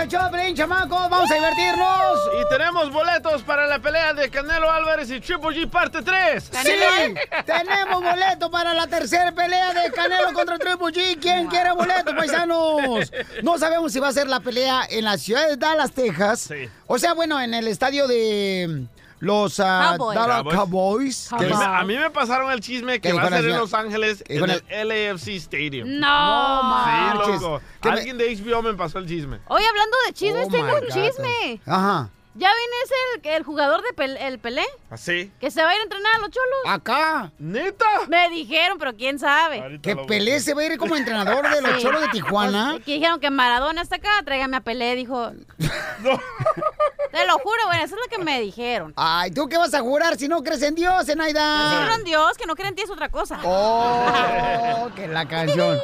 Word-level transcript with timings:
Al 0.00 0.08
show, 0.08 0.30
Pelín, 0.30 0.56
chamacos, 0.56 1.10
vamos 1.10 1.30
a 1.30 1.34
divertirnos. 1.34 2.18
Y 2.40 2.48
tenemos 2.48 2.90
boletos 2.90 3.42
para 3.42 3.66
la 3.66 3.80
pelea 3.80 4.14
de 4.14 4.30
Canelo 4.30 4.70
Álvarez 4.70 5.10
y 5.10 5.20
Triple 5.20 5.50
G 5.50 5.68
parte 5.68 6.00
3. 6.00 6.42
Sí, 6.42 6.70
tenemos 7.44 8.02
boleto 8.02 8.50
para 8.50 8.72
la 8.72 8.86
tercera 8.86 9.30
pelea 9.32 9.74
de 9.74 9.92
Canelo 9.92 10.32
contra 10.32 10.58
Triple 10.58 10.86
G. 10.86 11.18
¿Quién 11.20 11.48
quiere 11.48 11.72
boleto, 11.72 12.16
paisanos? 12.16 13.12
No 13.42 13.58
sabemos 13.58 13.92
si 13.92 14.00
va 14.00 14.08
a 14.08 14.12
ser 14.12 14.26
la 14.26 14.40
pelea 14.40 14.86
en 14.88 15.04
la 15.04 15.18
ciudad 15.18 15.46
de 15.46 15.58
Dallas, 15.58 15.92
Texas. 15.92 16.46
Sí. 16.48 16.68
O 16.86 16.98
sea, 16.98 17.12
bueno, 17.12 17.38
en 17.38 17.52
el 17.52 17.68
estadio 17.68 18.08
de 18.08 18.86
los 19.20 19.60
ah, 19.60 19.94
Cowboys. 19.96 20.18
Dallas 20.18 20.42
Cowboys. 20.42 20.56
Cowboys. 21.28 21.32
A 21.32 21.36
que 21.38 21.46
mí, 21.46 21.52
me, 21.56 21.64
a 21.64 21.84
mí 21.84 21.96
me 21.96 22.10
pasaron 22.10 22.50
el 22.50 22.60
chisme 22.60 23.00
que 23.00 23.10
¿Qué 23.10 23.14
va 23.14 23.22
a 23.22 23.28
ser 23.28 23.44
en? 23.44 23.56
Los 23.56 23.72
Ángeles 23.74 24.24
¿Qué 24.26 24.32
dijo 24.34 24.46
en 24.46 24.50
la- 24.50 24.62
el 24.80 24.88
LAFC 24.88 25.28
Stadium. 25.36 25.88
No. 26.00 26.62
No 26.62 26.62
marches. 26.70 27.26
Sí, 27.26 27.32
loco. 27.44 27.60
Que 27.80 27.88
me- 27.90 27.94
Alguien 27.98 28.18
de 28.18 28.34
HBO 28.36 28.62
me 28.62 28.74
pasó 28.74 28.98
el 28.98 29.06
chisme. 29.06 29.38
Oye, 29.46 29.64
hablando 29.68 29.96
de 30.06 30.12
chismes, 30.12 30.46
Oh 30.48 30.50
tengo 30.50 30.66
my 30.66 30.72
un 30.74 30.80
God. 30.80 30.94
chisme. 30.94 31.60
Ajá. 31.66 32.08
¿Ya 32.40 32.48
vienes 32.48 33.22
el, 33.22 33.30
el 33.32 33.42
jugador 33.42 33.82
de 33.82 33.88
Pel- 33.94 34.16
el 34.18 34.38
Pelé? 34.38 34.64
¿Así? 34.88 35.30
Que 35.40 35.50
se 35.50 35.62
va 35.62 35.68
a 35.70 35.74
ir 35.74 35.80
a 35.80 35.82
entrenar 35.84 36.14
a 36.14 36.18
los 36.20 36.30
cholos. 36.30 36.58
Acá. 36.66 37.30
¿Neta? 37.38 37.84
Me 38.08 38.30
dijeron, 38.30 38.78
pero 38.78 38.96
quién 38.96 39.18
sabe. 39.18 39.60
Ahorita 39.60 39.82
Que 39.82 39.94
Pelé 40.06 40.40
se 40.40 40.54
va 40.54 40.62
a 40.62 40.64
ir 40.64 40.78
como 40.78 40.96
entrenador 40.96 41.48
de 41.50 41.60
los 41.60 41.76
Sí. 41.76 41.82
cholos 41.82 42.00
de 42.00 42.08
Tijuana. 42.08 42.70
Pues, 42.72 42.84
que 42.86 42.92
dijeron 42.94 43.20
que 43.20 43.28
Maradona 43.30 43.82
está 43.82 43.96
acá, 43.96 44.08
tráigame 44.24 44.56
a 44.56 44.60
Pelé, 44.62 44.94
dijo. 44.96 45.32
Te 47.12 47.26
lo 47.26 47.34
juro, 47.40 47.58
bueno, 47.66 47.82
eso 47.84 47.96
es 47.96 48.00
lo 48.10 48.16
que 48.16 48.22
me 48.24 48.40
dijeron. 48.40 48.92
Ay, 48.96 49.30
¿tú 49.32 49.48
qué 49.48 49.58
vas 49.58 49.74
a 49.74 49.80
jurar 49.80 50.16
si 50.16 50.28
no 50.28 50.42
crees 50.42 50.62
en 50.62 50.74
Dios, 50.76 51.08
Enaida? 51.08 51.82
creo 51.84 51.96
en 51.98 52.04
Dios, 52.04 52.38
que 52.38 52.46
no 52.46 52.54
creen 52.54 52.68
en 52.70 52.76
ti 52.76 52.82
es 52.82 52.90
otra 52.90 53.08
cosa. 53.08 53.38
Oh, 53.44 54.88
que 54.96 55.08
la 55.08 55.26
canción. 55.26 55.78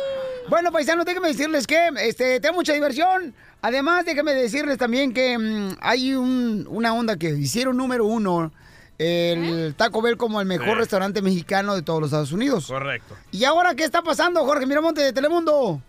Bueno, 0.48 0.70
paisanos, 0.70 1.04
déjenme 1.04 1.28
decirles 1.28 1.66
que 1.66 1.88
este, 1.98 2.38
tengo 2.40 2.54
mucha 2.54 2.72
diversión. 2.72 3.34
Además, 3.66 4.04
déjenme 4.04 4.32
decirles 4.32 4.78
también 4.78 5.12
que 5.12 5.36
mm, 5.36 5.78
hay 5.80 6.14
un- 6.14 6.68
una 6.70 6.94
onda 6.94 7.16
que 7.16 7.30
hicieron 7.30 7.76
número 7.76 8.04
uno 8.06 8.52
el 8.96 9.74
Taco 9.76 10.00
Bell 10.02 10.16
como 10.16 10.40
el 10.40 10.46
mejor 10.46 10.68
Sí. 10.68 10.74
restaurante 10.74 11.20
mexicano 11.20 11.74
de 11.74 11.82
todos 11.82 12.00
los 12.00 12.08
Estados 12.10 12.30
Unidos. 12.30 12.68
Correcto. 12.68 13.16
¿Y 13.32 13.42
ahora 13.42 13.74
qué 13.74 13.82
está 13.82 14.02
pasando, 14.02 14.44
Jorge 14.44 14.66
Miramonte 14.66 15.00
de 15.00 15.12
Telemundo? 15.12 15.82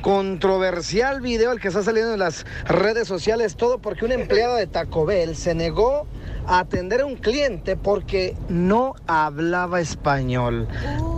Controversial 0.00 1.20
video 1.20 1.52
el 1.52 1.60
que 1.60 1.68
está 1.68 1.82
saliendo 1.82 2.14
en 2.14 2.18
las 2.20 2.46
redes 2.64 3.06
sociales, 3.06 3.56
todo 3.56 3.78
porque 3.78 4.06
un 4.06 4.12
empleado 4.12 4.56
de 4.56 4.66
Taco 4.66 5.04
Bell 5.04 5.36
se 5.36 5.54
negó 5.54 6.06
a 6.48 6.60
atender 6.60 7.02
a 7.02 7.06
un 7.06 7.16
cliente 7.16 7.76
porque 7.76 8.34
no 8.48 8.94
hablaba 9.06 9.80
español. 9.80 10.66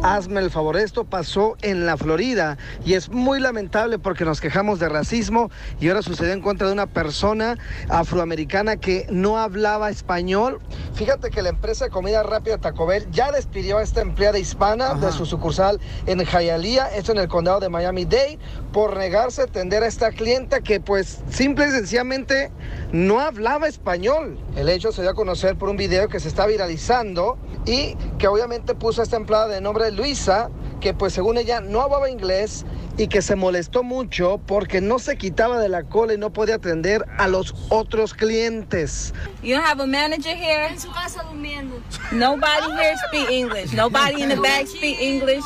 Hazme 0.03 0.41
el 0.41 0.51
favor, 0.51 0.77
esto 0.77 1.05
pasó 1.05 1.57
en 1.63 1.87
la 1.87 1.97
Florida 1.97 2.59
y 2.85 2.95
es 2.95 3.11
muy 3.11 3.39
lamentable 3.39 3.99
porque 3.99 4.25
nos 4.25 4.41
quejamos 4.41 4.81
de 4.81 4.89
racismo 4.89 5.51
y 5.79 5.89
ahora 5.89 6.03
sucedió 6.03 6.33
en 6.33 6.41
contra 6.41 6.67
de 6.67 6.73
una 6.73 6.87
persona 6.87 7.59
afroamericana 7.89 8.77
que 8.77 9.07
no 9.11 9.39
hablaba 9.39 9.89
español. 9.89 10.59
Fíjate 10.95 11.31
que 11.31 11.43
la 11.43 11.51
empresa 11.51 11.85
de 11.85 11.91
comida 11.91 12.23
rápida 12.23 12.59
Taco 12.59 12.87
Bell 12.87 13.07
ya 13.13 13.31
despidió 13.31 13.79
a 13.79 13.83
esta 13.83 14.01
empleada 14.01 14.39
hispana 14.39 14.95
de 14.95 15.13
su 15.13 15.27
sucursal 15.27 15.81
en 16.07 16.19
Hialeah, 16.25 16.89
esto 16.97 17.13
en 17.13 17.19
el 17.19 17.29
condado 17.29 17.61
de 17.61 17.69
Miami-Dade, 17.69 18.39
por 18.73 18.97
negarse 18.97 19.43
a 19.43 19.45
atender 19.45 19.85
a 19.85 19.87
esta 19.87 20.11
clienta 20.11 20.61
que 20.61 20.81
pues 20.81 21.21
simple 21.31 21.69
y 21.69 21.71
sencillamente 21.71 22.51
no 22.93 23.21
hablaba 23.21 23.69
español. 23.69 24.39
El 24.57 24.69
hecho 24.69 24.91
se 24.91 25.03
dio 25.03 25.11
a 25.11 25.15
conocer 25.21 25.59
por 25.59 25.69
un 25.69 25.77
video 25.77 26.09
que 26.09 26.19
se 26.19 26.29
está 26.29 26.47
viralizando 26.47 27.37
y 27.67 27.95
que 28.19 28.27
obviamente 28.27 28.75
puso 28.75 29.03
a 29.03 29.05
esta 29.05 29.17
empleada 29.17 29.49
de 29.49 29.61
nombre 29.61 29.93
Luisa, 29.93 30.49
que 30.81 30.95
pues 30.95 31.13
según 31.13 31.37
ella 31.37 31.61
no 31.61 31.83
hablaba 31.83 32.09
inglés 32.09 32.65
y 32.97 33.07
que 33.07 33.21
se 33.21 33.37
molestó 33.37 33.83
mucho 33.83 34.41
porque 34.47 34.81
no 34.81 34.99
se 34.99 35.19
quitaba 35.19 35.59
de 35.59 35.69
la 35.69 35.83
cola 35.83 36.15
y 36.15 36.17
no 36.17 36.33
podía 36.33 36.55
atender 36.55 37.05
a 37.19 37.29
los 37.29 37.55
otros 37.69 38.15
clientes. 38.15 39.13
You 39.43 39.57
don't 39.57 39.67
have 39.67 39.83
a 39.83 39.87
manager 39.87 40.35
here? 40.35 40.69
En 40.69 40.81
su 40.81 40.91
casa 40.91 41.23
durmiendo. 41.25 41.77
Nobody 42.13 42.73
here 42.81 42.97
speak 43.09 43.31
English. 43.31 43.75
Nobody 43.75 44.23
in 44.23 44.31
the 44.31 44.37
back 44.37 44.67
speak 44.69 44.99
English. 45.03 45.45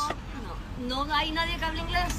No, 0.87 1.03
no 1.03 1.13
hay 1.13 1.33
nadie 1.33 1.57
que 1.57 1.65
hable 1.65 1.81
inglés. 1.81 2.13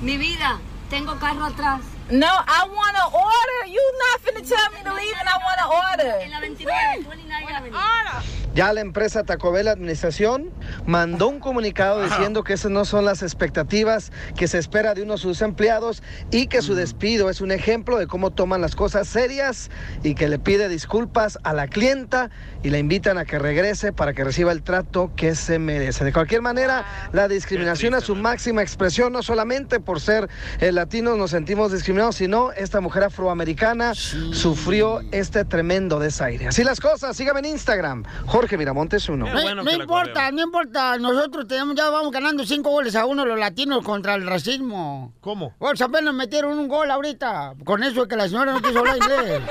Mi 0.00 0.16
vida, 0.16 0.58
tengo 0.88 1.18
carro 1.18 1.44
atrás. 1.44 1.82
No, 2.08 2.28
I 2.30 2.68
want 2.70 2.94
to 2.96 3.06
order. 3.18 3.66
You 3.72 3.82
not 3.98 4.22
finna 4.22 4.48
tell 4.48 4.70
me 4.70 4.78
to 4.84 4.94
leave 4.94 5.16
and 5.18 5.28
I 5.28 5.38
want 5.42 5.58
to 5.58 5.66
En 5.66 6.06
order. 6.06 6.30
la 6.30 6.38
29, 6.38 7.02
29 7.04 7.48
Avenue. 7.50 8.45
Ya 8.56 8.72
la 8.72 8.80
empresa 8.80 9.22
Taco 9.22 9.52
Bell 9.52 9.68
Administración 9.68 10.48
mandó 10.86 11.28
un 11.28 11.40
comunicado 11.40 12.02
diciendo 12.02 12.42
que 12.42 12.54
esas 12.54 12.70
no 12.70 12.86
son 12.86 13.04
las 13.04 13.22
expectativas 13.22 14.12
que 14.34 14.48
se 14.48 14.56
espera 14.56 14.94
de 14.94 15.02
uno 15.02 15.12
de 15.12 15.18
sus 15.18 15.42
empleados 15.42 16.02
y 16.30 16.46
que 16.46 16.62
su 16.62 16.74
despido 16.74 17.28
es 17.28 17.42
un 17.42 17.52
ejemplo 17.52 17.98
de 17.98 18.06
cómo 18.06 18.30
toman 18.30 18.62
las 18.62 18.74
cosas 18.74 19.08
serias 19.08 19.70
y 20.02 20.14
que 20.14 20.26
le 20.28 20.38
pide 20.38 20.70
disculpas 20.70 21.38
a 21.42 21.52
la 21.52 21.68
clienta 21.68 22.30
y 22.62 22.70
la 22.70 22.78
invitan 22.78 23.18
a 23.18 23.26
que 23.26 23.38
regrese 23.38 23.92
para 23.92 24.14
que 24.14 24.24
reciba 24.24 24.52
el 24.52 24.62
trato 24.62 25.12
que 25.14 25.34
se 25.34 25.58
merece. 25.58 26.06
De 26.06 26.14
cualquier 26.14 26.40
manera, 26.40 27.10
la 27.12 27.28
discriminación 27.28 27.92
a 27.92 28.00
su 28.00 28.14
máxima 28.14 28.62
expresión, 28.62 29.12
no 29.12 29.22
solamente 29.22 29.80
por 29.80 30.00
ser 30.00 30.30
eh, 30.60 30.72
latinos 30.72 31.18
nos 31.18 31.32
sentimos 31.32 31.72
discriminados, 31.72 32.16
sino 32.16 32.52
esta 32.52 32.80
mujer 32.80 33.04
afroamericana 33.04 33.92
sufrió 33.94 35.02
este 35.12 35.44
tremendo 35.44 35.98
desaire. 35.98 36.48
Así 36.48 36.64
las 36.64 36.80
cosas, 36.80 37.14
sígame 37.18 37.40
en 37.40 37.44
Instagram, 37.44 38.04
Jorge 38.24 38.45
Miramontes 38.56 39.08
uno. 39.08 39.26
No, 39.26 39.42
bueno 39.42 39.62
no 39.62 39.72
importa, 39.72 40.30
no 40.30 40.42
importa. 40.42 40.98
Nosotros 40.98 41.46
tenemos, 41.48 41.74
ya 41.74 41.90
vamos 41.90 42.12
ganando 42.12 42.44
cinco 42.44 42.70
goles 42.70 42.94
a 42.94 43.06
uno 43.06 43.24
los 43.24 43.38
latinos 43.38 43.82
contra 43.82 44.14
el 44.14 44.26
racismo. 44.26 45.14
¿Cómo? 45.20 45.54
Pues 45.58 45.80
apenas 45.80 46.14
metieron 46.14 46.58
un 46.58 46.68
gol 46.68 46.90
ahorita. 46.90 47.54
Con 47.64 47.82
eso 47.82 48.02
de 48.02 48.08
que 48.08 48.16
la 48.16 48.28
señora 48.28 48.52
no 48.52 48.62
quiso 48.62 48.78
hablar 48.78 48.96
inglés. 48.96 49.42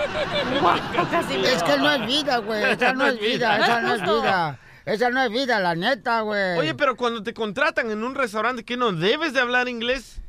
es 1.53 1.63
que 1.63 1.77
no 1.77 1.91
es 1.91 2.05
vida, 2.05 2.37
güey. 2.37 2.63
Esa 2.63 2.93
no 2.93 3.07
es 3.07 3.19
vida, 3.19 3.57
esa 3.57 3.81
no 3.81 3.95
es 3.95 4.01
vida. 4.01 4.59
Esa 4.85 5.09
no 5.09 5.23
es 5.23 5.31
vida, 5.31 5.59
la 5.59 5.75
neta, 5.75 6.21
güey. 6.21 6.59
Oye, 6.59 6.75
pero 6.75 6.95
cuando 6.95 7.23
te 7.23 7.33
contratan 7.33 7.89
en 7.89 8.03
un 8.03 8.13
restaurante, 8.13 8.63
¿qué 8.63 8.77
no 8.77 8.91
debes 8.91 9.33
de 9.33 9.41
hablar 9.41 9.67
inglés? 9.67 10.21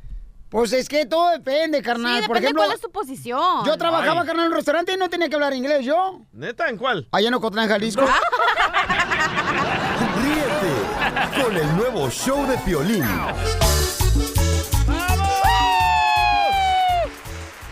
Pues 0.49 0.71
es 0.73 0.87
que 0.87 1.05
todo 1.05 1.29
depende, 1.31 1.79
Sí, 1.79 1.83
carnal. 1.83 2.21
depende 2.21 2.27
Por 2.27 2.37
ejemplo, 2.37 2.63
cuál 2.63 2.73
es 2.75 2.79
tu 2.81 2.89
posición. 2.91 3.65
yo 3.65 3.77
trabajaba, 3.77 4.21
Ay. 4.21 4.27
carnal, 4.27 4.45
en 4.45 4.51
un 4.51 4.55
restaurante 4.57 4.93
y 4.93 4.97
no 4.97 5.09
tenía 5.09 5.27
que 5.27 5.35
hablar 5.35 5.53
inglés 5.53 5.85
yo. 5.85 6.21
¿Neta? 6.31 6.69
¿En 6.69 6.77
cuál? 6.77 7.07
Allá 7.11 7.27
en 7.27 7.33
Ocotlán, 7.33 7.67
Jalisco. 7.67 8.01
Ríete 10.23 11.43
con 11.43 11.55
el 11.57 11.75
nuevo 11.75 12.09
show 12.09 12.45
de 12.47 12.57
Piolín. 12.59 13.03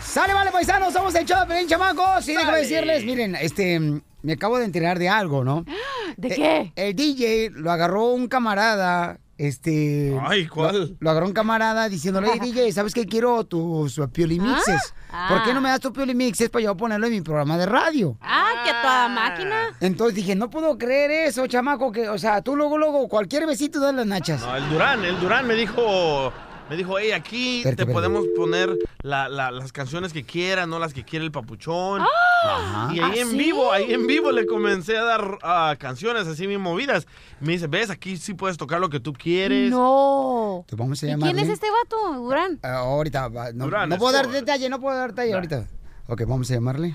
Sale, 0.02 0.32
vale, 0.34 0.50
paisanos, 0.50 0.92
somos 0.92 1.14
el 1.14 1.26
show 1.26 1.40
de 1.40 1.46
Pelín, 1.46 1.68
chamacos. 1.68 2.26
Y 2.28 2.34
déjame 2.34 2.58
decirles, 2.58 3.04
miren, 3.04 3.34
este, 3.36 3.78
me 4.22 4.32
acabo 4.32 4.58
de 4.58 4.64
enterar 4.64 4.98
de 4.98 5.08
algo, 5.10 5.44
¿no? 5.44 5.64
¿De 6.16 6.28
Eh, 6.28 6.34
qué? 6.34 6.72
El 6.76 6.94
DJ 6.96 7.50
lo 7.52 7.70
agarró 7.70 8.04
un 8.12 8.26
camarada, 8.28 9.18
este... 9.38 10.18
Ay, 10.22 10.46
¿cuál? 10.46 10.90
Lo, 10.90 10.96
lo 11.00 11.10
agarró 11.10 11.26
un 11.26 11.32
camarada 11.32 11.88
diciéndole, 11.88 12.28
hey, 12.32 12.40
DJ, 12.42 12.72
¿sabes 12.72 12.94
qué? 12.94 13.06
Quiero 13.06 13.44
tus 13.44 14.00
piolimixes. 14.12 14.94
Ah. 15.10 15.26
¿Por 15.28 15.44
qué 15.44 15.54
no 15.54 15.60
me 15.60 15.68
das 15.68 15.80
tus 15.80 15.92
piolimixes 15.92 16.50
para 16.50 16.64
yo 16.64 16.76
ponerlo 16.76 17.06
en 17.06 17.12
mi 17.12 17.20
programa 17.20 17.56
de 17.58 17.66
radio? 17.66 18.16
Ah, 18.20 18.62
que 18.64 18.70
a 18.70 18.82
toda 18.82 19.08
máquina. 19.08 19.76
Entonces 19.80 20.14
dije, 20.14 20.34
no 20.34 20.50
puedo 20.50 20.78
creer 20.78 21.10
eso, 21.10 21.46
chamaco, 21.46 21.92
que, 21.92 22.08
o 22.08 22.18
sea, 22.18 22.42
tú 22.42 22.56
luego, 22.56 22.78
luego, 22.78 23.08
cualquier 23.08 23.46
besito 23.46 23.80
de 23.80 23.92
las 23.92 24.06
nachas. 24.06 24.40
No, 24.40 24.56
el 24.56 24.68
Durán, 24.68 25.04
el 25.04 25.18
Durán 25.20 25.46
me 25.46 25.54
dijo, 25.54 26.32
me 26.68 26.76
dijo, 26.76 26.98
hey, 26.98 27.12
aquí 27.12 27.58
Espérate, 27.58 27.76
te 27.76 27.82
espérate. 27.82 27.92
podemos 27.92 28.26
poner 28.36 28.76
la- 29.02 29.28
la- 29.28 29.50
las 29.52 29.72
canciones 29.72 30.12
que 30.12 30.24
quieras, 30.24 30.66
no 30.66 30.78
las 30.78 30.92
que 30.92 31.04
quiere 31.04 31.24
el 31.24 31.30
papuchón. 31.32 32.02
Ajá. 32.44 32.92
Y 32.94 32.98
ahí 33.00 33.18
¿Ah, 33.18 33.22
en 33.22 33.30
sí? 33.30 33.36
vivo, 33.36 33.72
ahí 33.72 33.92
en 33.92 34.06
vivo 34.06 34.32
le 34.32 34.46
comencé 34.46 34.96
a 34.96 35.04
dar 35.04 35.38
ah, 35.42 35.76
canciones 35.78 36.26
así 36.26 36.46
bien 36.46 36.60
movidas. 36.60 37.06
Me 37.40 37.52
dice, 37.52 37.66
ves, 37.68 37.90
aquí 37.90 38.16
sí 38.16 38.34
puedes 38.34 38.56
tocar 38.56 38.80
lo 38.80 38.88
que 38.88 38.98
tú 39.00 39.12
quieres. 39.12 39.70
No. 39.70 40.64
Te 40.68 40.74
vamos 40.76 41.02
a 41.02 41.06
¿Y 41.06 41.10
llamarle. 41.10 41.34
quién 41.34 41.44
es 41.46 41.52
este 41.52 41.66
vato, 41.70 42.14
Durán? 42.14 42.58
Ah, 42.62 42.78
ahorita, 42.78 43.28
va, 43.28 43.52
no, 43.52 43.64
Durán, 43.66 43.88
no 43.88 43.96
puedo 43.98 44.12
dar 44.12 44.22
Escobar. 44.24 44.40
detalle, 44.44 44.68
no 44.68 44.80
puedo 44.80 44.96
dar 44.96 45.10
detalle 45.10 45.34
ahorita. 45.34 45.66
Ok, 46.08 46.22
vamos 46.26 46.50
a 46.50 46.54
llamarle, 46.54 46.94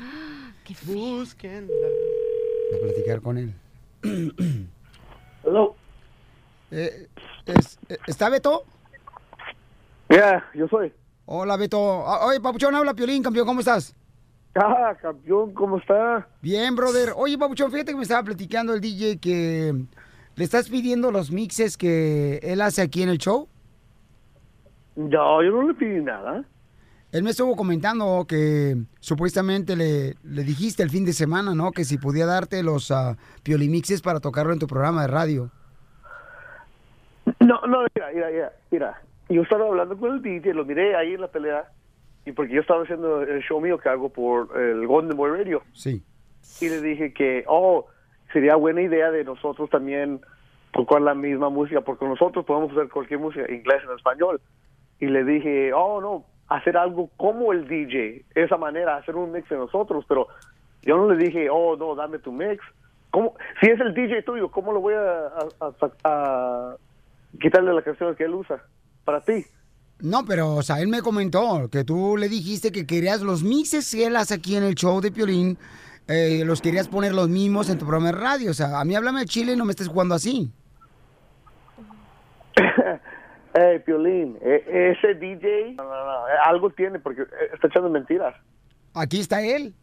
Qué 0.65 0.73
feo. 0.75 0.95
Busquen. 0.95 1.69
a 2.75 2.79
platicar 2.85 3.21
con 3.21 3.37
él. 3.37 3.53
Hello. 5.43 5.75
Eh, 6.71 7.07
es- 7.45 7.77
eh, 7.89 7.97
¿Está 8.07 8.29
Beto? 8.29 8.63
Ya, 10.11 10.43
yo 10.53 10.67
soy. 10.67 10.91
Hola, 11.25 11.55
Beto. 11.55 12.05
Ah, 12.05 12.25
Oye, 12.25 12.41
Papuchón, 12.41 12.75
habla 12.75 12.93
Piolín, 12.93 13.23
campeón, 13.23 13.47
¿cómo 13.47 13.61
estás? 13.61 13.95
Ah, 14.55 14.93
campeón, 15.01 15.53
¿cómo 15.53 15.77
está? 15.77 16.27
Bien, 16.41 16.75
brother. 16.75 17.13
Oye, 17.15 17.37
Papuchón, 17.37 17.71
fíjate 17.71 17.91
que 17.91 17.97
me 17.97 18.03
estaba 18.03 18.23
platicando 18.23 18.73
el 18.73 18.81
DJ 18.81 19.19
que 19.19 19.73
le 20.35 20.43
estás 20.43 20.69
pidiendo 20.69 21.11
los 21.11 21.31
mixes 21.31 21.77
que 21.77 22.39
él 22.43 22.59
hace 22.59 22.81
aquí 22.81 23.03
en 23.03 23.09
el 23.09 23.17
show. 23.17 23.47
No, 24.97 25.41
yo 25.41 25.51
no 25.51 25.67
le 25.67 25.73
pedí 25.73 26.03
nada. 26.03 26.43
Él 27.13 27.23
me 27.23 27.29
estuvo 27.29 27.55
comentando 27.55 28.25
que 28.27 28.75
supuestamente 28.99 29.75
le, 29.77 30.15
le 30.23 30.43
dijiste 30.43 30.83
el 30.83 30.89
fin 30.89 31.05
de 31.05 31.13
semana, 31.13 31.55
¿no? 31.55 31.71
Que 31.71 31.85
si 31.85 31.97
podía 31.97 32.25
darte 32.25 32.63
los 32.63 32.89
uh, 32.91 33.15
piolimixes 33.43 34.01
para 34.01 34.19
tocarlo 34.19 34.51
en 34.51 34.59
tu 34.59 34.67
programa 34.67 35.01
de 35.03 35.07
radio. 35.07 35.51
No, 37.39 37.61
no, 37.67 37.85
mira, 37.95 38.11
mira, 38.13 38.29
mira, 38.29 38.51
mira. 38.69 39.01
Yo 39.33 39.41
estaba 39.43 39.65
hablando 39.67 39.97
con 39.97 40.13
el 40.13 40.21
DJ, 40.21 40.53
lo 40.53 40.65
miré 40.65 40.95
ahí 40.95 41.13
en 41.13 41.21
la 41.21 41.27
pelea, 41.29 41.65
y 42.25 42.31
porque 42.33 42.53
yo 42.53 42.61
estaba 42.61 42.83
haciendo 42.83 43.21
el 43.21 43.41
show 43.41 43.59
mío 43.61 43.77
que 43.77 43.89
hago 43.89 44.09
por 44.09 44.59
el 44.59 44.85
Golden 44.87 45.17
Boy 45.17 45.31
Radio. 45.31 45.61
Sí. 45.73 46.03
Y 46.59 46.69
le 46.69 46.81
dije 46.81 47.13
que, 47.13 47.43
oh, 47.47 47.87
sería 48.33 48.55
buena 48.55 48.81
idea 48.81 49.09
de 49.11 49.23
nosotros 49.23 49.69
también 49.69 50.21
tocar 50.73 51.01
la 51.01 51.13
misma 51.13 51.49
música, 51.49 51.81
porque 51.81 52.05
nosotros 52.05 52.45
podemos 52.45 52.71
hacer 52.71 52.89
cualquier 52.89 53.19
música, 53.19 53.51
inglés 53.51 53.81
en 53.87 53.95
español. 53.95 54.39
Y 54.99 55.07
le 55.07 55.23
dije, 55.23 55.73
oh, 55.73 55.99
no, 56.01 56.25
hacer 56.47 56.77
algo 56.77 57.09
como 57.17 57.51
el 57.53 57.67
DJ, 57.67 58.23
esa 58.35 58.57
manera, 58.57 58.97
hacer 58.97 59.15
un 59.15 59.31
mix 59.31 59.49
de 59.49 59.57
nosotros, 59.57 60.05
pero 60.07 60.27
yo 60.83 60.97
no 60.97 61.09
le 61.11 61.17
dije, 61.23 61.49
oh, 61.49 61.75
no, 61.77 61.95
dame 61.95 62.19
tu 62.19 62.31
mix. 62.31 62.63
¿Cómo? 63.09 63.35
Si 63.59 63.69
es 63.69 63.79
el 63.79 63.93
DJ 63.93 64.23
tuyo, 64.23 64.49
¿cómo 64.51 64.71
lo 64.71 64.79
voy 64.81 64.93
a, 64.93 65.27
a- 65.27 65.51
a- 65.59 65.91
a 66.03 66.75
quitarle 67.41 67.73
las 67.73 67.83
canciones 67.83 68.15
que 68.17 68.23
él 68.25 68.33
usa 68.33 68.61
para 69.03 69.21
ti? 69.21 69.45
No, 69.99 70.25
pero, 70.25 70.55
o 70.55 70.63
sea, 70.63 70.79
él 70.81 70.87
me 70.87 71.01
comentó 71.01 71.69
que 71.69 71.83
tú 71.83 72.17
le 72.17 72.27
dijiste 72.27 72.71
que 72.71 72.87
querías 72.87 73.21
los 73.21 73.43
mixes 73.43 73.91
que 73.91 74.07
él 74.07 74.15
hace 74.15 74.33
aquí 74.33 74.55
en 74.55 74.63
el 74.63 74.73
show 74.75 74.99
de 74.99 75.11
Piolín, 75.11 75.57
eh, 76.07 76.43
los 76.45 76.61
querías 76.61 76.87
poner 76.87 77.13
los 77.13 77.29
mismos 77.29 77.69
en 77.69 77.77
tu 77.77 77.85
programa 77.85 78.07
de 78.11 78.17
radio. 78.19 78.51
O 78.51 78.53
sea, 78.53 78.79
a 78.79 78.85
mí 78.85 78.95
háblame 78.95 79.19
de 79.21 79.25
Chile 79.27 79.53
y 79.53 79.55
no 79.55 79.65
me 79.65 79.71
estés 79.71 79.87
jugando 79.87 80.15
así. 80.15 80.51
Hey, 83.53 83.79
Piolín, 83.85 84.37
e- 84.41 84.93
ese 84.97 85.13
DJ, 85.15 85.73
no, 85.73 85.83
no, 85.83 86.05
no, 86.05 86.27
eh, 86.29 86.31
algo 86.45 86.69
tiene 86.69 86.99
porque 86.99 87.23
eh, 87.23 87.25
está 87.53 87.67
echando 87.67 87.89
mentiras. 87.89 88.33
Aquí 88.93 89.19
está 89.19 89.41
él. 89.41 89.73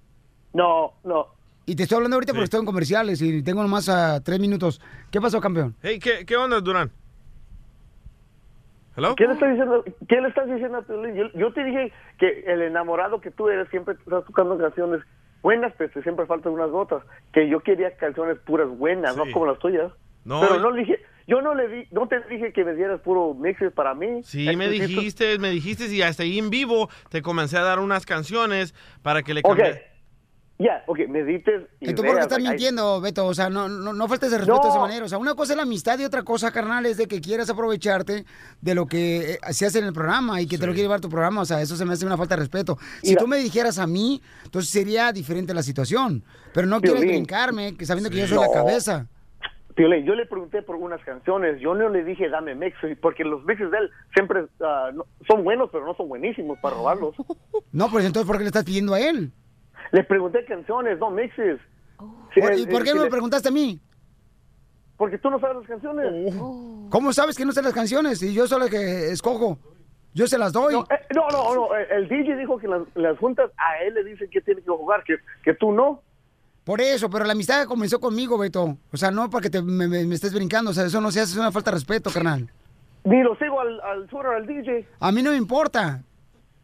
No, 0.54 0.94
no. 1.04 1.26
Y 1.66 1.76
te 1.76 1.82
estoy 1.82 1.96
hablando 1.96 2.16
ahorita 2.16 2.32
porque 2.32 2.44
estoy 2.44 2.60
en 2.60 2.66
comerciales 2.66 3.20
y 3.20 3.42
tengo 3.42 3.60
nomás 3.60 3.90
a 3.90 4.22
tres 4.22 4.40
minutos. 4.40 4.80
¿Qué 5.10 5.20
pasó, 5.20 5.38
campeón? 5.38 5.76
Hey, 5.82 5.98
¿qué, 5.98 6.24
qué 6.24 6.34
onda, 6.34 6.62
Durán? 6.62 6.90
¿Hello? 8.98 9.14
¿Qué 9.14 9.28
le 9.28 9.34
estás 9.34 9.50
diciendo, 9.50 9.84
qué 10.08 10.20
le 10.20 10.28
estás 10.28 10.50
diciendo 10.50 10.78
a 10.78 10.82
Piolín? 10.82 11.14
Yo, 11.14 11.30
yo 11.32 11.52
te 11.52 11.62
dije 11.62 11.92
que 12.18 12.42
el 12.48 12.62
enamorado 12.62 13.20
que 13.20 13.30
tú 13.30 13.48
eres 13.48 13.68
siempre 13.68 13.94
estás 13.94 14.24
tocando 14.24 14.58
canciones 14.58 15.02
buenas, 15.40 15.72
pero 15.78 15.88
te 15.92 16.02
siempre 16.02 16.26
faltan 16.26 16.52
unas 16.52 16.68
gotas. 16.68 17.04
Que 17.32 17.48
yo 17.48 17.60
quería 17.60 17.96
canciones 17.96 18.38
puras 18.40 18.68
buenas, 18.68 19.16
no 19.16 19.30
como 19.30 19.46
las 19.46 19.60
tuyas. 19.60 19.92
No, 20.24 20.40
pero 20.40 20.58
no 20.58 20.72
le 20.72 20.80
dije, 20.80 21.00
yo 21.28 21.40
no 21.40 21.54
le 21.54 21.68
di, 21.68 21.86
no 21.92 22.08
te 22.08 22.20
dije 22.22 22.52
que 22.52 22.64
me 22.64 22.74
dieras 22.74 23.00
puro 23.00 23.34
mixes 23.34 23.72
para 23.72 23.94
mí. 23.94 24.24
Sí, 24.24 24.56
me 24.56 24.68
dijiste, 24.68 25.38
me 25.38 25.50
dijiste 25.50 25.86
y 25.86 26.02
hasta 26.02 26.24
ahí 26.24 26.36
en 26.36 26.50
vivo 26.50 26.88
te 27.08 27.22
comencé 27.22 27.56
a 27.56 27.62
dar 27.62 27.78
unas 27.78 28.04
canciones 28.04 28.74
para 29.02 29.22
que 29.22 29.32
le 29.32 29.42
Ok, 29.44 29.58
cambies. 29.58 29.80
Ya, 30.58 30.82
ok, 30.86 30.98
me 31.08 31.22
dices 31.22 31.62
¿Y 31.78 31.94
tú 31.94 31.96
por 31.96 32.04
qué 32.06 32.10
ideas, 32.10 32.24
estás 32.24 32.38
like, 32.38 32.50
mintiendo, 32.50 33.00
Beto? 33.00 33.26
O 33.26 33.34
sea, 33.34 33.48
no, 33.48 33.68
no, 33.68 33.92
no 33.92 34.08
faltes 34.08 34.30
de 34.30 34.38
respeto 34.38 34.58
No. 34.58 34.64
de 34.64 34.70
esa 34.70 34.80
manera. 34.80 35.04
O 35.04 35.08
sea, 35.08 35.18
una 35.18 35.34
cosa 35.34 35.52
es 35.52 35.56
la 35.56 35.62
amistad 35.62 35.98
y 36.00 36.04
otra 36.04 36.24
cosa, 36.24 36.50
carnal, 36.50 36.84
es 36.86 36.96
de 36.96 37.06
que 37.06 37.20
quieras 37.20 37.48
aprovecharte 37.48 38.24
de 38.60 38.74
lo 38.74 38.86
que 38.86 39.34
eh, 39.34 39.38
se 39.50 39.66
hace 39.66 39.78
en 39.78 39.84
el 39.84 39.92
programa 39.92 40.40
y 40.40 40.48
que 40.48 40.58
te 40.58 40.66
lo 40.66 40.72
quiere 40.72 40.86
llevar 40.86 41.00
tu 41.00 41.08
programa. 41.08 41.42
O 41.42 41.44
sea, 41.44 41.62
eso 41.62 41.76
se 41.76 41.84
me 41.84 41.92
hace 41.92 42.04
una 42.04 42.16
falta 42.16 42.34
de 42.34 42.40
respeto. 42.40 42.76
Si 43.02 43.10
Mira. 43.10 43.20
tú 43.20 43.28
me 43.28 43.36
dijeras 43.36 43.78
a 43.78 43.86
mí, 43.86 44.20
entonces 44.44 44.70
sería 44.70 45.12
diferente 45.12 45.54
la 45.54 45.62
situación. 45.62 46.24
Pero 46.52 46.66
no 46.66 46.80
quieres 46.80 47.02
brincarme, 47.02 47.76
que 47.76 47.86
sabiendo 47.86 48.10
que 48.10 48.16
yo 48.16 48.26
soy 48.26 48.38
la 48.38 48.52
cabeza. 48.52 49.06
Piolín, 49.76 50.04
yo 50.04 50.16
le 50.16 50.26
pregunté 50.26 50.62
por 50.62 50.74
unas 50.74 51.00
canciones, 51.04 51.60
yo 51.60 51.72
no 51.72 51.88
le 51.88 52.02
dije 52.02 52.28
dame 52.28 52.56
mixes, 52.56 52.98
porque 53.00 53.22
los 53.22 53.44
mixes 53.44 53.70
de 53.70 53.78
él 53.78 53.90
siempre 54.12 54.46
ah, 54.60 54.90
son 55.28 55.44
buenos, 55.44 55.70
pero 55.70 55.86
no 55.86 55.94
son 55.94 56.08
buenísimos 56.08 56.58
para 56.58 56.74
robarlos. 56.74 57.14
No, 57.70 57.88
pues 57.88 58.04
entonces, 58.04 58.26
¿por 58.26 58.38
qué 58.38 58.42
le 58.42 58.48
estás 58.48 58.64
pidiendo 58.64 58.94
a 58.94 59.00
él? 59.00 59.30
Le 59.92 60.04
pregunté 60.04 60.44
canciones, 60.44 60.98
no 60.98 61.10
mixes. 61.10 61.58
Sí, 62.34 62.40
¿Por- 62.40 62.52
él- 62.52 62.60
¿Y 62.60 62.66
por 62.66 62.84
qué 62.84 62.94
me 62.94 63.04
le- 63.04 63.10
preguntaste 63.10 63.48
a 63.48 63.52
mí? 63.52 63.80
Porque 64.96 65.18
tú 65.18 65.30
no 65.30 65.38
sabes 65.38 65.56
las 65.58 65.66
canciones. 65.66 66.34
¿Cómo 66.90 67.12
sabes 67.12 67.36
que 67.36 67.44
no 67.44 67.52
sé 67.52 67.62
las 67.62 67.72
canciones? 67.72 68.22
Y 68.22 68.34
yo 68.34 68.46
soy 68.46 68.60
la 68.60 68.68
que 68.68 69.10
escojo. 69.10 69.58
Yo 70.14 70.26
se 70.26 70.38
las 70.38 70.52
doy. 70.52 70.72
No, 70.74 70.80
eh, 70.90 71.00
no, 71.14 71.28
no, 71.30 71.54
no, 71.54 71.68
el 71.76 72.08
DJ 72.08 72.36
dijo 72.36 72.58
que 72.58 72.66
las, 72.66 72.82
las 72.94 73.16
juntas 73.18 73.50
a 73.56 73.82
él 73.84 73.94
le 73.94 74.02
dicen 74.04 74.28
que 74.30 74.40
tiene 74.40 74.60
que 74.62 74.68
jugar, 74.70 75.04
que, 75.04 75.16
que 75.44 75.54
tú 75.54 75.70
no. 75.72 76.02
Por 76.64 76.80
eso, 76.80 77.08
pero 77.08 77.24
la 77.24 77.32
amistad 77.32 77.66
comenzó 77.66 78.00
conmigo, 78.00 78.36
Beto. 78.36 78.76
O 78.92 78.96
sea, 78.96 79.10
no 79.10 79.30
para 79.30 79.42
que 79.42 79.50
te, 79.50 79.62
me, 79.62 79.86
me- 79.86 80.04
me 80.04 80.14
estés 80.14 80.34
brincando. 80.34 80.70
O 80.72 80.74
sea, 80.74 80.84
eso 80.86 81.00
no 81.00 81.10
se 81.12 81.20
hace, 81.20 81.32
es 81.32 81.38
una 81.38 81.52
falta 81.52 81.70
de 81.70 81.76
respeto, 81.76 82.10
carnal. 82.10 82.50
Ni 83.04 83.22
lo 83.22 83.36
sigo 83.36 83.60
al, 83.60 83.80
al 83.82 84.06
Twitter, 84.08 84.26
al 84.26 84.46
DJ. 84.46 84.88
A 84.98 85.12
mí 85.12 85.22
no 85.22 85.30
me 85.30 85.36
importa. 85.36 86.02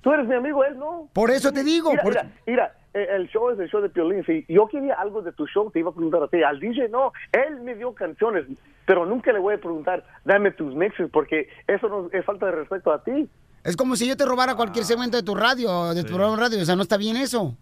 Tú 0.04 0.12
eres 0.12 0.28
mi 0.28 0.34
amigo, 0.34 0.62
él 0.64 0.78
no. 0.78 1.08
Por 1.14 1.30
eso 1.30 1.50
te 1.50 1.64
digo. 1.64 1.90
Mira, 1.90 2.02
por- 2.02 2.12
mira, 2.12 2.32
mira, 2.46 2.74
eh, 2.92 3.06
el 3.16 3.26
show 3.30 3.48
es 3.50 3.58
el 3.58 3.68
show 3.70 3.80
de 3.80 3.88
Piolín. 3.88 4.22
Si 4.26 4.44
yo 4.48 4.68
quería 4.68 4.94
algo 4.94 5.22
de 5.22 5.32
tu 5.32 5.46
show, 5.46 5.70
te 5.70 5.78
iba 5.80 5.90
a 5.90 5.94
preguntar 5.94 6.22
a 6.22 6.28
ti. 6.28 6.42
Al 6.42 6.60
DJ 6.60 6.88
no. 6.90 7.12
Él 7.32 7.60
me 7.62 7.74
dio 7.74 7.94
canciones, 7.94 8.44
pero 8.86 9.06
nunca 9.06 9.32
le 9.32 9.38
voy 9.40 9.54
a 9.54 9.58
preguntar, 9.58 10.04
dame 10.26 10.50
tus 10.52 10.74
mixes, 10.74 11.08
porque 11.10 11.48
eso 11.66 11.88
no 11.88 12.08
es 12.12 12.24
falta 12.24 12.46
de 12.46 12.52
respeto 12.52 12.92
a 12.92 13.02
ti. 13.02 13.28
Es 13.64 13.76
como 13.78 13.96
si 13.96 14.06
yo 14.06 14.14
te 14.14 14.26
robara 14.26 14.54
cualquier 14.56 14.84
segmento 14.84 15.16
de 15.16 15.22
tu 15.22 15.34
radio, 15.34 15.94
de 15.94 16.02
tu 16.04 16.08
programa 16.12 16.36
de 16.36 16.42
radio. 16.42 16.60
O 16.62 16.64
sea, 16.66 16.76
no 16.76 16.82
está 16.82 16.98
bien 16.98 17.16
eso. 17.16 17.56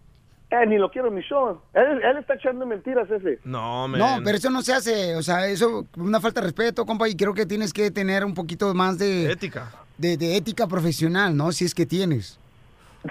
Eh, 0.49 0.67
ni 0.67 0.77
lo 0.77 0.91
quiero 0.91 1.07
en 1.07 1.15
mi 1.15 1.21
show. 1.21 1.61
Él, 1.73 2.01
él 2.03 2.17
está 2.17 2.35
echando 2.35 2.65
mentiras 2.65 3.09
ese. 3.09 3.39
No, 3.45 3.87
man. 3.87 3.99
No, 3.99 4.17
pero 4.23 4.37
eso 4.37 4.49
no 4.51 4.61
se 4.61 4.73
hace. 4.73 5.15
O 5.15 5.21
sea, 5.23 5.47
eso 5.47 5.87
es 5.93 5.97
una 5.97 6.19
falta 6.19 6.41
de 6.41 6.47
respeto, 6.47 6.85
compa. 6.85 7.07
Y 7.07 7.15
creo 7.15 7.33
que 7.33 7.45
tienes 7.45 7.71
que 7.73 7.89
tener 7.89 8.25
un 8.25 8.33
poquito 8.33 8.71
más 8.75 8.97
de... 8.99 9.31
Ética. 9.31 9.71
De, 9.97 10.17
de 10.17 10.35
ética 10.37 10.67
profesional, 10.67 11.35
¿no? 11.37 11.51
Si 11.51 11.65
es 11.65 11.75
que 11.75 11.85
tienes. 11.85 12.39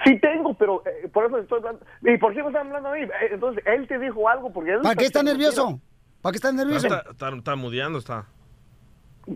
Sí 0.05 0.19
tengo, 0.19 0.53
pero 0.55 0.83
eh, 0.85 1.07
por 1.07 1.25
eso 1.25 1.37
estoy 1.37 1.59
hablando. 1.59 1.85
¿Y 2.01 2.17
por 2.17 2.33
qué 2.33 2.41
me 2.41 2.47
están 2.49 2.67
hablando 2.67 2.89
a 2.89 2.93
mí? 2.93 3.01
Eh, 3.01 3.09
Entonces, 3.31 3.63
él 3.65 3.87
te 3.87 3.99
dijo 3.99 4.27
algo 4.27 4.51
porque 4.51 4.71
él... 4.73 4.81
¿Para 4.81 4.95
qué 4.95 5.05
echando 5.05 5.31
nervioso? 5.31 5.79
¿Para 6.21 6.31
qué 6.31 6.37
estás 6.37 6.53
nervioso? 6.53 6.87
Está, 6.87 7.11
está, 7.11 7.29
está 7.29 7.55
mudeando, 7.55 7.99
está. 7.99 8.25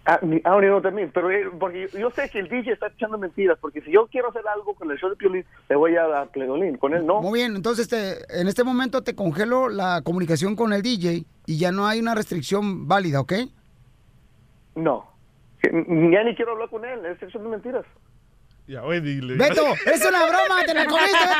Ah, 0.06 0.20
ni- 0.22 0.42
ah, 0.44 0.60
no 0.60 0.82
también, 0.82 1.12
pero 1.14 1.32
eh, 1.32 1.50
porque 1.58 1.88
yo, 1.94 2.00
yo 2.00 2.12
sé 2.12 2.30
que 2.30 2.40
el 2.40 2.50
DJ 2.50 2.74
está 2.74 2.88
echando 2.88 3.18
mentiras, 3.18 3.58
porque 3.62 3.80
si 3.82 3.92
yo 3.92 4.08
quiero 4.08 4.30
hacer 4.30 4.42
algo 4.54 4.74
con 4.76 4.92
el 4.92 4.98
show 4.98 5.10
de 5.10 5.16
Piolín, 5.16 5.46
le 5.70 5.76
voy 5.78 5.96
a 5.96 6.06
dar 6.08 6.28
Piolín, 6.30 6.76
con 6.78 6.94
él 6.94 7.06
no. 7.06 7.22
Muy 7.22 7.40
bien, 7.40 7.56
entonces 7.56 7.88
te- 7.88 8.18
en 8.42 8.48
este 8.50 8.66
momento 8.66 9.02
te 9.04 9.16
congelo 9.16 9.70
la 9.70 10.02
comunicación 10.02 10.58
con 10.58 10.74
el 10.74 10.82
DJ 10.82 11.24
y 11.46 11.58
ya 11.58 11.72
no 11.72 11.88
hay 11.88 12.00
una 12.02 12.16
restricción 12.16 12.88
válida, 12.90 13.22
¿ok? 13.22 13.34
No. 14.76 15.06
Que- 15.62 15.70
Ya 16.12 16.24
ni 16.24 16.36
quiero 16.36 16.52
hablar 16.54 16.70
con 16.70 16.86
él, 16.86 17.06
está 17.06 17.26
echando 17.26 17.50
mentiras. 17.50 17.86
Ya, 18.68 18.84
oye, 18.84 19.00
dile. 19.02 19.36
Beto, 19.36 19.64
es 19.86 20.06
una 20.06 20.26
broma, 20.26 20.62
te 20.66 20.74
la 20.74 20.86
comiste, 20.86 21.18
Beto 21.18 21.34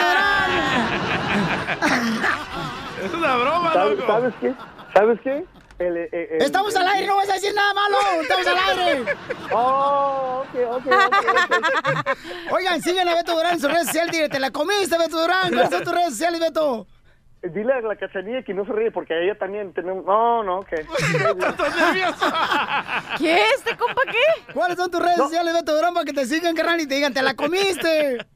Es 3.06 3.14
una 3.14 3.36
broma, 3.38 3.74
¿Sabes, 3.74 3.98
loco. 4.00 4.08
¿sabes 4.12 4.34
qué? 4.42 4.54
¿Sabes 4.94 5.20
qué? 5.22 5.46
El, 5.80 5.96
eh, 5.98 6.10
eh, 6.12 6.28
el- 6.32 6.42
Estamos 6.42 6.74
el- 6.76 6.82
al 6.82 6.88
aire, 6.88 7.06
no 7.08 7.18
vas 7.18 7.30
a 7.30 7.34
decir 7.34 7.54
nada 7.54 7.74
malo, 7.74 7.98
estamos 8.22 8.48
al 8.48 8.58
aire. 8.58 9.06
Oh, 9.52 10.44
ok, 10.48 10.56
ok, 10.72 10.86
ok. 10.88 11.16
ok. 12.08 12.18
Oigan, 12.54 12.82
sigan 12.82 13.08
a 13.08 13.14
Beto 13.16 13.36
Durán 13.36 13.54
en 13.54 13.60
sus 13.60 13.70
redes 13.72 13.86
sociales, 13.88 14.12
dile, 14.14 14.30
te 14.30 14.40
la 14.40 14.50
comiste, 14.52 14.98
Beto 14.98 15.20
Durán, 15.22 15.50
¿cuáles 15.54 15.70
son 15.70 15.84
tus 15.84 15.94
redes 15.94 16.10
sociales, 16.10 16.40
Beto? 16.40 16.88
Dile 17.44 17.74
a 17.74 17.82
la 17.82 17.96
cachanilla 17.96 18.42
que 18.42 18.52
no 18.54 18.66
se 18.66 18.74
ríe, 18.74 18.90
porque 18.92 19.14
a 19.14 19.20
ella 19.20 19.38
también 19.38 19.72
tenemos... 19.74 20.04
No, 20.06 20.44
no, 20.44 20.58
ok. 20.60 20.70
¿Qué? 23.18 23.42
¿Este 23.56 23.78
compa 23.78 24.02
qué? 24.06 24.54
¿Cuáles 24.54 24.78
son 24.78 24.90
tus 24.90 25.00
redes 25.00 25.18
sociales, 25.18 25.54
Beto 25.54 25.76
Durán, 25.76 25.94
para 25.94 26.06
que 26.06 26.14
te 26.14 26.26
sigan, 26.26 26.56
carnal, 26.56 26.82
y 26.82 26.88
te 26.88 26.96
digan, 26.96 27.14
te 27.14 27.22
la 27.22 27.36
comiste? 27.36 28.18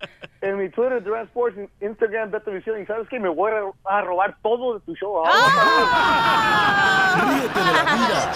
En 0.42 0.58
mi 0.58 0.70
Twitter, 0.70 1.04
Durán 1.04 1.26
Sports, 1.26 1.56
en 1.56 1.70
Instagram, 1.88 2.32
Beto 2.32 2.50
Visión, 2.50 2.82
y 2.82 2.86
¿sabes 2.88 3.08
qué? 3.10 3.20
Me 3.20 3.30
voy 3.30 3.52
a, 3.52 3.62
a 3.96 4.02
robar 4.02 4.36
todo 4.42 4.74
de 4.74 4.80
tu 4.88 4.96
show 4.96 5.18
ahora. 5.18 5.32
Ríete 7.30 7.60
de 7.60 7.74
la 7.74 7.84
vida 7.94 8.32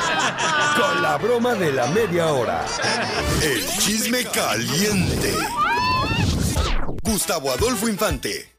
con 0.79 1.01
la 1.01 1.17
broma 1.17 1.55
de 1.55 1.71
la 1.71 1.87
media 1.87 2.27
hora. 2.27 2.63
El 3.41 3.59
chisme 3.79 4.23
caliente. 4.25 5.33
Gustavo 7.01 7.49
Adolfo 7.49 7.89
Infante. 7.89 8.51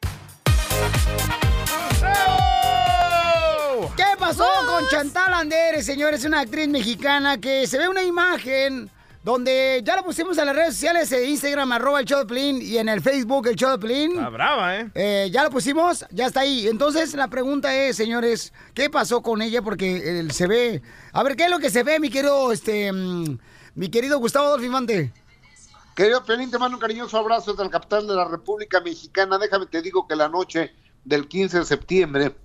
¿Qué 3.96 4.04
pasó 4.18 4.44
con 4.66 4.88
Chantal 4.88 5.35
Anderes, 5.35 5.87
señores? 5.87 6.25
Una 6.25 6.40
actriz 6.40 6.68
mexicana 6.68 7.38
que 7.38 7.66
se 7.66 7.78
ve 7.78 7.88
una 7.88 8.02
imagen 8.02 8.90
donde 9.26 9.82
ya 9.85 9.96
la 9.96 10.02
pusimos 10.04 10.38
en 10.38 10.46
las 10.46 10.54
redes 10.54 10.75
sociales, 10.75 11.11
en 11.11 11.28
Instagram, 11.28 11.73
arroba 11.73 11.99
el 11.99 12.06
show 12.06 12.20
de 12.20 12.26
Pelín, 12.26 12.62
y 12.62 12.78
en 12.78 12.88
el 12.88 13.00
Facebook, 13.00 13.49
el 13.49 13.56
show 13.56 13.73
de 13.73 13.78
Pelín. 13.78 14.12
Está 14.12 14.28
brava, 14.28 14.76
¿eh? 14.76 14.90
Eh, 14.94 15.30
ya 15.32 15.42
lo 15.42 15.50
pusimos, 15.50 16.06
ya 16.11 16.26
está 16.26 16.42
ahí. 16.42 16.68
Entonces 16.68 17.12
la 17.14 17.26
pregunta 17.26 17.75
es, 17.75 17.96
señores, 17.96 18.52
¿qué 18.73 18.88
pasó 18.88 19.23
con 19.23 19.42
ella? 19.42 19.62
Porque 19.62 20.20
eh, 20.20 20.28
se 20.30 20.46
ve... 20.46 20.80
A 21.12 21.25
ver, 21.25 21.35
¿qué 21.35 21.46
es 21.46 21.50
lo 21.50 21.58
que 21.58 21.70
se 21.70 21.82
ve, 21.82 21.99
mi 21.99 22.08
querido, 22.08 22.52
este, 22.52 22.92
mm, 22.92 23.37
mi 23.75 23.88
querido 23.88 24.20
Gustavo 24.20 24.46
Adolfo 24.46 24.66
Infante? 24.66 25.12
Querido 25.96 26.25
Piolín, 26.25 26.52
te 26.52 26.58
mando 26.58 26.76
un 26.76 26.80
cariñoso 26.80 27.18
abrazo 27.18 27.50
desde 27.50 27.64
la 27.64 27.70
capital 27.70 28.06
de 28.06 28.14
la 28.14 28.26
República 28.26 28.80
Mexicana. 28.80 29.38
Déjame 29.38 29.66
te 29.66 29.82
digo 29.82 30.06
que 30.06 30.14
la 30.14 30.28
noche 30.28 30.73
del 31.06 31.28
15 31.28 31.60
de 31.60 31.64
septiembre, 31.64 32.36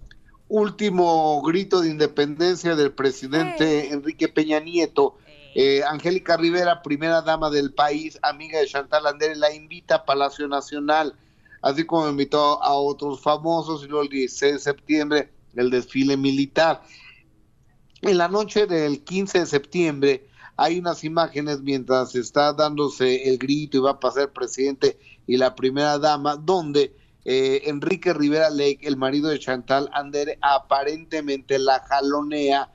último 0.47 1.41
grito 1.41 1.81
de 1.81 1.89
independencia 1.89 2.75
del 2.75 2.91
presidente 2.91 3.91
Enrique 3.91 4.27
Peña 4.27 4.59
Nieto, 4.59 5.17
eh, 5.55 5.81
Angélica 5.83 6.37
Rivera, 6.37 6.83
primera 6.83 7.23
dama 7.23 7.49
del 7.49 7.73
país, 7.73 8.19
amiga 8.21 8.59
de 8.59 8.67
Chantal 8.67 9.07
Andere, 9.07 9.35
la 9.35 9.51
invita 9.51 9.95
a 9.95 10.05
Palacio 10.05 10.47
Nacional, 10.47 11.15
así 11.63 11.85
como 11.85 12.07
invitó 12.07 12.61
a 12.61 12.73
otros 12.73 13.19
famosos 13.21 13.83
y 13.83 13.87
luego 13.87 14.03
el 14.03 14.09
16 14.09 14.53
de 14.53 14.59
septiembre 14.59 15.33
el 15.55 15.71
desfile 15.71 16.15
militar. 16.15 16.83
En 18.03 18.19
la 18.19 18.27
noche 18.27 18.67
del 18.67 19.03
15 19.03 19.39
de 19.39 19.45
septiembre 19.47 20.27
hay 20.55 20.77
unas 20.77 21.03
imágenes 21.03 21.61
mientras 21.61 22.13
está 22.13 22.53
dándose 22.53 23.27
el 23.27 23.39
grito 23.39 23.77
y 23.77 23.81
va 23.81 23.91
a 23.91 23.99
pasar 23.99 24.31
presidente 24.31 24.99
y 25.25 25.37
la 25.37 25.55
primera 25.55 25.97
dama, 25.97 26.35
donde 26.35 27.00
eh, 27.25 27.61
Enrique 27.65 28.13
Rivera 28.13 28.49
Lake, 28.49 28.79
el 28.81 28.97
marido 28.97 29.29
de 29.29 29.39
Chantal 29.39 29.89
Andere, 29.93 30.37
aparentemente 30.41 31.59
la 31.59 31.79
jalonea 31.81 32.69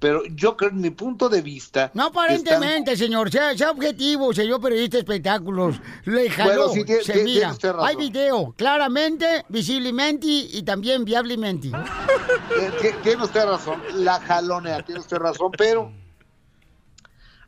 pero 0.00 0.22
yo 0.26 0.56
creo, 0.56 0.70
en 0.70 0.80
mi 0.80 0.90
punto 0.90 1.28
de 1.28 1.42
vista... 1.42 1.90
No 1.92 2.04
aparentemente, 2.04 2.96
señor, 2.96 3.32
sea, 3.32 3.58
sea 3.58 3.72
objetivo, 3.72 4.32
señor 4.32 4.60
periodista 4.60 4.96
de 4.96 5.00
espectáculos. 5.00 5.74
Le 6.04 6.30
jaló, 6.30 6.68
Bueno, 6.68 6.84
tiene- 6.84 7.02
se 7.02 7.12
tiene 7.14 7.24
mira. 7.24 7.50
usted 7.50 7.72
razón. 7.72 7.88
Hay 7.88 7.96
video, 7.96 8.54
claramente, 8.56 9.44
visiblemente 9.48 10.28
y 10.28 10.62
también 10.62 11.04
viablemente. 11.04 11.72
Ti- 12.80 12.88
tiene 13.02 13.24
usted 13.24 13.44
razón, 13.44 13.82
la 13.94 14.20
jalonea, 14.20 14.82
tiene 14.84 15.00
usted 15.00 15.16
razón, 15.16 15.50
pero 15.58 15.90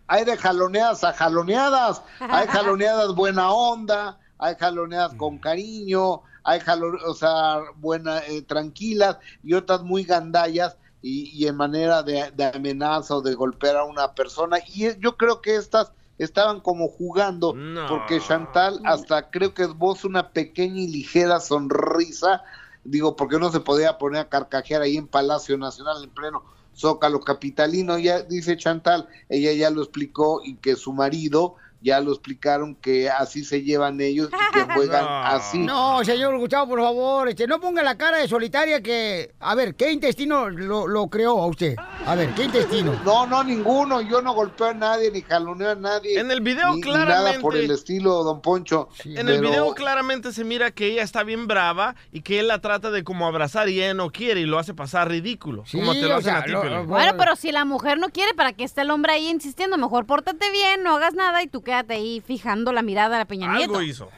hay 0.09 0.25
de 0.25 0.37
jaloneadas 0.37 1.05
a 1.05 1.13
jaloneadas, 1.13 2.03
hay 2.19 2.49
jaloneadas 2.49 3.15
buena 3.15 3.53
onda, 3.53 4.19
hay 4.41 4.55
jaloneadas 4.59 5.15
con 5.15 5.39
cariño, 5.39 6.23
hay 6.43 6.61
jaloneadas, 6.61 7.09
o 7.09 7.15
sea, 7.15 7.61
buena, 7.77 8.21
eh, 8.27 8.43
tranquilas 8.43 9.19
y 9.43 9.55
otras 9.55 9.83
muy 9.83 10.05
gandallas 10.05 10.77
y, 11.03 11.31
y 11.33 11.47
en 11.47 11.57
manera 11.57 12.03
de, 12.03 12.31
de 12.33 12.45
amenaza 12.45 13.17
o 13.17 13.23
de 13.23 13.35
golpear 13.35 13.77
a 13.77 13.85
una 13.85 14.15
persona. 14.15 14.59
Y 14.75 14.87
es- 14.87 14.99
yo 15.01 15.17
creo 15.17 15.41
que 15.43 15.57
estas 15.57 15.93
estaban 16.19 16.61
como 16.61 16.89
jugando, 16.89 17.61
porque 17.87 18.21
Chantal 18.21 18.81
hasta 18.85 19.31
creo 19.31 19.55
que 19.55 19.63
esboza 19.65 20.09
una 20.09 20.33
pequeña 20.33 20.81
y 20.83 20.89
ligera 20.89 21.41
sonrisa, 21.41 22.43
digo, 22.85 23.17
porque 23.17 23.39
no 23.39 23.51
se 23.51 23.61
podía 23.61 23.99
poner 23.99 24.23
a 24.23 24.29
carcajear 24.29 24.83
ahí 24.83 24.97
en 24.97 25.09
Palacio 25.09 25.57
Nacional 25.59 26.03
en 26.05 26.11
pleno 26.11 26.45
Zócalo 26.75 27.21
Capitalino, 27.21 27.99
ya 27.99 28.23
dice 28.23 28.57
Chantal, 28.57 29.09
ella 29.29 29.53
ya 29.53 29.71
lo 29.71 29.83
explicó 29.83 30.41
y 30.45 30.57
que 30.57 30.77
su 30.77 30.93
marido 30.93 31.57
ya 31.83 32.01
lo 32.01 32.13
explicaron 32.13 32.75
que 32.75 33.09
así 33.09 33.45
se 33.45 33.63
llevan 33.63 34.01
ellos 34.01 34.29
y 34.29 34.55
que 34.55 34.65
juegan 34.75 35.05
así. 35.09 35.59
No, 35.59 36.05
señor 36.05 36.37
Gustavo, 36.39 36.69
por 36.71 36.81
favor, 36.81 37.29
este, 37.29 37.47
no 37.47 37.61
ponga 37.61 37.83
la 37.83 37.97
cara 37.97 38.19
de 38.19 38.29
solitaria 38.29 38.83
que... 38.83 39.33
A 39.41 39.55
ver, 39.55 39.75
¿qué 39.75 39.91
intestino 39.93 40.51
lo, 40.51 40.87
lo 40.87 41.09
creó 41.09 41.41
a 41.41 41.47
usted? 41.47 41.77
A 42.07 42.15
ver, 42.15 42.31
¿qué 42.35 42.45
intestino? 42.45 42.99
No, 43.05 43.27
no, 43.27 43.43
ninguno. 43.45 44.01
Yo 44.01 44.21
no 44.23 44.35
golpeo 44.35 44.69
a 44.69 44.75
nadie 44.75 45.11
ni 45.11 45.23
jaloneo 45.23 45.71
a 45.71 45.75
nadie. 45.75 46.19
En 46.19 46.31
el 46.31 46.41
video 46.41 46.75
ni- 46.75 46.81
ni 46.83 46.91
nada 46.91 47.05
claramente- 47.07 47.41
por 47.41 47.57
el 47.57 47.71
estilo, 47.71 48.23
don 48.25 48.41
Poncho. 48.41 48.89
En 49.05 49.29
el 49.29 49.41
video 49.41 49.75
claramente 49.75 50.33
se 50.33 50.45
mira 50.45 50.71
que 50.71 50.87
ella 50.87 51.03
está 51.03 51.23
bien 51.23 51.47
brava 51.47 51.95
y 52.13 52.23
que 52.23 52.41
él 52.41 52.49
la 52.49 52.61
trata 52.61 52.91
de 52.91 53.05
como 53.05 53.27
abrazar 53.27 53.69
y 53.69 53.81
ella 53.83 53.95
no 53.95 54.11
quiere 54.11 54.41
y 54.41 54.45
lo 54.47 54.59
hace 54.59 54.75
pasar 54.75 55.09
ridículo. 55.09 55.65
como 55.73 55.93
te 55.93 56.03
lo 56.03 56.15
o 56.15 56.19
hacen 56.19 56.25
sea, 56.33 56.39
a 56.39 56.45
ti, 56.45 56.51
lo-. 56.51 56.85
Bueno, 56.87 57.13
pero 57.17 57.37
si 57.37 57.53
la 57.53 57.65
mujer 57.65 57.99
no 57.99 58.09
quiere, 58.11 58.35
¿para 58.35 58.53
qué 58.53 58.65
está 58.65 58.83
el 58.83 58.91
hombre 58.91 59.13
ahí 59.13 59.29
insistiendo? 59.29 59.79
Mejor 59.79 60.07
pórtate 60.07 60.51
bien, 60.51 60.83
no 60.83 60.97
hagas 60.97 61.15
nada 61.15 61.43
y 61.43 61.47
tú 61.47 61.63
quédate 61.71 61.95
ahí 61.95 62.21
fijando 62.21 62.73
la 62.73 62.83
mirada 62.83 63.15
a 63.17 63.19
la 63.21 63.25
Peña 63.27 63.47
Nieto. 63.53 63.75
Algo 63.77 63.83
hizo. 63.83 64.09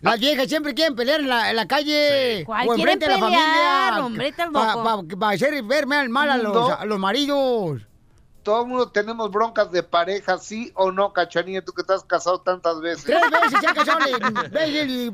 Las 0.00 0.18
viejas 0.18 0.48
siempre 0.48 0.72
quieren 0.72 0.96
pelear 0.96 1.20
en 1.20 1.28
la, 1.28 1.50
en 1.50 1.56
la 1.56 1.68
calle 1.68 2.42
¿Cuál 2.46 2.68
o 2.68 2.74
enfrente 2.74 3.04
de 3.04 3.12
la 3.12 3.18
familia. 3.18 3.42
Para 4.50 4.76
loco. 4.76 5.26
hacer 5.26 5.62
ver 5.62 5.86
mal 5.86 6.30
a 6.30 6.38
los, 6.38 6.54
No. 6.54 6.74
a 6.74 6.84
los 6.86 6.98
maridos. 6.98 7.82
Todo 8.50 8.62
el 8.62 8.66
mundo 8.66 8.88
tenemos 8.88 9.30
broncas 9.30 9.70
de 9.70 9.84
pareja, 9.84 10.36
sí 10.38 10.72
o 10.74 10.90
no, 10.90 11.12
Cachanilla, 11.12 11.64
tú 11.64 11.72
que 11.72 11.82
estás 11.82 12.02
casado 12.02 12.40
tantas 12.40 12.80
veces. 12.80 13.04
Tres 13.04 13.20
veces 13.30 13.60
se 13.60 13.66
ha 13.68 13.72
casado, 13.74 14.00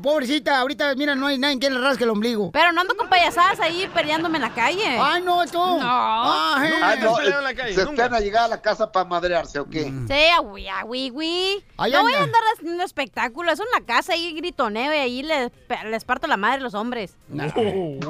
pobrecita, 0.01 0.59
ahorita, 0.59 0.95
mira, 0.95 1.13
no 1.13 1.27
hay 1.27 1.37
nadie 1.37 1.59
que 1.59 1.69
le 1.69 1.79
rasque 1.79 2.03
el 2.03 2.09
ombligo. 2.09 2.49
Pero 2.51 2.71
no 2.71 2.81
ando 2.81 2.97
con 2.97 3.07
payasadas 3.09 3.59
ahí 3.59 3.87
peleándome 3.93 4.37
en 4.37 4.41
la 4.41 4.49
calle. 4.55 4.97
Ay, 4.99 5.21
no, 5.21 5.45
tú. 5.45 5.59
No. 5.59 5.77
Ah, 5.83 6.63
eh. 6.65 6.71
Ah, 6.81 6.95
no, 6.99 7.15
peleado 7.15 7.37
en 7.37 7.43
la 7.43 7.53
calle, 7.53 7.73
se 7.75 7.81
nunca. 7.85 7.91
esperan 8.05 8.13
a 8.15 8.19
llegar 8.19 8.43
a 8.45 8.47
la 8.47 8.59
casa 8.59 8.91
para 8.91 9.05
madrearse, 9.05 9.59
¿o 9.59 9.69
qué? 9.69 9.85
Mm. 9.91 10.07
Sí, 10.07 10.13
a 10.35 10.39
güey, 10.39 10.67
a 10.67 10.81
güey, 10.81 11.09
güey. 11.09 11.63
Ahí 11.77 11.91
No 11.91 12.01
voy 12.01 12.13
a 12.13 12.23
anda. 12.23 12.25
andar 12.25 12.41
haciendo 12.55 12.83
espectáculo. 12.83 13.51
Eso 13.51 13.61
en 13.61 13.69
la 13.79 13.85
casa 13.85 14.13
ahí 14.13 14.33
gritoneo 14.33 14.91
y 14.93 14.97
ahí 14.97 15.21
les, 15.21 15.51
les 15.85 16.05
parto 16.05 16.25
la 16.25 16.37
madre 16.37 16.57
a 16.57 16.61
los 16.63 16.73
hombres. 16.73 17.15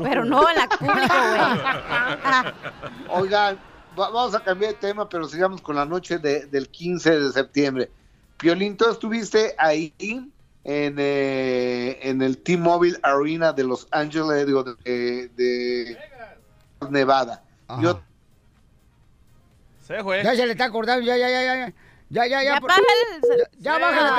Pero 0.03 0.24
no 0.24 0.50
en 0.50 0.55
la 0.55 0.69
público, 0.69 1.15
güey. 3.10 3.22
Oigan, 3.24 3.60
vamos 3.98 4.36
a 4.36 4.39
cambiar 4.44 4.74
de 4.74 4.77
tema, 4.80 5.10
pero 5.10 5.27
sigamos 5.27 5.62
con 5.62 5.75
la 5.75 5.86
noche 5.86 6.18
de- 6.20 6.46
del 6.46 6.70
15 6.70 7.20
de 7.20 7.32
septiembre. 7.32 7.89
Piolín, 8.38 8.77
tú 8.77 8.89
estuviste 8.89 9.56
ahí 9.58 9.94
en, 10.63 10.96
eh, 11.00 11.98
en 12.01 12.22
el 12.22 12.38
T-Mobile 12.38 13.00
Arena 13.04 13.51
de 13.54 13.63
Los 13.63 13.88
Ángeles, 13.92 14.46
digo, 14.46 14.63
de, 14.63 15.30
de 15.36 15.98
Nevada. 16.89 17.44
Yo 17.82 18.00
Se 19.82 20.04
fue. 20.04 20.24
Ya 20.24 20.36
se 20.36 20.46
le 20.46 20.51
está 20.51 20.66
acordando, 20.66 21.06
ya, 21.06 21.18
ya, 21.18 21.30
ya, 21.30 21.42
ya. 21.44 21.74
Ya, 22.10 22.25
ya, 22.25 22.44
ya. 22.44 22.54
Ya 22.56 22.60
por- 22.62 22.70
bájale. 22.70 22.86
Ya, 23.60 23.72
ya 23.74 23.80
bájale, 23.80 24.10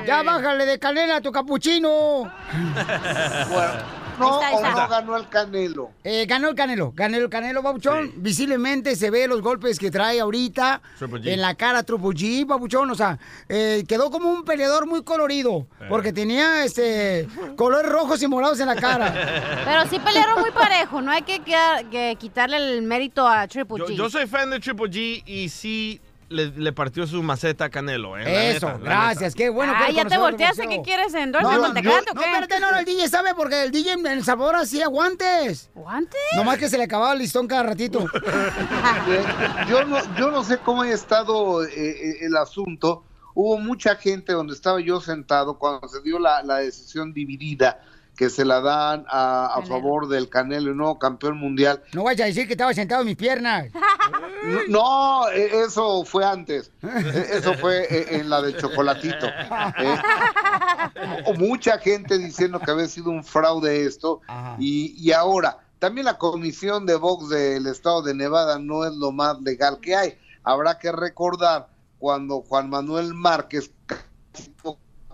tu- 0.00 0.06
ya 0.06 0.22
bájale 0.22 0.66
de 0.66 0.78
canela 0.78 1.16
a 1.16 1.20
tu 1.20 1.32
capuchino. 1.32 2.30
Bueno, 3.50 3.99
está, 4.26 4.50
o 4.56 4.60
no 4.82 4.88
ganó 4.88 5.16
el 5.16 5.28
Canelo. 5.28 5.90
Eh, 6.04 6.26
ganó 6.26 6.48
el 6.48 6.54
Canelo, 6.54 6.92
ganó 6.94 7.16
el 7.16 7.28
Canelo, 7.28 7.62
Babuchón. 7.62 8.12
Visiblemente 8.16 8.96
se 8.96 9.10
ve 9.10 9.26
los 9.28 9.40
golpes 9.42 9.78
que 9.78 9.90
trae 9.90 10.20
ahorita 10.20 10.80
en 11.24 11.40
la 11.40 11.54
cara 11.54 11.82
Triple 11.82 12.08
G, 12.10 12.46
Babuchón. 12.46 12.90
O 12.90 12.94
sea, 12.94 13.18
eh, 13.48 13.84
quedó 13.88 14.10
como 14.10 14.30
un 14.30 14.44
peleador 14.44 14.86
muy 14.86 15.02
colorido, 15.02 15.66
porque 15.88 16.12
tenía 16.12 16.64
este 16.64 17.28
colores 17.56 17.90
rojos 17.90 18.22
y 18.22 18.26
morados 18.28 18.60
en 18.60 18.66
la 18.66 18.76
cara. 18.76 19.12
Pero 19.64 19.86
sí 19.88 19.98
pelearon 19.98 20.40
muy 20.40 20.50
parejo. 20.50 21.00
No 21.00 21.10
hay 21.10 21.22
que, 21.22 21.40
quedar- 21.42 21.88
que 21.90 22.16
quitarle 22.18 22.56
el 22.56 22.82
mérito 22.82 23.26
a 23.26 23.46
Triple 23.48 23.78
Yo, 23.78 23.86
G. 23.86 23.94
yo 23.94 24.10
soy 24.10 24.26
fan 24.26 24.50
de 24.50 24.60
Triple 24.60 24.86
G 24.90 25.22
y 25.26 25.48
sí 25.48 26.00
le, 26.30 26.46
le 26.52 26.72
partió 26.72 27.06
su 27.06 27.22
maceta 27.22 27.66
a 27.66 27.70
Canelo. 27.70 28.16
eh, 28.16 28.24
la 28.24 28.44
Eso, 28.46 28.66
neta, 28.68 28.78
gracias, 28.78 29.34
qué 29.34 29.50
bueno. 29.50 29.74
eres 29.84 29.96
ya 29.96 30.04
te 30.06 30.16
volteaste. 30.16 30.66
¿Qué 30.68 30.80
quieres? 30.82 31.12
¿Endorse 31.12 31.44
No, 31.46 31.52
no, 31.56 31.72
no, 31.72 31.78
espérate, 31.78 32.60
no, 32.60 32.70
no, 32.70 32.78
el 32.78 32.84
DJ 32.84 33.08
sabe 33.08 33.34
porque 33.34 33.64
el 33.64 33.70
DJ 33.72 33.92
en 33.92 34.06
El 34.06 34.24
Salvador 34.24 34.56
hacía 34.56 34.86
guantes. 34.86 35.70
¿Guantes? 35.74 36.20
Nomás 36.36 36.58
que 36.58 36.68
se 36.68 36.78
le 36.78 36.84
acababa 36.84 37.12
el 37.12 37.18
listón 37.18 37.46
cada 37.48 37.64
ratito. 37.64 38.06
Yo 39.68 39.84
no 39.84 39.98
yo 40.16 40.30
no 40.30 40.42
sé 40.44 40.58
cómo 40.58 40.82
ha 40.82 40.90
estado 40.90 41.64
eh, 41.64 41.70
eh, 41.74 42.16
el 42.22 42.36
asunto 42.36 43.04
hubo 43.34 43.58
mucha 43.58 43.96
gente 43.96 44.32
donde 44.32 44.54
estaba 44.54 44.80
yo 44.80 45.00
sentado 45.00 45.58
cuando 45.58 45.86
se 45.88 46.00
dio 46.02 46.18
la, 46.18 46.42
la 46.42 46.56
decisión 46.58 47.12
dividida 47.12 47.80
que 48.16 48.30
se 48.30 48.44
la 48.44 48.60
dan 48.60 49.04
a, 49.08 49.62
favor 49.66 50.08
del 50.08 50.28
Canelo, 50.28 50.70
el 50.70 50.76
nuevo 50.76 50.98
campeón 50.98 51.38
mundial. 51.38 51.82
No 51.94 52.04
vayas 52.04 52.24
a 52.24 52.26
decir 52.26 52.46
que 52.46 52.52
estaba 52.52 52.74
sentado 52.74 53.02
en 53.02 53.08
mis 53.08 53.16
piernas. 53.16 53.68
No, 54.42 54.60
no, 54.68 55.28
eh, 55.28 55.64
eso 55.66 56.02
fue 56.06 56.24
antes. 56.24 56.72
Eh, 56.82 57.26
Eso 57.32 57.52
fue 57.54 57.82
eh, 57.82 58.16
en 58.16 58.30
la 58.30 58.40
del 58.40 58.56
chocolatito. 58.56 59.26
Eh, 60.96 61.22
o 61.26 61.34
mucha 61.34 61.78
gente 61.78 62.16
diciendo 62.16 62.58
que 62.58 62.70
había 62.70 62.88
sido 62.88 63.10
un 63.10 63.22
fraude 63.22 63.84
esto. 63.84 64.22
Y, 64.58 64.94
y 64.96 65.12
ahora, 65.12 65.58
también 65.78 66.06
la 66.06 66.16
comisión 66.16 66.86
de 66.86 66.96
box 66.96 67.28
del 67.28 67.66
estado 67.66 68.02
de 68.02 68.14
Nevada 68.14 68.58
no 68.58 68.84
es 68.84 68.94
lo 68.94 69.12
más 69.12 69.40
legal 69.42 69.78
que 69.80 69.94
hay. 69.94 70.18
Habrá 70.42 70.78
que 70.78 70.90
recordar 70.90 71.68
cuando 71.98 72.40
Juan 72.40 72.70
Manuel 72.70 73.12
Márquez 73.14 73.70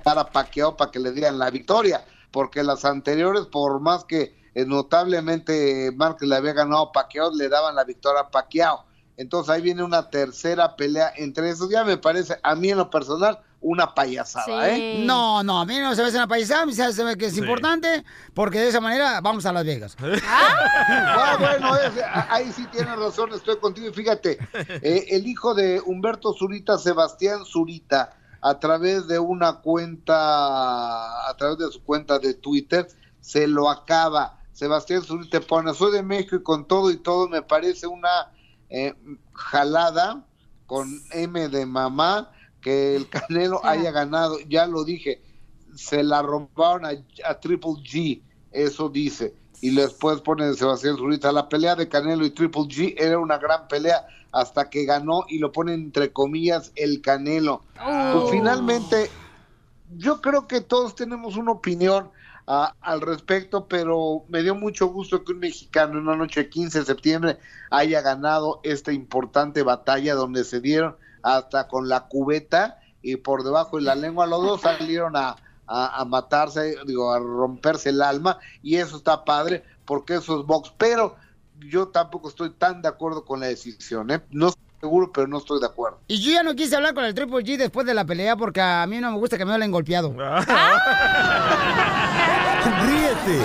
para 0.02 0.24
paqueado 0.24 0.76
para 0.76 0.90
que 0.90 1.00
le 1.00 1.10
dieran 1.10 1.36
la 1.36 1.50
victoria, 1.50 2.04
porque 2.36 2.62
las 2.62 2.84
anteriores, 2.84 3.46
por 3.46 3.80
más 3.80 4.04
que 4.04 4.36
eh, 4.54 4.66
notablemente 4.66 5.90
Márquez 5.96 6.28
le 6.28 6.36
había 6.36 6.52
ganado 6.52 6.82
a 6.82 6.92
Paquiao, 6.92 7.34
le 7.34 7.48
daban 7.48 7.74
la 7.74 7.82
victoria 7.84 8.20
a 8.20 8.30
Paquiao. 8.30 8.84
Entonces 9.16 9.48
ahí 9.54 9.62
viene 9.62 9.82
una 9.82 10.10
tercera 10.10 10.76
pelea 10.76 11.10
entre 11.16 11.48
esos. 11.48 11.70
Ya 11.70 11.82
me 11.82 11.96
parece, 11.96 12.38
a 12.42 12.54
mí 12.54 12.68
en 12.68 12.76
lo 12.76 12.90
personal, 12.90 13.38
una 13.62 13.94
payasada, 13.94 14.44
Sí. 14.44 14.52
¿eh? 14.82 15.02
No, 15.06 15.42
no, 15.42 15.60
a 15.60 15.64
mí 15.64 15.78
no 15.78 15.94
se 15.94 16.02
me 16.02 16.08
hace 16.08 16.18
una 16.18 16.28
paisada, 16.28 16.64
a 16.64 16.66
mí 16.66 16.74
se 16.74 17.04
me 17.04 17.16
que 17.16 17.24
es 17.24 17.32
Sí. 17.32 17.40
importante, 17.40 18.04
porque 18.34 18.60
de 18.60 18.68
esa 18.68 18.80
manera 18.82 19.22
vamos 19.22 19.46
a 19.46 19.52
Las 19.54 19.64
Vegas. 19.64 19.96
Ah, 20.22 21.36
bueno, 21.38 21.74
ese- 21.76 22.04
a- 22.04 22.28
ahí 22.34 22.52
sí 22.52 22.66
tienes 22.70 22.96
razón, 22.96 23.32
estoy 23.32 23.56
contigo. 23.58 23.88
Y 23.88 23.92
fíjate, 23.94 24.38
eh, 24.82 25.06
el 25.10 25.26
hijo 25.26 25.54
de 25.54 25.80
Humberto 25.80 26.34
Zurita, 26.34 26.76
Sebastián 26.76 27.46
Zurita, 27.46 28.10
a 28.48 28.60
través 28.60 29.08
de 29.08 29.18
una 29.18 29.54
cuenta, 29.54 31.28
a 31.28 31.36
través 31.36 31.58
de 31.58 31.68
su 31.72 31.82
cuenta 31.82 32.20
de 32.20 32.32
Twitter, 32.34 32.86
se 33.20 33.48
lo 33.48 33.68
acaba. 33.68 34.40
Sebastián 34.52 35.02
Zurita 35.02 35.40
pone, 35.40 35.74
soy 35.74 35.90
de 35.90 36.04
México 36.04 36.36
y 36.36 36.42
con 36.44 36.64
todo 36.64 36.92
y 36.92 36.96
todo 36.96 37.28
me 37.28 37.42
parece 37.42 37.88
una 37.88 38.30
eh, 38.70 38.94
jalada 39.32 40.24
con 40.66 41.02
M 41.10 41.48
de 41.48 41.66
mamá 41.66 42.30
que 42.60 42.94
el 42.94 43.08
Canelo 43.08 43.66
haya 43.66 43.90
ganado. 43.90 44.38
Ya 44.48 44.68
lo 44.68 44.84
dije, 44.84 45.20
se 45.74 46.04
la 46.04 46.22
robaron 46.22 46.86
a, 46.86 46.90
a 47.28 47.40
Triple 47.40 47.72
G, 47.82 48.22
eso 48.52 48.88
dice. 48.88 49.34
Y 49.60 49.74
después 49.74 50.20
pone 50.20 50.54
Sebastián 50.54 50.96
Zurita, 50.96 51.32
la 51.32 51.48
pelea 51.48 51.74
de 51.74 51.88
Canelo 51.88 52.24
y 52.24 52.30
Triple 52.30 52.62
G 52.62 52.94
era 52.96 53.18
una 53.18 53.38
gran 53.38 53.66
pelea, 53.66 54.06
hasta 54.36 54.68
que 54.68 54.84
ganó 54.84 55.24
y 55.28 55.38
lo 55.38 55.50
pone 55.52 55.72
entre 55.72 56.12
comillas 56.12 56.72
el 56.76 57.00
Canelo. 57.00 57.62
Oh. 57.82 58.12
Pues 58.20 58.30
finalmente, 58.32 59.10
yo 59.96 60.20
creo 60.20 60.46
que 60.46 60.60
todos 60.60 60.94
tenemos 60.94 61.36
una 61.36 61.52
opinión 61.52 62.10
ah, 62.46 62.74
al 62.80 63.00
respecto, 63.00 63.66
pero 63.66 64.24
me 64.28 64.42
dio 64.42 64.54
mucho 64.54 64.88
gusto 64.88 65.24
que 65.24 65.32
un 65.32 65.38
mexicano 65.38 65.92
en 65.94 66.06
una 66.06 66.16
noche 66.16 66.44
de 66.44 66.50
15 66.50 66.80
de 66.80 66.84
septiembre 66.84 67.38
haya 67.70 68.02
ganado 68.02 68.60
esta 68.62 68.92
importante 68.92 69.62
batalla 69.62 70.14
donde 70.14 70.44
se 70.44 70.60
dieron 70.60 70.96
hasta 71.22 71.66
con 71.68 71.88
la 71.88 72.06
cubeta 72.08 72.78
y 73.02 73.16
por 73.16 73.42
debajo 73.42 73.76
de 73.78 73.84
la 73.84 73.94
lengua 73.94 74.26
los 74.26 74.42
dos 74.42 74.60
salieron 74.60 75.16
a, 75.16 75.36
a- 75.66 76.00
a 76.00 76.04
matarse, 76.04 76.76
digo, 76.86 77.12
a 77.12 77.18
romperse 77.18 77.88
el 77.88 78.02
alma 78.02 78.38
y 78.62 78.76
eso 78.76 78.98
está 78.98 79.24
padre 79.24 79.64
porque 79.86 80.16
eso 80.16 80.40
es 80.40 80.46
box, 80.46 80.72
pero 80.76 81.16
yo 81.60 81.88
tampoco 81.88 82.28
estoy 82.28 82.50
tan 82.50 82.82
de 82.82 82.88
acuerdo 82.88 83.24
con 83.24 83.40
la 83.40 83.46
decisión, 83.46 84.10
¿eh? 84.10 84.20
No 84.30 84.48
estoy 84.48 84.62
seguro, 84.80 85.10
pero 85.12 85.26
no 85.26 85.38
estoy 85.38 85.60
de 85.60 85.66
acuerdo. 85.66 85.98
Y 86.08 86.20
yo 86.20 86.32
ya 86.32 86.42
no 86.42 86.54
quise 86.54 86.76
hablar 86.76 86.94
con 86.94 87.04
el 87.04 87.14
Triple 87.14 87.38
G 87.38 87.56
después 87.56 87.86
de 87.86 87.94
la 87.94 88.04
pelea 88.04 88.36
porque 88.36 88.60
a 88.60 88.86
mí 88.86 88.98
no 89.00 89.10
me 89.12 89.18
gusta 89.18 89.38
que 89.38 89.44
me 89.44 89.52
hablen 89.52 89.70
golpeado. 89.70 90.12
Ríete 92.82 93.40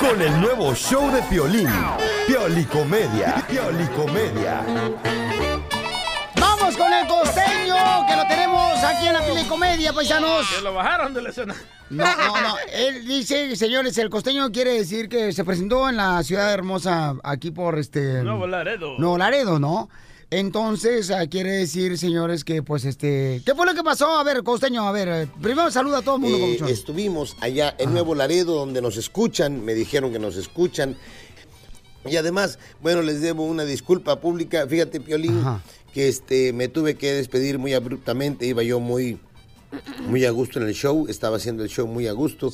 con 0.00 0.20
el 0.20 0.40
nuevo 0.40 0.74
show 0.74 1.10
de 1.10 1.22
Piolín. 1.22 1.68
Piolicomedia. 2.26 3.44
Piolicomedia. 3.48 4.64
Que 8.08 8.16
lo 8.16 8.26
tenemos 8.26 8.82
aquí 8.82 9.06
en 9.06 9.12
la 9.14 9.24
Pelicomedia, 9.24 9.92
paisanos. 9.92 10.46
Que 10.54 10.62
lo 10.62 10.74
bajaron 10.74 11.14
de 11.14 11.22
la 11.22 11.30
escena. 11.30 11.54
No, 11.90 12.04
no, 12.04 12.40
no. 12.40 12.54
Él 12.72 13.06
dice, 13.06 13.54
señores, 13.56 13.96
el 13.98 14.10
costeño 14.10 14.50
quiere 14.50 14.72
decir 14.74 15.08
que 15.08 15.32
se 15.32 15.44
presentó 15.44 15.88
en 15.88 15.96
la 15.96 16.22
ciudad 16.22 16.52
hermosa 16.52 17.14
aquí 17.22 17.50
por 17.50 17.78
este. 17.78 18.22
Nuevo 18.22 18.46
Laredo. 18.46 18.98
Nuevo 18.98 19.18
Laredo, 19.18 19.58
¿no? 19.58 19.88
Entonces, 20.30 21.12
ah, 21.12 21.24
quiere 21.28 21.50
decir, 21.52 21.96
señores, 21.96 22.44
que 22.44 22.62
pues 22.62 22.84
este. 22.84 23.40
¿Qué 23.46 23.54
fue 23.54 23.64
lo 23.64 23.74
que 23.74 23.84
pasó? 23.84 24.18
A 24.18 24.24
ver, 24.24 24.42
costeño, 24.42 24.86
a 24.86 24.90
ver. 24.90 25.28
Primero 25.40 25.70
saluda 25.70 25.98
a 25.98 26.02
todo 26.02 26.16
el 26.16 26.22
mundo, 26.22 26.66
Eh, 26.66 26.72
estuvimos 26.72 27.36
allá 27.40 27.74
en 27.78 27.92
Nuevo 27.92 28.14
Laredo 28.16 28.54
donde 28.54 28.82
nos 28.82 28.96
escuchan, 28.96 29.64
me 29.64 29.74
dijeron 29.74 30.12
que 30.12 30.18
nos 30.18 30.36
escuchan. 30.36 30.96
Y 32.04 32.16
además, 32.16 32.58
bueno, 32.80 33.02
les 33.02 33.20
debo 33.20 33.44
una 33.44 33.64
disculpa 33.64 34.20
pública. 34.20 34.66
Fíjate, 34.66 35.00
Piolín, 35.00 35.42
que 35.96 36.08
este 36.08 36.52
me 36.52 36.68
tuve 36.68 36.96
que 36.96 37.14
despedir 37.14 37.58
muy 37.58 37.72
abruptamente. 37.72 38.44
Iba 38.44 38.62
yo 38.62 38.80
muy 38.80 39.18
muy 40.00 40.26
a 40.26 40.30
gusto 40.30 40.60
en 40.60 40.68
el 40.68 40.74
show, 40.74 41.06
estaba 41.08 41.38
haciendo 41.38 41.62
el 41.62 41.70
show 41.70 41.86
muy 41.86 42.06
a 42.06 42.12
gusto. 42.12 42.52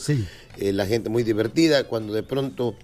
Eh, 0.58 0.72
la 0.72 0.86
gente 0.86 1.08
muy 1.08 1.24
divertida. 1.24 1.88
Cuando 1.88 2.12
de 2.12 2.22
pronto 2.22 2.76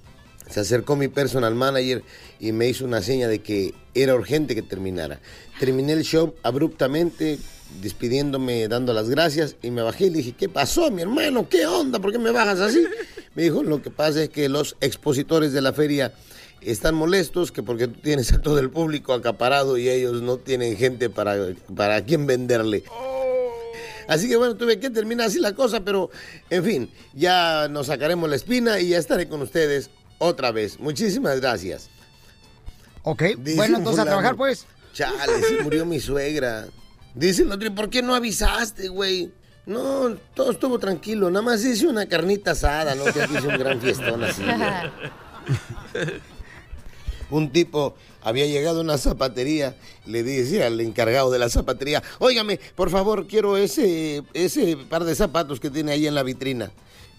se 0.51 0.59
acercó 0.59 0.97
mi 0.97 1.07
personal 1.07 1.55
manager 1.55 2.03
y 2.41 2.51
me 2.51 2.69
hizo 2.69 2.85
una 2.85 3.03
seña 3.03 3.29
de 3.29 3.39
que 3.39 3.73
era 3.95 4.17
urgente 4.17 4.57
que 4.57 4.63
terminara. 4.63 5.21
Terminé 5.61 5.93
el 5.93 6.03
show 6.03 6.35
abruptamente, 6.43 7.39
despidiéndome, 7.81 8.67
dando 8.67 8.93
las 8.93 9.09
gracias 9.09 9.55
y 9.63 9.71
me 9.71 9.83
bajé 9.83 10.07
y 10.07 10.11
le 10.11 10.17
dije, 10.19 10.35
¿qué 10.37 10.49
pasó, 10.49 10.91
mi 10.91 11.03
hermano? 11.03 11.49
¿Qué 11.49 11.69
onda? 11.69 12.01
¿Por 12.01 12.11
qué 12.11 12.19
me 12.19 12.33
bajas 12.33 12.59
así? 12.59 12.85
Me 13.37 13.45
dijo, 13.45 13.63
lo 13.63 13.81
que 13.81 13.91
pasa 13.91 14.25
es 14.25 14.31
que 14.31 14.49
los 14.49 14.75
expositores 14.81 15.53
de 15.53 15.61
la 15.61 15.73
feria 15.73 16.13
están 16.61 16.95
molestos 16.95 17.53
que 17.53 17.63
porque 17.63 17.89
tú 17.89 18.01
tienes 18.01 18.33
a 18.33 18.41
todo 18.41 18.59
el 18.59 18.71
público 18.71 19.13
acaparado 19.13 19.79
y 19.79 19.89
ellos 19.89 20.23
no 20.23 20.39
tienen 20.39 20.77
gente 20.77 21.11
para, 21.11 21.37
para 21.75 22.05
quien 22.05 22.27
venderle. 22.27 22.85
Así 24.09 24.29
que 24.29 24.37
bueno, 24.37 24.57
tuve 24.57 24.81
que 24.81 24.89
terminar 24.89 25.27
así 25.27 25.39
la 25.39 25.55
cosa, 25.55 25.81
pero 25.81 26.11
en 26.49 26.65
fin, 26.65 26.91
ya 27.13 27.69
nos 27.69 27.89
sacaremos 27.89 28.29
la 28.29 28.37
espina 28.37 28.81
y 28.81 28.89
ya 28.89 28.99
estaré 28.99 29.29
con 29.29 29.43
ustedes 29.43 29.91
otra 30.17 30.51
vez. 30.51 30.81
Muchísimas 30.81 31.41
gracias. 31.41 31.91
Ok, 33.03 33.23
Dice 33.39 33.57
bueno, 33.57 33.79
entonces 33.79 34.01
a 34.01 34.05
trabajar, 34.07 34.37
pues. 34.37 34.67
Chale, 34.95 35.43
se 35.43 35.63
murió 35.63 35.85
mi 35.85 36.01
suegra. 36.01 36.67
Dice 37.15 37.43
el 37.43 37.53
otro, 37.53 37.69
¿y 37.69 37.71
por 37.71 37.91
qué 37.91 38.03
no 38.03 38.15
avisaste, 38.15 38.89
güey? 38.89 39.31
No, 39.67 40.17
todo 40.35 40.53
estuvo 40.53 40.79
tranquilo, 40.79 41.31
nada 41.31 41.43
más 41.43 41.63
hice 41.63 41.87
una 41.87 42.07
carnita 42.07 42.53
asada, 42.53 42.95
¿no? 42.95 43.05
Que 43.05 43.23
aquí 43.23 43.37
hice 43.37 43.49
un 43.49 43.59
gran 43.59 43.79
fiestón 43.81 44.25
así. 44.25 44.43
un 47.31 47.51
tipo 47.53 47.95
había 48.23 48.47
llegado 48.47 48.79
a 48.79 48.83
una 48.83 48.99
zapatería, 48.99 49.77
le 50.07 50.23
dice 50.23 50.65
al 50.65 50.81
encargado 50.81 51.31
de 51.31 51.39
la 51.39 51.49
zapatería, 51.49 52.03
óigame, 52.19 52.59
por 52.75 52.91
favor, 52.91 53.27
quiero 53.27 53.57
ese, 53.57 54.23
ese 54.35 54.77
par 54.89 55.05
de 55.05 55.15
zapatos 55.15 55.61
que 55.61 55.71
tiene 55.71 55.93
ahí 55.93 56.07
en 56.07 56.15
la 56.15 56.23
vitrina. 56.23 56.71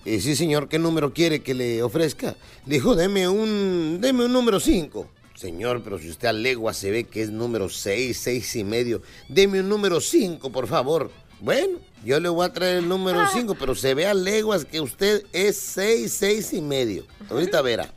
"Eh, 0.05 0.19
sí, 0.21 0.35
señor, 0.35 0.69
¿qué 0.69 0.79
número 0.79 1.13
quiere 1.13 1.41
que 1.41 1.53
le 1.53 1.83
ofrezca? 1.83 2.35
Le 2.65 2.75
dijo, 2.75 2.95
deme 2.95 3.27
un, 3.27 3.99
deme 4.01 4.25
un 4.25 4.33
número 4.33 4.59
5. 4.59 5.07
Señor, 5.35 5.81
pero 5.83 5.97
si 5.99 6.09
usted 6.09 6.27
a 6.27 6.33
legua 6.33 6.73
se 6.73 6.91
ve 6.91 7.05
que 7.05 7.21
es 7.21 7.29
número 7.29 7.69
6, 7.69 8.17
6 8.21 8.55
y 8.57 8.63
medio, 8.65 9.01
deme 9.29 9.61
un 9.61 9.69
número 9.69 10.01
5, 10.01 10.51
por 10.51 10.67
favor. 10.67 11.11
Bueno, 11.39 11.79
yo 12.03 12.19
le 12.19 12.27
voy 12.27 12.45
a 12.45 12.51
traer 12.51 12.79
el 12.79 12.89
número 12.89 13.19
5, 13.31 13.55
pero 13.57 13.73
se 13.73 13.93
ve 13.93 14.05
a 14.05 14.13
leguas 14.13 14.65
que 14.65 14.81
usted 14.81 15.23
es 15.31 15.57
6, 15.57 16.11
6 16.11 16.53
y 16.53 16.61
medio. 16.61 17.05
Ahorita 17.29 17.61
verá. 17.61 17.93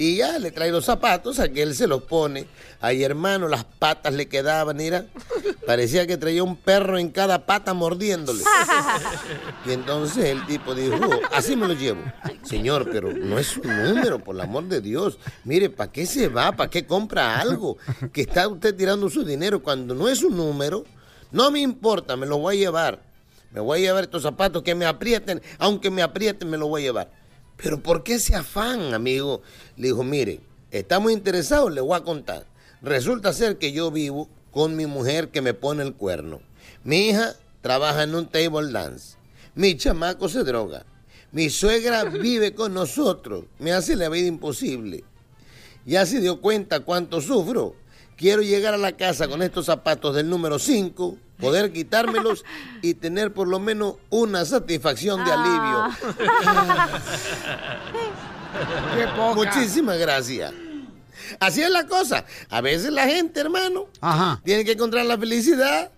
Y 0.00 0.16
ya 0.16 0.38
le 0.38 0.50
trae 0.50 0.72
los 0.72 0.86
zapatos, 0.86 1.38
a 1.40 1.50
que 1.50 1.60
él 1.60 1.74
se 1.74 1.86
los 1.86 2.04
pone. 2.04 2.46
Ay, 2.80 3.04
hermano, 3.04 3.48
las 3.48 3.64
patas 3.64 4.14
le 4.14 4.28
quedaban, 4.28 4.78
mira. 4.78 5.04
Parecía 5.66 6.06
que 6.06 6.16
traía 6.16 6.42
un 6.42 6.56
perro 6.56 6.96
en 6.96 7.10
cada 7.10 7.44
pata 7.44 7.74
mordiéndole. 7.74 8.42
Y 9.66 9.72
entonces 9.72 10.24
el 10.24 10.46
tipo 10.46 10.74
dijo, 10.74 10.94
"Oh, 10.94 11.20
así 11.34 11.54
me 11.54 11.68
lo 11.68 11.74
llevo. 11.74 12.00
Señor, 12.44 12.88
pero 12.90 13.12
no 13.12 13.38
es 13.38 13.58
un 13.58 13.68
número, 13.84 14.18
por 14.18 14.34
el 14.34 14.40
amor 14.40 14.64
de 14.68 14.80
Dios. 14.80 15.18
Mire, 15.44 15.68
¿para 15.68 15.92
qué 15.92 16.06
se 16.06 16.28
va? 16.28 16.52
¿Para 16.52 16.70
qué 16.70 16.86
compra 16.86 17.38
algo? 17.38 17.76
Que 18.10 18.22
está 18.22 18.48
usted 18.48 18.74
tirando 18.74 19.10
su 19.10 19.22
dinero 19.22 19.62
cuando 19.62 19.94
no 19.94 20.08
es 20.08 20.22
un 20.22 20.34
número. 20.34 20.86
No 21.30 21.50
me 21.50 21.60
importa, 21.60 22.16
me 22.16 22.24
lo 22.24 22.38
voy 22.38 22.56
a 22.56 22.60
llevar. 22.60 23.02
Me 23.50 23.60
voy 23.60 23.80
a 23.80 23.82
llevar 23.82 24.04
estos 24.04 24.22
zapatos 24.22 24.62
que 24.62 24.74
me 24.74 24.86
aprieten. 24.86 25.42
Aunque 25.58 25.90
me 25.90 26.00
aprieten, 26.00 26.48
me 26.48 26.56
lo 26.56 26.68
voy 26.68 26.80
a 26.80 26.84
llevar. 26.86 27.19
Pero 27.62 27.82
¿por 27.82 28.02
qué 28.02 28.14
ese 28.14 28.34
afán, 28.34 28.94
amigo? 28.94 29.42
Le 29.76 29.88
dijo, 29.88 30.02
mire, 30.02 30.40
estamos 30.70 31.12
interesados, 31.12 31.72
le 31.72 31.80
voy 31.80 31.96
a 31.96 32.04
contar. 32.04 32.46
Resulta 32.82 33.32
ser 33.32 33.58
que 33.58 33.72
yo 33.72 33.90
vivo 33.90 34.28
con 34.50 34.76
mi 34.76 34.86
mujer 34.86 35.28
que 35.28 35.42
me 35.42 35.54
pone 35.54 35.82
el 35.82 35.94
cuerno. 35.94 36.40
Mi 36.84 37.08
hija 37.08 37.34
trabaja 37.60 38.02
en 38.02 38.14
un 38.14 38.26
table 38.26 38.72
dance. 38.72 39.16
Mi 39.54 39.76
chamaco 39.76 40.28
se 40.28 40.44
droga. 40.44 40.84
Mi 41.32 41.50
suegra 41.50 42.04
vive 42.04 42.54
con 42.54 42.72
nosotros. 42.72 43.44
Me 43.58 43.72
hace 43.72 43.96
la 43.96 44.08
vida 44.08 44.26
imposible. 44.26 45.04
Ya 45.84 46.06
se 46.06 46.20
dio 46.20 46.40
cuenta 46.40 46.80
cuánto 46.80 47.20
sufro. 47.20 47.74
Quiero 48.16 48.42
llegar 48.42 48.74
a 48.74 48.78
la 48.78 48.96
casa 48.96 49.28
con 49.28 49.42
estos 49.42 49.66
zapatos 49.66 50.14
del 50.14 50.28
número 50.28 50.58
5, 50.58 51.16
poder 51.40 51.72
quitármelos 51.72 52.44
y 52.82 52.94
tener 52.94 53.32
por 53.32 53.48
lo 53.48 53.58
menos 53.58 53.94
una 54.10 54.44
satisfacción 54.44 55.24
de 55.24 55.32
alivio. 55.32 55.84
Muchísimas 59.34 59.98
gracias. 59.98 60.52
Así 61.38 61.62
es 61.62 61.70
la 61.70 61.86
cosa. 61.86 62.24
A 62.48 62.60
veces 62.60 62.90
la 62.92 63.06
gente, 63.06 63.40
hermano, 63.40 63.86
tiene 64.44 64.64
que 64.64 64.72
encontrar 64.72 65.06
la 65.06 65.16
felicidad 65.16 65.92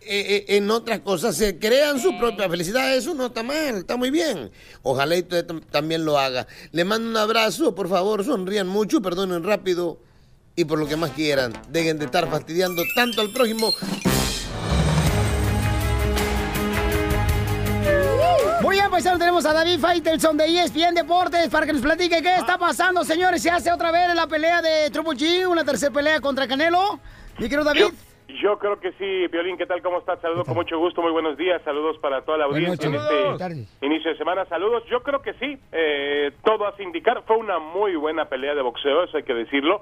eh, 0.00 0.44
eh, 0.48 0.56
en 0.56 0.70
otras 0.70 1.00
cosas. 1.00 1.36
Se 1.36 1.58
crean 1.58 2.00
su 2.00 2.16
propia 2.18 2.48
felicidad. 2.48 2.94
Eso 2.96 3.12
no 3.14 3.26
está 3.26 3.42
mal, 3.42 3.76
está 3.78 3.96
muy 3.96 4.10
bien. 4.10 4.50
Ojalá 4.82 5.16
y 5.16 5.20
usted 5.20 5.46
tam- 5.46 5.62
también 5.70 6.04
lo 6.04 6.18
haga. 6.18 6.46
Le 6.72 6.84
mando 6.84 7.08
un 7.10 7.16
abrazo, 7.16 7.74
por 7.74 7.88
favor, 7.88 8.24
sonrían 8.24 8.66
mucho, 8.68 9.02
perdonen 9.02 9.42
rápido. 9.44 10.00
Y 10.56 10.64
por 10.64 10.78
lo 10.80 10.86
que 10.88 10.96
más 10.96 11.10
quieran, 11.10 11.52
dejen 11.68 11.98
de 12.00 12.06
estar 12.06 12.28
fastidiando 12.28 12.82
tanto 12.96 13.20
al 13.20 13.30
prójimo. 13.30 13.72
Ahora 19.06 19.16
tenemos 19.16 19.46
a 19.46 19.52
David 19.52 19.78
Faitelson 19.78 20.36
de 20.36 20.44
ESPN 20.44 20.92
Deportes 20.92 21.48
para 21.50 21.64
que 21.64 21.72
nos 21.72 21.82
platique 21.82 22.20
qué 22.20 22.34
está 22.34 22.58
pasando, 22.58 23.04
señores. 23.04 23.40
Se 23.40 23.48
hace 23.48 23.70
otra 23.70 23.92
vez 23.92 24.12
la 24.12 24.26
pelea 24.26 24.60
de 24.60 24.90
Triple 24.90 25.12
G, 25.12 25.46
una 25.46 25.64
tercera 25.64 25.92
pelea 25.92 26.20
contra 26.20 26.48
Canelo. 26.48 26.98
Mi 27.38 27.48
querido 27.48 27.62
David. 27.62 27.94
Yo 28.42 28.58
creo 28.58 28.80
que 28.80 28.90
sí, 28.98 29.28
Violín, 29.30 29.56
¿qué 29.56 29.66
tal? 29.66 29.82
¿Cómo 29.82 30.00
estás? 30.00 30.20
Saludos 30.20 30.46
con 30.46 30.56
mucho 30.56 30.76
gusto, 30.78 31.00
muy 31.00 31.12
buenos 31.12 31.36
días, 31.36 31.62
saludos 31.64 31.96
para 31.98 32.22
toda 32.22 32.38
la 32.38 32.44
audiencia 32.46 32.88
en 32.88 32.96
este 32.96 33.86
inicio 33.86 34.10
de 34.10 34.18
semana. 34.18 34.44
Saludos, 34.46 34.82
yo 34.90 35.00
creo 35.04 35.22
que 35.22 35.32
sí, 35.34 35.56
eh, 35.70 36.32
todo 36.42 36.66
hace 36.66 36.82
indicar, 36.82 37.22
fue 37.24 37.36
una 37.36 37.60
muy 37.60 37.94
buena 37.94 38.24
pelea 38.24 38.56
de 38.56 38.62
boxeo, 38.62 39.04
eso 39.04 39.16
hay 39.16 39.22
que 39.22 39.34
decirlo, 39.34 39.80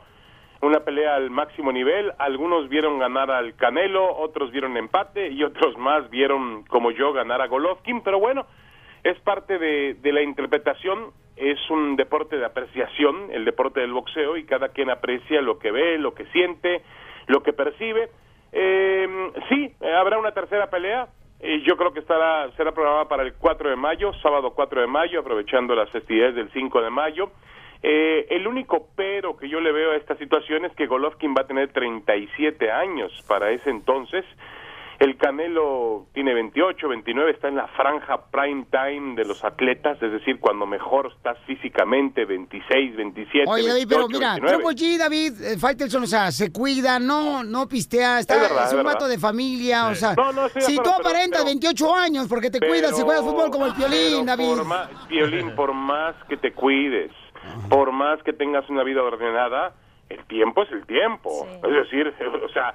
una 0.61 0.81
pelea 0.81 1.17
al 1.17 1.31
máximo 1.31 1.73
nivel, 1.73 2.13
algunos 2.19 2.69
vieron 2.69 2.99
ganar 2.99 3.31
al 3.31 3.57
Canelo, 3.57 4.15
otros 4.15 4.53
vieron 4.53 4.77
empate 4.77 5.31
y 5.31 5.43
otros 5.43 5.77
más 5.79 6.11
vieron, 6.11 6.65
como 6.65 6.91
yo, 6.91 7.15
ganar 7.15 7.41
a 7.41 7.47
Golovkin, 7.47 8.03
pero 8.03 8.21
bueno, 8.21 8.47
es 9.11 9.19
parte 9.21 9.59
de, 9.59 9.95
de 9.95 10.13
la 10.13 10.23
interpretación, 10.23 11.13
es 11.37 11.59
un 11.71 11.97
deporte 11.97 12.39
de 12.39 12.47
apreciación, 12.47 13.29
el 13.31 13.45
deporte 13.45 13.81
del 13.81 13.93
boxeo, 13.93 14.37
y 14.37 14.45
cada 14.45 14.71
quien 14.71 14.91
aprecia 14.91 15.41
lo 15.43 15.59
que 15.59 15.71
ve, 15.71 15.99
lo 15.99 16.15
que 16.15 16.25
siente, 16.27 16.83
lo 17.27 17.43
que 17.43 17.53
percibe. 17.53 18.09
Eh, 18.53 19.09
sí, 19.49 19.73
habrá 19.95 20.19
una 20.19 20.33
tercera 20.33 20.71
pelea. 20.71 21.09
yo 21.67 21.77
creo 21.77 21.93
que 21.93 22.01
estará 22.01 22.51
será 22.57 22.73
programada 22.73 23.09
para 23.09 23.23
el 23.23 23.35
4 23.35 23.71
de 23.71 23.77
mayo, 23.77 24.13
sábado 24.23 24.53
4 24.55 24.81
de 24.81 24.87
mayo, 24.87 25.21
aprovechando 25.21 25.75
las 25.75 25.91
festividades 25.91 26.35
del 26.35 26.51
5 26.53 26.81
de 26.83 26.91
mayo. 26.91 27.31
Eh, 27.83 28.27
el 28.31 28.47
único 28.49 28.89
pero 28.97 29.37
que 29.37 29.49
yo 29.49 29.61
le 29.61 29.71
veo 29.71 29.93
a 29.93 29.97
esta 29.97 30.17
situación 30.17 30.65
es 30.65 30.73
que 30.73 30.87
Golovkin 30.87 31.35
va 31.37 31.43
a 31.43 31.47
tener 31.47 31.73
37 31.73 32.71
años 32.71 33.13
para 33.29 33.51
ese 33.51 33.71
entonces. 33.71 34.25
El 34.99 35.19
Canelo 35.19 36.07
tiene 36.15 36.33
28, 36.33 36.89
29, 36.89 37.31
está 37.33 37.49
en 37.49 37.57
la 37.57 37.67
franja 37.69 38.31
prime 38.31 38.65
time 38.71 39.15
de 39.15 39.27
los 39.27 39.45
atletas, 39.45 40.03
es 40.03 40.11
decir, 40.11 40.41
cuando 40.41 40.65
mejor 40.65 41.13
estás 41.15 41.37
físicamente, 41.47 42.25
26, 42.25 42.97
27. 42.97 43.45
Oye, 43.47 43.69
David, 43.69 43.89
28, 43.89 43.89
pero 43.89 44.09
mira, 44.09 44.33
29. 44.37 44.57
Triple 44.57 44.75
G, 44.75 44.99
David, 44.99 45.33
eh, 45.43 45.59
Faitelson, 45.59 46.03
o 46.03 46.07
sea, 46.07 46.31
se 46.33 46.51
cuida, 46.51 46.99
no, 46.99 47.45
no 47.45 47.69
pistea, 47.69 48.21
está, 48.21 48.37
Es 48.37 48.41
verdad, 48.41 48.61
es 48.63 48.67
es 48.69 48.73
un 48.73 48.77
verdad. 48.79 48.93
vato 48.95 49.09
de 49.09 49.19
familia, 49.19 49.89
o 49.89 49.95
sea, 49.95 50.15
No, 50.15 50.33
no, 50.33 50.49
si 50.49 50.77
tú 50.77 50.89
aparentas 50.91 51.43
pero- 51.43 51.45
28 51.45 51.95
años 51.95 52.27
porque 52.27 52.51
te 52.51 52.59
cuidas 52.61 52.99
y 52.99 53.03
juegas 53.03 53.23
fútbol 53.23 53.51
como 53.51 53.67
el 53.67 53.75
Piolín, 53.75 54.25
pero 54.25 54.37
David. 54.37 54.57
Por 54.57 54.65
más, 54.65 54.89
Piolín, 55.09 55.55
por 55.55 55.73
más 55.75 56.15
que 56.27 56.39
te 56.39 56.53
cuides, 56.55 57.13
por 57.69 57.93
más 57.93 58.23
que 58.23 58.33
tengas 58.33 58.67
una 58.71 58.83
vida 58.83 59.03
ordenada, 59.03 59.75
el 60.09 60.25
tiempo 60.27 60.63
es 60.63 60.71
el 60.73 60.87
tiempo. 60.87 61.47
Es 61.63 61.71
decir, 61.71 62.15
o 62.45 62.49
sea, 62.51 62.75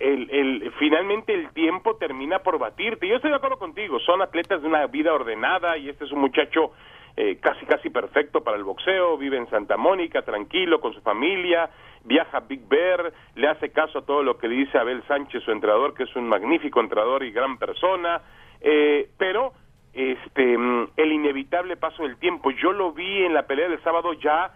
el, 0.00 0.30
el- 0.30 0.72
finalmente 0.78 1.34
el 1.34 1.50
tiempo 1.52 1.96
termina 1.96 2.38
por 2.40 2.58
batirte. 2.58 3.06
Yo 3.08 3.16
estoy 3.16 3.30
de 3.30 3.36
acuerdo 3.36 3.58
contigo, 3.58 3.98
son 4.00 4.22
atletas 4.22 4.62
de 4.62 4.68
una 4.68 4.86
vida 4.86 5.12
ordenada 5.12 5.76
y 5.76 5.88
este 5.88 6.04
es 6.04 6.12
un 6.12 6.20
muchacho 6.20 6.72
eh, 7.16 7.36
casi 7.40 7.66
casi 7.66 7.90
perfecto 7.90 8.42
para 8.42 8.56
el 8.56 8.64
boxeo, 8.64 9.18
vive 9.18 9.36
en 9.36 9.50
Santa 9.50 9.76
Mónica, 9.76 10.22
tranquilo, 10.22 10.80
con 10.80 10.94
su 10.94 11.00
familia, 11.02 11.68
viaja 12.04 12.38
a 12.38 12.40
Big 12.40 12.66
Bear, 12.68 13.12
le 13.34 13.48
hace 13.48 13.70
caso 13.70 13.98
a 13.98 14.06
todo 14.06 14.22
lo 14.22 14.38
que 14.38 14.48
le 14.48 14.54
dice 14.56 14.78
Abel 14.78 15.02
Sánchez, 15.06 15.42
su 15.42 15.50
entrenador, 15.50 15.92
que 15.94 16.04
es 16.04 16.16
un 16.16 16.26
magnífico 16.28 16.80
entrenador 16.80 17.22
y 17.22 17.30
gran 17.32 17.58
persona, 17.58 18.22
eh, 18.62 19.10
pero 19.18 19.52
este 19.92 20.56
mm, 20.56 20.88
el 20.96 21.12
inevitable 21.12 21.76
paso 21.76 22.04
del 22.04 22.16
tiempo, 22.16 22.50
yo 22.52 22.72
lo 22.72 22.92
vi 22.92 23.24
en 23.24 23.34
la 23.34 23.46
pelea 23.46 23.68
del 23.68 23.82
sábado 23.82 24.14
ya 24.14 24.50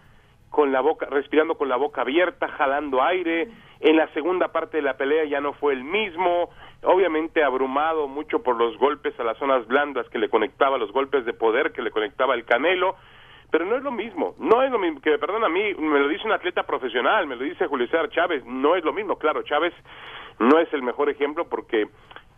con 0.49 0.71
la 0.71 0.81
boca, 0.81 1.07
respirando 1.09 1.55
con 1.55 1.69
la 1.69 1.75
boca 1.75 2.01
abierta, 2.01 2.47
jalando 2.47 3.03
aire. 3.03 3.49
En 3.79 3.95
la 3.95 4.07
segunda 4.13 4.51
parte 4.51 4.77
de 4.77 4.83
la 4.83 4.97
pelea 4.97 5.25
ya 5.25 5.39
no 5.39 5.53
fue 5.53 5.73
el 5.73 5.83
mismo, 5.83 6.49
obviamente 6.83 7.43
abrumado 7.43 8.07
mucho 8.07 8.41
por 8.41 8.55
los 8.55 8.77
golpes 8.77 9.19
a 9.19 9.23
las 9.23 9.37
zonas 9.37 9.67
blandas 9.67 10.09
que 10.09 10.17
le 10.17 10.29
conectaba, 10.29 10.77
los 10.77 10.91
golpes 10.91 11.25
de 11.25 11.33
poder 11.33 11.71
que 11.71 11.81
le 11.81 11.91
conectaba 11.91 12.33
el 12.33 12.45
Canelo. 12.45 12.95
Pero 13.49 13.65
no 13.65 13.77
es 13.77 13.83
lo 13.83 13.91
mismo, 13.91 14.35
no 14.39 14.61
es 14.61 14.69
lo 14.69 14.77
mismo, 14.77 14.99
que 14.99 15.17
perdón 15.17 15.45
a 15.45 15.49
mí, 15.49 15.73
me 15.75 15.99
lo 15.99 16.09
dice 16.09 16.25
un 16.25 16.33
atleta 16.33 16.63
profesional, 16.63 17.27
me 17.27 17.37
lo 17.37 17.45
dice 17.45 17.67
Julio 17.67 17.87
César 17.87 18.09
Chávez, 18.09 18.43
no 18.45 18.75
es 18.75 18.83
lo 18.83 18.91
mismo, 18.91 19.17
claro, 19.17 19.41
Chávez 19.43 19.73
no 20.39 20.59
es 20.59 20.71
el 20.73 20.83
mejor 20.83 21.09
ejemplo 21.09 21.47
porque 21.47 21.87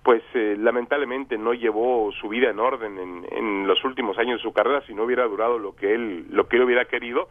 pues 0.04 0.22
eh, 0.34 0.56
lamentablemente 0.58 1.38
no 1.38 1.54
llevó 1.54 2.12
su 2.14 2.30
vida 2.30 2.50
en 2.50 2.60
orden 2.60 2.98
en, 2.98 3.26
en 3.32 3.68
los 3.68 3.84
últimos 3.84 4.18
años 4.18 4.38
de 4.38 4.44
su 4.44 4.54
carrera 4.54 4.82
si 4.88 4.94
no 4.94 5.04
hubiera 5.04 5.26
durado 5.26 5.60
lo 5.60 5.76
que 5.76 5.94
él 5.94 6.26
lo 6.30 6.48
que 6.48 6.56
él 6.56 6.64
hubiera 6.64 6.86
querido 6.86 7.28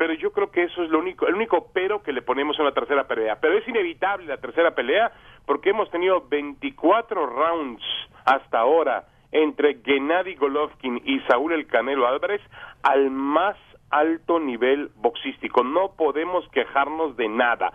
pero 0.00 0.14
yo 0.14 0.32
creo 0.32 0.50
que 0.50 0.62
eso 0.62 0.82
es 0.82 0.88
lo 0.88 0.98
único 0.98 1.28
el 1.28 1.34
único 1.34 1.68
pero 1.74 2.02
que 2.02 2.14
le 2.14 2.22
ponemos 2.22 2.58
a 2.58 2.62
la 2.62 2.72
tercera 2.72 3.06
pelea. 3.06 3.38
Pero 3.38 3.58
es 3.58 3.68
inevitable 3.68 4.28
la 4.28 4.38
tercera 4.38 4.74
pelea 4.74 5.12
porque 5.44 5.68
hemos 5.68 5.90
tenido 5.90 6.26
24 6.26 7.26
rounds 7.26 7.82
hasta 8.24 8.60
ahora 8.60 9.04
entre 9.30 9.82
Gennady 9.84 10.36
Golovkin 10.36 11.02
y 11.04 11.20
Saúl 11.28 11.52
El 11.52 11.66
Canelo 11.66 12.06
Álvarez 12.06 12.40
al 12.82 13.10
más 13.10 13.58
alto 13.90 14.40
nivel 14.40 14.90
boxístico. 14.96 15.62
No 15.64 15.92
podemos 15.98 16.48
quejarnos 16.48 17.14
de 17.18 17.28
nada 17.28 17.70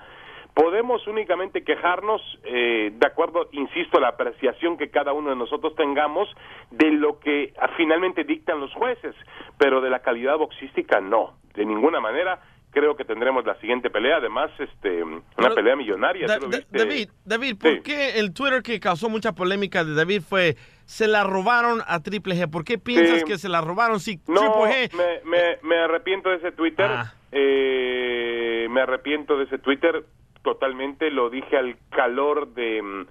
Podemos 0.56 1.06
únicamente 1.06 1.66
quejarnos, 1.66 2.22
eh, 2.46 2.90
de 2.94 3.06
acuerdo, 3.06 3.50
insisto, 3.52 3.98
a 3.98 4.02
la 4.02 4.08
apreciación 4.08 4.78
que 4.78 4.90
cada 4.90 5.12
uno 5.12 5.30
de 5.32 5.36
nosotros 5.36 5.76
tengamos 5.76 6.30
de 6.72 6.92
lo 6.92 7.20
que 7.20 7.54
ah, 7.60 7.70
finalmente 7.76 8.24
dictan 8.24 8.62
los 8.62 8.74
jueces, 8.74 9.14
pero 9.58 9.82
de 9.82 9.90
la 9.90 10.00
calidad 10.00 10.38
boxística 10.38 11.02
no, 11.02 11.34
de 11.56 11.66
ninguna 11.66 12.00
manera. 12.00 12.40
Creo 12.72 12.96
que 12.96 13.04
tendremos 13.04 13.46
la 13.46 13.56
siguiente 13.60 13.90
pelea, 13.90 14.18
además, 14.18 14.50
este, 14.60 15.04
una 15.04 15.22
Pero, 15.38 15.56
pelea 15.56 15.76
millonaria. 15.76 16.26
David, 16.72 17.10
David, 17.26 17.58
¿por 17.58 17.72
Sí. 17.72 17.82
qué 17.84 18.20
el 18.20 18.34
Twitter 18.34 18.64
que 18.64 18.80
causó 18.80 19.10
mucha 19.10 19.34
polémica 19.34 19.84
de 19.84 19.94
David 19.94 20.22
fue 20.22 20.56
se 20.86 21.08
la 21.08 21.24
robaron 21.26 21.80
a 21.86 22.02
Triple 22.02 22.36
G? 22.36 22.50
¿Por 22.50 22.64
qué 22.64 22.78
piensas 22.78 23.20
Sí. 23.20 23.26
que 23.26 23.38
se 23.38 23.50
la 23.50 23.60
robaron 23.62 24.00
si 24.00 24.20
No, 24.28 24.40
Triple 24.42 24.90
G 24.90 24.94
me, 24.94 25.30
me, 25.30 25.58
me 25.64 25.78
arrepiento 25.80 26.30
de 26.30 26.38
ese 26.38 26.52
Twitter. 26.54 26.86
Ah. 26.90 27.14
eh, 27.32 28.68
me 28.70 28.82
arrepiento 28.82 29.38
de 29.38 29.46
ese 29.46 29.58
Twitter 29.58 30.04
totalmente. 30.46 31.12
Lo 31.12 31.30
dije 31.30 31.58
al 31.58 31.76
calor 31.90 32.48
de, 32.54 32.82
mm, 32.82 33.06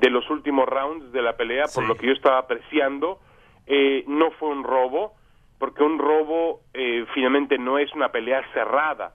de 0.00 0.10
los 0.10 0.30
últimos 0.30 0.66
rounds 0.66 1.12
de 1.12 1.20
la 1.20 1.36
pelea, 1.36 1.64
por 1.64 1.82
Sí. 1.82 1.88
lo 1.88 1.96
que 1.96 2.06
yo 2.06 2.12
estaba 2.12 2.38
apreciando. 2.38 3.18
Eh, 3.66 4.04
no 4.06 4.30
fue 4.30 4.48
un 4.48 4.62
robo, 4.64 5.12
porque 5.58 5.82
un 5.82 5.98
robo 5.98 6.60
eh, 6.72 7.04
finalmente 7.12 7.58
no 7.58 7.78
es 7.78 7.92
una 7.94 8.10
pelea 8.10 8.42
cerrada. 8.54 9.12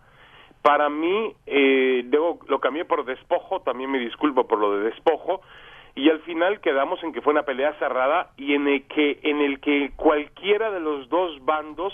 Para 0.61 0.89
mí, 0.89 1.33
eh, 1.47 2.03
debo, 2.05 2.39
lo 2.47 2.59
cambié 2.59 2.85
por 2.85 3.05
despojo, 3.05 3.61
también 3.61 3.89
me 3.89 3.97
disculpo 3.99 4.47
por 4.47 4.59
lo 4.59 4.77
de 4.77 4.83
despojo, 4.91 5.41
y 5.95 6.09
al 6.09 6.19
final 6.21 6.59
quedamos 6.59 7.01
en 7.03 7.13
que 7.13 7.21
fue 7.21 7.31
una 7.33 7.43
pelea 7.43 7.73
cerrada 7.79 8.31
y 8.37 8.53
en 8.53 8.67
el 8.67 8.85
que, 8.87 9.19
en 9.23 9.39
el 9.41 9.59
que 9.59 9.91
cualquiera 9.95 10.69
de 10.71 10.79
los 10.79 11.09
dos 11.09 11.43
bandos, 11.45 11.93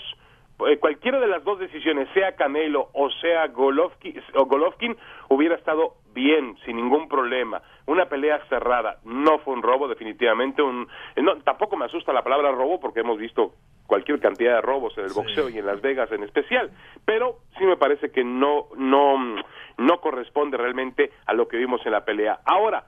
cualquiera 0.80 1.20
de 1.20 1.28
las 1.28 1.44
dos 1.44 1.58
decisiones, 1.58 2.08
sea 2.14 2.34
Canelo 2.34 2.88
o 2.92 3.10
sea 3.10 3.46
Golovkin, 3.48 4.20
o 4.34 4.46
Golovkin, 4.46 4.96
hubiera 5.28 5.54
estado 5.54 5.94
bien, 6.12 6.56
sin 6.64 6.76
ningún 6.76 7.08
problema. 7.08 7.62
Una 7.86 8.06
pelea 8.06 8.40
cerrada, 8.48 8.98
no 9.04 9.38
fue 9.38 9.54
un 9.54 9.62
robo 9.62 9.86
definitivamente, 9.86 10.60
un, 10.62 10.88
eh, 11.14 11.22
no, 11.22 11.36
tampoco 11.42 11.76
me 11.76 11.84
asusta 11.84 12.12
la 12.12 12.24
palabra 12.24 12.50
robo 12.50 12.80
porque 12.80 13.00
hemos 13.00 13.18
visto 13.18 13.52
cualquier 13.86 14.20
cantidad 14.20 14.56
de 14.56 14.60
robos 14.60 14.98
en 14.98 15.04
el 15.04 15.12
boxeo 15.12 15.48
y 15.48 15.58
en 15.58 15.66
Las 15.66 15.80
Vegas 15.80 16.10
en 16.12 16.22
especial, 16.22 16.70
pero 17.04 17.38
sí 17.56 17.64
me 17.64 17.76
parece 17.76 18.10
que 18.10 18.24
no 18.24 18.66
no 18.76 19.36
no 19.78 20.00
corresponde 20.00 20.56
realmente 20.56 21.12
a 21.24 21.32
lo 21.32 21.48
que 21.48 21.56
vimos 21.56 21.80
en 21.86 21.92
la 21.92 22.04
pelea. 22.04 22.40
Ahora, 22.44 22.84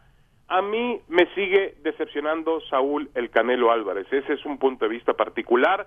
a 0.49 0.61
mí 0.61 1.01
me 1.09 1.27
sigue 1.35 1.77
decepcionando 1.83 2.61
Saúl 2.63 3.09
el 3.15 3.31
Canelo 3.31 3.71
Álvarez. 3.71 4.13
Ese 4.13 4.33
es 4.35 4.45
un 4.45 4.59
punto 4.59 4.85
de 4.85 4.91
vista 4.91 5.15
particular 5.15 5.87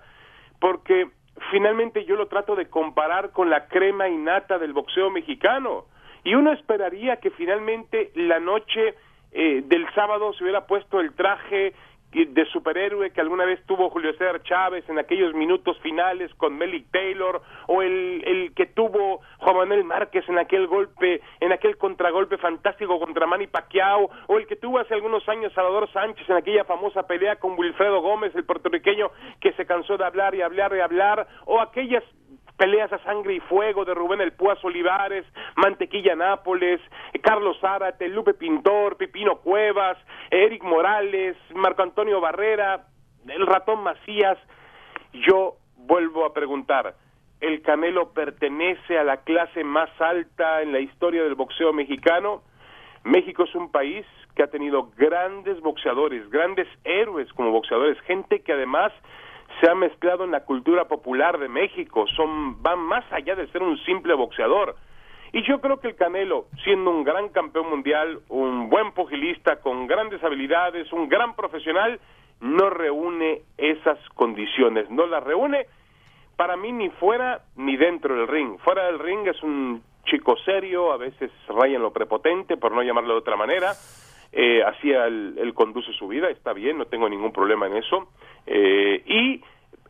porque 0.58 1.10
finalmente 1.50 2.04
yo 2.04 2.16
lo 2.16 2.26
trato 2.26 2.54
de 2.54 2.68
comparar 2.68 3.30
con 3.30 3.50
la 3.50 3.66
crema 3.66 4.08
innata 4.08 4.58
del 4.58 4.72
boxeo 4.72 5.10
mexicano. 5.10 5.86
Y 6.22 6.34
uno 6.34 6.52
esperaría 6.52 7.16
que 7.16 7.30
finalmente 7.30 8.10
la 8.14 8.40
noche 8.40 8.94
eh, 9.32 9.62
del 9.66 9.86
sábado 9.94 10.32
se 10.32 10.44
hubiera 10.44 10.66
puesto 10.66 11.00
el 11.00 11.12
traje 11.14 11.74
de 12.14 12.46
superhéroe 12.46 13.10
que 13.10 13.20
alguna 13.20 13.44
vez 13.44 13.60
tuvo 13.66 13.90
Julio 13.90 14.12
César 14.12 14.42
Chávez 14.44 14.88
en 14.88 14.98
aquellos 14.98 15.34
minutos 15.34 15.76
finales 15.80 16.32
con 16.34 16.56
Melik 16.56 16.90
Taylor 16.92 17.42
o 17.66 17.82
el, 17.82 18.22
el 18.24 18.54
que 18.54 18.66
tuvo 18.66 19.20
Juan 19.38 19.56
Manuel 19.56 19.84
Márquez 19.84 20.24
en 20.28 20.38
aquel 20.38 20.68
golpe, 20.68 21.20
en 21.40 21.52
aquel 21.52 21.76
contragolpe 21.76 22.38
fantástico 22.38 23.00
contra 23.00 23.26
Manny 23.26 23.48
Pacquiao 23.48 24.10
o 24.28 24.38
el 24.38 24.46
que 24.46 24.56
tuvo 24.56 24.78
hace 24.78 24.94
algunos 24.94 25.28
años 25.28 25.52
Salvador 25.54 25.90
Sánchez 25.92 26.28
en 26.30 26.36
aquella 26.36 26.64
famosa 26.64 27.06
pelea 27.06 27.36
con 27.36 27.58
Wilfredo 27.58 28.00
Gómez, 28.00 28.34
el 28.36 28.44
puertorriqueño 28.44 29.10
que 29.40 29.52
se 29.54 29.66
cansó 29.66 29.96
de 29.96 30.04
hablar 30.04 30.34
y 30.34 30.42
hablar 30.42 30.72
y 30.76 30.80
hablar 30.80 31.26
o 31.46 31.60
aquellas 31.60 32.04
peleas 32.56 32.92
a 32.92 32.98
sangre 32.98 33.34
y 33.34 33.40
fuego 33.40 33.84
de 33.84 33.94
Rubén 33.94 34.20
El 34.20 34.32
Púas 34.32 34.62
Olivares, 34.64 35.24
Mantequilla 35.56 36.14
Nápoles, 36.14 36.80
Carlos 37.22 37.58
Zárate, 37.60 38.08
Lupe 38.08 38.34
Pintor, 38.34 38.96
Pipino 38.96 39.36
Cuevas, 39.36 39.98
Eric 40.30 40.62
Morales, 40.62 41.36
Marco 41.54 41.82
Antonio 41.82 42.20
Barrera, 42.20 42.86
el 43.26 43.46
ratón 43.46 43.82
Macías. 43.82 44.38
Yo 45.12 45.56
vuelvo 45.76 46.24
a 46.24 46.32
preguntar, 46.32 46.94
¿el 47.40 47.62
Canelo 47.62 48.12
pertenece 48.12 48.98
a 48.98 49.04
la 49.04 49.18
clase 49.18 49.64
más 49.64 49.90
alta 50.00 50.62
en 50.62 50.72
la 50.72 50.80
historia 50.80 51.22
del 51.22 51.34
boxeo 51.34 51.72
mexicano? 51.72 52.42
México 53.04 53.44
es 53.44 53.54
un 53.54 53.70
país 53.70 54.06
que 54.34 54.42
ha 54.42 54.48
tenido 54.48 54.90
grandes 54.96 55.60
boxeadores, 55.60 56.28
grandes 56.30 56.66
héroes 56.84 57.32
como 57.34 57.50
boxeadores, 57.50 58.00
gente 58.02 58.42
que 58.42 58.52
además 58.52 58.92
se 59.60 59.70
ha 59.70 59.74
mezclado 59.74 60.24
en 60.24 60.30
la 60.30 60.44
cultura 60.44 60.86
popular 60.86 61.38
de 61.38 61.48
México, 61.48 62.06
son 62.16 62.62
van 62.62 62.80
más 62.80 63.04
allá 63.12 63.34
de 63.34 63.46
ser 63.48 63.62
un 63.62 63.78
simple 63.84 64.14
boxeador. 64.14 64.76
Y 65.32 65.42
yo 65.42 65.60
creo 65.60 65.80
que 65.80 65.88
el 65.88 65.96
Canelo, 65.96 66.46
siendo 66.62 66.90
un 66.90 67.02
gran 67.02 67.28
campeón 67.30 67.68
mundial, 67.68 68.20
un 68.28 68.70
buen 68.70 68.92
pugilista 68.92 69.56
con 69.56 69.86
grandes 69.86 70.22
habilidades, 70.22 70.92
un 70.92 71.08
gran 71.08 71.34
profesional, 71.34 71.98
no 72.40 72.70
reúne 72.70 73.42
esas 73.58 73.98
condiciones, 74.10 74.88
no 74.90 75.06
las 75.06 75.24
reúne 75.24 75.66
para 76.36 76.56
mí 76.56 76.72
ni 76.72 76.88
fuera 76.90 77.42
ni 77.56 77.76
dentro 77.76 78.14
del 78.14 78.28
ring. 78.28 78.58
Fuera 78.60 78.86
del 78.86 78.98
ring 78.98 79.26
es 79.26 79.42
un 79.42 79.82
chico 80.04 80.36
serio, 80.44 80.92
a 80.92 80.96
veces 80.96 81.30
raya 81.48 81.76
en 81.76 81.82
lo 81.82 81.92
prepotente, 81.92 82.56
por 82.56 82.72
no 82.72 82.82
llamarlo 82.82 83.14
de 83.14 83.20
otra 83.20 83.36
manera. 83.36 83.72
Eh, 84.36 84.64
así 84.64 84.90
él, 84.90 85.36
él 85.38 85.54
conduce 85.54 85.92
su 85.92 86.08
vida, 86.08 86.28
está 86.28 86.52
bien, 86.52 86.76
no 86.76 86.86
tengo 86.86 87.08
ningún 87.08 87.32
problema 87.32 87.68
en 87.68 87.76
eso. 87.76 88.08
Eh, 88.46 89.00
y 89.06 89.40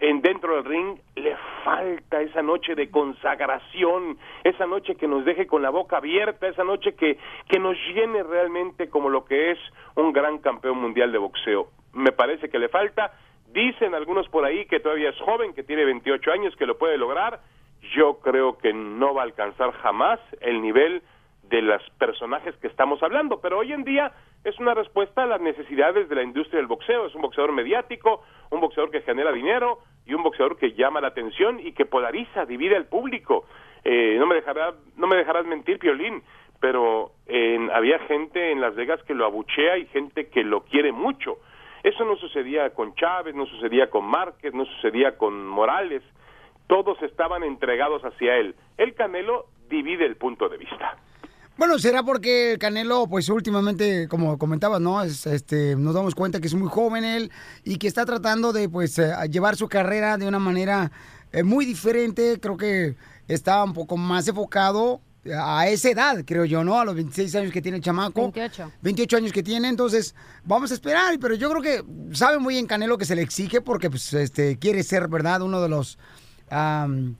en 0.00 0.20
dentro 0.20 0.57
del 0.57 0.64
ring 0.66 0.98
le 1.16 1.35
falta 1.64 2.20
esa 2.20 2.42
noche 2.42 2.74
de 2.74 2.90
consagración, 2.90 4.18
esa 4.42 4.66
noche 4.66 4.96
que 4.96 5.09
nos 5.09 5.24
deje 5.24 5.46
con 5.46 5.62
la 5.62 5.70
boca 5.70 5.96
abierta, 5.96 6.46
esa 6.46 6.62
noche 6.62 6.94
que, 6.94 7.16
que 7.48 7.59
nos 7.59 7.74
llene 7.94 8.22
realmente 8.22 8.90
como 8.90 9.09
lo 9.09 9.24
que 9.24 9.52
es 9.52 9.59
un 9.96 10.12
gran 10.12 10.37
campeón 10.38 10.78
mundial 10.78 11.11
de 11.11 11.18
boxeo. 11.18 11.68
Me 11.94 12.12
parece 12.12 12.50
que 12.50 12.59
le 12.59 12.68
falta. 12.68 13.12
Dicen 13.50 13.94
algunos 13.94 14.28
por 14.28 14.44
ahí 14.44 14.66
que 14.66 14.80
todavía 14.80 15.09
es 15.09 15.20
joven, 15.20 15.54
que 15.54 15.62
tiene 15.62 15.87
28 15.87 16.33
años, 16.33 16.54
que 16.57 16.66
lo 16.66 16.76
puede 16.76 16.98
lograr. 16.98 17.40
yo 17.96 18.18
creo 18.20 18.59
que 18.59 18.72
no 18.74 19.14
va 19.14 19.22
a 19.22 19.24
alcanzar 19.24 19.72
jamás 19.72 20.20
el 20.40 20.61
nivel 20.61 21.02
de 21.48 21.62
los 21.62 21.83
personajes 21.98 22.54
que 22.57 22.66
estamos 22.66 23.02
hablando, 23.02 23.40
pero 23.40 23.59
hoy 23.59 23.72
en 23.72 23.85
día 23.85 24.12
es 24.44 24.59
una 24.59 24.74
respuesta 24.74 25.22
a 25.22 25.26
las 25.26 25.40
necesidades 25.40 26.09
de 26.09 26.14
la 26.14 26.22
industria 26.22 26.59
del 26.59 26.66
boxeo, 26.66 27.07
es 27.07 27.14
un 27.14 27.22
boxeador 27.22 27.52
mediático, 27.52 28.22
un 28.50 28.61
boxeador 28.61 28.90
que 28.90 29.02
genera 29.02 29.33
dinero 29.33 29.78
y 30.07 30.14
un 30.14 30.22
boxeador 30.22 30.57
que 30.57 30.72
llama 30.72 31.00
la 31.00 31.09
atención 31.09 31.61
y 31.61 31.72
que 31.72 31.87
polariza, 31.87 32.44
divide 32.44 32.76
al 32.76 32.87
público. 32.87 33.46
Eh, 33.85 34.16
no 34.18 34.26
me 34.26 34.37
dejará, 34.37 34.74
no 34.96 35.07
me 35.07 35.16
dejarás 35.16 35.46
mentir, 35.46 35.78
Piolín, 35.78 36.22
pero 36.61 37.12
eh, 37.26 37.59
había 37.72 37.98
gente 38.00 38.52
en 38.52 38.61
Las 38.61 38.74
Vegas 38.74 39.02
que 39.04 39.14
lo 39.14 39.26
abuchea 39.26 39.78
y 39.78 39.87
gente 39.87 40.28
que 40.28 40.44
lo 40.44 40.62
quiere 40.64 40.92
mucho. 40.92 41.38
Eso 41.83 42.04
no 42.04 42.16
sucedía 42.16 42.70
con 42.70 42.94
Chávez, 42.94 43.35
no 43.35 43.44
sucedía 43.44 43.90
con 43.90 44.07
Márquez, 44.07 44.54
no 44.54 44.64
sucedía 44.64 45.18
con 45.18 45.46
Morales. 45.46 46.02
Todos 46.66 47.00
estaban 47.02 47.42
entregados 47.42 48.02
hacia 48.02 48.37
él. 48.37 48.54
El 48.78 48.94
Canelo 48.94 49.46
divide 49.68 50.07
el 50.07 50.16
punto 50.16 50.48
de 50.48 50.57
vista. 50.57 50.96
Bueno, 51.56 51.78
será 51.78 52.02
porque 52.02 52.52
el 52.52 52.58
Canelo, 52.58 53.06
pues 53.06 53.28
últimamente, 53.28 54.08
como 54.08 54.36
comentabas, 54.38 54.80
¿no? 54.80 55.02
Es, 55.02 55.24
este, 55.26 55.76
nos 55.76 55.94
damos 55.94 56.14
cuenta 56.14 56.40
que 56.40 56.48
es 56.48 56.54
muy 56.54 56.68
joven 56.68 57.04
él 57.04 57.30
y 57.62 57.76
que 57.76 57.86
está 57.86 58.04
tratando 58.04 58.52
de, 58.52 58.68
pues, 58.68 58.98
eh, 58.98 59.12
llevar 59.30 59.54
su 59.54 59.68
carrera 59.68 60.18
de 60.18 60.26
una 60.26 60.40
manera 60.40 60.90
eh, 61.32 61.44
muy 61.44 61.64
diferente. 61.64 62.40
Creo 62.40 62.56
que 62.56 62.96
está 63.28 63.62
un 63.62 63.72
poco 63.72 63.96
más 63.96 64.26
enfocado 64.26 65.00
a 65.32 65.68
esa 65.68 65.90
edad, 65.90 66.24
creo 66.26 66.44
yo, 66.44 66.64
¿no? 66.64 66.78
A 66.78 66.84
los 66.84 66.94
26 66.94 67.34
años 67.36 67.52
que 67.52 67.62
tiene 67.62 67.78
el 67.78 67.84
chamaco. 67.84 68.20
28. 68.32 68.72
28 68.82 69.16
años 69.16 69.32
que 69.32 69.42
tiene, 69.42 69.68
entonces 69.68 70.14
vamos 70.44 70.70
a 70.70 70.74
esperar, 70.74 71.18
pero 71.20 71.34
yo 71.34 71.48
creo 71.50 71.62
que 71.62 72.14
sabe 72.14 72.38
muy 72.38 72.54
bien 72.54 72.66
Canelo 72.66 72.98
que 72.98 73.04
se 73.04 73.14
le 73.14 73.22
exige 73.22 73.60
porque 73.60 73.88
pues 73.90 74.12
este 74.12 74.58
quiere 74.58 74.82
ser, 74.82 75.08
¿verdad? 75.08 75.42
Uno 75.42 75.62
de 75.62 75.68
los 75.68 75.98
am, 76.50 77.16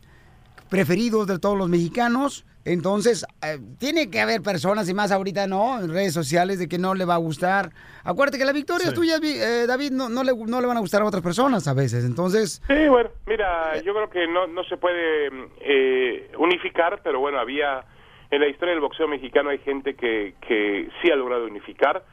preferidos 0.69 1.27
de 1.27 1.39
todos 1.39 1.57
los 1.57 1.69
mexicanos. 1.69 2.45
Entonces, 2.65 3.27
eh, 3.43 3.59
tiene 3.79 4.11
que 4.11 4.21
haber 4.21 4.41
personas 4.43 4.89
y 4.89 4.95
más 4.95 5.13
ahorita, 5.13 5.47
¿no? 5.47 5.79
En 5.81 5.91
redes 5.91 6.15
sociales 6.15 6.59
de 6.59 6.69
que 6.69 6.79
no 6.79 6.95
le 6.95 7.05
va 7.05 7.15
a 7.15 7.19
gustar. 7.19 7.71
Acuérdate 8.05 8.39
que 8.39 8.45
las 8.45 8.55
victorias 8.55 8.91
Sí. 8.91 8.95
tuyas, 8.95 9.21
vi- 9.21 9.39
eh, 9.39 9.67
David, 9.67 9.91
no, 9.93 10.09
no, 10.09 10.25
le, 10.25 10.33
no 10.35 10.61
le 10.61 10.67
van 10.67 10.77
a 10.77 10.81
gustar 10.81 11.03
a 11.03 11.05
otras 11.05 11.23
personas 11.23 11.69
a 11.69 11.75
veces. 11.75 12.05
Entonces, 12.05 12.63
Sí, 12.67 12.89
bueno, 12.89 13.11
mira, 13.27 13.81
yo 13.83 13.93
creo 13.95 14.09
que 14.09 14.27
no, 14.27 14.47
no 14.47 14.65
se 14.65 14.77
puede 14.77 15.29
eh, 15.61 16.31
unificar, 16.39 17.01
pero 17.05 17.21
bueno, 17.21 17.39
había 17.39 17.85
en 18.31 18.41
la 18.41 18.49
historia 18.49 18.73
del 18.73 18.81
boxeo 18.81 19.07
mexicano 19.09 19.51
hay 19.51 19.59
gente 19.59 19.95
que, 19.95 20.35
que 20.47 20.89
sí 21.03 21.11
ha 21.11 21.17
logrado 21.17 21.45
unificar 21.45 22.05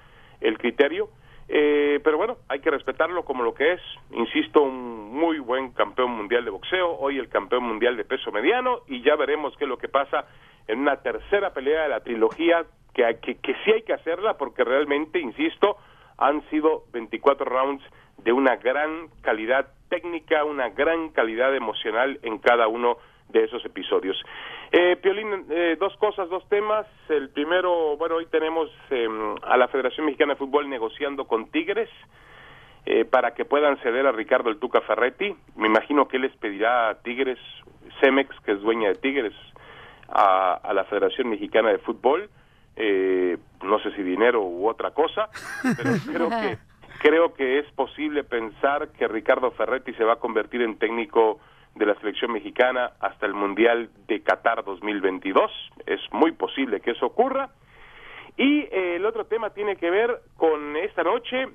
el 0.42 0.58
criterio, 0.58 1.10
eh, 1.48 2.00
pero 2.04 2.18
bueno, 2.18 2.38
hay 2.48 2.60
que 2.60 2.72
respetarlo 2.72 3.24
como 3.24 3.44
lo 3.44 3.54
que 3.54 3.74
es. 3.74 3.82
Insisto, 4.12 4.62
un 4.62 5.12
muy 5.12 5.40
buen 5.40 5.72
campeón 5.72 6.12
mundial 6.12 6.46
de 6.46 6.52
boxeo, 6.52 6.98
hoy 6.98 7.18
el 7.18 7.30
campeón 7.30 7.64
mundial 7.64 7.98
de 7.98 8.06
peso 8.06 8.32
mediano, 8.32 8.82
y 8.88 9.02
ya 9.02 9.16
veremos 9.16 9.56
qué 9.58 9.66
es 9.66 9.70
lo 9.70 9.78
que 9.78 9.90
pasa 9.90 10.26
en 10.68 10.80
una 10.80 10.98
tercera 10.98 11.54
pelea 11.54 11.84
de 11.84 11.90
la 11.90 12.00
trilogía, 12.02 12.66
que, 12.94 13.20
que, 13.22 13.36
que 13.36 13.56
sí 13.64 13.72
hay 13.72 13.82
que 13.84 13.94
hacerla, 13.94 14.38
porque 14.38 14.64
realmente, 14.64 15.20
insisto, 15.20 15.78
han 16.18 16.48
sido 16.50 16.84
24 16.94 17.46
rounds 17.46 17.84
de 18.18 18.32
una 18.32 18.56
gran 18.58 19.10
calidad 19.22 19.68
técnica, 19.90 20.44
una 20.44 20.70
gran 20.70 21.10
calidad 21.10 21.56
emocional 21.56 22.20
en 22.24 22.38
cada 22.38 22.68
uno 22.68 22.98
de 23.30 23.44
esos 23.44 23.64
episodios. 23.66 24.18
Eh, 24.74 24.96
Piolín, 25.02 25.46
eh, 25.50 25.76
dos 25.80 25.96
cosas, 25.98 26.30
dos 26.30 26.48
temas. 26.48 26.86
El 27.10 27.30
primero, 27.30 27.98
bueno, 27.98 28.16
hoy 28.16 28.26
tenemos 28.28 28.70
eh, 28.90 29.08
a 29.44 29.58
la 29.58 29.68
Federación 29.68 30.06
Mexicana 30.06 30.34
de 30.34 30.40
Fútbol 30.40 30.70
negociando 30.70 31.26
con 31.26 31.52
Tigres 31.52 31.90
eh, 32.86 33.04
para 33.04 33.34
que 33.34 33.44
puedan 33.44 33.78
ceder 33.80 34.08
a 34.08 34.14
Ricardo 34.14 34.50
el 34.50 34.60
Tuca 34.60 34.82
Ferretti. 34.82 35.36
Me 35.58 35.68
imagino 35.68 36.08
que 36.08 36.18
él 36.18 36.24
les 36.24 36.36
pedirá 36.38 36.90
a 36.90 36.96
Tigres, 37.02 37.38
Cemex, 38.00 38.34
que 38.46 38.54
es 38.54 38.62
dueña 38.62 38.88
de 38.90 38.96
Tigres, 38.96 39.34
a, 40.08 40.54
a 40.54 40.74
la 40.74 40.86
Federación 40.86 41.30
Mexicana 41.30 41.70
de 41.70 41.80
Fútbol. 41.80 42.30
Eh, 42.78 43.38
no 43.64 43.80
sé 43.80 43.92
si 43.92 44.02
dinero 44.02 44.42
u 44.42 44.70
otra 44.70 44.92
cosa, 44.92 45.30
pero 45.76 45.92
creo 46.14 46.30
que 46.30 46.58
creo 47.00 47.34
que 47.34 47.60
es 47.60 47.66
posible 47.74 48.24
pensar 48.24 48.90
que 48.90 49.08
Ricardo 49.08 49.52
Ferretti 49.52 49.94
se 49.94 50.04
va 50.04 50.14
a 50.14 50.20
convertir 50.20 50.62
en 50.62 50.78
técnico 50.78 51.40
de 51.76 51.86
la 51.86 51.96
selección 51.96 52.32
mexicana 52.32 52.92
hasta 53.00 53.26
el 53.26 53.34
Mundial 53.34 53.90
de 54.08 54.22
Qatar 54.22 54.64
2022. 54.64 55.52
Es 55.86 56.02
muy 56.12 56.32
posible 56.32 56.82
que 56.82 56.92
eso 56.92 57.06
ocurra. 57.06 57.50
Y 58.38 58.62
eh, 58.62 58.96
el 58.96 59.06
otro 59.06 59.26
tema 59.26 59.52
tiene 59.52 59.76
que 59.76 59.90
ver 59.90 60.22
con 60.38 60.76
esta 60.76 61.04
noche 61.04 61.48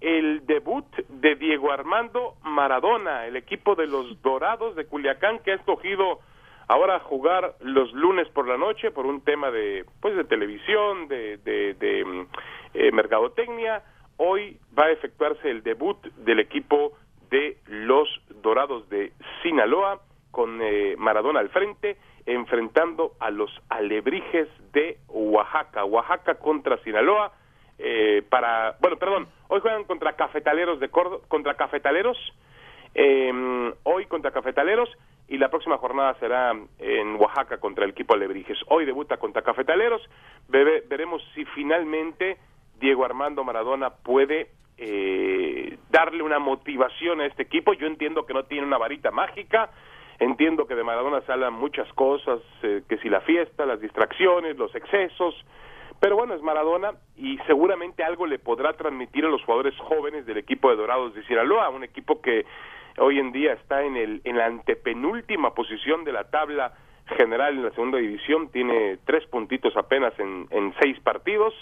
el 0.00 0.44
debut 0.46 0.84
de 1.08 1.34
Diego 1.36 1.72
Armando 1.72 2.34
Maradona, 2.42 3.26
el 3.26 3.36
equipo 3.36 3.74
de 3.74 3.86
los 3.86 4.20
Dorados 4.22 4.76
de 4.76 4.86
Culiacán 4.86 5.38
que 5.38 5.52
ha 5.52 5.54
escogido 5.54 6.20
ahora 6.68 7.00
jugar 7.00 7.54
los 7.60 7.92
lunes 7.92 8.28
por 8.28 8.48
la 8.48 8.56
noche 8.56 8.90
por 8.90 9.06
un 9.06 9.20
tema 9.22 9.50
de 9.50 9.84
pues 10.00 10.16
de 10.16 10.24
televisión, 10.24 11.08
de, 11.08 11.38
de, 11.38 11.74
de, 11.74 12.04
mm, 12.04 12.26
eh, 12.74 12.92
mercadotecnia. 12.92 13.82
Hoy 14.16 14.58
va 14.78 14.84
a 14.84 14.90
efectuarse 14.90 15.50
el 15.50 15.62
debut 15.62 16.00
del 16.18 16.40
equipo 16.40 16.92
de 17.30 17.58
los 17.66 18.08
Dorados 18.42 18.88
de 18.88 19.12
Sinaloa 19.42 20.00
con 20.30 20.60
eh, 20.62 20.94
Maradona 20.98 21.40
al 21.40 21.48
frente 21.50 21.96
enfrentando 22.26 23.12
a 23.20 23.30
los 23.30 23.50
Alebrijes 23.68 24.48
de 24.72 24.98
Oaxaca, 25.08 25.84
Oaxaca 25.84 26.36
contra 26.36 26.78
Sinaloa 26.78 27.32
eh, 27.78 28.22
para 28.28 28.76
bueno 28.80 28.96
perdón 28.96 29.28
hoy 29.48 29.60
juegan 29.60 29.84
contra 29.84 30.14
Cafetaleros 30.16 30.80
de 30.80 30.88
Córdoba 30.88 31.24
contra 31.28 31.54
Cafetaleros 31.54 32.16
eh, 32.94 33.72
hoy 33.82 34.06
contra 34.06 34.30
Cafetaleros 34.30 34.88
y 35.26 35.38
la 35.38 35.48
próxima 35.48 35.78
jornada 35.78 36.14
será 36.20 36.52
en 36.78 37.16
Oaxaca 37.16 37.58
contra 37.58 37.84
el 37.86 37.92
equipo 37.92 38.12
Alebrijes. 38.14 38.58
Hoy 38.68 38.84
debuta 38.84 39.16
contra 39.16 39.40
Cafetaleros. 39.40 40.02
Bebe- 40.48 40.82
veremos 40.86 41.22
si 41.34 41.46
finalmente 41.46 42.36
Diego 42.78 43.06
Armando 43.06 43.42
Maradona 43.42 43.88
puede 43.90 44.48
eh, 44.78 45.78
darle 45.90 46.22
una 46.22 46.38
motivación 46.38 47.20
a 47.20 47.26
este 47.26 47.42
equipo. 47.42 47.72
Yo 47.74 47.86
entiendo 47.86 48.26
que 48.26 48.34
no 48.34 48.44
tiene 48.44 48.66
una 48.66 48.78
varita 48.78 49.10
mágica. 49.10 49.70
Entiendo 50.18 50.66
que 50.66 50.74
de 50.74 50.84
Maradona 50.84 51.20
se 51.22 51.32
hablan 51.32 51.54
muchas 51.54 51.92
cosas, 51.94 52.40
eh, 52.62 52.82
que 52.88 52.98
si 52.98 53.08
la 53.08 53.20
fiesta, 53.22 53.66
las 53.66 53.80
distracciones, 53.80 54.56
los 54.56 54.72
excesos, 54.74 55.34
pero 56.00 56.16
bueno, 56.16 56.34
es 56.34 56.42
Maradona 56.42 56.92
y 57.16 57.38
seguramente 57.46 58.04
algo 58.04 58.26
le 58.26 58.38
podrá 58.38 58.74
transmitir 58.74 59.24
a 59.24 59.28
los 59.28 59.42
jugadores 59.42 59.74
jóvenes 59.78 60.26
del 60.26 60.36
equipo 60.36 60.70
de 60.70 60.76
Dorados 60.76 61.14
de 61.14 61.24
Sinaloa, 61.24 61.70
un 61.70 61.82
equipo 61.82 62.20
que 62.20 62.44
hoy 62.98 63.18
en 63.18 63.32
día 63.32 63.54
está 63.54 63.82
en, 63.82 63.96
el, 63.96 64.20
en 64.24 64.36
la 64.36 64.46
antepenúltima 64.46 65.54
posición 65.54 66.04
de 66.04 66.12
la 66.12 66.24
tabla 66.24 66.74
general 67.16 67.54
en 67.54 67.64
la 67.64 67.70
segunda 67.70 67.98
división, 67.98 68.50
tiene 68.50 68.98
tres 69.04 69.26
puntitos 69.26 69.76
apenas 69.76 70.12
en, 70.18 70.46
en 70.50 70.74
seis 70.80 70.98
partidos 71.00 71.54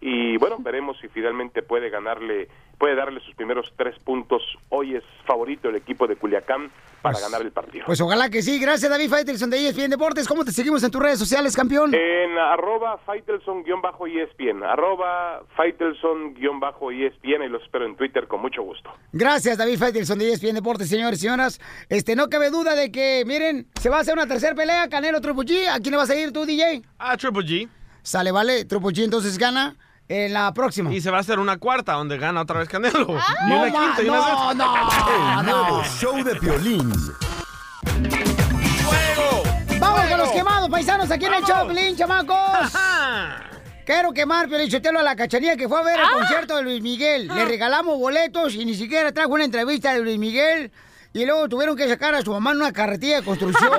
y 0.00 0.36
bueno, 0.36 0.56
veremos 0.58 0.98
si 1.00 1.08
finalmente 1.08 1.62
puede 1.62 1.88
ganarle, 1.88 2.48
puede 2.78 2.94
darle 2.94 3.20
sus 3.20 3.34
primeros 3.34 3.72
tres 3.76 3.98
puntos. 3.98 4.42
Hoy 4.68 4.94
es 4.94 5.02
favorito 5.26 5.68
el 5.68 5.76
equipo 5.76 6.06
de 6.06 6.16
Culiacán 6.16 6.70
para 7.00 7.18
ganar 7.18 7.40
el 7.42 7.52
partido. 7.52 7.84
pues 7.86 8.00
ojalá 8.00 8.28
que 8.28 8.42
sí. 8.42 8.58
Gracias, 8.58 8.90
David 8.90 9.08
Faitelson 9.08 9.48
de 9.48 9.68
ESPN 9.68 9.90
Deportes. 9.90 10.28
¿Cómo 10.28 10.44
te 10.44 10.52
seguimos 10.52 10.82
en 10.82 10.90
tus 10.90 11.00
redes 11.00 11.18
sociales, 11.18 11.56
campeón? 11.56 11.94
En 11.94 12.36
arroba 12.36 12.98
Faitelson-ESPN, 13.06 14.62
arroba 14.64 15.42
Faitelson-ESPN 15.56 17.44
y 17.44 17.48
los 17.48 17.62
espero 17.62 17.86
en 17.86 17.96
Twitter 17.96 18.26
con 18.26 18.42
mucho 18.42 18.62
gusto. 18.62 18.92
Gracias, 19.12 19.56
David 19.56 19.78
Faitelson 19.78 20.18
de 20.18 20.32
ESPN 20.32 20.54
Deportes, 20.54 20.88
señores 20.88 21.18
y 21.20 21.22
señoras. 21.22 21.60
Este, 21.88 22.16
no 22.16 22.28
cabe 22.28 22.50
duda 22.50 22.74
de 22.74 22.90
que, 22.92 23.24
miren, 23.26 23.66
se 23.80 23.88
va 23.88 23.98
a 23.98 24.00
hacer 24.00 24.14
una 24.14 24.26
tercera 24.26 24.54
pelea, 24.54 24.88
Canelo 24.88 25.20
Triple 25.20 25.44
G. 25.44 25.68
¿A 25.68 25.80
quién 25.80 25.92
le 25.92 25.96
vas 25.96 26.10
a 26.10 26.16
ir 26.16 26.32
tú, 26.32 26.44
DJ? 26.44 26.82
A 26.98 27.16
Triple 27.16 27.42
G. 27.42 27.68
Sale, 28.02 28.30
vale, 28.30 28.64
Triple 28.64 28.90
G 28.90 29.04
entonces 29.04 29.38
gana 29.38 29.76
en 30.08 30.32
la 30.32 30.52
próxima. 30.54 30.92
Y 30.92 31.00
se 31.00 31.10
va 31.10 31.18
a 31.18 31.20
hacer 31.20 31.38
una 31.38 31.56
cuarta 31.58 31.94
donde 31.94 32.16
gana 32.18 32.42
otra 32.42 32.58
vez 32.60 32.68
Canelo. 32.68 33.06
y 33.12 33.16
Ah, 33.18 33.46
No, 33.48 33.62
una 33.62 33.72
ma- 33.72 33.80
quinta 33.86 34.02
y 34.02 34.08
una 34.08 34.18
no, 34.18 34.24
sexta. 34.48 35.40
El 35.40 35.46
nuevo 35.46 35.82
show 36.00 36.24
de 36.24 36.34
Piolín. 36.36 36.92
Vamos 39.78 40.06
con 40.08 40.18
los 40.18 40.30
quemados, 40.30 40.68
paisanos, 40.70 41.10
aquí 41.10 41.26
en 41.26 41.34
el 41.34 41.44
Choplin, 41.44 41.96
chamacos. 41.96 42.72
Quiero 43.84 44.12
quemar, 44.12 44.48
Piolichotelo, 44.48 44.98
a 44.98 45.02
la 45.02 45.14
cachanilla 45.14 45.56
que 45.56 45.68
fue 45.68 45.78
a 45.78 45.82
ver 45.84 46.00
el 46.00 46.10
concierto 46.10 46.56
de 46.56 46.62
Luis 46.62 46.82
Miguel. 46.82 47.28
Le 47.28 47.44
regalamos 47.44 47.98
boletos 47.98 48.54
y 48.54 48.64
ni 48.64 48.74
siquiera 48.74 49.12
trajo 49.12 49.30
una 49.34 49.44
entrevista 49.44 49.92
de 49.94 50.00
Luis 50.00 50.18
Miguel. 50.18 50.72
Y 51.16 51.24
luego 51.24 51.48
tuvieron 51.48 51.74
que 51.74 51.88
sacar 51.88 52.14
a 52.14 52.20
su 52.20 52.30
mamá 52.30 52.50
en 52.50 52.58
una 52.58 52.72
carretilla 52.74 53.16
de 53.16 53.22
construcción. 53.24 53.72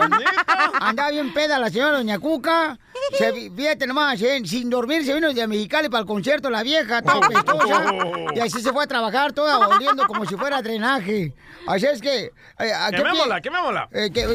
Andaba 0.82 1.12
bien 1.12 1.32
peda 1.36 1.60
la 1.60 1.70
señora 1.70 1.98
Doña 1.98 2.18
Cuca. 2.18 2.80
Se, 3.16 3.52
fíjate 3.56 3.86
nomás, 3.86 4.20
¿eh? 4.24 4.42
sin 4.44 4.72
dormir 4.72 5.06
se 5.06 5.14
vino 5.14 5.32
de 5.32 5.46
Mexicali 5.48 5.88
para 5.88 6.02
el 6.02 6.08
concierto 6.08 6.50
la 6.50 6.64
vieja, 6.64 7.00
toda 7.04 7.28
pestosa. 7.30 7.86
Y 8.34 8.40
así 8.40 8.60
se 8.62 8.74
fue 8.74 8.84
a 8.86 8.88
trabajar 8.88 9.34
toda 9.34 9.60
oliendo 9.68 10.08
como 10.08 10.26
si 10.26 10.36
fuera 10.36 10.64
drenaje. 10.64 11.36
Así 11.68 11.86
es 11.86 12.02
que... 12.02 12.32
eh, 12.60 12.74
¿a 12.74 12.90
qué 12.90 12.98
Quemémosla, 12.98 13.36
pi- 13.36 13.42
quemémosla. 13.44 13.88
eh, 13.92 14.10
que- 14.12 14.22
eh, 14.22 14.26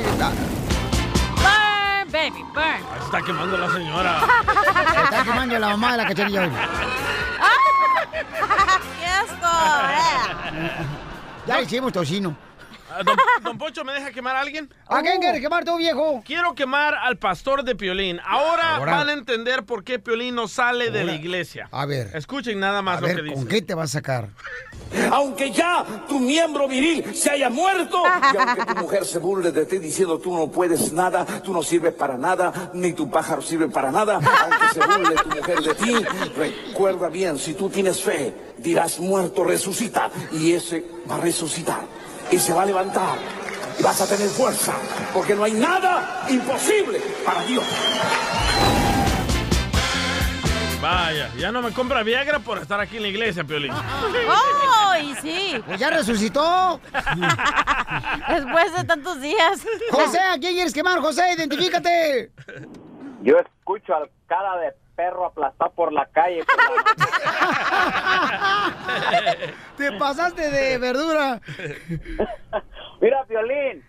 Burn, 1.34 2.12
baby, 2.12 2.42
burn. 2.54 3.00
Se 3.00 3.04
está 3.06 3.20
quemando 3.22 3.58
la 3.58 3.68
señora. 3.72 4.20
Se 4.94 5.02
está 5.04 5.24
quemando 5.24 5.58
la 5.58 5.68
mamá 5.70 5.90
de 5.92 5.96
la 5.98 6.06
cachanilla 6.06 6.42
hoy. 6.42 6.50
¡Qué 9.00 9.06
asco! 9.06 9.48
Ya 11.46 11.60
hicimos 11.60 11.92
tocino. 11.92 12.36
Ah, 12.94 13.02
Don, 13.02 13.16
don 13.42 13.58
Poncho, 13.58 13.84
¿me 13.84 13.92
deja 13.94 14.10
quemar 14.10 14.36
a 14.36 14.40
alguien? 14.40 14.68
¿A 14.86 15.00
quién 15.00 15.18
quieres 15.20 15.40
quemar 15.40 15.64
tú, 15.64 15.76
viejo? 15.78 16.22
Quiero 16.26 16.54
quemar 16.54 16.94
al 16.94 17.16
pastor 17.16 17.64
de 17.64 17.74
Piolín. 17.74 18.20
Ahora, 18.26 18.76
Ahora. 18.76 18.96
van 18.96 19.08
a 19.08 19.12
entender 19.14 19.64
por 19.64 19.82
qué 19.82 19.98
Piolín 19.98 20.34
no 20.34 20.46
sale 20.46 20.90
de 20.90 21.04
la 21.04 21.14
iglesia. 21.14 21.68
A 21.72 21.86
ver. 21.86 22.10
Escuchen 22.14 22.60
nada 22.60 22.82
más 22.82 22.98
A 22.98 23.00
lo 23.00 23.06
ver, 23.06 23.16
que 23.16 23.22
dice. 23.22 23.34
¿con 23.34 23.46
qué 23.48 23.62
te 23.62 23.74
vas 23.74 23.90
a 23.90 23.92
sacar? 23.98 24.28
Aunque 25.12 25.50
ya 25.50 25.84
tu 26.06 26.20
miembro 26.20 26.68
viril 26.68 27.14
se 27.14 27.30
haya 27.30 27.48
muerto 27.48 28.02
y 28.34 28.36
aunque 28.36 28.64
tu 28.66 28.74
mujer 28.76 29.04
se 29.06 29.18
burle 29.18 29.50
de 29.50 29.64
ti 29.64 29.78
diciendo 29.78 30.18
tú 30.18 30.36
no 30.36 30.50
puedes 30.50 30.92
nada, 30.92 31.24
tú 31.42 31.52
no 31.54 31.62
sirves 31.62 31.94
para 31.94 32.18
nada, 32.18 32.70
ni 32.74 32.92
tu 32.92 33.10
pájaro 33.10 33.40
sirve 33.40 33.68
para 33.70 33.90
nada, 33.90 34.16
aunque 34.16 34.68
se 34.74 34.80
burle 34.86 35.14
tu 35.16 35.28
mujer 35.30 35.62
de 35.62 35.74
ti, 35.76 35.94
recuerda 36.36 37.08
bien, 37.08 37.38
si 37.38 37.54
tú 37.54 37.70
tienes 37.70 38.02
fe, 38.02 38.34
dirás 38.58 38.98
muerto 39.00 39.44
resucita 39.44 40.10
y 40.32 40.52
ese 40.52 40.84
va 41.10 41.16
a 41.16 41.20
resucitar 41.20 41.80
y 42.32 42.38
se 42.38 42.54
va 42.54 42.62
a 42.62 42.66
levantar 42.66 43.18
y 43.78 43.82
vas 43.82 44.00
a 44.00 44.06
tener 44.06 44.28
fuerza, 44.28 44.72
porque 45.12 45.34
no 45.34 45.44
hay 45.44 45.52
nada 45.52 46.24
imposible 46.30 47.00
para 47.24 47.42
Dios. 47.42 47.64
Vaya, 50.80 51.30
ya 51.38 51.52
no 51.52 51.62
me 51.62 51.70
compra 51.72 52.02
Viagra 52.02 52.40
por 52.40 52.58
estar 52.58 52.80
aquí 52.80 52.96
en 52.96 53.02
la 53.02 53.08
iglesia, 53.08 53.44
Piolín. 53.44 53.72
¡Oh, 53.72 54.96
y 55.00 55.14
sí! 55.16 55.62
Pues 55.64 55.78
ya 55.78 55.90
resucitó. 55.90 56.80
Después 58.28 58.76
de 58.76 58.84
tantos 58.84 59.20
días. 59.20 59.64
José, 59.92 60.18
¿a 60.18 60.38
quién 60.38 60.54
quieres 60.54 60.74
quemar? 60.74 60.98
José, 61.00 61.34
identifícate. 61.36 62.32
Yo 63.22 63.38
escucho 63.38 63.94
al 63.94 64.10
cara 64.26 64.56
de 64.56 64.72
perro 64.94 65.26
aplastar 65.26 65.70
por 65.72 65.92
la 65.92 66.06
calle. 66.06 66.42
por 66.44 66.56
la- 66.56 66.92
Te 69.76 69.92
pasaste 69.92 70.50
de 70.50 70.78
verdura. 70.78 71.40
Mira, 73.00 73.24
Violín, 73.24 73.84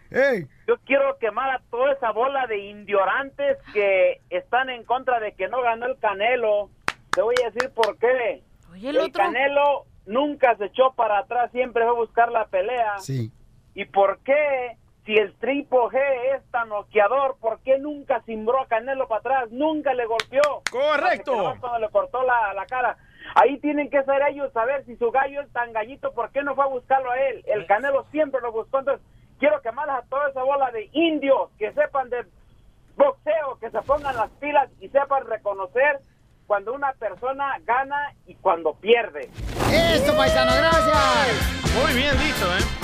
yo 0.67 0.77
quiero 0.85 1.17
quemar 1.19 1.49
a 1.51 1.59
toda 1.69 1.91
esa 1.93 2.11
bola 2.11 2.47
de 2.47 2.57
indiorantes 2.57 3.57
que 3.73 4.21
están 4.31 4.69
en 4.71 4.83
contra 4.85 5.19
de 5.19 5.33
que 5.33 5.47
no 5.47 5.61
ganó 5.61 5.85
el 5.85 5.97
Canelo. 5.99 6.69
Te 7.11 7.21
voy 7.21 7.35
a 7.43 7.51
decir 7.51 7.69
por 7.75 7.97
qué. 7.99 8.41
el 8.75 8.85
el 8.85 8.97
otro. 8.97 9.23
Canelo 9.23 9.85
nunca 10.07 10.55
se 10.57 10.65
echó 10.65 10.93
para 10.95 11.19
atrás, 11.19 11.51
siempre 11.51 11.83
fue 11.83 11.91
a 11.91 11.95
buscar 11.95 12.31
la 12.31 12.45
pelea. 12.47 12.97
Sí. 12.97 13.31
¿Y 13.75 13.85
por 13.85 14.19
qué? 14.23 14.77
Si 15.05 15.13
el 15.15 15.33
Triple 15.35 15.79
G 15.91 15.99
es 16.35 16.49
tan 16.51 16.69
noqueador, 16.69 17.35
¿por 17.39 17.59
qué 17.59 17.77
nunca 17.77 18.21
cimbró 18.25 18.61
a 18.61 18.67
Canelo 18.67 19.07
para 19.07 19.19
atrás? 19.19 19.51
Nunca 19.51 19.93
le 19.93 20.05
golpeó. 20.05 20.63
Correcto. 20.71 21.31
Que 21.53 21.59
Cuando 21.59 21.79
le 21.79 21.89
cortó 21.89 22.23
la, 22.23 22.53
la 22.53 22.65
cara. 22.65 22.97
Ahí 23.35 23.57
tienen 23.59 23.89
que 23.89 24.03
ser 24.03 24.21
ellos 24.29 24.51
saber 24.53 24.85
si 24.85 24.95
su 24.95 25.11
gallo 25.11 25.41
es 25.41 25.51
tan 25.51 25.73
gallito, 25.73 26.13
¿por 26.13 26.31
qué 26.31 26.43
no 26.43 26.55
fue 26.55 26.65
a 26.65 26.67
buscarlo 26.67 27.11
a 27.11 27.19
él? 27.19 27.43
El 27.47 27.65
Canelo 27.65 28.05
siempre 28.11 28.39
lo 28.41 28.51
buscó. 28.51 28.79
Entonces, 28.79 29.05
quiero 29.39 29.61
quemar 29.61 29.89
a 29.89 30.03
toda 30.03 30.29
esa 30.29 30.43
bola 30.43 30.71
de 30.71 30.89
indios 30.93 31.49
que 31.57 31.73
sepan 31.73 32.09
de 32.09 32.25
boxeo, 32.95 33.57
que 33.59 33.71
se 33.71 33.81
pongan 33.81 34.15
las 34.15 34.29
pilas 34.31 34.69
y 34.79 34.87
sepan 34.89 35.25
reconocer 35.25 35.99
cuando 36.47 36.73
una 36.73 36.93
persona 36.93 37.59
gana 37.65 38.13
y 38.25 38.35
cuando 38.35 38.73
pierde. 38.75 39.29
Esto, 39.71 40.15
paisano, 40.15 40.51
gracias. 40.55 41.73
Muy 41.81 41.93
bien 41.93 42.17
dicho, 42.19 42.45
¿eh? 42.45 42.82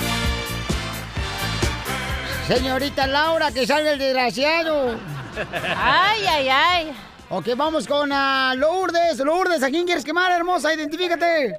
Señorita 2.46 3.06
Laura, 3.06 3.50
que 3.52 3.66
salga 3.66 3.92
el 3.92 3.98
desgraciado. 3.98 4.96
Ay, 5.76 6.24
ay, 6.28 6.48
ay. 6.48 6.92
Ok, 7.28 7.48
vamos 7.56 7.86
con 7.86 8.10
ah, 8.12 8.54
Lourdes. 8.56 9.18
Lourdes, 9.20 9.62
¿a 9.62 9.68
quién 9.68 9.84
quieres 9.86 10.04
quemar, 10.04 10.32
hermosa? 10.32 10.74
Identifícate. 10.74 11.58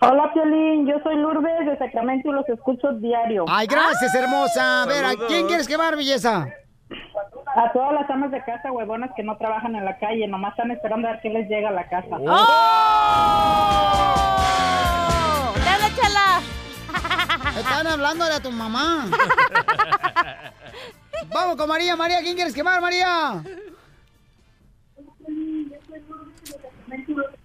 Hola, 0.00 0.32
Piolín. 0.32 0.86
Yo 0.86 0.94
soy 1.02 1.16
Lourdes 1.16 1.66
de 1.66 1.78
Sacramento 1.78 2.28
y 2.28 2.32
los 2.32 2.48
escucho 2.48 2.92
diario. 2.94 3.44
Ay, 3.48 3.66
gracias, 3.66 4.14
hermosa. 4.14 4.82
A 4.82 4.86
ver, 4.86 5.04
¿a 5.04 5.14
quién 5.26 5.46
quieres 5.46 5.66
quemar, 5.66 5.96
belleza? 5.96 6.46
A 7.54 7.72
todas 7.72 7.92
las 7.92 8.08
amas 8.10 8.30
de 8.30 8.42
casa 8.44 8.72
huevonas 8.72 9.10
que 9.16 9.22
no 9.22 9.36
trabajan 9.36 9.74
en 9.76 9.84
la 9.84 9.98
calle, 9.98 10.26
nomás 10.26 10.52
están 10.52 10.70
esperando 10.70 11.08
a 11.08 11.12
ver 11.12 11.20
quién 11.20 11.34
les 11.34 11.48
llega 11.48 11.68
a 11.68 11.72
la 11.72 11.88
casa. 11.88 12.16
¡Oh! 12.18 12.52
¡Dale, 15.64 15.94
chala! 15.94 16.40
Están 17.62 17.86
hablando 17.86 18.24
de 18.24 18.40
tu 18.40 18.50
mamá. 18.50 19.06
Vamos 21.32 21.56
con 21.56 21.68
María. 21.68 21.94
María, 21.96 22.20
¿quién 22.20 22.34
quieres 22.34 22.52
quemar, 22.54 22.80
María? 22.80 23.42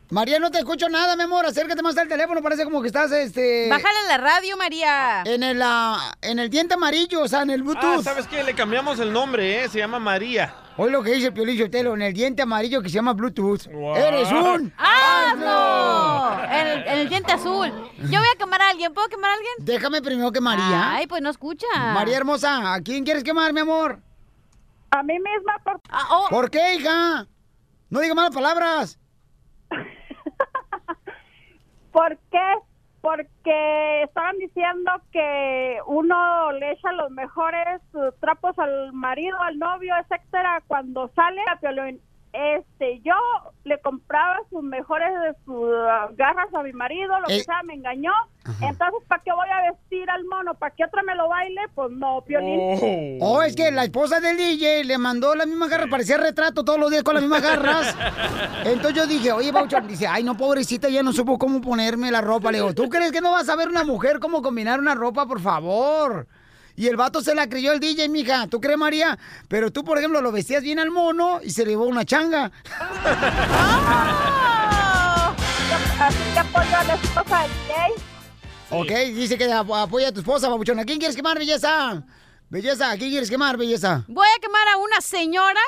María, 0.10 0.40
no 0.40 0.50
te 0.50 0.58
escucho 0.60 0.90
nada, 0.90 1.16
mi 1.16 1.24
amor. 1.24 1.46
Acércate 1.46 1.82
más 1.82 1.98
al 1.98 2.08
teléfono. 2.08 2.42
Parece 2.42 2.64
como 2.64 2.82
que 2.82 2.88
estás, 2.88 3.12
este... 3.12 3.68
Bájale 3.70 4.00
la 4.08 4.18
radio, 4.18 4.58
María. 4.58 5.22
En 5.26 5.44
el, 5.44 5.62
ah, 5.62 6.16
en 6.22 6.40
el 6.40 6.50
diente 6.50 6.74
amarillo, 6.74 7.22
o 7.22 7.28
sea, 7.28 7.44
en 7.44 7.52
el 7.52 7.62
Ah, 7.62 7.64
Bluetooth. 7.64 8.04
¿sabes 8.04 8.26
qué? 8.28 8.44
Le 8.44 8.56
cambiamos 8.56 9.00
el 9.00 9.12
nombre, 9.14 9.64
¿eh? 9.64 9.70
Se 9.70 9.78
llama 9.80 10.00
María. 10.00 10.54
Hoy 10.78 10.92
lo 10.92 11.04
que 11.04 11.12
dice 11.12 11.32
Piolín 11.32 11.58
Sotelo, 11.58 11.94
en 11.96 12.02
el 12.04 12.14
diente 12.14 12.42
amarillo 12.42 12.82
que 12.82 12.90
se 12.90 12.96
llama 12.96 13.14
Bluetooth. 13.14 13.68
¡Eres 13.96 14.32
un... 14.32 14.74
¡Ah, 14.78 15.34
no! 15.38 16.27
En 16.60 16.68
el, 16.68 16.88
en 16.88 16.98
el 17.00 17.10
diente 17.10 17.32
azul. 17.32 17.68
Yo 17.98 18.20
voy 18.20 18.28
a 18.34 18.38
quemar 18.38 18.62
a 18.62 18.70
alguien. 18.70 18.94
¿Puedo 18.94 19.08
quemar 19.08 19.32
a 19.32 19.34
alguien? 19.34 19.54
Déjame 19.60 20.02
primero 20.02 20.32
que 20.32 20.42
María. 20.42 20.94
Ay, 20.94 21.08
pues 21.08 21.22
no 21.22 21.30
escucha. 21.30 21.68
María 21.94 22.18
hermosa, 22.18 22.74
¿a 22.74 22.82
quién 22.82 23.04
quieres 23.04 23.24
quemar, 23.24 23.54
mi 23.54 23.62
amor? 23.62 24.00
A 24.92 25.04
mí 25.04 25.14
misma, 25.20 25.58
por... 25.64 25.82
Ah, 25.90 26.28
¿Por 26.30 26.50
qué, 26.50 26.76
hija? 26.76 27.28
No 27.90 28.00
diga 28.00 28.16
malas 28.16 28.34
palabras. 28.34 29.00
¿Por 31.92 32.18
qué? 32.32 32.54
Porque 33.02 34.04
estaban 34.04 34.38
diciendo 34.38 34.92
que 35.12 35.78
uno 35.86 36.52
le 36.54 36.74
echa 36.74 36.92
los 36.92 37.10
mejores 37.12 37.82
trapos 38.20 38.58
al 38.60 38.92
marido, 38.94 39.40
al 39.42 39.58
novio, 39.58 39.94
etcétera, 40.02 40.62
cuando 40.68 41.10
sale 41.16 41.42
a 41.52 41.60
Piolín. 41.60 42.02
Este, 42.34 43.00
yo 43.04 43.14
le 43.64 43.80
compraba 43.82 44.38
sus 44.50 44.62
mejores 44.62 45.10
de 45.22 45.34
sus 45.46 45.70
ah, 45.90 46.10
garras 46.16 46.54
a 46.54 46.62
mi 46.62 46.72
marido, 46.74 47.20
lo 47.20 47.28
que 47.28 47.38
Eh. 47.38 47.44
sea, 47.44 47.64
me 47.64 47.74
engañó. 47.74 48.12
Entonces, 48.62 49.04
¿para 49.08 49.22
qué 49.24 49.32
voy 49.34 49.48
a 49.50 49.72
vestir 49.72 50.10
al 50.10 50.24
mono? 50.26 50.54
¿Para 50.54 50.74
que 50.76 50.86
otra 50.86 51.04
me 51.04 51.16
lo 51.16 51.28
baile? 51.28 51.62
Pues 51.76 51.92
no, 51.92 52.22
Piolín. 52.26 53.18
Oh, 53.22 53.42
es 53.42 53.56
que 53.56 53.72
la 53.72 53.84
esposa 53.86 54.20
del 54.20 54.38
DJ 54.38 54.84
le 54.86 54.98
mandó 54.98 55.36
las 55.36 55.48
mismas 55.48 55.70
garras, 55.70 55.88
parecía 55.90 56.18
retrato 56.18 56.64
todos 56.64 56.80
los 56.80 56.90
días 56.92 57.04
con 57.04 57.16
las 57.16 57.24
mismas 57.24 57.42
garras. 57.42 57.96
Entonces 58.66 58.94
yo 58.94 59.08
dije, 59.08 59.32
oye, 59.32 59.52
Baucho, 59.52 59.80
dice, 59.82 60.08
ay, 60.08 60.24
no, 60.24 60.38
pobrecita, 60.38 60.88
ya 60.90 61.04
no 61.04 61.12
supo 61.14 61.38
cómo 61.38 61.60
ponerme 61.60 62.12
la 62.12 62.22
ropa. 62.22 62.52
Le 62.52 62.60
digo, 62.60 62.74
¿tú 62.74 62.88
crees 62.90 63.12
que 63.12 63.22
no 63.22 63.32
vas 63.32 63.50
a 63.50 63.56
ver 63.56 63.68
una 63.68 63.84
mujer 63.84 64.20
cómo 64.20 64.42
combinar 64.42 64.80
una 64.80 64.96
ropa, 64.96 65.26
por 65.26 65.42
favor? 65.42 66.28
Y 66.78 66.88
el 66.88 66.96
vato 66.96 67.22
se 67.22 67.34
la 67.36 67.50
creyó 67.50 67.74
el 67.74 67.80
DJ, 67.80 68.08
mija. 68.08 68.46
¿Tú 68.48 68.62
crees, 68.62 68.78
María? 68.78 69.18
Pero 69.50 69.72
tú, 69.72 69.84
por 69.84 69.98
ejemplo, 69.98 70.22
lo 70.22 70.32
vestías 70.32 70.62
bien 70.64 70.78
al 70.78 70.92
mono 70.92 71.40
y 71.44 71.50
se 71.50 71.66
le 71.66 71.72
llevó 71.72 71.86
una 71.86 72.06
changa. 72.06 72.52
Que 76.34 76.40
apoyo 76.40 76.78
a 76.78 76.84
la 76.84 76.94
esposa 76.94 77.42
del 77.42 77.52
DJ. 77.52 77.76
Ok, 78.70 78.92
dice 79.16 79.38
que 79.38 79.52
ap- 79.52 79.72
apoya 79.72 80.10
a 80.10 80.12
tu 80.12 80.20
esposa, 80.20 80.50
babuchona. 80.50 80.84
¿A 80.84 80.86
quién 80.86 81.00
quieres 81.00 81.16
quemar, 81.16 81.38
belleza? 81.40 82.04
Belleza, 82.50 82.92
¿a 82.92 82.98
quién 82.98 83.10
quieres 83.10 83.30
quemar, 83.30 83.58
belleza? 83.58 84.04
Voy 84.08 84.28
a 84.28 84.40
quemar 84.40 84.68
a 84.70 84.78
una 84.78 85.02
señora 85.02 85.60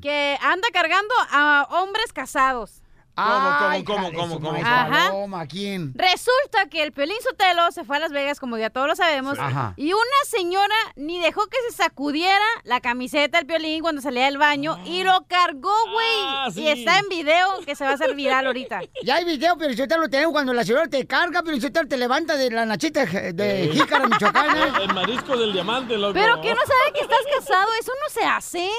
que 0.00 0.38
anda 0.40 0.68
cargando 0.72 1.14
a 1.30 1.66
hombres 1.70 2.12
casados. 2.12 2.81
Cómo, 3.14 3.84
cómo, 3.84 4.12
cómo, 4.12 4.40
cómo? 4.40 4.58
Ajá. 4.58 5.08
paloma, 5.10 5.42
¿a 5.42 5.46
quién? 5.46 5.92
Resulta 5.94 6.66
que 6.70 6.82
el 6.82 6.92
Pelín 6.92 7.16
Sotelo 7.22 7.70
se 7.70 7.84
fue 7.84 7.96
a 7.96 8.00
Las 8.00 8.10
Vegas, 8.12 8.40
como 8.40 8.56
ya 8.56 8.70
todos 8.70 8.86
lo 8.88 8.96
sabemos, 8.96 9.34
Sí. 9.36 9.42
Ajá. 9.44 9.74
y 9.76 9.92
una 9.92 10.02
señora 10.26 10.74
ni 10.96 11.20
dejó 11.20 11.46
que 11.48 11.58
se 11.68 11.76
sacudiera 11.76 12.44
la 12.64 12.80
camiseta 12.80 13.38
del 13.38 13.46
Piolín 13.46 13.82
cuando 13.82 14.00
salía 14.00 14.24
del 14.24 14.38
baño 14.38 14.78
y 14.86 15.02
lo 15.04 15.26
cargó, 15.28 15.74
güey. 15.92 16.52
sí. 16.54 16.62
Y 16.62 16.68
está 16.68 16.98
en 16.98 17.08
video 17.08 17.48
que 17.66 17.74
se 17.76 17.84
va 17.84 17.90
a 17.90 17.94
hacer 17.94 18.14
viral 18.14 18.46
ahorita. 18.46 18.80
Ya 19.04 19.16
hay 19.16 19.24
video, 19.24 19.56
pero 19.58 19.72
yo 19.72 19.86
te 19.88 19.98
lo 19.98 20.08
tengo 20.08 20.30
cuando 20.32 20.52
la 20.54 20.64
señora 20.64 20.86
te 20.86 21.06
carga, 21.06 21.42
pero 21.42 21.56
yo 21.56 21.70
te 21.72 21.96
levanta 21.96 22.36
de 22.36 22.50
la 22.50 22.64
nachita 22.64 23.04
de 23.04 23.68
Jícara, 23.72 24.06
Michoacán. 24.06 24.56
¿eh? 24.56 24.72
El 24.82 24.94
marisco 24.94 25.36
del 25.36 25.52
diamante, 25.52 25.98
loco. 25.98 26.14
Pero 26.14 26.40
que 26.40 26.54
no 26.54 26.60
sabe 26.60 26.92
que 26.94 27.00
estás 27.00 27.18
casado, 27.38 27.68
eso 27.80 27.92
no 28.00 28.08
se 28.08 28.24
hace. 28.26 28.70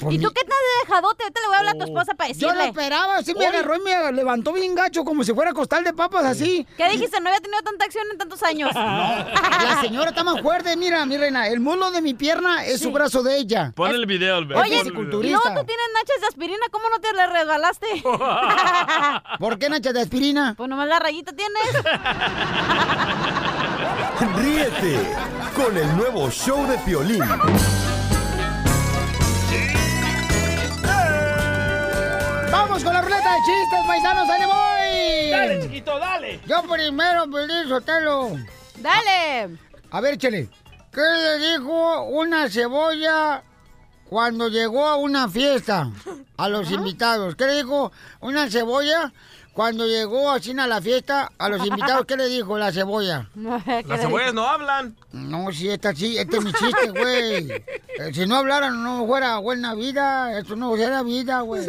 pues 0.00 0.14
¿Y 0.14 0.18
tú 0.18 0.30
qué 0.32 0.42
te 0.44 0.52
has 0.52 0.86
dejadote? 0.88 1.22
Ahorita 1.22 1.40
le 1.40 1.46
voy 1.46 1.54
a 1.54 1.58
hablar 1.60 1.74
a 1.74 1.78
tu 1.78 1.84
esposa 1.84 2.14
para 2.14 2.28
Yo 2.30 2.34
decirle. 2.34 2.54
lo 2.54 2.64
esperaba, 2.70 3.22
así 3.30 3.38
me 3.38 3.46
agarró 3.46 3.76
y 3.76 3.80
me 3.80 4.12
levantó 4.12 4.52
bien 4.52 4.74
gacho, 4.74 5.04
como 5.04 5.24
si 5.24 5.32
fuera 5.32 5.52
costal 5.52 5.84
de 5.84 5.92
papas, 5.92 6.24
así. 6.24 6.66
¿Qué 6.76 6.88
dijiste? 6.88 7.20
No 7.20 7.28
había 7.28 7.40
tenido 7.40 7.62
tanta 7.62 7.84
acción 7.84 8.04
en 8.10 8.18
tantos 8.18 8.42
años. 8.42 8.70
La 8.74 9.78
señora 9.80 10.10
está 10.10 10.24
más 10.24 10.40
fuerte, 10.40 10.76
mira, 10.76 11.04
mi 11.06 11.16
reina, 11.16 11.48
el 11.48 11.60
muslo 11.60 11.90
de 11.90 12.02
mi 12.02 12.14
pierna 12.14 12.64
es 12.64 12.80
su 12.80 12.92
brazo 12.92 13.22
de 13.22 13.38
ella. 13.38 13.72
Pon 13.74 13.90
el 13.90 14.06
video, 14.06 14.36
Albert. 14.36 14.60
Oye, 14.60 14.80
el 14.80 14.92
no, 14.92 15.02
tú 15.02 15.20
tienes 15.20 15.86
nachas 15.94 16.20
de 16.20 16.26
aspirina, 16.28 16.66
¿cómo 16.70 16.84
no 16.90 17.00
te 17.00 17.12
le 17.12 17.26
resbalaste? 17.26 17.86
¿Por 19.38 19.58
qué 19.58 19.68
nachas 19.68 19.94
de 19.94 20.00
aspirina? 20.00 20.54
Pues 20.56 20.68
nomás 20.68 20.88
la 20.88 20.98
rayita 20.98 21.32
tienes. 21.32 21.60
Ríete 24.36 24.98
con 25.56 25.76
el 25.76 25.96
nuevo 25.96 26.30
show 26.30 26.66
de 26.66 26.78
Piolín. 26.78 27.22
¡Vamos 32.50 32.82
con 32.82 32.92
la 32.92 33.00
ruleta 33.02 33.32
de 33.32 33.38
chistes, 33.38 33.86
paisanos! 33.86 34.28
¡Ahí 34.28 34.40
le 34.40 34.46
voy! 34.46 35.30
Dale, 35.30 35.62
chiquito, 35.62 35.98
dale. 35.98 36.40
Yo 36.46 36.62
primero, 36.62 37.30
Pelín 37.30 37.68
Sotelo. 37.68 38.30
Dale. 38.78 39.56
A 39.90 40.00
ver, 40.00 40.18
chele. 40.18 40.48
¿Qué 40.92 41.00
le 41.00 41.38
dijo 41.50 42.02
una 42.04 42.48
cebolla 42.50 43.44
cuando 44.08 44.48
llegó 44.48 44.86
a 44.86 44.96
una 44.96 45.28
fiesta 45.28 45.90
a 46.36 46.48
los 46.48 46.70
invitados? 46.72 47.36
¿Qué 47.36 47.46
le 47.46 47.54
dijo 47.56 47.92
una 48.20 48.50
cebolla 48.50 49.12
cuando 49.52 49.86
llegó 49.86 50.30
así 50.30 50.50
a 50.58 50.66
la 50.66 50.80
fiesta 50.80 51.30
a 51.38 51.48
los 51.48 51.64
invitados? 51.64 52.06
¿Qué 52.06 52.16
le 52.16 52.26
dijo 52.26 52.58
la 52.58 52.72
cebolla? 52.72 53.28
Las 53.36 54.00
cebollas 54.00 54.34
no 54.34 54.46
hablan. 54.48 54.96
No, 55.12 55.52
si 55.52 55.68
esta 55.70 55.94
sí, 55.94 56.18
este 56.18 56.38
es 56.38 56.44
mi 56.44 56.52
chiste, 56.52 56.90
güey. 56.90 57.64
Eh, 58.00 58.14
si 58.14 58.24
no 58.24 58.36
hablaran, 58.36 58.82
no 58.82 59.06
fuera 59.06 59.36
buena 59.38 59.74
vida. 59.74 60.38
Esto 60.38 60.56
no 60.56 60.74
sería 60.74 61.02
vida, 61.02 61.42
güey. 61.42 61.66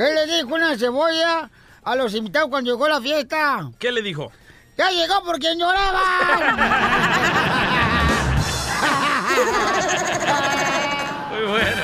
¿Qué 0.00 0.08
le 0.14 0.24
dijo 0.24 0.54
una 0.54 0.78
cebolla 0.78 1.50
a 1.84 1.94
los 1.94 2.14
invitados 2.14 2.48
cuando 2.48 2.70
llegó 2.70 2.86
a 2.86 2.88
la 2.88 3.02
fiesta? 3.02 3.70
¿Qué 3.78 3.92
le 3.92 4.00
dijo? 4.00 4.32
¡Ya 4.78 4.88
llegó 4.88 5.22
por 5.22 5.38
quien 5.38 5.58
lloraba! 5.58 6.00
Muy 11.30 11.42
bueno. 11.50 11.82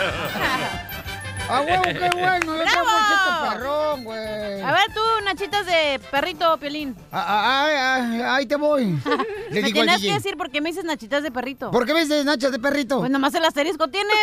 ¡A 1.46 1.60
huevo, 1.60 1.82
qué 1.82 2.10
bueno! 2.14 2.56
¡Yo 2.56 2.64
tengo 2.64 2.64
¡Bravo! 2.64 2.88
un 2.88 3.04
chiste 3.04 3.30
perrón, 3.50 4.04
güey! 4.04 4.62
A 4.62 4.72
ver 4.72 4.94
tú, 4.94 5.02
nachitas 5.26 5.66
de 5.66 6.00
perrito, 6.10 6.56
Piolín. 6.56 6.96
Ah, 7.12 7.22
ah, 7.28 7.68
ah, 7.68 8.00
ah, 8.00 8.36
ahí 8.36 8.46
te 8.46 8.56
voy. 8.56 8.98
Le 9.50 9.60
me 9.60 9.66
digo 9.66 9.82
tienes 9.82 10.00
que 10.00 10.14
decir 10.14 10.38
por 10.38 10.50
qué 10.50 10.62
me 10.62 10.70
dices 10.70 10.86
nachitas 10.86 11.22
de 11.22 11.30
perrito. 11.30 11.70
¿Por 11.70 11.84
qué 11.84 11.92
me 11.92 12.00
dices 12.00 12.24
nachas 12.24 12.50
de 12.50 12.60
perrito? 12.60 13.00
Pues 13.00 13.10
nomás 13.10 13.34
el 13.34 13.44
asterisco 13.44 13.88
tienes. 13.88 14.16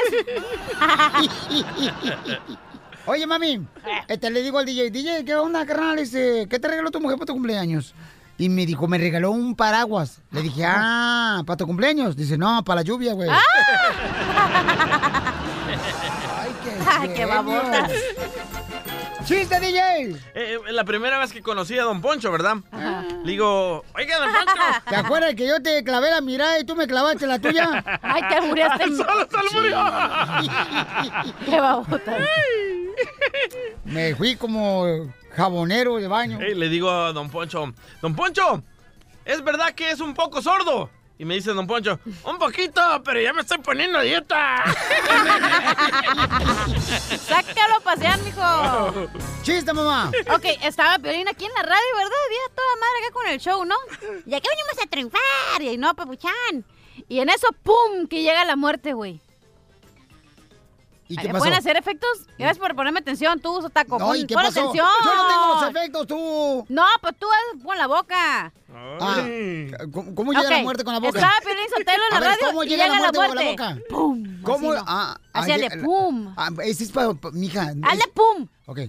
Oye, 3.05 3.27
mami, 3.27 3.67
este, 4.07 4.31
le 4.31 4.41
digo 4.41 4.59
al 4.59 4.65
DJ, 4.65 4.89
DJ, 4.89 5.25
¿qué 5.25 5.35
onda, 5.35 5.65
carnal? 5.65 5.99
Este, 5.99 6.47
¿Qué 6.47 6.57
te 6.57 6.67
regaló 6.69 6.89
tu 6.89 7.01
mujer 7.01 7.17
para 7.17 7.25
tu 7.25 7.33
cumpleaños? 7.33 7.93
Y 8.37 8.47
me 8.49 8.65
dijo, 8.65 8.87
me 8.87 8.97
regaló 8.97 9.31
un 9.31 9.55
paraguas. 9.55 10.21
Le 10.31 10.41
dije, 10.41 10.63
ah, 10.65 11.43
¿para 11.45 11.57
tu 11.57 11.67
cumpleaños? 11.67 12.15
Dice, 12.15 12.37
no, 12.37 12.63
para 12.63 12.81
la 12.81 12.83
lluvia, 12.83 13.13
güey. 13.13 13.29
Ay, 16.85 17.07
qué 17.07 17.13
qué 17.13 17.25
babotas. 17.25 17.91
¡Chiste, 19.25 19.59
DJ! 19.59 20.17
Eh, 20.35 20.59
la 20.71 20.83
primera 20.83 21.17
vez 21.17 21.31
que 21.31 21.41
conocí 21.41 21.77
a 21.79 21.83
Don 21.83 22.01
Poncho, 22.01 22.29
¿verdad? 22.31 22.57
Le 23.23 23.31
digo, 23.31 23.85
oiga, 23.95 24.17
Don 24.17 24.29
Poncho. 24.33 24.61
¿Te 24.89 24.95
acuerdas 24.95 25.35
que 25.35 25.47
yo 25.47 25.61
te 25.61 25.83
clavé 25.83 26.09
la 26.09 26.19
mirada 26.21 26.59
y 26.59 26.65
tú 26.65 26.75
me 26.75 26.87
clavaste 26.87 27.27
la 27.27 27.39
tuya? 27.39 27.83
Ay, 28.01 28.21
te 28.27 28.41
muriaste. 28.41 28.85
Solo 28.95 29.27
se 29.29 29.55
murió. 29.55 29.77
Qué 31.45 31.59
babota. 31.59 32.17
Me 33.85 34.15
fui 34.15 34.35
como 34.35 35.11
jabonero 35.35 35.97
de 35.97 36.07
baño. 36.07 36.39
Ey, 36.41 36.55
le 36.55 36.69
digo 36.69 36.89
a 36.89 37.13
Don 37.13 37.29
Poncho, 37.29 37.73
Don 38.01 38.15
Poncho, 38.15 38.63
¿es 39.25 39.43
verdad 39.43 39.73
que 39.73 39.91
es 39.91 39.99
un 39.99 40.13
poco 40.13 40.41
sordo? 40.41 40.89
Y 41.17 41.25
me 41.25 41.35
dice 41.35 41.51
Don 41.53 41.67
Poncho, 41.67 41.99
un 42.25 42.37
poquito, 42.39 42.81
pero 43.05 43.21
ya 43.21 43.33
me 43.33 43.41
estoy 43.41 43.59
poniendo 43.59 43.99
a 43.99 44.01
dieta. 44.01 44.63
Sácalo 47.27 47.75
a 47.75 47.79
pasear, 47.81 48.19
mijo. 48.21 49.09
¡Chiste, 49.43 49.71
mamá! 49.73 50.11
Ok, 50.33 50.45
estaba 50.63 50.97
Piolín 50.99 51.27
aquí 51.27 51.45
en 51.45 51.53
la 51.53 51.61
radio, 51.61 51.95
¿verdad? 51.97 52.17
Había 52.25 52.55
toda 52.55 52.75
madre 52.79 53.05
acá 53.05 53.13
con 53.13 53.27
el 53.27 53.39
show, 53.39 53.63
¿no? 53.63 53.75
Y 54.25 54.33
aquí 54.33 54.47
venimos 54.49 54.83
a 54.83 54.87
triunfar. 54.89 55.61
Y 55.61 55.77
no, 55.77 55.93
papuchán. 55.93 56.65
Y 57.07 57.19
en 57.19 57.29
eso, 57.29 57.47
¡pum! 57.61 58.07
Que 58.09 58.23
llega 58.23 58.43
la 58.45 58.55
muerte, 58.55 58.93
güey. 58.93 59.21
¿Y 61.09 61.15
Ay, 61.17 61.21
qué 61.21 61.27
¿me 61.27 61.33
pasó? 61.33 61.43
¿Pueden 61.43 61.57
hacer 61.59 61.75
efectos? 61.77 62.09
Gracias 62.37 62.57
por 62.59 62.75
ponerme 62.75 62.99
atención, 62.99 63.39
tú, 63.39 63.69
taco. 63.69 63.99
No, 63.99 64.07
Pon, 64.07 64.17
¿y 64.17 64.25
qué 64.25 64.33
pon 64.35 64.43
pasó? 64.45 64.61
atención. 64.61 64.87
Yo 65.03 65.15
no 65.15 65.27
tengo 65.27 65.47
los 65.61 65.69
efectos, 65.69 66.07
tú. 66.07 66.65
No, 66.69 66.85
pues 67.01 67.13
tú 67.19 67.27
haz- 67.27 67.61
pon 67.63 67.77
la 67.77 67.87
boca. 67.87 68.53
Ah, 68.75 69.27
¿cómo, 69.91 70.15
cómo 70.15 70.31
llega 70.33 70.45
Ok, 70.45 70.51
la 70.51 70.63
muerte 70.63 70.83
con 70.83 70.93
la 70.93 70.99
boca? 70.99 71.09
Estaba 71.19 71.33
Piolín 71.43 71.65
Sotelo 71.77 72.03
en 72.05 72.13
la 72.13 72.19
ver, 72.19 72.29
radio 72.29 72.47
¿cómo 72.47 72.63
y 72.63 72.67
llega 72.69 72.87
la 72.87 72.93
llega 72.93 73.11
muerte 73.11 73.27
con 73.27 73.35
la 73.35 73.51
boca? 73.51 73.77
¡Pum! 73.89 74.41
¿Cómo? 74.41 74.71
Así 74.71 74.79
no. 74.79 74.85
Ah, 74.87 75.17
ah, 75.33 75.45
llega- 75.45 75.83
pum. 75.83 76.33
Ah, 76.37 76.49
ese 76.63 76.83
es 76.85 76.91
para, 76.91 77.13
pa- 77.13 77.31
mija. 77.31 77.73
Hazle 77.83 78.07
pum. 78.13 78.47
Ok. 78.65 78.79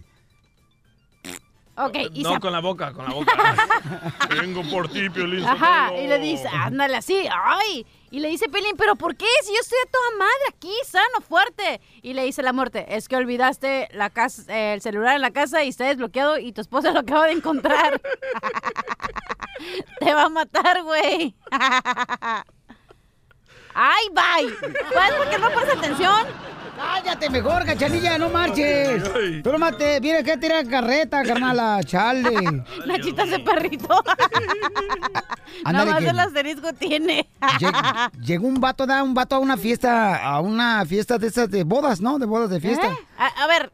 Ok, 1.77 1.97
y 2.13 2.23
No, 2.23 2.35
se 2.35 2.41
con 2.41 2.53
la 2.53 2.61
boca, 2.61 2.93
con 2.93 3.05
la 3.05 3.13
boca. 3.15 3.33
Vengo 4.31 4.63
por 4.71 4.89
ti, 4.89 5.11
Piolín. 5.11 5.45
Ajá, 5.45 5.89
Sotelo. 5.89 6.05
y 6.05 6.07
le 6.07 6.19
dice, 6.21 6.49
ándale 6.49 6.97
así, 6.97 7.27
ay. 7.45 7.85
Y 8.15 8.21
le 8.21 8.29
dice 8.29 8.49
Pelín, 8.49 8.77
¿pero 8.77 8.95
por 8.95 9.17
qué? 9.17 9.27
Si 9.43 9.53
yo 9.53 9.59
estoy 9.61 9.79
a 9.85 9.91
toda 9.91 10.19
madre 10.19 10.45
aquí, 10.51 10.73
sano, 10.87 11.21
fuerte. 11.21 11.81
Y 12.01 12.13
le 12.13 12.23
dice 12.23 12.45
la 12.45 12.53
muerte, 12.53 12.95
es 12.95 13.09
que 13.09 13.17
olvidaste 13.17 13.89
la 13.91 14.13
el 14.47 14.81
celular 14.81 15.17
en 15.17 15.21
la 15.21 15.33
casa 15.33 15.65
y 15.65 15.71
está 15.71 15.87
desbloqueado 15.87 16.39
y 16.39 16.53
tu 16.53 16.61
esposa 16.61 16.93
lo 16.93 17.01
acaba 17.01 17.27
de 17.27 17.33
encontrar. 17.33 18.01
Te 19.99 20.15
va 20.15 20.27
a 20.27 20.29
matar, 20.29 20.85
güey. 20.85 21.35
Ay, 23.75 24.07
bye. 24.13 24.55
¿Sabes 24.93 25.15
por 25.17 25.31
qué 25.31 25.39
no 25.39 25.51
pones 25.51 25.77
atención? 25.77 26.27
Cállate 26.77 27.31
mejor, 27.31 27.65
cachanilla, 27.65 28.19
no 28.19 28.31
marches. 28.31 29.03
Tú 29.43 29.53
nomás 29.53 29.77
te 29.79 30.01
vienes 30.01 30.25
que 30.25 30.37
tirar 30.37 30.67
carreta, 30.67 31.23
carnala, 31.23 31.81
chale. 31.87 32.65
Nachitas 32.87 33.31
de 33.31 33.39
perrito. 33.41 33.89
Nada 35.65 35.85
más 35.85 35.99
que- 36.01 36.09
el 36.11 36.19
asterisco 36.19 36.73
tiene. 36.73 37.29
Lleg- 37.61 38.11
Llegó 38.21 38.47
un 38.49 38.61
vato, 38.61 38.87
da 38.87 39.03
un 39.03 39.15
vato 39.15 39.37
a 39.37 39.39
una 39.39 39.57
fiesta, 39.57 40.17
a 40.25 40.41
una 40.41 40.85
fiesta 40.87 41.17
de 41.19 41.29
esas 41.29 41.51
de 41.51 41.65
bodas, 41.65 42.01
¿no? 42.01 42.19
De 42.19 42.27
bodas 42.27 42.51
de 42.51 42.61
fiesta. 42.61 42.87
¿Eh? 42.89 42.97
A, 43.19 43.27
a 43.45 43.47
ver, 43.47 43.73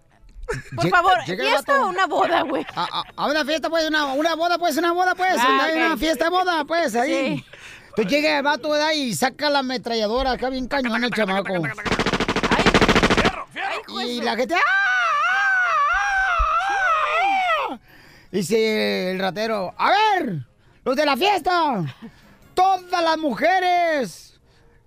por 0.76 0.84
Lle- 0.84 0.90
favor, 0.90 1.22
¿fiesta 1.24 1.72
vato. 1.72 1.86
o 1.86 1.88
una 1.88 2.06
boda, 2.06 2.42
güey? 2.42 2.66
A, 2.74 2.84
a- 2.84 3.04
a 3.16 3.26
una 3.28 3.44
fiesta, 3.44 3.70
pues, 3.70 3.88
una, 3.88 4.06
una 4.12 4.34
boda, 4.34 4.58
pues, 4.58 4.76
una 4.76 4.92
boda, 4.92 5.14
pues. 5.14 5.34
Ah, 5.38 5.68
una 5.74 5.96
fiesta 5.96 6.24
de 6.24 6.30
boda, 6.30 6.64
pues, 6.64 6.94
ahí. 6.96 7.38
Sí. 7.38 7.44
Entonces 7.88 8.12
llega 8.12 8.36
el 8.38 8.42
vato, 8.44 8.70
¿verdad? 8.70 8.92
Y 8.94 9.14
saca 9.14 9.50
la 9.50 9.60
ametralladora 9.60 10.32
acá 10.32 10.48
bien 10.50 10.68
cañón 10.68 11.02
el 11.02 11.10
chamaco. 11.10 11.54
Y 13.88 14.20
la 14.20 14.36
gente... 14.36 14.54
¡ah! 14.54 14.60
Dice 18.30 19.10
el 19.10 19.18
ratero, 19.18 19.74
a 19.76 19.90
ver, 19.90 20.46
los 20.84 20.94
de 20.94 21.04
la 21.04 21.16
fiesta, 21.16 21.84
todas 22.54 23.02
las 23.02 23.18
mujeres 23.18 24.40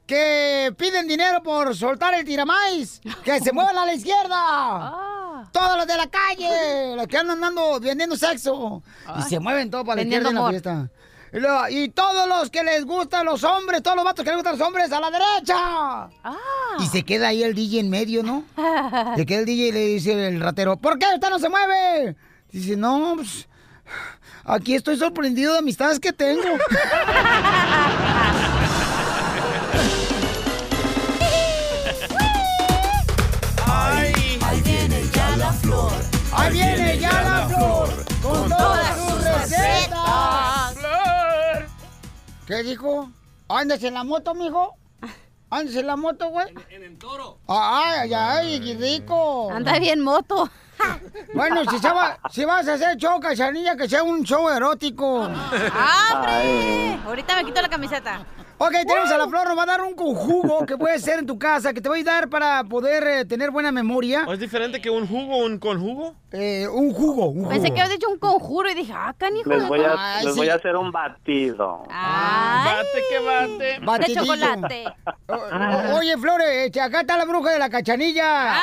que 0.05 0.73
piden 0.77 1.07
dinero 1.09 1.43
por 1.43 1.75
soltar 1.75 2.13
el 2.13 2.23
tiramais, 2.23 3.01
que 3.23 3.41
se 3.41 3.51
muevan 3.51 3.77
a 3.77 3.85
la 3.85 3.93
izquierda. 3.93 4.93
Todas 5.51 5.77
las 5.77 5.87
de 5.87 5.97
la 5.97 6.07
calle, 6.07 6.95
las 6.95 7.05
que 7.05 7.17
andan 7.17 7.41
dando, 7.41 7.79
vendiendo 7.81 8.15
sexo. 8.15 8.81
Y 9.19 9.23
se 9.23 9.39
mueven 9.39 9.69
todos 9.69 9.83
para 9.85 9.97
la 9.97 10.01
Vendiendo 10.03 10.29
izquierda 10.29 10.39
en 10.39 10.45
la 10.45 10.49
fiesta. 10.49 10.89
Y, 11.69 11.89
todos 11.89 12.27
los 12.27 12.51
que 12.51 12.63
les 12.63 12.86
gustan 12.86 13.25
los 13.25 13.43
hombres, 13.43 13.81
todos 13.81 13.95
los 13.95 14.05
vatos 14.05 14.23
que 14.23 14.29
les 14.29 14.38
gustan 14.38 14.59
los 14.59 14.67
hombres, 14.67 14.91
a 14.91 14.99
la 14.99 15.09
derecha. 15.09 16.09
Y 16.79 16.86
se 16.86 17.01
queda 17.03 17.29
ahí 17.29 17.41
el 17.41 17.55
DJ 17.55 17.79
en 17.79 17.89
medio, 17.89 18.21
¿no? 18.21 18.43
Se 19.15 19.25
queda 19.25 19.39
el 19.39 19.45
DJ 19.45 19.67
y 19.67 19.71
le 19.71 19.79
dice 19.88 20.27
el 20.27 20.39
ratero, 20.39 20.77
¿por 20.77 20.99
qué 20.99 21.07
usted 21.11 21.29
no 21.31 21.39
se 21.39 21.49
mueve? 21.49 22.15
Dice, 22.51 22.77
no, 22.77 23.13
pues, 23.15 23.47
aquí 24.43 24.75
estoy 24.75 24.95
sorprendido 24.95 25.53
de 25.53 25.59
amistades 25.59 25.99
que 25.99 26.13
tengo. 26.13 26.43
Ay, 33.65 34.13
ahí 34.41 34.61
viene 34.61 35.01
ya 35.11 35.36
la 35.38 35.51
flor. 35.51 35.93
Ahí 36.31 36.53
viene 36.53 36.99
ya 36.99 37.21
la 37.23 37.42
¿Qué 42.47 42.63
dijo? 42.63 43.09
¿Andas 43.49 43.83
en 43.83 43.93
la 43.93 44.03
moto, 44.03 44.33
mijo? 44.33 44.75
¿Andas 45.49 45.75
en 45.75 45.87
la 45.87 45.95
moto, 45.95 46.29
güey? 46.29 46.47
En, 46.69 46.83
el 46.83 46.97
toro. 46.97 47.37
Ay, 47.47 48.11
ay, 48.11 48.13
ay, 48.13 48.59
qué 48.61 48.73
rico. 48.75 49.51
Anda 49.51 49.79
bien 49.79 50.01
moto. 50.01 50.49
Bueno, 51.33 51.63
si, 51.69 51.79
se 51.79 51.89
va- 51.89 52.19
si 52.29 52.43
vas 52.45 52.67
a 52.67 52.73
hacer 52.73 52.97
show, 52.97 53.19
cachanilla, 53.19 53.75
que 53.77 53.87
sea 53.87 54.03
un 54.03 54.23
show 54.23 54.49
erótico. 54.49 55.21
¡Hombre! 55.21 56.99
Ahorita 57.05 57.35
me 57.37 57.45
quito 57.45 57.61
la 57.61 57.69
camiseta. 57.69 58.25
Ok, 58.59 58.71
tenemos 58.71 59.11
a 59.11 59.17
la 59.17 59.27
flor, 59.27 59.47
nos 59.49 59.57
va 59.57 59.63
a 59.63 59.65
dar 59.65 59.81
un 59.81 59.93
conjugo 59.93 60.65
que 60.65 60.77
puede 60.77 60.97
ser 60.99 61.19
en 61.19 61.25
tu 61.25 61.37
casa, 61.37 61.73
que 61.73 61.81
te 61.81 61.89
va 61.89 61.95
a 61.95 61.97
ayudar 61.97 62.29
para 62.29 62.63
poder 62.63 63.05
eh, 63.05 63.25
tener 63.25 63.51
buena 63.51 63.71
memoria. 63.73 64.23
¿O 64.25 64.31
es 64.33 64.39
diferente 64.39 64.79
que 64.79 64.89
un 64.89 65.05
jugo, 65.07 65.37
un 65.37 65.57
conjugo? 65.59 66.15
Eh, 66.31 66.67
un 66.71 66.93
jugo, 66.93 67.25
un 67.29 67.39
jugo. 67.39 67.49
Pensé 67.49 67.73
que 67.73 67.81
habías 67.81 67.89
dicho 67.89 68.09
un 68.09 68.19
conjuro 68.19 68.69
y 68.69 68.75
dije, 68.75 68.93
ah, 68.95 69.13
canijo. 69.17 69.49
Les 69.49 69.67
voy 69.67 69.81
a, 69.81 69.95
Ay, 70.17 70.25
les 70.25 70.33
sí. 70.33 70.39
voy 70.39 70.49
a 70.49 70.55
hacer 70.55 70.75
un 70.77 70.91
batido. 70.91 71.83
Bate 71.89 73.03
que 73.09 73.19
bate. 73.19 73.63
De 73.63 73.79
Batidillo. 73.79 74.21
chocolate. 74.23 74.85
O- 75.27 75.97
Oye, 75.97 76.17
Flores, 76.17 76.47
este, 76.65 76.79
acá 76.79 77.01
está 77.01 77.17
la 77.17 77.25
bruja 77.25 77.51
de 77.51 77.59
la 77.59 77.69
cachanilla. 77.69 78.53
¿Ah? 78.59 78.61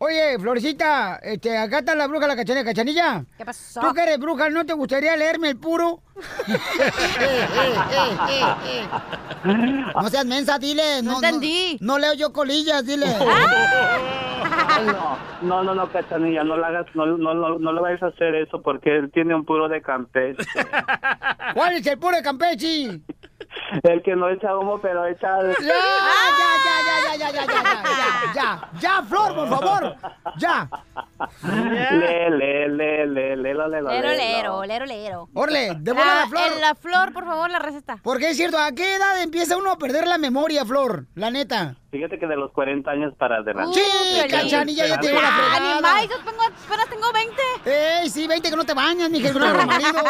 Oye, 0.00 0.38
Florecita, 0.38 1.16
este, 1.16 1.58
acá 1.58 1.80
está 1.80 1.96
la 1.96 2.06
bruja 2.06 2.28
la 2.28 2.36
cachanilla. 2.36 2.64
¿Cachanilla? 2.64 3.24
¿Qué 3.36 3.44
pasó? 3.44 3.80
¿Tú 3.80 3.92
que 3.92 4.02
eres 4.02 4.18
bruja, 4.18 4.48
no 4.48 4.64
te 4.64 4.72
gustaría 4.72 5.16
leerme 5.16 5.50
el 5.50 5.58
puro? 5.58 6.02
no 10.00 10.08
seas 10.08 10.24
mensa, 10.24 10.56
dile. 10.58 11.02
No 11.02 11.16
entendí. 11.16 11.78
No, 11.80 11.98
leo 11.98 12.14
yo 12.14 12.32
colillas, 12.32 12.86
dile. 12.86 13.06
No, 14.78 15.18
no, 15.42 15.64
no, 15.64 15.74
no, 15.74 15.90
Cachanilla, 15.90 16.44
no 16.44 16.56
le 16.56 16.64
hagas, 16.64 16.86
no, 16.94 17.04
no, 17.06 17.34
no, 17.34 17.58
no 17.58 17.72
le 17.72 17.80
vayas 17.80 18.02
a 18.02 18.06
hacer 18.06 18.34
eso 18.36 18.62
porque 18.62 18.96
él 18.96 19.10
tiene 19.10 19.34
un 19.34 19.44
puro 19.44 19.68
de 19.68 19.82
Campeche. 19.82 20.38
¿Cuál 21.54 21.72
es 21.74 21.86
el 21.86 21.98
puro 21.98 22.16
de 22.16 22.22
Campeche? 22.22 23.00
El 23.82 24.02
que 24.02 24.16
no 24.16 24.28
echa 24.28 24.56
humo, 24.56 24.80
pero 24.80 25.06
echa... 25.06 25.28
Ya, 25.42 25.54
ya, 25.60 25.68
ya, 26.38 27.16
ya, 27.16 27.16
ya, 27.16 27.30
ya, 27.30 27.30
ya, 27.30 27.46
ya, 27.46 27.82
ya, 27.84 28.32
ya, 28.34 28.70
ya, 28.80 29.02
Flor, 29.02 29.34
por 29.34 29.48
favor, 29.48 29.94
ya. 30.38 30.68
Le, 31.42 32.30
le, 32.30 32.68
le, 32.68 33.06
le, 33.06 33.36
le, 33.36 33.54
lo, 33.54 33.68
le, 33.68 33.80
lo, 33.82 33.90
Lero, 33.90 34.08
le, 34.08 34.16
lero, 34.16 34.64
lero, 34.64 34.86
lero. 34.86 35.28
Orle, 35.34 35.74
devuelve 35.78 36.12
la 36.14 36.22
Ah, 36.22 36.26
flor. 36.28 36.52
en 36.52 36.60
La 36.60 36.74
flor, 36.74 37.12
por 37.12 37.24
favor, 37.24 37.50
la 37.50 37.58
receta. 37.58 37.98
Porque 38.02 38.30
es 38.30 38.36
cierto, 38.36 38.58
¿a 38.58 38.72
qué 38.72 38.96
edad 38.96 39.20
empieza 39.22 39.56
uno 39.56 39.70
a 39.70 39.78
perder 39.78 40.06
la 40.06 40.18
memoria, 40.18 40.64
Flor? 40.64 41.06
La 41.14 41.30
neta. 41.30 41.76
Fíjate 41.90 42.18
que 42.18 42.26
de 42.26 42.36
los 42.36 42.52
40 42.52 42.90
años 42.90 43.14
para 43.18 43.36
adelante. 43.36 43.80
Sí, 43.80 44.20
cachanilla, 44.28 44.86
ya 44.86 45.00
te 45.00 45.12
la 45.12 45.20
Ah, 45.28 45.56
fregada. 45.56 46.00
ni 46.02 46.08
tengo, 46.08 46.42
apenas 46.42 46.88
tengo 46.90 47.12
20. 47.12 47.42
¡Ey, 48.02 48.10
sí, 48.10 48.26
20 48.26 48.50
que 48.50 48.56
no 48.56 48.64
te 48.64 48.74
bañas, 48.74 49.08
mija, 49.10 49.32
que 49.32 49.38
no 49.38 49.64
marido! 49.66 50.00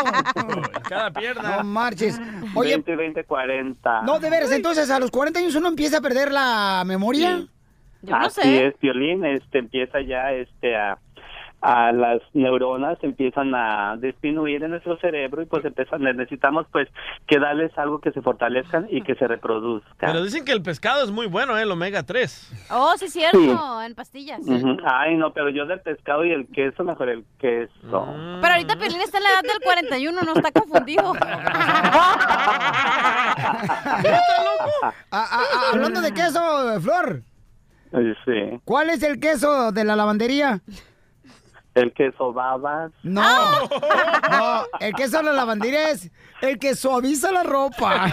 Cada 0.88 1.10
pierna. 1.12 1.56
No 1.58 1.64
marches. 1.64 2.18
Oye, 2.54 2.70
20, 2.70 2.96
20, 2.96 3.24
40. 3.24 4.02
no, 4.02 4.18
de 4.18 4.30
veras, 4.30 4.52
entonces, 4.52 4.90
¿a 4.90 4.98
los 4.98 5.10
40 5.10 5.38
años 5.38 5.54
uno 5.54 5.68
empieza 5.68 5.98
a 5.98 6.00
perder 6.00 6.32
la 6.32 6.82
memoria? 6.86 7.46
Así 8.10 8.40
es, 8.44 8.78
violín, 8.80 9.24
este 9.24 9.58
empieza 9.58 10.00
ya 10.00 10.32
este 10.32 10.76
a, 10.76 10.98
a 11.60 11.90
las 11.92 12.20
neuronas 12.34 12.98
empiezan 13.02 13.52
a 13.54 13.96
disminuir 13.96 14.62
en 14.62 14.70
nuestro 14.70 14.96
cerebro 14.98 15.42
y 15.42 15.46
pues 15.46 15.64
empiezan 15.64 16.02
necesitamos 16.02 16.66
pues 16.70 16.88
que 17.26 17.38
darles 17.40 17.76
algo 17.76 18.00
que 18.00 18.12
se 18.12 18.22
fortalezcan 18.22 18.86
y 18.90 19.02
que 19.02 19.16
se 19.16 19.26
reproduzcan. 19.26 19.94
Pero 19.98 20.22
dicen 20.22 20.44
que 20.44 20.52
el 20.52 20.62
pescado 20.62 21.02
es 21.02 21.10
muy 21.10 21.26
bueno, 21.26 21.58
¿eh? 21.58 21.62
el 21.62 21.70
omega 21.70 22.04
3. 22.04 22.68
Oh, 22.70 22.94
sí, 22.96 23.08
cierto, 23.08 23.38
Sí. 23.38 23.50
en 23.86 23.94
pastillas. 23.94 24.40
Ay, 24.84 25.16
no, 25.16 25.32
pero 25.32 25.50
yo 25.50 25.66
del 25.66 25.80
pescado 25.80 26.24
y 26.24 26.30
el 26.30 26.46
queso, 26.48 26.84
mejor 26.84 27.08
el 27.08 27.24
queso. 27.38 27.72
Pero 28.40 28.52
ahorita 28.52 28.76
Pelín 28.76 29.00
está 29.00 29.18
en 29.18 29.24
la 29.24 29.30
edad 29.30 29.42
del 29.42 29.60
41, 29.62 30.22
no 30.22 30.32
está 30.34 30.52
confundido. 30.52 31.12
Ah, 34.80 34.92
ah, 35.10 35.26
ah, 35.30 35.70
hablando 35.72 36.00
de 36.00 36.12
queso, 36.12 36.40
Flor, 36.80 37.22
Sí, 38.24 38.60
¿cuál 38.64 38.90
es 38.90 39.02
el 39.02 39.18
queso 39.18 39.72
de 39.72 39.84
la 39.84 39.96
lavandería? 39.96 40.60
El 41.78 41.92
queso 41.92 42.32
babas. 42.32 42.92
No, 43.02 43.68
no, 44.30 44.62
el 44.80 44.94
queso 44.94 45.18
de 45.18 45.24
la 45.24 45.32
lavandería 45.32 45.90
es 45.90 46.10
el 46.40 46.58
que 46.58 46.74
suaviza 46.74 47.30
la 47.32 47.42
ropa. 47.42 48.06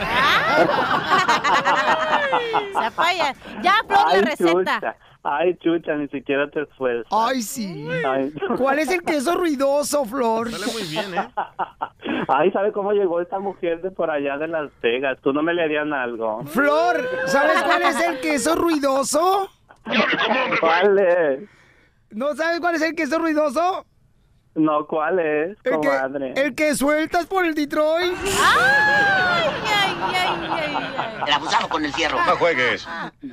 Se 2.80 2.92
falla. 2.92 3.34
Ya, 3.62 3.76
Flor, 3.88 4.14
la 4.14 4.22
receta. 4.22 4.52
chucha. 4.52 4.96
Ay, 5.28 5.58
chucha, 5.58 5.96
ni 5.96 6.08
siquiera 6.10 6.48
te 6.52 6.62
esfuerzas. 6.62 7.08
Ay, 7.12 7.42
sí. 7.42 7.88
Ay. 8.08 8.32
¿Cuál 8.58 8.78
es 8.78 8.92
el 8.92 9.02
queso 9.02 9.34
ruidoso, 9.34 10.06
Flor? 10.06 10.52
Sale 10.52 10.72
muy 10.72 10.84
bien, 10.84 11.16
¿eh? 11.16 11.28
Ay, 12.28 12.52
¿sabe 12.52 12.72
cómo 12.72 12.92
llegó 12.92 13.20
esta 13.22 13.40
mujer 13.40 13.82
de 13.82 13.90
por 13.90 14.12
allá 14.12 14.38
de 14.38 14.48
Las 14.48 14.70
Vegas? 14.82 15.18
¿Tú 15.24 15.34
no 15.34 15.42
me 15.42 15.54
le 15.56 15.64
harían 15.64 15.94
algo? 15.94 16.44
Flor, 16.46 17.10
¿sabes 17.26 17.64
cuál 17.64 17.82
es 17.84 18.00
el 18.02 18.20
queso 18.20 18.56
ruidoso? 18.56 19.50
¿Cuál 20.60 21.00
es? 21.00 21.40
¿No 22.16 22.34
sabes 22.36 22.60
cuál 22.62 22.76
es 22.76 22.82
el 22.82 22.96
queso 22.96 23.20
ruidoso? 23.20 23.86
No, 24.56 24.88
¿cuál 24.88 25.20
es, 25.20 25.50
El 25.66 25.72
que, 25.82 25.88
comadre? 25.88 26.34
el 26.38 26.56
que 26.56 26.74
sueltas 26.76 27.26
por 27.26 27.44
el 27.46 27.54
Detroit. 27.54 28.14
Ay, 28.42 29.44
ay, 29.66 29.96
ay, 30.02 30.50
ay, 30.50 30.50
ay. 30.50 31.24
El 31.28 31.34
abusado 31.34 31.68
con 31.68 31.84
el 31.84 31.92
fierro. 31.92 32.18
No 32.26 32.38
juegues. 32.38 32.88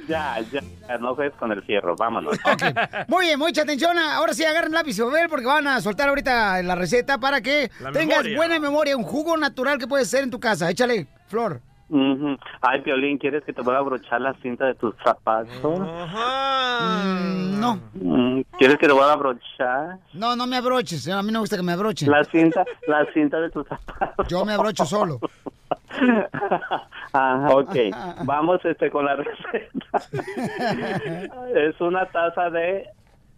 Ya, 0.08 0.40
ya, 0.50 0.98
no 0.98 1.14
juegues 1.14 1.34
con 1.38 1.52
el 1.52 1.62
fierro, 1.62 1.94
vámonos. 1.94 2.36
Muy 3.06 3.26
bien, 3.26 3.38
mucha 3.38 3.62
atención. 3.62 3.96
Ahora 4.00 4.34
sí, 4.34 4.44
agarren 4.44 4.72
lápiz 4.72 4.98
y 4.98 5.02
papel 5.02 5.28
porque 5.28 5.46
van 5.46 5.68
a 5.68 5.80
soltar 5.80 6.08
ahorita 6.08 6.60
la 6.64 6.74
receta 6.74 7.18
para 7.18 7.40
que 7.40 7.70
La 7.78 7.92
tengas 7.92 8.18
memoria. 8.24 8.36
buena 8.36 8.58
memoria. 8.58 8.96
Un 8.96 9.04
jugo 9.04 9.36
natural 9.36 9.78
que 9.78 9.86
puedes 9.86 10.08
hacer 10.08 10.24
en 10.24 10.30
tu 10.32 10.40
casa. 10.40 10.68
Échale, 10.70 11.06
Flor. 11.28 11.60
Ujú. 11.93 12.38
Ay, 12.62 12.80
Piolín, 12.80 13.18
¿quieres 13.18 13.45
que 13.45 13.53
te 13.53 13.62
pueda 13.62 13.76
abrochar 13.76 14.18
la 14.22 14.32
cinta 14.40 14.64
de 14.64 14.74
tus 14.74 14.95
zapatos? 15.05 15.78
Mm, 16.80 17.61
no, 17.61 17.78
¿Quieres 18.57 18.78
que 18.78 18.88
te 18.88 18.95
pueda 18.95 19.12
abrochar 19.12 19.99
no, 20.14 20.34
no 20.34 20.47
me 20.47 20.57
abroches. 20.57 21.07
A 21.09 21.22
mí 21.22 21.28
no 21.28 21.34
me 21.34 21.40
gusta 21.40 21.57
que 21.59 21.62
me 21.62 21.72
abrochen. 21.72 22.11
la 22.11 22.24
cinta, 22.24 22.64
la 22.86 23.05
cinta 23.12 23.38
de 23.40 23.51
tus 23.51 23.68
zapatos? 23.68 24.26
Yo 24.26 24.43
me 24.47 24.55
abrocho 24.55 24.86
solo. 24.86 25.20
Ajá, 27.12 27.49
ok. 27.51 27.76
Vamos 28.24 28.64
este 28.64 28.90
con 28.90 29.05
la 29.05 29.16
receta. 29.16 30.01
es 31.55 31.78
una 31.78 32.07
taza 32.07 32.49
de 32.49 32.88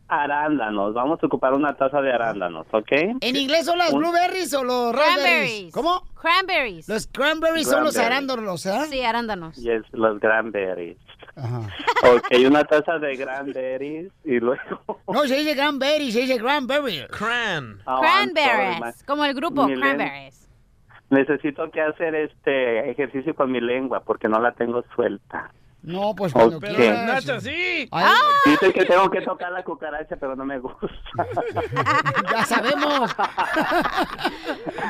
arándanos. 0.09 0.95
Vamos 0.95 1.19
a 1.23 1.27
ocupar 1.27 1.53
una 1.55 1.75
taza 1.75 2.01
de 2.01 2.13
arándanos, 2.13 2.67
¿ok? 2.73 2.93
¿En 3.21 3.37
inglés 3.37 3.67
son 3.67 3.79
las 3.79 3.93
Un- 3.93 4.01
blueberries 4.01 4.53
o 4.55 4.63
los 4.65 4.93
raspberries? 4.95 5.73
Cranberries. 5.73 5.75
¿Cómo? 5.75 6.03
Cranberries. 6.21 6.89
Los 6.89 7.07
cranberries 7.07 7.69
son 7.69 7.85
los 7.85 7.95
Cranberries. 7.95 8.17
arándanos, 8.31 8.67
¿eh? 8.67 8.87
Sí, 8.91 9.03
arándanos. 9.03 9.59
Y 9.59 9.71
es 9.71 9.83
los 9.93 10.19
cranberries. 10.21 10.97
Ok, 11.37 12.27
una 12.47 12.65
taza 12.65 12.99
de 12.99 13.17
cranberries 13.17 14.13
y 14.25 14.39
luego... 14.41 15.01
No, 15.13 15.25
se 15.27 15.37
dice 15.37 15.55
cranberry, 15.55 16.13
se 16.13 16.21
dice 16.21 16.39
cranberry. 16.39 17.07
Cran. 17.11 17.81
Oh, 17.87 17.97
sorry, 17.97 18.33
Cranberries. 18.33 19.05
Como 19.05 19.25
el 19.25 19.35
grupo, 19.35 19.67
Milen- 19.67 19.81
Cranberries. 19.81 20.49
Necesito 21.11 21.71
que 21.71 21.81
hacer 21.81 22.15
este 22.15 22.91
ejercicio 22.91 23.35
con 23.35 23.53
mi 23.53 23.61
lengua 23.61 24.01
porque 24.05 24.29
no 24.29 24.41
la 24.41 24.53
tengo 24.53 24.83
suelta. 24.95 25.53
No, 25.85 26.15
pues 26.15 26.33
cuando 26.33 26.57
Ok. 26.57 26.65
quieras. 26.65 27.07
Nacha, 27.27 27.41
sí. 27.41 27.87
Ay, 27.93 28.11
Dice 28.47 28.73
que 28.73 28.87
tengo 28.87 29.11
que 29.11 29.21
tocar 29.21 29.53
la 29.53 29.63
cucaracha, 29.63 30.17
pero 30.17 30.35
no 30.35 30.45
me 30.47 30.59
gusta. 30.59 30.89
ya 32.33 32.45
sabemos. 32.45 33.15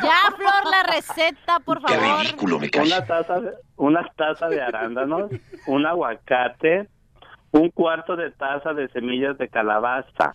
Ya, 0.03 0.31
Flor, 0.37 0.71
la 0.71 0.83
receta, 0.93 1.61
por 1.61 1.81
favor. 1.81 1.99
Una 2.83 3.07
taza, 3.07 3.41
de, 3.41 3.53
una 3.77 4.05
taza 4.17 4.49
de 4.49 4.61
arándanos, 4.61 5.31
un 5.67 5.87
aguacate, 5.87 6.89
un 7.53 7.71
cuarto 7.71 8.17
de 8.17 8.31
taza 8.33 8.75
de 8.75 8.89
semillas 8.89 9.39
de 9.39 9.49
calabaza, 9.49 10.35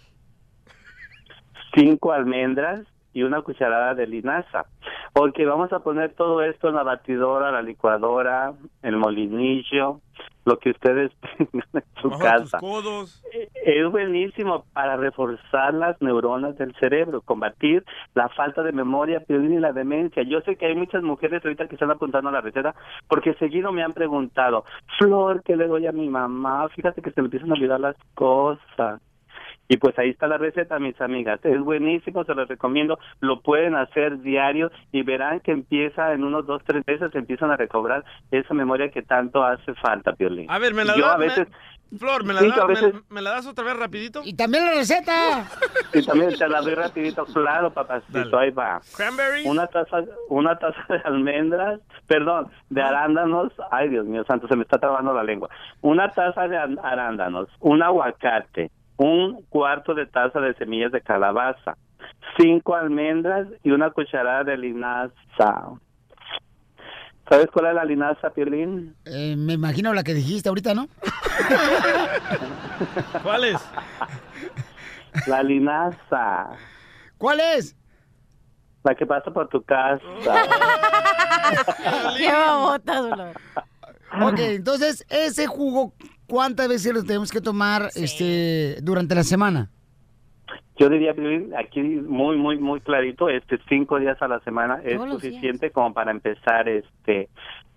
cinco 1.76 2.12
almendras 2.14 2.82
y 3.14 3.24
una 3.24 3.42
cucharada 3.42 3.94
de 3.96 4.08
linaza. 4.08 4.66
Porque 5.14 5.46
vamos 5.46 5.72
a 5.74 5.80
poner 5.80 6.14
todo 6.16 6.42
esto 6.42 6.70
en 6.70 6.76
la 6.76 6.84
batidora, 6.84 7.52
la 7.52 7.62
licuadora, 7.62 8.54
el 8.82 8.98
molinillo, 8.98 10.02
lo 10.46 10.58
que 10.58 10.72
ustedes 10.72 11.12
tengan 11.38 11.68
en 11.74 12.02
su 12.02 12.10
Bajo 12.10 12.22
casa. 12.22 12.60
codos. 12.60 13.24
Es 13.32 13.92
buenísimo 13.92 14.66
para 14.74 14.98
reforzar 14.98 15.74
las 15.74 16.02
neuronas 16.02 16.58
del 16.58 16.74
cerebro, 16.76 17.22
combatir 17.22 17.84
la 18.16 18.30
falta 18.30 18.64
de 18.64 18.72
memoria, 18.72 19.20
Piolín, 19.22 19.54
y 19.54 19.60
la 19.60 19.74
demencia. 19.74 20.24
Yo 20.24 20.42
sé 20.42 20.56
que 20.56 20.68
hay 20.68 20.76
muchas 20.76 21.04
mujeres 21.04 21.44
ahorita 21.44 21.68
que 21.68 21.76
están 21.76 21.92
apuntando 21.92 22.30
a 22.30 22.34
la 22.34 22.42
receta 22.42 22.76
porque 23.08 23.34
seguido 23.36 23.72
me 23.72 23.84
han 23.84 23.94
preguntado, 23.94 24.64
Flor, 24.98 25.44
¿qué 25.44 25.56
le 25.56 25.68
doy 25.68 25.88
a 25.88 25.92
mi 25.92 26.10
mamá? 26.10 26.68
Fíjate 26.70 27.02
que 27.02 27.12
se 27.12 27.22
le 27.22 27.26
empiezan 27.26 27.52
a 27.52 27.54
olvidar 27.54 27.80
las 27.80 27.96
cosas. 28.16 29.02
Y 29.72 29.78
pues 29.78 29.98
ahí 30.00 30.10
está 30.10 30.28
la 30.28 30.38
receta, 30.40 30.80
mis 30.80 31.00
amigas. 31.00 31.40
Es 31.46 31.60
buenísimo, 31.60 32.24
se 32.26 32.34
los 32.34 32.48
recomiendo. 32.48 32.98
Lo 33.20 33.42
pueden 33.42 33.76
hacer 33.76 34.20
diario 34.22 34.72
y 34.92 35.04
verán 35.04 35.40
que 35.42 35.52
empieza 35.52 36.12
en 36.14 36.24
unos 36.24 36.48
dos, 36.48 36.64
tres 36.66 36.84
meses, 36.88 37.14
empiezan 37.14 37.52
a 37.52 37.56
recobrar 37.56 38.04
esa 38.32 38.54
memoria 38.56 38.90
que 38.90 39.04
tanto 39.04 39.44
hace 39.44 39.76
falta, 39.76 40.14
Piolín. 40.14 40.50
A 40.50 40.58
ver, 40.58 40.74
me 40.74 40.84
la 40.84 40.96
Yo 40.98 41.06
da- 41.06 41.14
a 41.14 41.18
veces... 41.18 41.48
me- 41.50 41.56
Flor, 41.98 42.24
¿me 42.24 42.34
la, 42.36 42.42
Sí, 42.42 42.50
da- 42.50 43.02
me- 43.10 43.22
la 43.24 43.32
das 43.32 43.48
otra 43.48 43.64
vez 43.66 43.76
rapidito? 43.76 44.22
Y 44.24 44.36
también 44.36 44.64
la 44.66 44.74
receta. 44.74 45.48
Y 45.94 46.04
también 46.06 46.36
te 46.38 46.48
la 46.48 46.62
doy 46.62 46.76
rapidito, 46.76 47.26
claro, 47.26 47.72
papacito, 47.74 48.38
ahí 48.38 48.52
va. 48.52 48.80
Cranberries. 48.96 49.48
Una 49.48 49.66
taza, 49.66 50.04
una 50.30 50.56
taza 50.60 50.78
de 50.88 50.98
almendras, 51.04 51.80
perdón, 52.06 52.52
de 52.70 52.82
arándanos, 52.84 53.52
ay 53.72 53.90
Dios 53.90 54.06
mío 54.06 54.24
santo, 54.26 54.48
se 54.48 54.56
me 54.56 54.62
está 54.64 54.78
trabando 54.78 55.14
la 55.14 55.24
lengua. 55.24 55.50
Una 55.82 56.12
taza 56.12 56.48
de 56.48 56.58
an- 56.60 56.78
arándanos, 56.84 57.48
un 57.60 57.82
aguacate, 57.82 58.70
un 59.00 59.42
cuarto 59.50 59.96
de 59.96 60.06
taza 60.06 60.40
de 60.42 60.54
semillas 60.56 60.92
de 60.92 61.02
calabaza, 61.02 61.78
cinco 62.38 62.76
almendras 62.76 63.48
y 63.64 63.72
una 63.72 63.90
cucharada 63.92 64.44
de 64.44 64.58
linaza. 64.58 65.70
¿Sabes 67.30 67.48
cuál 67.54 67.68
es 67.68 67.76
la 67.76 67.86
linaza, 67.86 68.30
Piolín? 68.32 68.94
Eh, 69.06 69.36
me 69.38 69.54
imagino 69.54 69.94
la 69.94 70.04
que 70.04 70.14
dijiste 70.14 70.50
ahorita, 70.50 70.74
¿no? 70.74 70.88
¿Cuál 73.24 73.46
es? 73.46 73.70
La 75.28 75.44
linaza, 75.44 76.50
¿Cuál 77.18 77.40
es? 77.40 77.76
la 78.84 78.96
que 78.96 79.06
pasa 79.06 79.32
por 79.32 79.48
tu 79.48 79.64
casa. 79.64 80.04
Qué 82.18 82.32
babotas. 82.32 83.36
Ok, 84.22 84.40
entonces, 84.40 85.06
ese 85.10 85.48
jugo, 85.48 85.94
¿cuántas 86.30 86.70
veces 86.70 86.94
lo 86.94 87.04
tenemos 87.04 87.32
que 87.32 87.42
tomar 87.42 87.90
este 87.96 88.78
durante 88.82 89.16
la 89.16 89.24
semana? 89.24 89.70
Yo 90.78 90.88
diría, 90.88 91.14
aquí 91.58 91.82
muy, 91.82 92.38
muy, 92.38 92.58
muy 92.58 92.80
clarito, 92.80 93.28
este, 93.28 93.60
cinco 93.68 94.00
días 94.00 94.22
a 94.22 94.30
la 94.30 94.40
semana 94.40 94.80
es 94.86 94.98
suficiente 95.12 95.72
como 95.72 95.94
para 95.94 96.12
empezar, 96.12 96.70
este, 96.70 97.28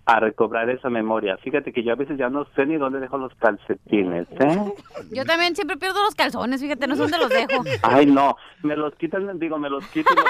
a 0.05 0.19
recobrar 0.19 0.69
esa 0.69 0.89
memoria. 0.89 1.37
Fíjate 1.37 1.71
que 1.71 1.83
yo 1.83 1.93
a 1.93 1.95
veces 1.95 2.17
ya 2.17 2.29
no 2.29 2.45
sé 2.55 2.65
ni 2.65 2.77
dónde 2.77 2.99
dejo 2.99 3.17
los 3.17 3.33
calcetines, 3.35 4.27
¿eh? 4.39 4.73
Yo 5.11 5.25
también 5.25 5.55
siempre 5.55 5.77
pierdo 5.77 6.03
los 6.03 6.15
calzones, 6.15 6.59
fíjate, 6.61 6.87
no 6.87 6.95
sé 6.95 7.03
dónde 7.03 7.17
los 7.17 7.29
dejo. 7.29 7.63
Ay, 7.83 8.05
no, 8.05 8.35
me 8.63 8.75
los 8.75 8.93
quitan, 8.95 9.39
digo, 9.39 9.57
me 9.57 9.69
los 9.69 9.85
quitan. 9.87 10.15
los. 10.15 10.25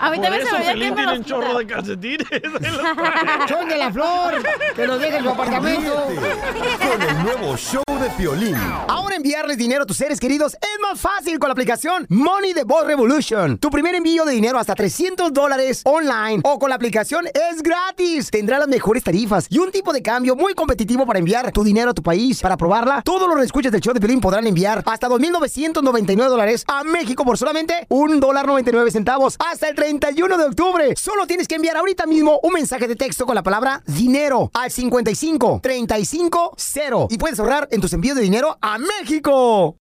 A 0.00 0.10
mí 0.10 0.16
Por 0.16 0.24
también 0.24 0.42
se 0.42 0.48
eso 0.48 0.58
me 0.58 0.58
olvida 0.58 0.72
Pelín 0.72 0.88
que 0.88 0.90
me 0.90 0.96
tiene 0.96 1.10
los 1.10 1.18
un 1.18 1.24
chorro 1.24 1.58
de 1.58 1.66
calcetines. 1.66 2.26
Son 3.48 3.68
de 3.68 3.78
la 3.78 3.92
flor, 3.92 4.34
que 4.74 4.86
los 4.86 5.00
deje 5.00 5.16
en 5.18 5.22
su 5.24 5.30
apartamento. 5.30 6.04
Con 6.04 7.02
el 7.02 7.22
nuevo 7.22 7.56
show 7.56 7.82
de 8.00 8.08
Piolín. 8.16 8.56
Ahora 8.88 9.16
enviarles 9.16 9.58
dinero 9.58 9.82
a 9.82 9.86
tus 9.86 9.96
seres 9.96 10.18
queridos 10.18 10.54
es 10.54 10.80
más 10.80 11.00
fácil 11.00 11.38
con 11.38 11.48
la 11.48 11.52
aplicación 11.52 12.06
Money 12.08 12.54
the 12.54 12.64
Boss 12.64 12.86
Revolution. 12.86 13.58
Tu 13.58 13.70
primer 13.70 13.94
envío 13.94 14.24
de 14.24 14.32
dinero 14.32 14.58
hasta 14.58 14.74
300 14.74 15.32
dólares 15.32 15.82
online 15.84 16.40
o 16.44 16.58
con 16.58 16.70
la 16.70 16.76
aplicación 16.76 17.19
es 17.26 17.62
gratis. 17.62 18.30
Tendrá 18.30 18.58
las 18.58 18.68
mejores 18.68 19.02
tarifas 19.02 19.46
y 19.48 19.58
un 19.58 19.70
tipo 19.70 19.92
de 19.92 20.02
cambio 20.02 20.36
muy 20.36 20.54
competitivo 20.54 21.06
para 21.06 21.18
enviar 21.18 21.52
tu 21.52 21.64
dinero 21.64 21.90
a 21.90 21.94
tu 21.94 22.02
país. 22.02 22.40
Para 22.40 22.56
probarla, 22.56 23.02
todos 23.02 23.28
los 23.28 23.44
escuchas 23.44 23.72
del 23.72 23.80
show 23.80 23.92
de 23.92 24.00
Pelín 24.00 24.20
podrán 24.20 24.46
enviar 24.46 24.82
hasta 24.86 25.08
2.999 25.08 26.28
dólares 26.28 26.64
a 26.66 26.84
México 26.84 27.24
por 27.24 27.38
solamente 27.38 27.86
un 27.88 28.20
dólar 28.20 28.46
99 28.46 28.90
centavos 28.90 29.36
hasta 29.38 29.68
el 29.68 29.74
31 29.74 30.38
de 30.38 30.44
octubre. 30.44 30.94
Solo 30.96 31.26
tienes 31.26 31.48
que 31.48 31.56
enviar 31.56 31.76
ahorita 31.76 32.06
mismo 32.06 32.40
un 32.42 32.52
mensaje 32.52 32.88
de 32.88 32.96
texto 32.96 33.26
con 33.26 33.34
la 33.34 33.42
palabra 33.42 33.82
dinero 33.86 34.50
al 34.54 34.70
55 34.70 35.60
35 35.62 36.54
0 36.56 37.08
y 37.10 37.18
puedes 37.18 37.38
ahorrar 37.38 37.68
en 37.70 37.80
tus 37.80 37.92
envíos 37.92 38.16
de 38.16 38.22
dinero 38.22 38.58
a 38.60 38.78
México. 38.78 39.76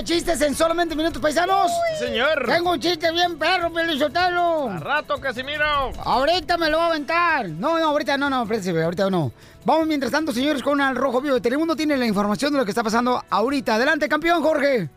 De 0.00 0.04
chistes 0.04 0.40
en 0.40 0.54
solamente 0.54 0.96
minutos 0.96 1.20
paisanos. 1.20 1.70
señor. 1.98 2.44
Tengo 2.46 2.72
un 2.72 2.80
chiste 2.80 3.12
bien 3.12 3.38
perro, 3.38 3.70
Pelizotelo. 3.70 4.70
A 4.70 4.78
rato, 4.78 5.20
Casimiro. 5.20 5.92
Ahorita 6.04 6.56
me 6.56 6.70
lo 6.70 6.78
voy 6.78 6.86
a 6.86 6.90
aventar. 6.90 7.48
No, 7.50 7.78
no, 7.78 7.88
ahorita 7.88 8.16
no, 8.16 8.30
no, 8.30 8.42
espérense, 8.44 8.82
ahorita 8.82 9.10
no. 9.10 9.30
Vamos 9.64 9.86
mientras 9.86 10.10
tanto, 10.10 10.32
señores, 10.32 10.62
con 10.62 10.80
Al 10.80 10.96
Rojo 10.96 11.20
Vivo 11.20 11.34
de 11.34 11.42
Telemundo. 11.42 11.76
Tiene 11.76 11.98
la 11.98 12.06
información 12.06 12.50
de 12.52 12.58
lo 12.58 12.64
que 12.64 12.70
está 12.70 12.82
pasando 12.82 13.22
ahorita. 13.28 13.74
Adelante, 13.74 14.08
campeón, 14.08 14.42
Jorge. 14.42 14.88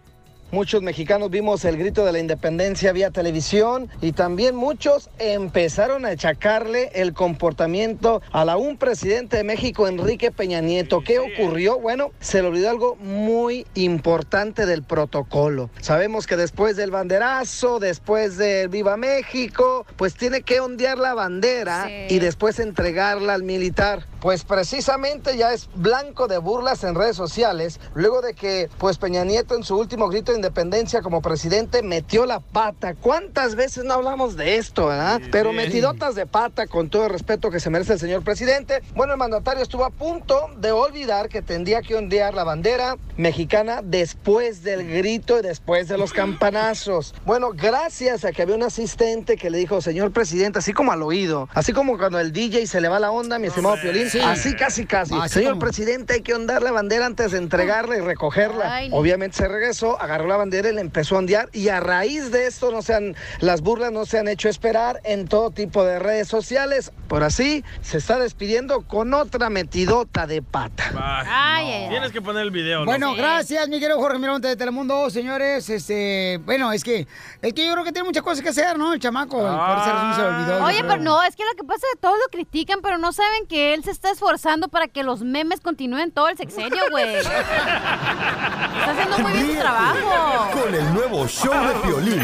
Muchos 0.53 0.83
mexicanos 0.83 1.31
vimos 1.31 1.65
el 1.65 1.77
grito 1.77 2.05
de 2.05 2.11
la 2.11 2.19
independencia 2.19 2.91
vía 2.91 3.09
televisión 3.09 3.89
y 4.03 4.11
también 4.11 4.55
muchos 4.55 5.09
empezaron 5.17 6.05
a 6.05 6.09
achacarle 6.09 6.91
el 6.93 7.15
comportamiento 7.15 8.21
a 8.31 8.45
la 8.45 8.55
un 8.55 8.77
presidente 8.77 9.37
de 9.37 9.43
México, 9.43 9.87
Enrique 9.87 10.29
Peña 10.29 10.61
Nieto. 10.61 11.01
¿Qué 11.03 11.17
ocurrió? 11.17 11.79
Bueno, 11.79 12.11
se 12.19 12.43
le 12.43 12.49
olvidó 12.49 12.69
algo 12.69 12.95
muy 12.97 13.65
importante 13.73 14.67
del 14.67 14.83
protocolo. 14.83 15.71
Sabemos 15.81 16.27
que 16.27 16.37
después 16.37 16.75
del 16.75 16.91
banderazo, 16.91 17.79
después 17.79 18.37
del 18.37 18.69
Viva 18.69 18.95
México, 18.95 19.87
pues 19.95 20.13
tiene 20.13 20.43
que 20.43 20.59
ondear 20.59 20.99
la 20.99 21.15
bandera 21.15 21.89
y 22.07 22.19
después 22.19 22.59
entregarla 22.59 23.33
al 23.33 23.41
militar. 23.41 24.05
Pues 24.23 24.45
precisamente 24.45 25.35
ya 25.35 25.51
es 25.51 25.67
blanco 25.75 26.29
de 26.29 26.37
burlas 26.37 26.85
en 26.85 26.95
redes 26.95 27.17
sociales, 27.17 27.81
luego 27.93 28.21
de 28.21 28.33
que 28.33 28.69
pues 28.77 28.97
Peña 28.97 29.25
Nieto 29.25 29.53
en 29.53 29.65
su 29.65 29.77
último 29.77 30.07
grito 30.07 30.31
de 30.31 30.37
independencia 30.37 31.01
como 31.01 31.21
presidente 31.21 31.83
metió 31.83 32.25
la 32.25 32.39
pata. 32.39 32.95
¿Cuántas 32.95 33.55
veces 33.55 33.83
no 33.83 33.95
hablamos 33.95 34.37
de 34.37 34.55
esto, 34.55 34.87
verdad? 34.87 35.19
Pero 35.29 35.51
metidotas 35.51 36.15
de 36.15 36.25
pata, 36.25 36.67
con 36.67 36.89
todo 36.89 37.03
el 37.03 37.09
respeto 37.09 37.51
que 37.51 37.59
se 37.59 37.69
merece 37.69 37.91
el 37.91 37.99
señor 37.99 38.23
presidente. 38.23 38.81
Bueno, 38.95 39.11
el 39.11 39.19
mandatario 39.19 39.61
estuvo 39.61 39.83
a 39.83 39.89
punto 39.89 40.49
de 40.55 40.71
olvidar 40.71 41.27
que 41.27 41.41
tendría 41.41 41.81
que 41.81 41.95
ondear 41.95 42.33
la 42.33 42.45
bandera 42.45 42.95
mexicana 43.17 43.81
después 43.83 44.63
del 44.63 44.87
grito 44.87 45.39
y 45.39 45.41
después 45.41 45.89
de 45.89 45.97
los 45.97 46.13
campanazos. 46.13 47.13
Bueno, 47.25 47.49
gracias 47.53 48.23
a 48.23 48.31
que 48.31 48.41
había 48.41 48.55
un 48.55 48.63
asistente 48.63 49.35
que 49.35 49.49
le 49.49 49.57
dijo, 49.57 49.81
señor 49.81 50.13
presidente, 50.13 50.59
así 50.59 50.71
como 50.71 50.93
al 50.93 51.03
oído, 51.03 51.49
así 51.53 51.73
como 51.73 51.97
cuando 51.97 52.21
el 52.21 52.31
DJ 52.31 52.67
se 52.67 52.79
le 52.79 52.87
va 52.87 53.01
la 53.01 53.11
onda, 53.11 53.37
mi 53.37 53.47
estimado 53.47 53.75
Piolín, 53.81 54.12
Sí. 54.13 54.19
así 54.19 54.55
casi 54.55 54.85
casi. 54.85 55.13
Así 55.15 55.35
señor 55.35 55.53
como- 55.53 55.61
presidente, 55.65 56.13
hay 56.13 56.21
que 56.21 56.33
ondear 56.33 56.61
la 56.61 56.71
bandera 56.71 57.05
antes 57.05 57.31
de 57.31 57.37
entregarla 57.39 57.97
y 57.97 58.01
recogerla. 58.01 58.75
Ay, 58.75 58.89
no. 58.89 58.97
Obviamente 58.97 59.37
se 59.37 59.47
regresó, 59.47 59.99
agarró 60.01 60.27
la 60.27 60.37
bandera 60.37 60.69
y 60.69 60.73
le 60.73 60.81
empezó 60.81 61.15
a 61.15 61.19
ondear 61.19 61.49
y 61.51 61.69
a 61.69 61.79
raíz 61.79 62.31
de 62.31 62.47
esto 62.47 62.71
no 62.71 62.81
se 62.81 62.93
han, 62.93 63.15
las 63.39 63.61
burlas 63.61 63.91
no 63.91 64.05
se 64.05 64.19
han 64.19 64.27
hecho 64.27 64.49
esperar 64.49 64.99
en 65.03 65.27
todo 65.27 65.51
tipo 65.51 65.83
de 65.83 65.99
redes 65.99 66.27
sociales. 66.27 66.91
Por 67.07 67.23
así 67.23 67.63
se 67.81 67.97
está 67.97 68.17
despidiendo 68.19 68.81
con 68.81 69.13
otra 69.13 69.49
metidota 69.49 70.27
de 70.27 70.41
pata. 70.41 70.83
Ay, 71.27 71.67
ay. 71.71 71.89
Tienes 71.89 72.11
que 72.11 72.21
poner 72.21 72.43
el 72.43 72.51
video. 72.51 72.85
Bueno, 72.85 73.07
loco. 73.07 73.17
gracias, 73.17 73.67
mi 73.69 73.79
querido 73.79 73.99
Jorge 73.99 74.19
Miramonte 74.19 74.47
de 74.47 74.55
Telemundo, 74.55 75.09
señores. 75.09 75.69
Este, 75.69 76.39
bueno, 76.45 76.71
es 76.71 76.83
que, 76.83 77.07
es 77.41 77.53
que 77.53 77.65
yo 77.65 77.73
creo 77.73 77.83
que 77.83 77.91
tiene 77.91 78.07
muchas 78.07 78.23
cosas 78.23 78.41
que 78.41 78.49
hacer, 78.49 78.77
¿no? 78.77 78.93
El 78.93 78.99
chamaco, 78.99 79.37
por 79.37 79.45
razón 79.51 80.15
se 80.15 80.21
le 80.21 80.27
olvidó. 80.27 80.65
Oye, 80.65 80.83
pero 80.83 81.01
no, 81.01 81.23
es 81.23 81.35
que 81.35 81.43
lo 81.43 81.55
que 81.55 81.63
pasa 81.63 81.85
es 81.87 81.95
que 81.95 81.99
todos 82.01 82.17
lo 82.23 82.29
critican, 82.31 82.79
pero 82.81 82.97
no 82.97 83.11
saben 83.11 83.45
que 83.47 83.73
él 83.73 83.83
se 83.83 83.91
está 83.91 84.02
esforzando 84.11 84.67
para 84.67 84.87
que 84.87 85.03
los 85.03 85.21
memes 85.21 85.59
continúen 85.59 86.11
todo 86.11 86.27
el 86.29 86.37
sexenio, 86.37 86.83
güey. 86.91 87.15
Está 87.17 88.91
haciendo 88.91 89.19
muy 89.19 89.31
bien 89.33 89.47
su 89.47 89.59
trabajo. 89.59 90.51
Con 90.61 90.75
el 90.75 90.93
nuevo 90.93 91.27
show 91.27 91.53
de 91.53 91.73
Piolín. 91.81 92.23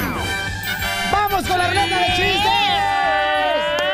¡Vamos 1.12 1.48
con 1.48 1.58
la 1.58 1.68
ruleta 1.68 1.98
de 1.98 2.06
chistes! 2.16 2.70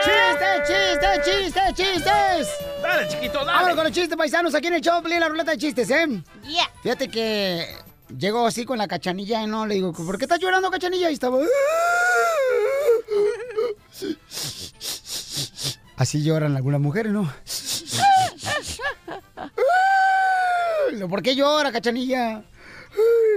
¡Chistes, 0.04 0.68
chistes, 0.68 1.22
chistes, 1.26 1.74
chistes! 1.74 2.48
Dale, 2.82 3.08
chiquito, 3.08 3.40
dale. 3.40 3.52
Vámonos 3.52 3.76
con 3.76 3.84
los 3.86 3.94
chistes 3.94 4.18
paisanos 4.18 4.54
aquí 4.54 4.68
en 4.68 4.74
el 4.74 4.82
show, 4.82 5.02
la 5.02 5.30
ruleta 5.30 5.52
de 5.52 5.58
chistes, 5.58 5.90
¿eh? 5.90 6.08
Yeah. 6.44 6.70
Fíjate 6.84 7.10
que 7.10 7.68
llegó 8.18 8.46
así 8.46 8.66
con 8.66 8.78
la 8.78 8.88
cachanilla 8.88 9.42
y 9.42 9.48
no 9.48 9.66
le 9.66 9.76
digo, 9.76 9.94
¿por 9.94 10.18
qué 10.18 10.26
estás 10.26 10.40
llorando, 10.40 10.70
cachanilla? 10.70 11.10
Y 11.10 11.14
estaba. 11.14 11.40
Así 15.98 16.24
lloran 16.24 16.56
algunas 16.56 16.82
mujeres, 16.82 17.14
¿no? 17.14 17.32
¿Por 21.10 21.22
qué 21.22 21.36
llora, 21.36 21.72
cachanilla? 21.72 22.44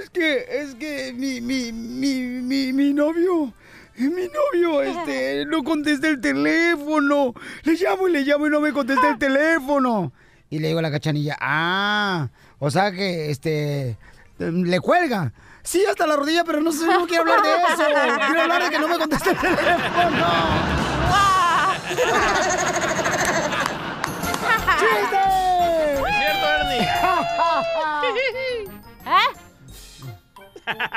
Es 0.03 0.11
que, 0.11 0.47
es 0.49 0.75
que 0.77 1.13
mi, 1.13 1.41
mi, 1.41 1.73
mi, 1.73 2.21
mi, 2.23 2.73
mi 2.73 2.93
novio, 2.93 3.53
mi 3.97 4.29
novio, 4.29 4.83
este, 4.83 5.45
no 5.47 5.63
contesta 5.65 6.09
el 6.09 6.21
teléfono. 6.21 7.35
Le 7.63 7.75
llamo 7.75 8.09
y 8.09 8.13
le 8.13 8.23
llamo 8.23 8.47
y 8.47 8.51
no 8.51 8.61
me 8.61 8.73
contesta 8.73 9.11
el 9.11 9.19
teléfono. 9.19 10.13
Y 10.51 10.61
le 10.61 10.69
digo 10.69 10.79
a 10.79 10.83
la 10.83 10.91
cachanilla, 10.91 11.37
ah, 11.41 12.29
o 12.59 12.71
sea 12.71 12.93
que, 12.93 13.31
este, 13.31 13.99
le 14.39 14.81
cuelga. 14.81 15.33
Sí, 15.63 15.85
hasta 15.85 16.07
la 16.07 16.17
rodilla, 16.17 16.45
pero 16.45 16.61
no 16.61 16.73
sé, 16.73 16.87
no 16.87 17.07
quiero 17.07 17.23
hablar 17.23 17.43
de 17.43 17.51
eso. 17.51 17.83
Quiero 18.27 18.43
hablar 18.43 18.63
de 18.65 18.71
que 18.71 18.79
no 18.79 18.89
me 18.89 18.99
contesta 18.99 19.31
el 19.31 19.37
teléfono. 19.37 20.98
¡Chiste! 24.79 25.19
Es 26.07 26.17
cierto, 26.17 26.47
Ernie. 26.61 26.89
¿Eh? 29.07 29.29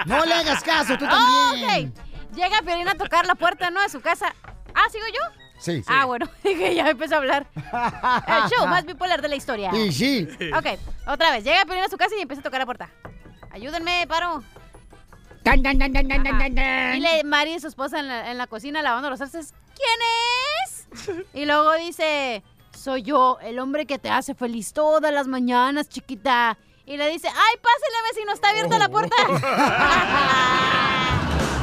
No 0.05 0.25
le 0.25 0.33
hagas 0.33 0.63
caso, 0.63 0.97
tú 0.97 1.05
Oh, 1.05 1.09
también. 1.09 1.89
ok. 1.89 2.35
Llega 2.35 2.61
Piolín 2.61 2.87
a 2.87 2.95
tocar 2.95 3.25
la 3.25 3.35
puerta, 3.35 3.69
¿no? 3.71 3.81
De 3.81 3.89
su 3.89 4.01
casa. 4.01 4.33
Ah, 4.73 4.89
¿sigo 4.91 5.05
yo? 5.07 5.19
Sí. 5.59 5.83
Ah, 5.87 6.05
bueno, 6.05 6.27
dije, 6.43 6.73
ya 6.75 6.89
empezó 6.89 7.15
a 7.15 7.17
hablar. 7.19 7.45
El 7.55 8.49
show 8.49 8.67
más 8.67 8.85
bipolar 8.85 9.21
de 9.21 9.27
la 9.29 9.35
historia. 9.35 9.71
Sí, 9.71 9.91
sí. 9.91 10.27
Ok, 10.55 10.65
otra 11.07 11.31
vez. 11.31 11.43
Llega 11.43 11.65
Piolín 11.65 11.83
a 11.83 11.89
su 11.89 11.97
casa 11.97 12.15
y 12.17 12.21
empieza 12.21 12.41
a 12.41 12.43
tocar 12.43 12.59
la 12.59 12.65
puerta. 12.65 12.89
Ayúdenme, 13.51 14.05
paro. 14.07 14.43
Tan, 15.43 15.61
tan, 15.63 15.77
tan. 15.79 15.93
Y 16.95 16.99
le 16.99 17.23
Mari 17.23 17.53
y 17.55 17.59
su 17.59 17.67
esposa 17.67 17.99
en 17.99 18.07
la, 18.07 18.31
en 18.31 18.37
la 18.37 18.47
cocina 18.47 18.81
lavando 18.81 19.09
los 19.09 19.19
trastes. 19.19 19.53
¿Quién 19.75 19.99
es? 19.99 20.20
Y 21.33 21.45
luego 21.45 21.73
dice, 21.73 22.43
soy 22.77 23.03
yo, 23.03 23.37
el 23.41 23.59
hombre 23.59 23.85
que 23.85 23.99
te 23.99 24.09
hace 24.09 24.35
feliz 24.35 24.73
todas 24.73 25.13
las 25.13 25.27
mañanas, 25.27 25.89
chiquita. 25.89 26.57
Y 26.85 26.97
le 26.97 27.09
dice, 27.09 27.27
ay, 27.27 27.57
pásele, 27.61 27.95
vecino, 28.11 28.33
está 28.33 28.49
abierta 28.49 28.77
la 28.77 28.89
puerta. 28.89 29.15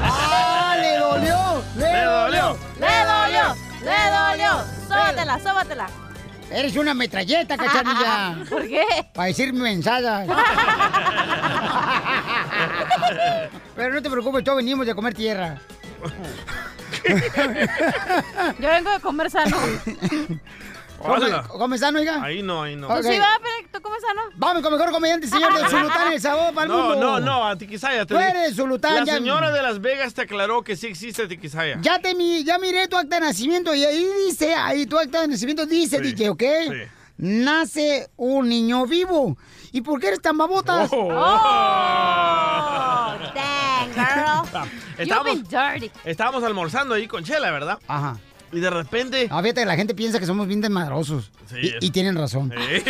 ¡Ah, 0.00 0.76
le 0.80 0.96
dolió! 0.96 1.62
¡Le 1.76 2.02
dolió! 2.02 2.56
¡Le 2.78 3.04
dolió! 3.04 3.54
¡Le 3.82 4.10
dolió! 4.10 4.64
¡Sóbatela, 4.86 5.38
sóbatela! 5.40 5.88
Eres 6.50 6.76
una 6.76 6.94
metralleta, 6.94 7.56
cachanilla. 7.58 8.38
¿Por 8.48 8.66
qué? 8.66 8.86
Para 9.12 9.26
decir 9.28 9.52
mensadas. 9.52 10.26
Pero 13.76 13.94
no 13.94 14.02
te 14.02 14.08
preocupes, 14.10 14.44
todos 14.44 14.56
venimos 14.56 14.86
de 14.86 14.94
comer 14.94 15.14
tierra. 15.14 15.58
Yo 18.58 18.68
vengo 18.68 18.90
de 18.90 19.00
comer 19.00 19.30
sano. 19.30 19.56
¿Come, 21.48 21.78
sano, 21.78 22.00
oiga? 22.00 22.20
Ahí 22.20 22.42
no, 22.42 22.64
ahí 22.64 22.74
no. 22.74 22.88
Pues 22.88 23.06
sí, 23.06 23.16
va, 23.18 23.38
pero 23.40 23.54
tú 23.72 23.80
comes 23.80 24.02
sano. 24.02 24.20
Vamos 24.34 24.62
con 24.64 24.72
mejor 24.72 24.90
comediante, 24.90 25.28
señor 25.28 25.54
del 25.54 25.66
Zulután, 25.70 26.12
el 26.12 26.20
sabor 26.20 26.52
para 26.52 26.66
el 26.66 26.72
No, 26.72 26.82
mundo. 26.88 27.00
no, 27.00 27.20
no, 27.20 27.46
a 27.46 27.56
Tiquisaya. 27.56 28.04
te 28.04 28.14
Tú 28.14 28.18
digo. 28.18 28.28
eres 28.28 28.56
Zulután, 28.56 28.94
La 28.96 29.04
ya- 29.04 29.14
señora 29.14 29.52
de 29.52 29.62
Las 29.62 29.80
Vegas 29.80 30.12
te 30.12 30.22
aclaró 30.22 30.64
que 30.64 30.74
sí 30.74 30.88
existe 30.88 31.28
Tiquisaya. 31.28 31.78
Ya 31.82 32.00
te 32.00 32.16
mi, 32.16 32.42
ya 32.42 32.58
miré 32.58 32.88
tu 32.88 32.96
acta 32.96 33.20
de 33.20 33.26
nacimiento 33.26 33.72
y 33.76 33.84
ahí 33.84 34.04
dice, 34.26 34.56
ahí 34.56 34.86
tu 34.86 34.98
acta 34.98 35.20
de 35.20 35.28
nacimiento 35.28 35.66
dice, 35.66 35.98
Sí, 35.98 36.02
DJ, 36.02 36.30
¿ok? 36.30 36.42
sí. 36.66 36.72
Nace 37.18 38.10
un 38.16 38.48
niño 38.48 38.84
vivo. 38.86 39.38
¿Y 39.70 39.82
por 39.82 40.00
qué 40.00 40.08
eres 40.08 40.20
tan 40.22 40.36
babota? 40.36 40.88
Oh. 40.90 41.10
Oh, 41.12 43.12
girl. 43.98 44.46
You've 45.06 45.24
been 45.24 45.42
dirty. 45.44 45.90
estábamos 46.04 46.42
almorzando 46.44 46.94
ahí 46.94 47.06
con 47.06 47.24
Chela, 47.24 47.50
¿verdad? 47.50 47.78
Ajá. 47.88 48.16
Y 48.50 48.60
de 48.60 48.70
repente... 48.70 49.28
Ah, 49.30 49.42
fíjate, 49.42 49.66
la 49.66 49.76
gente 49.76 49.94
piensa 49.94 50.18
que 50.18 50.24
somos 50.24 50.46
bien 50.46 50.62
desmadrosos. 50.62 51.30
Sí. 51.50 51.74
Y, 51.80 51.86
y 51.86 51.90
tienen 51.90 52.16
razón. 52.16 52.50
Oye, 52.56 52.82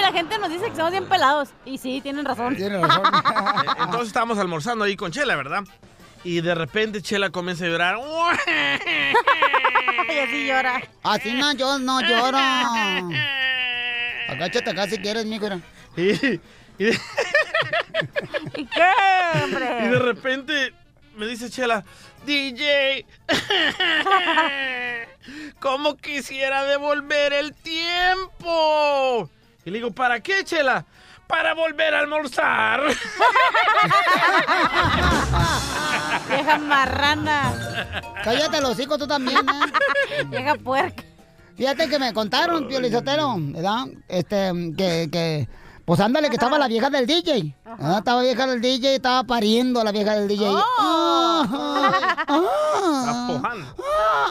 la 0.00 0.10
gente 0.12 0.38
nos 0.38 0.50
dice 0.50 0.70
que 0.70 0.74
somos 0.76 0.90
bien 0.90 1.06
pelados. 1.06 1.50
Y 1.64 1.78
sí, 1.78 2.00
tienen 2.00 2.24
razón. 2.24 2.56
Tienen 2.56 2.82
razón. 2.82 3.04
Eh, 3.14 3.82
Entonces 3.84 4.08
estábamos 4.08 4.38
almorzando 4.38 4.84
ahí 4.84 4.96
con 4.96 5.12
Chela, 5.12 5.36
¿verdad? 5.36 5.62
Y 6.24 6.40
de 6.40 6.54
repente 6.56 7.00
Chela 7.00 7.30
comienza 7.30 7.64
a 7.64 7.68
llorar. 7.68 7.96
y 10.12 10.18
así 10.18 10.46
llora. 10.46 10.82
Así 11.04 11.32
no, 11.34 11.52
yo 11.52 11.78
no 11.78 12.00
lloro. 12.00 12.38
Agáchate 14.28 14.70
acá 14.70 14.88
si 14.88 14.98
quieres, 14.98 15.24
mijo. 15.26 15.46
Y, 15.96 16.40
y 16.78 16.84
de- 16.84 17.00
¿Y 18.56 18.66
qué, 18.66 19.42
hombre? 19.44 19.78
y 19.84 19.88
de 19.88 19.98
repente 19.98 20.72
me 21.16 21.26
dice 21.26 21.48
Chela, 21.50 21.84
DJ, 22.26 23.06
¿cómo 25.60 25.96
quisiera 25.96 26.64
devolver 26.64 27.32
el 27.32 27.54
tiempo? 27.54 29.30
Y 29.64 29.70
le 29.70 29.78
digo, 29.78 29.92
¿para 29.92 30.20
qué, 30.20 30.44
Chela? 30.44 30.84
Para 31.26 31.54
volver 31.54 31.94
a 31.94 32.00
almorzar. 32.00 32.82
Vieja 36.28 36.58
marrana. 36.58 38.02
Cállate 38.22 38.60
los 38.60 38.78
hijos 38.78 38.98
tú 38.98 39.06
también, 39.06 39.38
¿eh? 39.48 40.24
Vieja 40.26 40.54
puerca. 40.56 41.02
Fíjate 41.56 41.88
que 41.88 41.98
me 41.98 42.12
contaron, 42.12 42.68
Pio 42.68 42.80
Lizotero, 42.80 43.34
¿verdad? 43.38 43.86
Este, 44.08 44.52
que, 44.76 45.08
que, 45.10 45.48
pues 45.86 46.00
ándale, 46.00 46.28
que 46.28 46.34
estaba 46.34 46.58
la 46.58 46.66
vieja 46.66 46.90
del 46.90 47.06
DJ. 47.06 47.54
¿verdad? 47.64 47.98
Estaba 47.98 48.22
vieja 48.22 48.46
del 48.48 48.60
DJ, 48.60 48.96
estaba 48.96 49.22
pariendo 49.22 49.84
la 49.84 49.92
vieja 49.92 50.16
del 50.16 50.26
DJ. 50.26 50.48
Ah, 50.48 51.46
ah, 52.28 53.42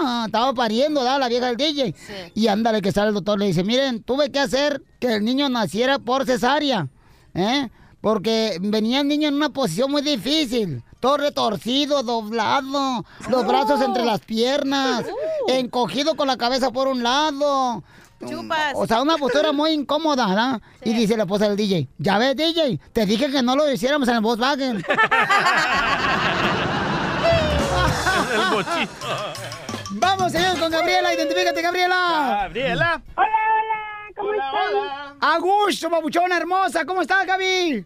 ah, 0.01 0.23
estaba 0.25 0.53
pariendo, 0.53 0.99
¿verdad? 0.99 1.17
La 1.17 1.29
vieja 1.29 1.47
del 1.47 1.55
DJ. 1.55 1.95
Y 2.35 2.47
ándale, 2.47 2.81
que 2.81 2.91
sale 2.91 3.07
el 3.07 3.13
doctor, 3.13 3.39
le 3.39 3.45
dice, 3.45 3.63
miren, 3.63 4.03
tuve 4.03 4.31
que 4.31 4.39
hacer 4.39 4.83
que 4.99 5.13
el 5.13 5.23
niño 5.23 5.47
naciera 5.47 5.97
por 5.97 6.25
cesárea, 6.25 6.89
¿eh? 7.33 7.69
Porque 8.01 8.57
venía 8.61 8.99
el 8.99 9.07
niño 9.07 9.29
en 9.29 9.35
una 9.35 9.49
posición 9.49 9.89
muy 9.89 10.01
difícil. 10.01 10.83
Todo 10.99 11.17
retorcido, 11.17 12.03
doblado, 12.03 13.05
los 13.29 13.47
brazos 13.47 13.81
entre 13.81 14.03
las 14.03 14.19
piernas, 14.19 15.05
encogido 15.47 16.15
con 16.15 16.27
la 16.27 16.35
cabeza 16.35 16.71
por 16.71 16.89
un 16.89 17.01
lado. 17.01 17.81
Chupas. 18.27 18.73
O 18.75 18.87
sea, 18.87 19.01
una 19.01 19.17
postura 19.17 19.51
muy 19.51 19.71
incómoda, 19.71 20.27
¿verdad? 20.27 20.61
Y 20.83 20.93
dice 20.93 21.17
la 21.17 21.23
esposa 21.23 21.47
del 21.47 21.57
DJ, 21.57 21.87
ya 21.97 22.17
ves, 22.17 22.35
DJ, 22.35 22.79
te 22.93 23.05
dije 23.05 23.29
que 23.29 23.41
no 23.41 23.55
lo 23.55 23.71
hiciéramos 23.71 24.07
en 24.07 24.15
el 24.15 24.21
Volkswagen. 24.21 24.77
el 28.33 28.49
bochito. 28.51 29.07
Vamos, 29.91 30.31
señor, 30.31 30.59
con 30.59 30.71
Gabriela, 30.71 31.13
identifícate, 31.13 31.61
Gabriela. 31.61 32.39
Gabriela. 32.43 33.01
Hola, 33.15 33.27
hola, 33.27 34.11
¿cómo 34.15 34.33
están? 34.33 35.17
A 35.21 35.39
gusto, 35.39 35.89
babuchona 35.89 36.37
hermosa, 36.37 36.85
¿cómo 36.85 37.01
estás, 37.01 37.25
Gaby? 37.25 37.85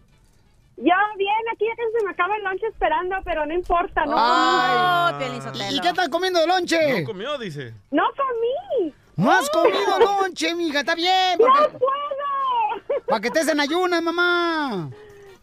Yo 0.76 0.94
bien, 1.18 1.36
aquí 1.52 1.66
ya 1.66 1.76
que 1.76 1.82
se 1.98 2.04
me 2.06 2.10
acaba 2.12 2.36
el 2.36 2.42
lunch 2.42 2.62
esperando, 2.64 3.16
pero 3.22 3.44
no 3.44 3.52
importa, 3.52 4.06
no 4.06 4.14
Ay. 4.16 5.38
comí. 5.40 5.76
¿Y 5.76 5.80
qué 5.80 5.88
estás 5.88 6.08
comiendo 6.08 6.40
de 6.40 6.46
lonche? 6.46 7.00
No 7.00 7.06
comió, 7.06 7.36
dice. 7.36 7.74
No 7.90 8.04
comí. 8.16 8.94
No 9.20 9.30
has 9.30 9.48
comido 9.50 9.98
lonche, 9.98 10.54
mija, 10.54 10.80
está 10.80 10.94
bien. 10.94 11.38
¡No 11.38 11.46
puedo! 11.78 13.02
Para 13.06 13.20
que 13.20 13.28
estés 13.28 13.48
en 13.48 13.60
ayunas, 13.60 14.02
mamá. 14.02 14.88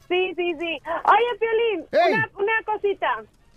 Sí, 0.08 0.34
sí, 0.36 0.54
sí. 0.60 0.82
Oye, 0.86 1.38
Piolín, 1.40 1.86
una, 1.92 2.30
una 2.38 2.64
cosita. 2.66 3.08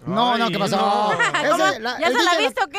No, 0.06 0.36
no, 0.38 0.48
¿qué 0.50 0.58
pasó? 0.58 1.12
Ese, 1.12 1.48
¿Cómo? 1.50 1.64
la- 1.80 1.98
¿Ya 2.00 2.06
se 2.08 2.12
la 2.24 2.30
DJ 2.32 2.38
viste 2.38 2.64
o 2.64 2.68
qué? 2.68 2.78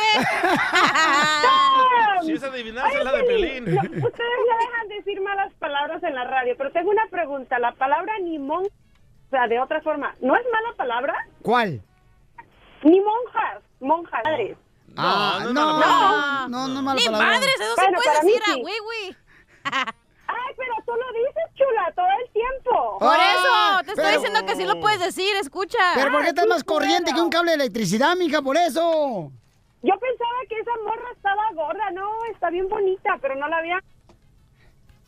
Si 2.26 2.34
es 2.34 2.44
adivinanza, 2.44 2.98
es 2.98 3.04
la 3.04 3.12
de 3.14 3.24
Piolín, 3.24 3.66
Pelín. 3.66 3.76
no, 3.76 3.82
ustedes 4.08 4.40
ya 4.48 4.58
dejan 4.68 4.88
decir 4.90 5.22
malas 5.22 5.54
palabras 5.54 6.04
en 6.04 6.14
la 6.16 6.24
radio, 6.26 6.56
pero 6.58 6.72
tengo 6.72 6.90
una 6.92 7.06
pregunta. 7.10 7.58
La 7.60 7.72
palabra 7.74 8.14
ni 8.24 8.38
mon, 8.40 8.66
o 8.66 9.30
sea, 9.30 9.48
de 9.48 9.60
otra 9.60 9.82
forma, 9.82 10.14
¿no 10.22 10.36
es 10.36 10.44
mala 10.52 10.76
palabra? 10.78 11.16
¿Cuál? 11.42 11.82
Ni 12.84 13.00
monjas, 13.02 13.64
monjas. 13.80 14.22
Ah, 14.98 15.40
no, 15.44 15.54
no, 15.54 15.80
no. 15.80 16.48
no, 16.50 16.68
no, 16.68 16.82
mala 16.82 17.00
Ni 17.00 17.10
madres, 17.10 17.56
eso 17.60 17.76
se 17.76 17.92
puede 17.92 18.22
decir 18.22 18.42
a. 18.52 18.56
Wiwi. 18.58 19.16
Ay, 19.64 20.54
pero 20.58 20.74
tú 20.86 20.92
lo 20.94 21.12
dices, 21.14 21.44
chula, 21.56 21.92
todo 21.96 22.08
el 22.24 22.32
tiempo. 22.32 22.98
Por 23.00 23.10
Ah, 23.20 23.34
eso, 23.34 23.86
te 23.86 23.92
estoy 24.02 24.14
diciendo 24.16 24.46
que 24.46 24.56
sí 24.56 24.66
lo 24.66 24.80
puedes 24.80 25.00
decir, 25.00 25.36
escucha. 25.38 25.80
Pero 25.96 26.12
¿por 26.12 26.22
qué 26.24 26.30
estás 26.30 26.48
más 26.48 26.64
corriente 26.64 27.14
que 27.14 27.22
un 27.22 27.30
cable 27.30 27.52
de 27.52 27.56
electricidad, 27.56 28.16
mija? 28.16 28.42
Por 28.42 28.58
eso. 28.58 29.32
Yo 29.84 29.94
pensaba 30.00 30.40
que 30.48 30.60
esa 30.60 30.72
morra 30.86 31.10
estaba 31.16 31.42
gorda, 31.54 31.90
no, 31.92 32.08
está 32.32 32.50
bien 32.50 32.68
bonita, 32.70 33.18
pero 33.22 33.36
no 33.36 33.48
la 33.48 33.58
había... 33.58 33.80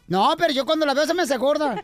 No, 0.07 0.33
pero 0.37 0.51
yo 0.51 0.65
cuando 0.65 0.85
la 0.85 0.93
veo 0.93 1.05
se 1.05 1.13
me 1.13 1.21
hace 1.23 1.37
gorda. 1.37 1.75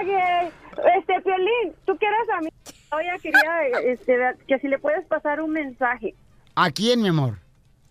Oye, 0.00 0.52
este, 0.98 1.20
Piolín, 1.20 1.74
tú 1.86 1.96
quieres 1.98 2.28
a 2.36 2.40
mí. 2.40 2.48
Oye, 2.92 3.10
quería, 3.22 3.80
este, 3.84 4.16
que 4.48 4.58
si 4.58 4.68
le 4.68 4.78
puedes 4.78 5.04
pasar 5.06 5.40
un 5.40 5.50
mensaje 5.52 6.14
¿A 6.56 6.70
quién, 6.70 7.00
mi 7.02 7.08
amor? 7.08 7.38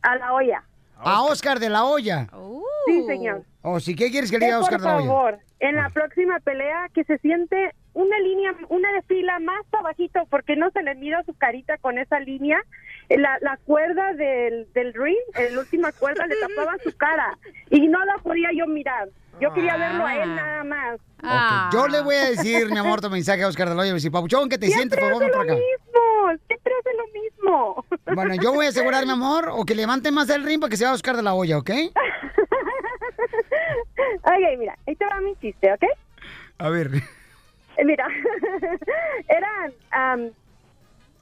a 0.02 0.16
la 0.16 0.34
olla. 0.34 0.64
A 0.98 1.24
Oscar 1.24 1.60
de 1.60 1.70
la 1.70 1.86
Hoya. 1.86 2.28
Sí, 2.86 3.04
señor. 3.06 3.44
O 3.62 3.80
si, 3.80 3.96
¿qué 3.96 4.12
quieres 4.12 4.30
que 4.32 4.38
le 4.40 4.46
diga 4.46 4.58
a 4.58 4.60
Oscar 4.60 4.80
por 4.80 4.82
de 4.82 4.88
la 4.88 4.98
Hoya? 4.98 5.08
favor, 5.08 5.40
en 5.60 5.76
la 5.76 5.90
próxima 5.90 6.40
pelea 6.40 6.88
que 6.94 7.04
se 7.06 7.18
siente 7.20 7.74
una 7.94 8.20
línea, 8.20 8.54
una 8.70 8.92
de 8.92 9.02
fila 9.04 9.40
más 9.40 9.66
abajito, 9.72 10.26
porque 10.30 10.56
no 10.56 10.70
se 10.72 10.84
le 10.84 10.96
mira 10.96 11.24
su 11.24 11.34
carita 11.34 11.78
con 11.78 11.98
esa 11.98 12.20
línea. 12.20 12.60
La, 13.10 13.38
la 13.42 13.58
cuerda 13.66 14.14
del, 14.14 14.72
del 14.74 14.94
ring, 14.94 15.18
la 15.52 15.60
última 15.60 15.92
cuerda 15.92 16.28
le 16.28 16.36
tapaba 16.36 16.78
su 16.84 16.96
cara 16.96 17.38
y 17.70 17.88
no 17.88 18.04
la 18.06 18.16
podía 18.20 18.50
yo 18.56 18.68
mirar. 18.68 19.10
Yo 19.42 19.54
quería 19.54 19.78
verlo 19.78 20.06
a 20.06 20.16
él 20.18 20.36
nada 20.36 20.64
más. 20.64 21.00
Ok, 21.24 21.74
Yo 21.74 21.88
le 21.88 22.02
voy 22.02 22.16
a 22.16 22.30
decir, 22.30 22.70
mi 22.70 22.78
amor, 22.78 23.00
tu 23.02 23.10
mensaje 23.10 23.42
a 23.44 23.48
Oscar 23.48 23.70
de 23.70 23.76
la 23.76 23.82
Hoya. 23.84 23.98
Si 24.00 24.10
Papuchón, 24.10 24.50
que 24.50 24.58
te 24.58 24.68
sientes, 24.68 25.00
por 25.00 25.10
favor, 25.12 25.32
por 25.32 25.42
hace 25.42 25.52
acá. 25.52 25.54
lo 25.54 25.60
mismo, 25.60 26.44
siempre 26.48 26.74
hace 26.80 26.90
lo 26.98 27.08
mismo. 27.22 27.86
Bueno, 28.16 28.36
yo 28.36 28.54
voy 28.54 28.66
a 28.66 28.70
asegurar, 28.70 29.06
mi 29.06 29.12
amor, 29.14 29.50
o 29.52 29.64
que 29.66 29.76
levante 29.76 30.12
más 30.12 30.30
el 30.30 30.44
ring 30.44 30.60
para 30.60 30.70
que 30.70 30.78
sea 30.78 30.92
Oscar 30.94 31.16
de 31.16 31.24
la 31.24 31.34
Hoya, 31.34 31.58
¿ok? 31.58 31.70
Oye, 34.24 34.58
mira, 34.58 34.78
ahí 34.88 34.96
te 34.96 35.06
va 35.06 35.20
mi 35.22 35.36
chiste, 35.38 35.72
¿ok? 35.74 35.84
A 36.60 36.70
ver. 36.70 36.90
Eh, 37.78 37.86
Mira, 37.86 38.08
eran 39.30 39.74
am, 39.92 40.32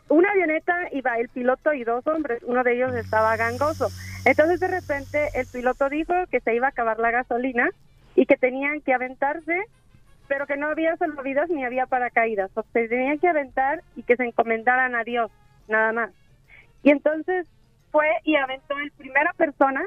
una 0.10 0.32
avioneta 0.32 0.74
iba 0.92 1.18
el 1.18 1.30
piloto 1.30 1.74
y 1.74 1.84
dos 1.84 2.06
hombres, 2.08 2.42
uno 2.44 2.64
de 2.64 2.76
ellos 2.76 2.96
estaba 2.96 3.36
gangoso. 3.36 3.90
Entonces 4.26 4.60
de 4.60 4.68
repente 4.68 5.30
el 5.34 5.48
piloto 5.48 5.90
dijo 5.90 6.14
que 6.32 6.40
se 6.40 6.56
iba 6.56 6.68
a 6.68 6.70
acabar 6.70 7.00
la 7.00 7.12
gasolina 7.12 7.70
y 8.16 8.26
que 8.26 8.38
tenían 8.38 8.82
que 8.82 8.94
aventarse, 8.94 9.64
pero 10.28 10.48
que 10.48 10.58
no 10.58 10.68
había 10.68 10.96
salvavidas 10.98 11.50
ni 11.50 11.64
había 11.64 11.86
paracaídas, 11.86 12.50
o 12.56 12.64
sea, 12.64 12.72
se 12.74 12.88
tenían 12.90 13.20
que 13.20 13.28
aventar 13.28 13.82
y 13.96 14.04
que 14.04 14.16
se 14.18 14.26
encomendaran 14.26 14.96
a 14.96 15.04
Dios, 15.04 15.32
nada 15.68 15.92
más. 15.94 16.12
Y 16.84 16.90
entonces 16.92 17.48
fue 17.92 18.08
y 18.24 18.36
aventó 18.36 18.78
el 18.80 18.92
primera 18.92 19.32
persona, 19.34 19.82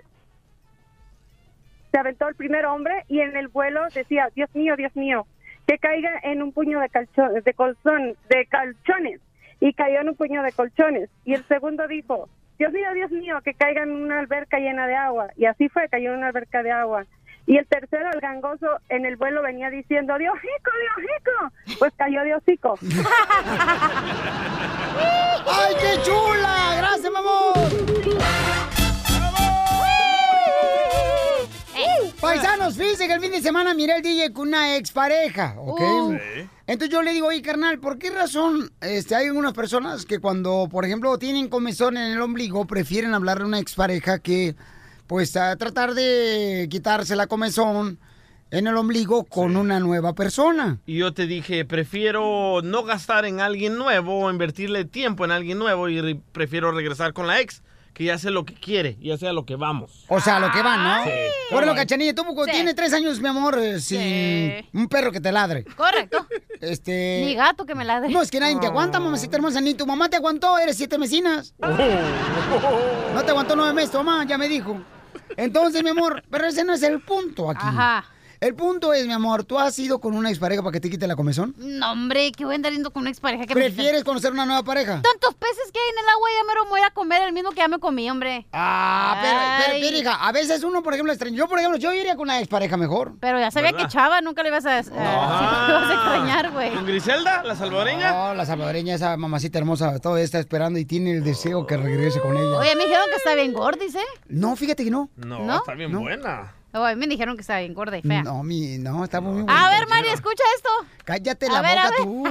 se 1.91 1.99
aventó 1.99 2.29
el 2.29 2.35
primer 2.37 2.67
hombre 2.67 3.05
y 3.09 3.21
en 3.21 3.37
el 3.37 3.49
vuelo 3.49 3.83
decía, 3.95 4.29
Dios 4.35 4.49
mío, 4.55 4.77
Dios 4.77 4.95
mío, 4.97 5.27
que 5.67 5.79
caiga 5.79 6.13
en 6.23 6.43
un 6.43 6.53
puño 6.53 6.81
de, 6.81 6.89
calcho- 6.89 7.43
de 7.43 7.55
colchón, 7.55 8.17
de 8.29 8.47
colchones. 8.47 9.21
Y 9.61 9.73
cayó 9.75 10.01
en 10.01 10.09
un 10.09 10.17
puño 10.17 10.43
de 10.43 10.53
colchones. 10.53 11.11
Y 11.25 11.35
el 11.35 11.47
segundo 11.47 11.87
dijo, 11.87 12.29
Dios 12.59 12.73
mío, 12.73 12.93
Dios 12.95 13.11
mío, 13.11 13.41
que 13.45 13.55
caiga 13.55 13.83
en 13.83 13.91
una 13.91 14.19
alberca 14.19 14.59
llena 14.59 14.87
de 14.87 14.95
agua. 14.95 15.29
Y 15.37 15.47
así 15.47 15.69
fue, 15.69 15.89
cayó 15.89 16.11
en 16.13 16.19
una 16.19 16.29
alberca 16.29 16.63
de 16.63 16.73
agua. 16.73 17.07
Y 17.47 17.57
el 17.57 17.67
tercero, 17.67 18.11
el 18.13 18.21
gangoso, 18.21 18.67
en 18.89 19.07
el 19.07 19.17
vuelo 19.17 19.43
venía 19.43 19.71
diciendo, 19.71 20.17
Dios 20.19 20.35
jico, 20.41 20.71
Dios 20.81 21.11
jico. 21.11 21.77
Pues 21.79 21.93
cayó 21.97 22.23
de 22.23 22.35
hocico. 22.35 22.79
¡Ay, 25.47 25.75
qué 25.81 26.03
chula! 26.03 26.75
¡Gracias, 26.77 27.11
mi 27.11 28.80
Paisanos, 32.21 32.77
fíjense 32.77 33.07
que 33.07 33.15
el 33.15 33.21
fin 33.21 33.31
de 33.33 33.41
semana 33.41 33.73
miré 33.73 33.95
al 33.95 34.03
DJ 34.03 34.33
con 34.33 34.49
una 34.49 34.77
expareja, 34.77 35.55
¿ok? 35.59 35.81
Uh. 35.81 36.17
Entonces 36.67 36.91
yo 36.93 37.03
le 37.03 37.13
digo, 37.13 37.29
oye, 37.29 37.41
carnal, 37.41 37.79
¿por 37.81 37.99
qué 37.99 38.11
razón 38.11 38.71
este, 38.83 39.15
hay 39.15 39.29
algunas 39.29 39.55
personas 39.55 40.05
que 40.05 40.19
cuando, 40.19 40.69
por 40.71 40.85
ejemplo, 40.85 41.17
tienen 41.19 41.49
comezón 41.49 41.97
en 41.97 42.13
el 42.13 42.21
ombligo, 42.21 42.67
prefieren 42.67 43.15
hablarle 43.15 43.45
a 43.45 43.47
una 43.47 43.59
expareja 43.59 44.19
que, 44.19 44.55
pues, 45.07 45.35
a 45.37 45.57
tratar 45.57 45.95
de 45.95 46.69
quitarse 46.71 47.17
la 47.17 47.27
comezón 47.27 47.99
en 48.51 48.67
el 48.67 48.77
ombligo 48.77 49.25
con 49.25 49.57
una 49.57 49.81
nueva 49.81 50.13
persona? 50.15 50.79
Y 50.85 50.99
yo 50.99 51.15
te 51.15 51.27
dije, 51.27 51.65
prefiero 51.65 52.61
no 52.63 52.83
gastar 52.85 53.25
en 53.25 53.41
alguien 53.41 53.77
nuevo 53.79 54.21
o 54.27 54.31
invertirle 54.31 54.85
tiempo 54.85 55.25
en 55.25 55.31
alguien 55.31 55.59
nuevo 55.59 55.89
y 55.89 56.01
re- 56.01 56.21
prefiero 56.33 56.71
regresar 56.71 57.15
con 57.15 57.27
la 57.27 57.41
ex 57.41 57.63
que 57.95 58.05
ya 58.05 58.19
sé 58.19 58.31
lo 58.31 58.45
que 58.45 58.55
quiere, 58.55 58.97
ya 59.01 59.17
sé 59.19 59.29
a 59.29 59.33
lo 59.33 59.45
que 59.45 59.57
vamos. 59.57 60.05
O 60.09 60.21
sea, 60.21 60.41
lo 60.41 60.51
que 60.51 60.63
va, 60.63 60.77
¿no? 60.77 61.05
Sí. 61.05 61.11
Bueno, 61.51 61.75
Cachanilla, 61.75 62.15
tú 62.15 62.23
Sí. 62.47 62.51
tienes 62.53 62.75
tres 62.75 62.93
años, 62.93 63.21
mi 63.21 63.29
amor, 63.29 63.59
eh, 63.59 63.81
sin 63.81 64.67
un 64.73 64.89
perro 64.89 65.13
que 65.13 65.21
te 65.21 65.31
ladre. 65.33 65.65
Correcto. 65.65 66.27
Este... 66.61 67.23
Ni 67.25 67.35
gato 67.35 67.67
que 67.67 67.75
me 67.75 67.85
ladre. 67.85 68.09
No, 68.11 68.23
es 68.23 68.31
que 68.31 68.41
nadie 68.41 68.59
te 68.61 68.67
aguanta, 68.67 69.01
mamacita 69.01 69.37
hermosa. 69.37 69.61
Ni 69.61 69.75
tu 69.75 69.87
mamá 69.87 70.09
te 70.09 70.17
aguantó, 70.17 70.59
eres 70.59 70.77
siete 70.77 70.99
mesinas. 70.99 71.55
No 71.59 73.23
te 73.25 73.31
aguantó 73.31 73.57
nueve 73.57 73.73
meses, 73.73 73.91
tu 73.91 73.99
mamá, 73.99 74.25
ya 74.27 74.39
me 74.39 74.49
dijo. 74.49 74.81
Entonces, 75.37 75.83
mi 75.83 75.91
amor, 75.91 76.23
pero 76.31 76.47
ese 76.47 76.65
no 76.65 76.73
es 76.73 76.83
el 76.83 77.01
punto 77.01 77.51
aquí. 77.51 77.61
Ajá. 77.65 78.05
El 78.41 78.55
punto 78.55 78.95
es, 78.95 79.07
mi 79.07 79.13
amor, 79.13 79.45
¿tú 79.45 79.59
has 79.59 79.79
ido 79.79 80.01
con 80.01 80.15
una 80.15 80.31
expareja 80.31 80.63
para 80.63 80.73
que 80.73 80.81
te 80.81 80.89
quite 80.89 81.07
la 81.07 81.15
comezón? 81.15 81.55
No, 81.59 81.93
hombre, 81.93 82.33
que 82.33 82.47
voy 82.47 82.55
a 82.55 82.57
andar 82.57 82.73
yendo 82.73 82.91
con 82.91 83.03
una 83.03 83.11
expareja 83.11 83.45
que 83.45 83.55
me 83.55 83.61
¿Prefieres 83.65 84.03
conocer 84.03 84.33
una 84.33 84.47
nueva 84.47 84.63
pareja? 84.63 85.03
Tantos 85.03 85.35
peces 85.35 85.71
que 85.71 85.79
hay 85.79 85.91
en 85.93 85.99
el 86.03 86.09
agua, 86.09 86.29
ya 86.39 86.45
me 86.65 86.71
voy 86.71 86.81
a 86.81 86.91
comer 86.91 87.21
el 87.21 87.35
mismo 87.35 87.51
que 87.51 87.57
ya 87.57 87.69
me 87.69 87.79
comí, 87.79 88.09
hombre. 88.11 88.47
Ah, 88.55 89.19
pero, 89.21 89.39
pero, 89.75 89.79
pero, 89.87 89.97
hija, 89.99 90.27
a 90.27 90.33
veces 90.33 90.63
uno, 90.65 90.83
por 90.83 90.95
ejemplo, 90.95 91.13
extraña. 91.13 91.37
Yo, 91.37 91.49
por 91.49 91.59
ejemplo, 91.59 91.79
yo 91.79 91.93
iría 91.93 92.15
con 92.17 92.23
una 92.23 92.39
expareja 92.39 92.79
mejor. 92.79 93.13
Pero 93.21 93.39
ya 93.39 93.51
sabía 93.51 93.73
¿Verdad? 93.73 93.87
que 93.89 93.93
Chava 93.93 94.23
nunca 94.23 94.43
le 94.43 94.49
ibas 94.49 94.65
a, 94.65 94.79
eh, 94.79 94.85
sí, 94.85 94.91
le 94.91 94.97
ibas 94.97 95.91
a 95.91 95.93
extrañar, 95.93 96.51
güey. 96.53 96.73
¿Con 96.75 96.87
Griselda, 96.87 97.43
la 97.43 97.55
salvadoreña? 97.55 98.11
No, 98.11 98.35
la 98.35 98.47
salvadoreña, 98.47 98.95
esa 98.95 99.19
mamacita 99.19 99.59
hermosa, 99.59 99.99
todavía 99.99 100.25
está 100.25 100.39
esperando 100.39 100.79
y 100.79 100.87
tiene 100.87 101.11
el 101.11 101.23
deseo 101.25 101.67
que 101.67 101.77
regrese 101.77 102.21
con 102.23 102.39
ella. 102.39 102.57
Oye, 102.59 102.75
me 102.75 102.85
dijeron 102.85 103.05
que 103.11 103.17
está 103.17 103.35
bien 103.35 103.53
gordis, 103.53 103.95
¿eh? 103.97 104.05
No, 104.29 104.57
fíjate 104.57 104.83
que 104.83 104.91
no. 104.91 105.11
No, 105.17 105.41
¿No? 105.45 105.57
está 105.59 105.75
bien 105.75 105.93
No. 105.93 106.01
buena. 106.01 106.55
Oye, 106.73 106.95
me 106.97 107.07
dijeron 107.09 107.37
que 107.37 107.41
está 107.41 107.59
bien 107.59 107.75
gorda 107.75 107.99
y 107.99 108.03
fea. 108.03 108.23
No, 108.23 108.43
mi, 108.45 108.79
no, 108.79 109.03
está 109.05 109.21
muy 109.21 109.45
A 109.49 109.71
ver, 109.71 109.89
Mari, 109.89 110.09
escucha 110.09 110.43
esto. 110.57 110.69
Cállate 111.05 111.47
A 111.47 111.53
la 111.53 111.63
ver, 111.63 111.79
a 111.79 111.85
boca 111.85 111.97
tú. 111.99 112.25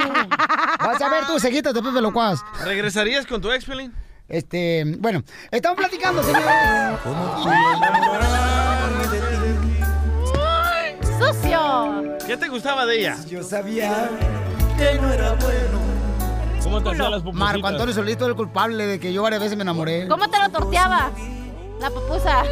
Vas 0.79 1.01
a 1.01 1.09
ver 1.09 1.25
tus 1.25 1.41
cejitas 1.41 1.73
de 1.73 1.81
Pepe 1.81 2.01
Locuaz. 2.01 2.39
¿Regresarías 2.63 3.25
con 3.25 3.41
tu 3.41 3.51
ex, 3.51 3.65
Pelín? 3.65 3.93
Este, 4.29 4.83
bueno, 4.99 5.23
estamos 5.51 5.77
platicando, 5.77 6.23
señores. 6.23 6.45
¡Sucio! 11.19 12.17
¿Qué 12.25 12.37
te 12.37 12.47
gustaba 12.47 12.85
de 12.85 12.99
ella? 12.99 13.17
Yo 13.27 13.43
sabía 13.43 14.09
que 14.77 14.99
no 15.01 15.11
era 15.11 15.33
bueno. 15.33 15.79
¿Cómo 16.63 16.81
te 16.83 16.89
hacía 16.91 17.09
las 17.09 17.23
pupusitas? 17.23 17.53
Marco 17.53 17.67
Antonio 17.67 17.93
Solito 17.93 18.25
es 18.25 18.29
el 18.29 18.35
culpable 18.35 18.85
de 18.85 18.99
que 18.99 19.11
yo 19.11 19.23
varias 19.23 19.41
veces 19.41 19.57
me 19.57 19.63
enamoré. 19.63 20.07
¿Cómo 20.07 20.29
te 20.29 20.37
lo 20.39 20.49
torteaba? 20.49 21.11
La 21.79 21.89
pupusa. 21.89 22.43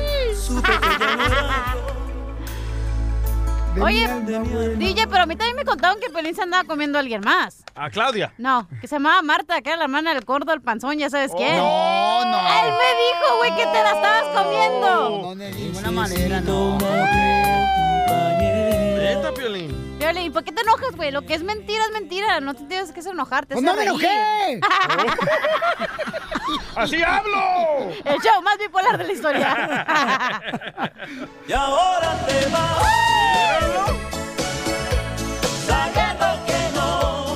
Oye, 3.80 4.08
DJ, 4.78 5.08
pero 5.08 5.24
a 5.24 5.26
mí 5.28 5.36
también 5.36 5.56
me 5.56 5.64
contaron 5.64 6.00
que 6.00 6.10
Pelín 6.10 6.34
se 6.34 6.42
andaba 6.42 6.64
comiendo 6.64 6.98
a 6.98 7.02
alguien 7.02 7.22
más. 7.22 7.64
A 7.76 7.92
Claudia. 7.92 8.34
No, 8.38 8.68
que 8.82 8.88
se 8.88 8.96
llamaba 8.96 9.22
Marta, 9.22 9.62
que 9.62 9.70
era 9.70 9.78
la 9.78 9.84
hermana 9.84 10.14
del 10.16 10.26
gordo, 10.26 10.52
el 10.54 10.62
panzón, 10.62 10.98
ya 10.98 11.10
sabes 11.10 11.32
quién. 11.36 11.58
No, 11.58 12.26
no. 12.26 12.38
Él 12.40 12.72
me 12.72 12.90
dijo, 13.04 13.38
güey, 13.38 13.56
que 13.56 13.66
te 13.66 13.84
la 13.84 13.92
estabas 13.92 14.44
comiendo. 14.44 15.10
No, 15.22 15.36
de 15.36 15.52
ninguna 15.52 15.92
manera, 15.92 16.42
no. 16.42 16.78
¿Por 20.32 20.44
qué 20.44 20.52
te 20.52 20.62
enojas, 20.62 20.96
güey? 20.96 21.12
Lo 21.12 21.24
que 21.24 21.34
es 21.34 21.44
mentira 21.44 21.84
es 21.86 21.92
mentira. 21.92 22.40
No 22.40 22.54
te 22.54 22.64
tienes 22.66 22.92
que 22.92 23.00
enojarte. 23.00 23.54
Pues 23.56 23.64
no 23.66 23.74
me 23.76 23.84
enojé! 23.84 24.60
¡Así 26.76 27.02
hablo! 27.02 27.90
El 28.06 28.22
show 28.22 28.42
más 28.44 28.58
bipolar 28.58 28.98
de 28.98 29.04
la 29.04 29.14
historia. 29.14 30.42
Y 31.48 31.54
ahora 31.54 32.26
te 32.28 32.46
vas. 32.50 32.84
Sabiendo 35.66 36.26
que 36.46 36.76
no. 36.76 37.36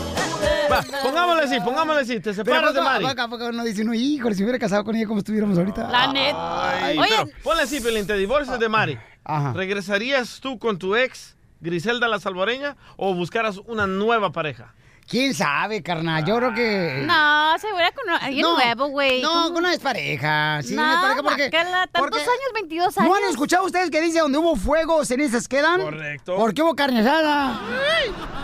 Va, 0.72 0.82
pongámosle 1.04 1.44
así, 1.44 1.60
pongámosle 1.62 2.02
así. 2.02 2.20
Te 2.20 2.34
Pero 2.34 2.36
separas 2.36 2.74
de 2.74 2.82
Mari. 2.82 3.06
poco, 3.06 3.30
poco 3.30 3.46
uno 3.48 3.64
dice 3.64 3.82
uno, 3.82 3.94
híjole, 3.94 4.36
si 4.36 4.44
hubiera 4.44 4.60
casado 4.60 4.84
con 4.84 4.96
ella 4.96 5.08
como 5.08 5.20
estuviéramos 5.20 5.58
ahorita. 5.58 5.90
La 5.90 6.12
neta. 6.14 6.86
Ay, 6.86 7.00
pero 7.10 7.26
ponle 7.44 7.64
así, 7.64 7.82
Pelín, 7.82 8.06
te 8.06 8.16
divorcias 8.16 8.60
de 8.60 8.70
Mari. 8.70 8.98
Ajá. 9.24 9.54
¿Regresarías 9.54 10.40
tú 10.40 10.58
con 10.60 10.78
tu 10.80 10.96
ex, 10.96 11.36
Griselda 11.62 12.08
la 12.08 12.20
salvadoreña, 12.20 12.76
o 12.98 13.14
buscaras 13.14 13.58
una 13.66 13.88
nueva 13.88 14.32
pareja? 14.32 14.74
¿Quién 15.08 15.34
sabe, 15.34 15.84
carnal? 15.84 16.24
Yo 16.24 16.38
creo 16.38 16.54
que... 16.54 17.04
No, 17.06 17.58
se 17.60 17.68
hubiera 17.74 17.92
con 17.92 18.10
alguien 18.10 18.42
No, 18.44 18.56
nuevo, 18.56 18.88
güey. 18.88 19.22
No, 19.22 19.46
con 19.50 19.58
una 19.58 19.74
expareja. 19.74 20.62
Sí, 20.64 20.74
No, 20.74 20.84
una 20.84 20.94
expareja 20.94 21.24
porque... 21.24 21.50
guácala, 21.50 21.88
tantos 21.88 22.02
porque- 22.02 22.20
años, 22.22 22.52
22 22.54 22.98
años. 22.98 23.10
¿No 23.10 23.16
han 23.16 23.24
escuchado 23.30 23.66
ustedes 23.66 23.90
que 23.90 24.00
dice 24.00 24.20
donde 24.20 24.38
hubo 24.38 24.56
fuego, 24.56 25.04
cenizas 25.04 25.48
quedan? 25.48 25.82
Correcto. 25.82 26.36
Porque 26.38 26.62
hubo 26.62 26.76
carne 26.76 27.02
asada. 27.02 27.60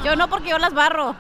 Yo 0.04 0.16
no, 0.16 0.28
porque 0.30 0.50
yo 0.50 0.58
las 0.58 0.74
barro. 0.74 1.16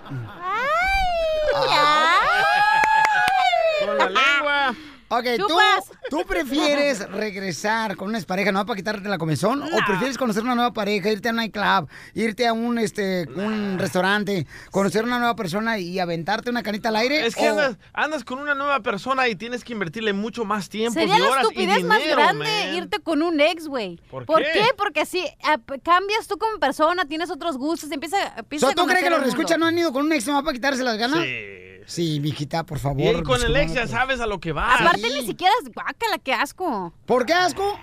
Con 3.85 3.97
la 3.97 4.09
lengua. 4.09 4.75
Ok, 5.09 5.23
¿tú, 5.37 5.47
Chupas. 5.47 5.85
¿tú 6.09 6.23
prefieres 6.27 7.09
regresar 7.09 7.95
con 7.95 8.09
una 8.09 8.17
expareja 8.17 8.51
nueva 8.51 8.65
para 8.65 8.75
quitarte 8.77 9.07
la 9.07 9.17
comezón? 9.17 9.61
¿O 9.63 9.77
prefieres 9.85 10.17
conocer 10.17 10.43
una 10.43 10.55
nueva 10.55 10.73
pareja, 10.73 11.09
irte 11.09 11.29
a 11.29 11.31
un 11.31 11.37
nightclub, 11.37 11.87
irte 12.13 12.45
a 12.47 12.53
un, 12.53 12.77
este, 12.77 13.25
un 13.35 13.77
restaurante, 13.79 14.45
conocer 14.71 15.03
una 15.05 15.17
nueva 15.19 15.35
persona 15.35 15.77
y 15.79 15.99
aventarte 15.99 16.49
una 16.49 16.61
canita 16.63 16.89
al 16.89 16.97
aire? 16.97 17.25
Es 17.25 17.35
que 17.35 17.47
o- 17.47 17.51
andas, 17.51 17.77
andas 17.93 18.23
con 18.25 18.39
una 18.39 18.53
nueva 18.55 18.81
persona 18.81 19.27
y 19.29 19.35
tienes 19.35 19.63
que 19.63 19.73
invertirle 19.73 20.13
mucho 20.13 20.43
más 20.45 20.67
tiempo 20.69 20.99
Sería 20.99 21.17
y 21.17 21.21
la 21.21 21.29
horas 21.29 21.43
estupidez 21.43 21.79
y 21.79 21.83
más 21.83 21.99
dinero, 21.99 22.17
grande 22.21 22.45
man. 22.65 22.75
irte 22.75 22.99
con 22.99 23.21
un 23.21 23.39
ex, 23.39 23.67
güey. 23.67 23.97
¿Por 24.09 24.25
qué? 24.25 24.49
qué? 24.53 24.65
Porque 24.77 25.01
así 25.01 25.19
eh, 25.19 25.33
p- 25.65 25.79
cambias 25.79 26.27
tú 26.27 26.37
como 26.37 26.59
persona, 26.59 27.05
tienes 27.05 27.29
otros 27.31 27.57
gustos, 27.57 27.91
empieza, 27.91 28.17
So, 28.17 28.39
empieza 28.39 28.69
a 28.69 28.73
¿Tú 28.73 28.85
crees 28.85 29.03
que 29.03 29.09
los 29.09 29.25
escuchas 29.27 29.57
no 29.57 29.65
han 29.67 29.77
ido 29.77 29.91
con 29.93 30.05
un 30.05 30.11
ex 30.13 30.27
nomás 30.27 30.43
para 30.43 30.53
quitarse 30.53 30.83
las 30.83 30.97
ganas? 30.97 31.19
Sí. 31.23 31.76
Sí, 31.87 32.19
mijita, 32.19 32.65
por 32.65 32.79
favor. 32.79 33.15
Y 33.15 33.23
con 33.23 33.41
el 33.41 33.55
ex 33.55 33.73
ya 33.73 33.87
sabes 33.87 34.19
a 34.19 34.27
lo 34.27 34.39
que 34.39 34.51
vas. 34.51 34.81
Aparte 34.81 35.01
ni 35.09 35.25
siquiera 35.25 35.53
es 35.63 35.71
guácala, 35.73 36.17
qué 36.21 36.33
asco. 36.33 36.93
¿Por 37.05 37.25
qué 37.25 37.33
asco? 37.33 37.79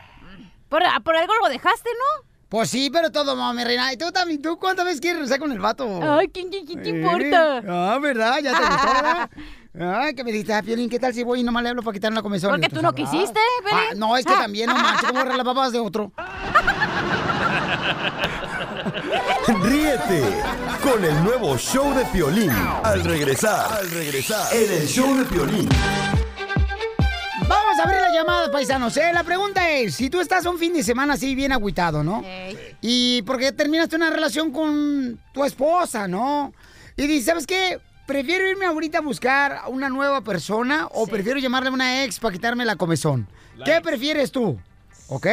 Por, 0.69 0.83
por 1.03 1.17
algo 1.17 1.33
lo 1.43 1.49
dejaste, 1.49 1.89
¿no? 1.91 2.27
Pues 2.51 2.69
sí, 2.69 2.91
pero 2.93 3.11
todo, 3.11 3.35
mami, 3.35 3.65
reina. 3.65 3.91
¿Y 3.93 3.97
tú 3.97 4.13
también? 4.13 4.43
¿Tú 4.43 4.59
cuántas 4.59 4.85
veces 4.85 5.01
quieres 5.01 5.21
regresar 5.21 5.41
con 5.41 5.51
el 5.53 5.59
vato? 5.59 6.01
Ay, 6.19 6.29
¿quién, 6.29 6.51
quién, 6.51 6.67
quién 6.67 6.83
te 6.83 6.91
Eh, 6.91 7.01
importa? 7.01 7.63
Ah, 7.67 7.99
¿verdad? 7.99 8.39
¿Ya 8.43 8.53
te 8.53 8.59
gustó, 8.67 8.93
verdad? 8.93 9.31
Ay, 10.05 10.15
que 10.15 10.23
me 10.23 10.31
dijiste, 10.31 10.53
ah, 10.53 10.63
Piolín, 10.63 10.89
¿qué 10.91 10.99
tal 11.01 11.13
si 11.15 11.25
voy 11.25 11.41
y 11.41 11.43
nomás 11.43 11.63
le 11.65 11.71
hablo 11.71 11.83
para 11.83 11.95
quitarme 11.95 12.15
la 12.17 12.23
comezón? 12.23 12.51
Porque 12.51 12.69
tú 12.69 12.77
no 12.83 12.91
sabrás. 12.91 13.11
quisiste, 13.11 13.41
Piolín. 13.67 13.87
Ah, 13.91 13.95
no, 13.97 14.17
es 14.17 14.25
que 14.27 14.35
también, 14.35 14.69
no 14.69 14.77
manches, 14.77 15.07
¿cómo 15.09 15.19
agarrar 15.21 15.39
las 15.39 15.47
papas 15.47 15.73
de 15.73 15.79
otro? 15.81 16.13
Ríete 19.63 20.23
con 20.83 21.05
el 21.05 21.25
nuevo 21.25 21.57
show 21.57 21.95
de 21.95 22.05
Piolín. 22.07 22.51
Al 22.83 23.03
regresar, 23.05 23.73
al 23.73 23.91
regresar, 23.91 24.55
en 24.55 24.73
el 24.73 24.87
show 24.87 25.17
de 25.17 25.25
Piolín. 25.25 25.69
Vamos 27.49 27.79
a 27.79 27.83
abrir 27.85 28.01
la 28.01 28.13
llamada, 28.13 28.51
paisanos. 28.51 28.97
¿eh? 28.97 29.11
La 29.13 29.23
pregunta 29.25 29.71
es, 29.71 29.95
si 29.95 30.11
tú 30.11 30.21
estás 30.21 30.45
un 30.47 30.59
fin 30.59 30.73
de 30.73 30.83
semana 30.83 31.15
así 31.15 31.35
bien 31.35 31.53
agüitado, 31.53 32.03
¿no? 32.03 32.23
Y 32.81 33.23
porque 33.23 33.53
terminaste 33.53 33.97
una 33.97 34.11
relación 34.11 34.51
con 34.51 35.19
tu 35.33 35.45
esposa, 35.45 36.07
¿no? 36.09 36.53
Y 36.97 37.07
dices, 37.07 37.27
¿sabes 37.27 37.47
qué? 37.47 37.81
Prefiero 38.07 38.47
irme 38.47 38.67
ahorita 38.67 38.99
a 38.99 39.03
buscar 39.03 39.53
a 39.53 39.69
una 39.69 39.89
nueva 39.89 40.21
persona 40.21 40.89
o 40.91 41.07
prefiero 41.07 41.39
llamarle 41.39 41.71
a 41.71 41.73
una 41.73 42.05
ex 42.05 42.19
para 42.19 42.33
quitarme 42.33 42.65
la 42.67 42.77
comezón. 42.77 43.27
La 43.57 43.65
¿Qué 43.65 43.77
ex. 43.77 43.83
prefieres 43.83 44.31
tú? 44.31 44.59
¿Ok? 45.09 45.27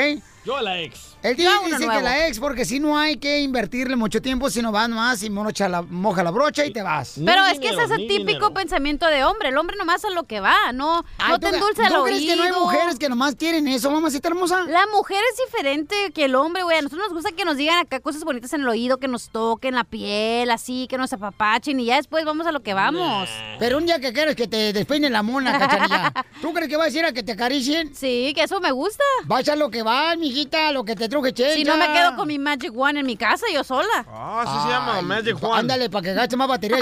Yo 0.45 0.55
a 0.55 0.61
la 0.61 0.79
ex. 0.79 1.10
El 1.23 1.35
tío 1.35 1.49
dice 1.65 1.79
que 1.87 2.01
la 2.01 2.27
ex, 2.27 2.39
porque 2.39 2.65
si 2.65 2.79
no 2.79 2.97
hay 2.97 3.17
que 3.17 3.41
invertirle 3.41 3.95
mucho 3.95 4.21
tiempo, 4.21 4.49
si 4.49 4.61
no 4.61 4.71
vas 4.71 4.89
más 4.89 5.21
y 5.23 5.29
mocha 5.29 5.69
la, 5.69 5.81
moja 5.83 6.23
la 6.23 6.31
brocha 6.31 6.65
y 6.65 6.73
te 6.73 6.81
vas. 6.81 7.13
Pero 7.23 7.45
es 7.45 7.59
que 7.59 7.69
ese 7.69 7.83
es 7.83 7.91
el 7.91 8.07
típico 8.07 8.53
pensamiento 8.53 9.05
de 9.05 9.23
hombre. 9.23 9.49
El 9.49 9.57
hombre 9.57 9.75
nomás 9.77 10.03
a 10.03 10.09
lo 10.09 10.23
que 10.23 10.39
va, 10.39 10.71
no, 10.73 11.05
Ay, 11.19 11.31
no 11.33 11.39
¿tú- 11.39 11.49
te 11.49 11.55
endulce 11.55 11.81
el 11.83 11.87
¿Tú 11.89 11.93
oído. 11.95 12.05
crees 12.05 12.25
que 12.25 12.35
no 12.35 12.43
hay 12.43 12.51
mujeres 12.51 12.99
que 12.99 13.09
nomás 13.09 13.35
quieren 13.35 13.67
eso, 13.67 13.91
mamacita 13.91 14.29
hermosa? 14.29 14.65
La 14.67 14.85
mujer 14.93 15.19
es 15.31 15.45
diferente 15.45 16.11
que 16.13 16.25
el 16.25 16.35
hombre, 16.35 16.63
güey. 16.63 16.77
A 16.77 16.81
nosotros 16.81 17.07
nos 17.07 17.13
gusta 17.13 17.31
que 17.35 17.45
nos 17.45 17.55
digan 17.57 17.77
acá 17.77 17.99
cosas 17.99 18.23
bonitas 18.23 18.51
en 18.53 18.61
el 18.61 18.67
oído, 18.69 18.97
que 18.97 19.07
nos 19.07 19.29
toquen 19.29 19.75
la 19.75 19.83
piel, 19.83 20.49
así, 20.49 20.87
que 20.89 20.97
nos 20.97 21.13
apapachen 21.13 21.79
y 21.79 21.85
ya 21.85 21.97
después 21.97 22.25
vamos 22.25 22.47
a 22.47 22.51
lo 22.51 22.61
que 22.63 22.73
vamos. 22.73 23.29
Pero 23.59 23.77
un 23.77 23.85
día 23.85 23.99
que 23.99 24.11
quieres 24.11 24.35
que 24.35 24.47
te 24.47 24.73
despeine 24.73 25.09
la 25.09 25.21
mona, 25.21 25.57
cachanilla. 25.59 26.13
¿Tú 26.41 26.51
crees 26.53 26.67
que 26.69 26.77
vas 26.77 26.93
a 26.93 26.97
ir 26.97 27.05
a 27.05 27.11
que 27.13 27.21
te 27.21 27.33
acaricien? 27.33 27.93
Sí, 27.95 28.31
que 28.35 28.43
eso 28.43 28.59
me 28.59 28.71
gusta. 28.71 29.03
Vas 29.25 29.47
a 29.49 29.55
lo 29.55 29.69
que 29.69 29.83
vas, 29.83 30.17
mijita, 30.17 30.69
a 30.69 30.71
lo 30.71 30.83
que 30.83 30.95
te 30.95 31.10
truje 31.11 31.33
chencha. 31.33 31.53
Si 31.53 31.63
no 31.63 31.77
me 31.77 31.91
quedo 31.93 32.15
con 32.15 32.27
mi 32.27 32.39
Magic 32.39 32.71
One 32.75 33.01
en 33.01 33.05
mi 33.05 33.15
casa, 33.17 33.45
yo 33.53 33.63
sola. 33.63 34.05
Ah, 34.07 34.43
así 34.47 34.63
se 34.63 34.73
llama, 34.73 35.01
Magic 35.01 35.37
Juan. 35.37 35.59
Ándale, 35.59 35.89
para 35.89 36.01
que 36.03 36.13
gaste 36.13 36.37
más 36.37 36.47
baterías 36.47 36.81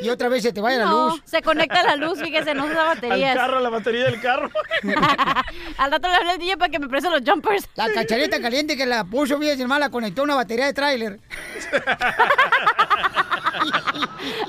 y, 0.00 0.04
y 0.06 0.10
otra 0.10 0.28
vez 0.28 0.42
se 0.42 0.52
te 0.52 0.60
vaya 0.60 0.78
la 0.78 0.84
No, 0.86 1.08
luz. 1.10 1.22
se 1.24 1.40
conecta 1.40 1.82
la 1.82 1.96
luz, 1.96 2.20
fíjese, 2.20 2.54
no 2.54 2.66
usa 2.66 2.84
baterías. 2.84 3.30
Al 3.30 3.36
carro, 3.36 3.60
la 3.60 3.70
batería 3.70 4.04
del 4.04 4.20
carro. 4.20 4.50
Al 5.78 5.90
rato 5.90 6.08
le 6.08 6.14
hablé 6.14 6.30
al 6.32 6.38
DJ 6.38 6.56
para 6.56 6.70
que 6.70 6.78
me 6.78 6.88
preste 6.88 7.08
los 7.08 7.22
jumpers. 7.24 7.68
La 7.76 7.90
cachareta 7.92 8.40
caliente 8.42 8.76
que 8.76 8.84
la 8.84 9.04
puso 9.04 9.38
bien, 9.38 9.60
hermana, 9.60 9.86
la 9.86 9.90
conectó 9.90 10.22
a 10.22 10.24
una 10.24 10.34
batería 10.34 10.66
de 10.66 10.72
tráiler. 10.72 11.20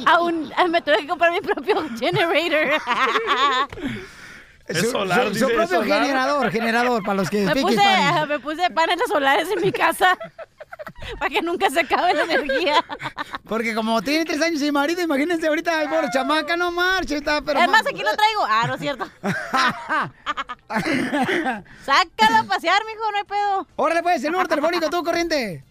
Aún 0.05 0.51
ah, 0.57 0.67
me 0.67 0.81
tuve 0.81 0.97
que 0.97 1.07
comprar 1.07 1.31
mi 1.31 1.41
propio 1.41 1.87
generator. 1.99 2.81
Es 4.69 4.81
Su- 4.81 4.91
solar, 4.91 5.29
su, 5.29 5.35
su 5.39 5.47
es 5.47 5.53
propio 5.55 5.81
solar. 5.81 6.01
generador, 6.03 6.51
generador, 6.51 7.03
para 7.03 7.15
los 7.15 7.29
que 7.29 7.41
me, 7.43 7.55
puse, 7.55 7.81
me 8.27 8.39
puse 8.39 8.69
paneles 8.69 9.07
solares 9.07 9.49
en 9.49 9.61
mi 9.61 9.71
casa. 9.71 10.17
Para 11.19 11.29
que 11.29 11.41
nunca 11.41 11.69
se 11.69 11.79
acabe 11.81 12.13
la 12.13 12.23
energía. 12.23 12.83
Porque 13.47 13.73
como 13.73 14.01
tiene 14.01 14.25
tres 14.25 14.41
años 14.41 14.59
sin 14.59 14.73
marido, 14.73 15.01
imagínense 15.01 15.47
ahorita, 15.47 15.79
ay, 15.79 15.87
pobre 15.87 16.07
chamaca, 16.13 16.55
no 16.57 16.71
marche, 16.71 17.17
está, 17.17 17.41
pero... 17.41 17.59
es 17.59 17.69
más, 17.69 17.85
aquí 17.85 18.01
lo 18.01 18.15
traigo. 18.15 18.45
Ah, 18.47 18.65
no 18.67 18.75
es 18.75 18.79
cierto. 18.81 19.09
Sácalo 21.85 22.37
a 22.37 22.43
pasear, 22.43 22.81
mijo, 22.85 23.11
no 23.11 23.17
hay 23.17 23.23
pedo. 23.23 23.67
Órale, 23.75 24.03
pues, 24.03 24.23
el 24.23 24.31
número 24.31 24.47
telefónico, 24.49 24.89
tú, 24.89 25.03
corriente. 25.03 25.63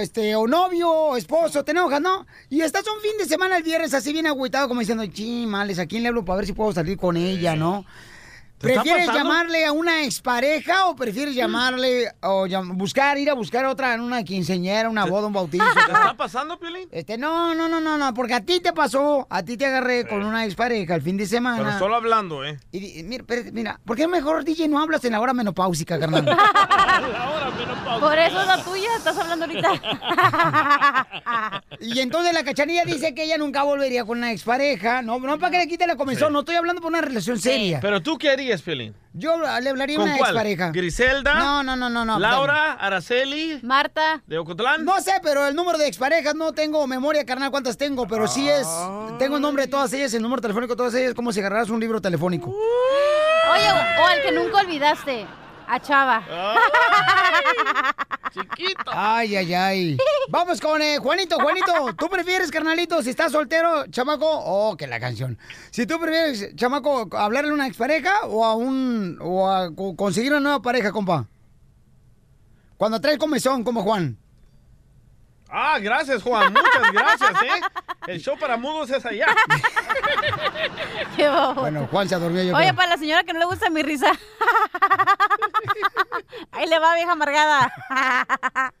este, 0.00 0.36
o 0.36 0.46
novio, 0.46 0.90
o 0.90 1.16
esposo, 1.16 1.64
te 1.64 1.72
enojas, 1.72 2.00
¿no? 2.00 2.26
Y 2.50 2.60
estás 2.60 2.84
un 2.86 3.00
fin 3.00 3.12
de 3.18 3.26
semana 3.26 3.56
el 3.56 3.62
viernes 3.62 3.94
así 3.94 4.12
bien 4.12 4.26
agüitado 4.26 4.68
como 4.68 4.80
diciendo, 4.80 5.06
chimales, 5.06 5.78
¿a 5.78 5.86
quién 5.86 6.02
le 6.02 6.08
hablo 6.08 6.24
para 6.24 6.38
ver 6.38 6.46
si 6.46 6.52
puedo 6.52 6.72
salir 6.72 6.96
con 6.96 7.16
ella, 7.16 7.56
no? 7.56 7.84
¿Te 8.62 8.68
está 8.68 8.82
¿Prefieres 8.82 9.12
llamarle 9.12 9.66
a 9.66 9.72
una 9.72 10.04
expareja 10.04 10.86
o 10.86 10.94
prefieres 10.94 11.34
llamarle 11.34 12.12
o 12.22 12.46
llam- 12.46 12.76
buscar, 12.76 13.18
ir 13.18 13.28
a 13.28 13.34
buscar 13.34 13.64
otra 13.64 13.94
en 13.94 14.00
una 14.00 14.22
quinceñera, 14.22 14.88
una 14.88 15.04
boda, 15.04 15.26
un 15.26 15.32
bautizo? 15.32 15.64
¿Te 15.74 15.80
está 15.80 16.14
pasando, 16.16 16.58
Piolín? 16.60 16.88
Este, 16.92 17.18
no, 17.18 17.56
no, 17.56 17.68
no, 17.68 17.80
no, 17.80 17.98
no, 17.98 18.14
porque 18.14 18.34
a 18.34 18.40
ti 18.40 18.60
te 18.60 18.72
pasó, 18.72 19.26
a 19.28 19.42
ti 19.42 19.56
te 19.56 19.66
agarré 19.66 20.06
con 20.06 20.24
una 20.24 20.44
expareja 20.44 20.94
el 20.94 21.02
fin 21.02 21.16
de 21.16 21.26
semana. 21.26 21.58
Pero 21.58 21.78
solo 21.78 21.96
hablando, 21.96 22.44
¿eh? 22.44 22.60
Y, 22.70 23.02
mira, 23.02 23.24
pero, 23.26 23.50
mira, 23.52 23.80
¿por 23.84 23.96
qué 23.96 24.06
mejor, 24.06 24.44
DJ, 24.44 24.68
no 24.68 24.80
hablas 24.80 25.04
en 25.04 25.12
la 25.12 25.20
hora 25.20 25.34
menopáusica, 25.34 25.98
carnal? 25.98 26.24
Por 28.00 28.18
eso 28.18 28.40
es 28.40 28.46
la 28.46 28.62
tuya, 28.64 28.88
estás 28.96 29.16
hablando 29.18 29.44
ahorita. 29.44 29.72
y 31.80 32.00
entonces 32.00 32.32
la 32.32 32.42
cachanilla 32.42 32.84
dice 32.84 33.14
que 33.14 33.24
ella 33.24 33.38
nunca 33.38 33.62
volvería 33.62 34.04
con 34.04 34.18
una 34.18 34.32
expareja. 34.32 35.02
No, 35.02 35.18
no 35.18 35.38
para 35.38 35.50
que 35.52 35.58
le 35.58 35.68
quite 35.68 35.86
la 35.86 35.96
comezón, 35.96 36.32
no 36.32 36.40
estoy 36.40 36.56
hablando 36.56 36.80
por 36.80 36.90
una 36.90 37.00
relación 37.00 37.38
seria. 37.38 37.80
Pero 37.80 38.02
tú 38.02 38.18
qué 38.18 38.30
harías, 38.30 38.51
Piolín. 38.60 38.94
Yo 39.14 39.38
le 39.38 39.70
hablaría 39.70 39.96
a 39.96 40.00
¿Con 40.00 40.08
una 40.08 40.18
cuál? 40.18 40.30
expareja. 40.32 40.70
¿Griselda? 40.70 41.34
No, 41.38 41.62
no, 41.62 41.76
no, 41.76 41.88
no, 41.88 42.04
no. 42.04 42.18
¿Laura? 42.18 42.72
¿Araceli? 42.72 43.60
Marta. 43.62 44.22
¿De 44.26 44.36
Ocotlán? 44.36 44.84
No 44.84 45.00
sé, 45.00 45.12
pero 45.22 45.46
el 45.46 45.54
número 45.54 45.78
de 45.78 45.86
exparejas 45.86 46.34
no 46.34 46.52
tengo 46.52 46.86
memoria, 46.86 47.24
carnal, 47.24 47.50
cuántas 47.50 47.78
tengo, 47.78 48.06
pero 48.06 48.26
sí 48.28 48.48
es. 48.48 48.66
Tengo 49.18 49.36
el 49.36 49.42
nombre 49.42 49.64
de 49.64 49.70
todas 49.70 49.92
ellas, 49.94 50.12
el 50.12 50.22
número 50.22 50.42
telefónico 50.42 50.74
de 50.74 50.76
todas 50.76 50.94
ellas, 50.94 51.14
como 51.14 51.32
si 51.32 51.40
agarraras 51.40 51.70
un 51.70 51.80
libro 51.80 52.00
telefónico. 52.02 52.50
Oye, 52.50 53.70
o, 53.70 54.02
o 54.02 54.06
al 54.06 54.22
que 54.22 54.32
nunca 54.32 54.58
olvidaste. 54.60 55.26
A 55.72 55.80
Chava. 55.80 56.22
Chiquito. 58.30 58.90
Ay, 58.92 59.36
ay, 59.36 59.54
ay. 59.54 59.98
Vamos 60.28 60.60
con 60.60 60.82
eh, 60.82 60.98
Juanito, 60.98 61.36
Juanito. 61.40 61.72
¿Tú 61.98 62.08
prefieres, 62.10 62.50
carnalito, 62.50 63.02
si 63.02 63.08
estás 63.10 63.32
soltero, 63.32 63.86
chamaco? 63.86 64.26
Oh, 64.28 64.76
que 64.76 64.86
la 64.86 65.00
canción. 65.00 65.38
Si 65.70 65.86
tú 65.86 65.98
prefieres, 65.98 66.54
chamaco, 66.56 67.08
hablarle 67.16 67.50
a 67.50 67.54
una 67.54 67.66
expareja 67.66 68.26
o 68.26 68.44
a 68.44 68.54
un. 68.54 69.18
o 69.22 69.50
a 69.50 69.74
co- 69.74 69.96
conseguir 69.96 70.32
una 70.32 70.40
nueva 70.40 70.60
pareja, 70.62 70.92
compa. 70.92 71.26
Cuando 72.76 73.00
traes 73.00 73.16
comezón, 73.18 73.64
como 73.64 73.82
Juan. 73.82 74.18
Ah, 75.54 75.78
gracias, 75.78 76.22
Juan. 76.22 76.50
Muchas 76.50 76.92
gracias, 76.92 77.30
¿eh? 77.42 77.60
El 78.06 78.20
show 78.20 78.38
para 78.38 78.56
mudos 78.56 78.88
es 78.90 79.04
allá. 79.04 79.26
Qué 81.16 81.28
bobo. 81.28 81.60
Bueno, 81.60 81.86
Juan 81.90 82.08
se 82.08 82.16
durmió 82.16 82.42
yo. 82.42 82.56
Oye, 82.56 82.68
creo. 82.68 82.76
para 82.76 82.88
la 82.88 82.96
señora 82.96 83.22
que 83.22 83.34
no 83.34 83.38
le 83.38 83.44
gusta 83.44 83.68
mi 83.68 83.82
risa. 83.82 84.06
Ahí 86.52 86.66
le 86.66 86.78
va, 86.78 86.94
vieja 86.94 87.12
amargada. 87.12 87.70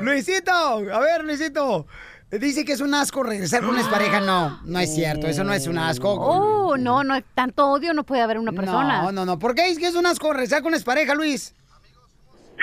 Luisito, 0.00 0.52
a 0.52 1.00
ver, 1.00 1.24
Luisito. 1.24 1.88
Dice 2.30 2.64
que 2.64 2.72
es 2.72 2.80
un 2.80 2.94
asco 2.94 3.24
regresar 3.24 3.62
con 3.62 3.70
una 3.70 3.80
expareja. 3.80 4.20
No, 4.20 4.60
no 4.62 4.78
es 4.78 4.94
cierto, 4.94 5.26
eso 5.26 5.42
no 5.42 5.54
es 5.54 5.66
un 5.66 5.78
asco. 5.78 6.12
Oh, 6.12 6.76
no, 6.76 7.02
no, 7.02 7.20
tanto 7.34 7.68
odio 7.68 7.94
no 7.94 8.04
puede 8.04 8.22
haber 8.22 8.38
una 8.38 8.52
persona. 8.52 9.02
No, 9.02 9.10
no, 9.10 9.24
no. 9.24 9.40
¿Por 9.40 9.56
qué 9.56 9.70
es 9.70 9.78
que 9.78 9.88
es 9.88 9.96
un 9.96 10.06
asco 10.06 10.32
regresar 10.32 10.60
con 10.60 10.68
una 10.68 10.76
expareja, 10.76 11.14
Luis? 11.14 11.54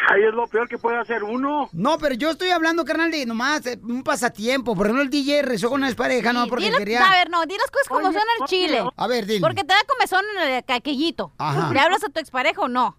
Ahí 0.10 0.24
es 0.24 0.34
lo 0.34 0.46
peor 0.48 0.68
que 0.68 0.78
puede 0.78 0.98
hacer 1.00 1.24
uno. 1.24 1.70
No, 1.72 1.98
pero 1.98 2.16
yo 2.16 2.30
estoy 2.32 2.50
hablando, 2.50 2.84
carnal, 2.86 3.12
de 3.12 3.26
nomás 3.26 3.66
eh, 3.66 3.80
un 3.82 4.04
pasatiempo. 4.04 4.76
Por 4.76 4.88
ejemplo, 4.88 5.04
el 5.04 5.10
DJ 5.10 5.42
rezó 5.42 5.70
con 5.70 5.80
una 5.80 5.88
expareja, 5.88 6.34
no, 6.34 6.48
porque 6.48 6.70
Dile- 6.70 6.78
quería... 6.78 7.08
A 7.08 7.12
ver, 7.12 7.30
no, 7.30 7.46
di 7.46 7.56
las 7.58 7.72
cosas 7.72 7.88
como 7.88 8.12
son 8.12 8.22
al 8.40 8.48
chile. 8.48 8.84
A 8.96 9.08
ver, 9.08 9.26
dile. 9.26 9.40
Porque 9.42 9.64
te 9.64 9.74
da 9.74 9.80
comezón 9.88 10.24
en 10.44 10.50
el 10.54 10.66
caquellito. 10.66 11.32
Ajá. 11.38 11.72
¿Le 11.74 11.80
hablas 11.80 12.04
a 12.04 12.10
tu 12.10 12.20
expareja 12.20 12.62
o 12.62 12.68
no? 12.68 12.98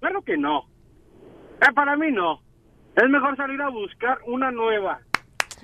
Claro 0.00 0.22
que 0.22 0.36
no. 0.36 0.68
Eh, 1.60 1.72
para 1.74 1.96
mí 1.96 2.10
no. 2.10 2.40
Es 2.96 3.08
mejor 3.08 3.36
salir 3.36 3.60
a 3.62 3.68
buscar 3.68 4.18
una 4.26 4.50
nueva. 4.50 5.00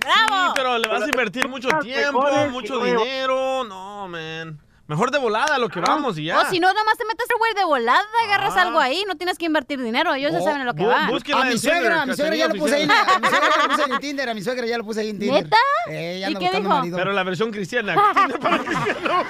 ¡Bravo! 0.00 0.46
Sí, 0.46 0.52
pero 0.54 0.78
le 0.78 0.88
vas 0.88 1.02
a 1.02 1.06
invertir 1.06 1.48
mucho 1.48 1.68
tiempo, 1.80 2.24
mucho 2.50 2.78
dinero. 2.84 3.64
No, 3.64 4.06
man. 4.08 4.60
Mejor 4.88 5.10
de 5.10 5.18
volada 5.18 5.54
a 5.56 5.58
lo 5.58 5.68
que 5.68 5.80
vamos 5.80 6.16
y 6.18 6.24
ya. 6.24 6.40
O 6.40 6.44
si 6.50 6.58
no, 6.60 6.72
nomás 6.72 6.96
te 6.96 7.04
metes 7.04 7.26
el 7.30 7.38
güey 7.38 7.52
de 7.54 7.64
volada, 7.64 8.02
agarras 8.24 8.56
algo 8.56 8.80
ahí, 8.80 9.04
no 9.06 9.16
tienes 9.16 9.36
que 9.38 9.44
invertir 9.44 9.80
dinero, 9.82 10.14
ellos 10.14 10.32
ya 10.32 10.40
saben 10.40 10.62
a 10.62 10.64
lo 10.64 10.74
que 10.74 10.84
van. 10.86 11.10
A 11.10 11.44
mi 11.44 11.58
suegra, 11.58 12.02
a 12.02 12.06
mi 12.06 12.14
suegra 12.16 12.34
ya 12.36 12.48
lo 12.48 12.54
puse 12.54 12.74
ahí, 12.76 12.82
en- 12.84 12.90
a 12.90 13.18
mi 13.20 13.28
suegra 13.28 13.50
ya 13.54 13.62
lo 13.62 13.68
puse 13.68 13.82
ahí 13.84 13.90
en 13.92 13.98
Tinder, 14.00 14.28
a 14.30 14.34
mi 14.34 14.42
suegra 14.42 14.66
ya 14.66 14.78
lo 14.78 14.84
puse 14.84 15.00
ahí 15.00 15.10
en 15.10 15.18
Tinder. 15.18 15.44
¿Neta? 15.44 15.56
Eh, 15.90 16.14
¿Y 16.16 16.20
ya 16.20 16.26
anda 16.28 16.38
qué 16.40 16.44
buscando 16.46 16.68
dijo? 16.68 16.78
marido. 16.80 16.96
Pero 16.96 17.12
la 17.12 17.22
versión 17.22 17.50
cristiana. 17.50 17.94
Tinder 18.14 18.40
para 18.40 18.58
cristianos. 18.58 19.26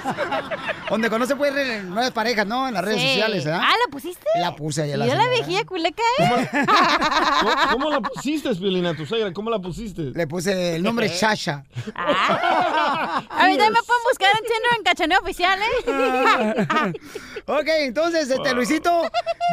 Donde 0.89 1.09
conoce 1.09 1.35
re- 1.35 1.83
nuevas 1.83 2.11
parejas, 2.11 2.47
¿no? 2.47 2.67
En 2.67 2.73
las 2.73 2.83
redes 2.85 3.01
Sí. 3.01 3.07
sociales, 3.09 3.45
¿eh? 3.45 3.51
Ah, 3.53 3.73
¿la 3.85 3.91
pusiste? 3.91 4.25
La 4.39 4.55
puse 4.55 4.81
ahí 4.83 4.91
a 4.91 4.95
¿Y 4.95 4.97
la 4.97 5.07
yo 5.07 5.13
la 5.15 5.23
señora. 5.23 5.35
viejilla 5.35 5.65
culeca, 5.65 6.03
eh? 6.19 6.49
¿Cómo, 7.41 7.51
cómo 7.71 7.89
la 7.91 8.01
pusiste, 8.01 8.55
Piolina, 8.55 8.95
tu 8.95 9.05
suegra? 9.05 9.31
¿Cómo 9.33 9.49
la 9.49 9.59
pusiste? 9.59 10.03
Le 10.15 10.25
puse 10.27 10.75
el 10.75 10.83
nombre 10.83 11.07
Shasha. 11.09 11.63
A 11.95 13.45
mí 13.47 13.57
también 13.57 13.73
me 13.73 13.83
pueden 13.83 14.03
buscar 14.09 14.29
en 14.35 14.43
Tinder 14.43 14.71
en 14.77 14.83
cachaneo 14.83 15.19
oficial, 15.19 15.48
¿eh? 15.57 16.93
Ok, 17.45 17.65
entonces, 17.79 18.29
este, 18.29 18.53
Luisito 18.53 19.01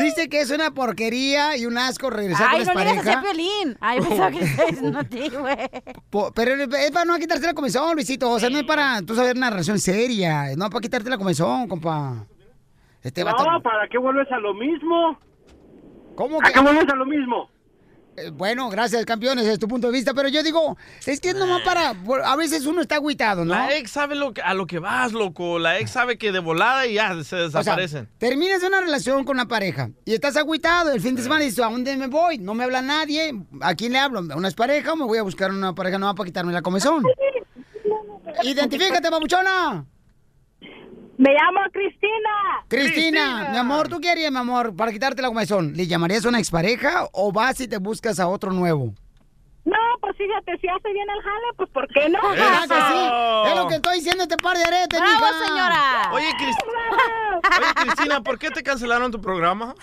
dice 0.03 0.28
que 0.28 0.40
es 0.42 0.51
una 0.51 0.70
porquería 0.72 1.57
y 1.57 1.64
un 1.64 1.78
asco 1.78 2.11
regresar 2.11 2.49
Ay, 2.51 2.64
con 2.64 2.74
no 2.74 2.80
le 2.84 2.90
digas 2.90 2.99
así 2.99 3.09
a 3.09 3.12
expareja. 3.12 3.22
Piolín. 3.22 3.78
Ay, 3.80 4.01
pensaba 4.01 4.30
que 4.32 4.38
diciendo 4.40 4.99
a 4.99 5.05
ti, 5.05 5.28
güey. 5.30 5.57
Pero 6.34 6.55
es 6.76 6.90
para 6.90 7.05
no 7.07 7.16
quitarse 7.16 7.47
la 7.47 7.55
comezón, 7.55 7.94
Luisito. 7.94 8.30
O 8.30 8.38
sea, 8.38 8.51
no 8.51 8.59
es 8.59 8.64
para 8.64 9.01
tú 9.01 9.14
saber 9.14 9.34
una 9.36 9.49
relación 9.49 9.78
seria. 9.78 10.55
No 10.57 10.68
para 10.68 10.82
quitarte 10.82 11.09
la 11.09 11.16
comezón, 11.16 11.68
compa. 11.68 12.26
Este 13.03 13.24
No, 13.24 13.30
vato- 13.32 13.62
¿para 13.62 13.88
qué 13.88 13.97
vuelves 13.97 14.30
a 14.30 14.38
lo 14.40 14.53
mismo? 14.53 15.18
¿Cómo 16.16 16.38
¿A 16.42 16.51
qué 16.51 16.61
vuelves 16.61 16.88
a 16.92 16.97
lo 16.97 17.07
mismo? 17.07 17.49
Eh, 18.17 18.31
Bueno, 18.31 18.69
gracias, 18.71 19.05
campeones, 19.05 19.47
es 19.47 19.59
tu 19.59 19.69
punto 19.69 19.89
de 19.89 19.93
vista, 19.93 20.14
pero 20.14 20.29
yo 20.29 20.43
digo, 20.43 20.77
es 21.05 21.21
que 21.21 21.31
es 21.31 21.35
nomás 21.35 21.62
para, 21.62 21.95
a 22.25 22.37
veces 22.37 22.64
uno 22.67 22.81
está 22.81 22.97
agüitado, 22.97 23.45
¿no? 23.45 23.55
La 23.55 23.77
ex 23.77 23.91
sabe 23.91 24.14
lo 24.14 24.33
que, 24.33 24.41
a 24.43 24.55
lo 24.55 24.67
que 24.67 24.79
vas, 24.79 25.12
loco. 25.12 25.59
La 25.59 25.79
ex 25.79 25.91
sabe 25.91 26.17
que 26.19 26.33
de 26.33 26.39
volada 26.39 26.87
y 26.87 26.95
ya 26.95 27.09
se 27.11 27.19
O 27.19 27.25
sea, 27.25 27.61
desaparecen. 27.61 28.09
terminas 28.19 28.62
una 28.62 28.81
relación 28.81 29.25
con 29.25 29.37
una 29.37 29.47
pareja 29.49 29.91
y 30.05 30.14
estás 30.14 30.37
agüitado 30.37 30.93
el 30.93 31.01
fin 31.01 31.14
de 31.14 31.23
semana 31.23 31.43
y 31.43 31.47
dices, 31.49 31.64
¿a 31.64 31.69
dónde 31.69 31.97
me 31.97 32.07
voy? 32.07 32.39
No 32.39 32.55
me 32.55 32.64
habla 32.64 32.83
nadie. 32.83 33.33
¿A 33.61 33.75
quién 33.75 33.93
le 33.93 33.99
hablo? 33.99 34.21
¿A 34.33 34.37
una 34.37 34.51
pareja 34.51 34.93
o 34.93 34.97
me 34.97 35.05
voy 35.05 35.19
a 35.19 35.23
buscar 35.23 35.51
una 35.51 35.75
pareja 35.75 35.99
nueva 35.99 36.14
para 36.14 36.27
quitarme 36.27 36.53
la 36.53 36.62
comezón? 36.62 37.03
Identifícate, 38.43 39.09
babuchona. 39.11 39.85
Me 41.19 41.31
llamo 41.33 41.61
Cristina. 41.73 42.31
Cristina, 42.69 43.49
mi 43.51 43.57
amor, 43.57 43.89
¿tú 43.89 44.01
qué 44.01 44.11
harías, 44.11 44.31
mi 44.31 44.39
amor, 44.39 44.75
para 44.77 44.93
quitarte 44.93 45.23
la 45.23 45.29
comezón? 45.29 45.73
¿Le 45.75 45.87
llamarías 45.87 46.25
a 46.27 46.29
una 46.29 46.39
expareja 46.39 47.07
o 47.12 47.33
vas 47.33 47.59
y 47.61 47.69
te 47.69 47.79
buscas 47.79 48.21
a 48.21 48.29
otro 48.29 48.53
nuevo? 48.53 48.93
No, 49.64 49.77
pues 50.01 50.17
fíjate, 50.17 50.59
si 50.59 50.69
hace 50.69 50.93
bien 50.93 51.07
el 51.11 51.23
jale, 51.23 51.47
pues 51.57 51.71
¿por 51.71 51.89
qué 51.89 52.09
no? 52.09 52.21
Que 52.31 52.37
sí. 52.39 53.51
Es 53.51 53.57
lo 53.57 53.67
que 53.67 53.75
estoy 53.77 53.97
diciendo 53.97 54.23
este 54.25 54.37
par 54.37 54.57
de 54.57 54.62
aretes, 54.64 55.01
¡Bravo, 55.01 55.14
mija. 55.17 55.45
señora! 55.47 56.11
Oye, 56.12 56.31
Cris- 56.39 56.57
Oye, 57.61 57.75
Cristina, 57.83 58.21
¿por 58.23 58.39
qué 58.39 58.51
te 58.51 58.62
cancelaron 58.62 59.11
tu 59.11 59.21
programa? 59.21 59.75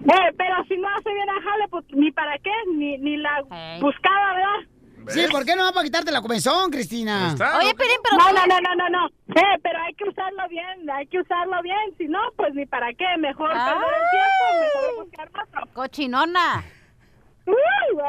Eh, 0.00 0.32
pero 0.38 0.54
si 0.68 0.76
no 0.76 0.88
hace 0.88 1.12
bien 1.12 1.28
el 1.28 1.42
jale, 1.42 1.68
pues 1.68 1.84
ni 1.90 2.10
para 2.12 2.38
qué, 2.38 2.50
ni, 2.74 2.96
ni 2.98 3.16
la 3.16 3.42
buscaba, 3.80 4.32
¿verdad? 4.34 4.70
Sí, 5.08 5.26
¿por 5.30 5.44
qué 5.44 5.54
no 5.56 5.64
va 5.64 5.72
para 5.72 5.84
quitarte 5.84 6.10
la 6.10 6.20
comezón, 6.22 6.70
Cristina? 6.70 7.34
Oye, 7.58 7.74
Pelín, 7.74 7.96
pero... 8.02 8.16
No, 8.18 8.32
no, 8.32 8.46
no, 8.46 8.58
no, 8.60 8.74
no, 8.74 8.88
no. 8.90 9.06
Eh, 9.34 9.58
pero 9.62 9.78
hay 9.82 9.94
que 9.94 10.04
usarlo 10.08 10.48
bien, 10.48 10.90
hay 10.90 11.06
que 11.06 11.20
usarlo 11.20 11.60
bien. 11.62 11.94
Si 11.98 12.06
no, 12.08 12.18
pues 12.36 12.54
ni 12.54 12.64
para 12.66 12.92
qué. 12.94 13.04
Mejor 13.18 13.50
Ah. 13.54 13.74
perder 13.74 13.94
el 13.94 14.10
tiempo, 14.10 14.44
mejor 14.60 14.94
buscar 15.04 15.28
otro. 15.46 15.60
Cochinona. 15.74 16.64
Uy, 17.46 17.54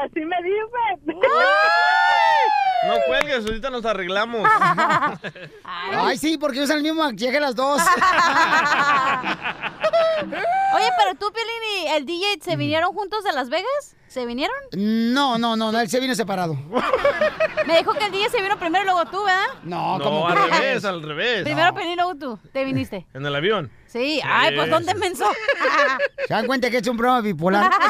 así 0.04 0.20
me 0.24 0.36
dicen. 0.42 1.20
No 2.86 2.94
cuelgues, 3.06 3.44
ahorita 3.46 3.70
nos 3.70 3.84
arreglamos. 3.84 4.42
Ay, 5.64 6.18
sí, 6.18 6.38
porque 6.38 6.60
usan 6.60 6.78
el 6.78 6.82
mismo 6.82 7.04
maquillaje 7.04 7.38
las 7.40 7.54
dos. 7.54 7.80
Oye, 10.74 10.88
pero 10.98 11.14
tú, 11.18 11.32
Pelín, 11.32 11.84
y 11.84 11.86
el 11.96 12.04
DJ, 12.06 12.38
¿se 12.42 12.56
vinieron 12.56 12.92
juntos 12.92 13.22
de 13.24 13.32
Las 13.32 13.48
Vegas? 13.50 13.96
¿Se 14.08 14.24
vinieron? 14.24 14.56
No, 14.72 15.36
no, 15.38 15.54
no, 15.56 15.70
no, 15.70 15.80
él 15.80 15.88
se 15.88 16.00
vino 16.00 16.14
separado. 16.14 16.54
Me 17.66 17.78
dijo 17.78 17.92
que 17.92 18.06
el 18.06 18.12
DJ 18.12 18.30
se 18.30 18.40
vino 18.42 18.58
primero 18.58 18.84
y 18.84 18.86
luego 18.86 19.04
tú, 19.10 19.22
¿verdad? 19.22 19.44
No, 19.64 19.98
No, 19.98 20.26
al 20.26 20.50
revés, 20.50 20.84
al 20.84 21.02
revés. 21.02 21.42
Primero 21.44 21.74
Pelín, 21.74 21.96
luego 21.96 22.14
tú. 22.14 22.38
Te 22.52 22.64
viniste. 22.64 23.06
En 23.12 23.26
el 23.26 23.34
avión. 23.34 23.70
Sí. 23.86 24.20
Ay, 24.24 24.54
pues 24.56 24.70
¿dónde 24.70 24.94
menso? 24.94 25.24
¿Se 26.26 26.34
dan 26.34 26.46
cuenta 26.46 26.70
que 26.70 26.78
es 26.78 26.88
un 26.88 26.96
programa 26.96 27.20
bipolar? 27.20 27.70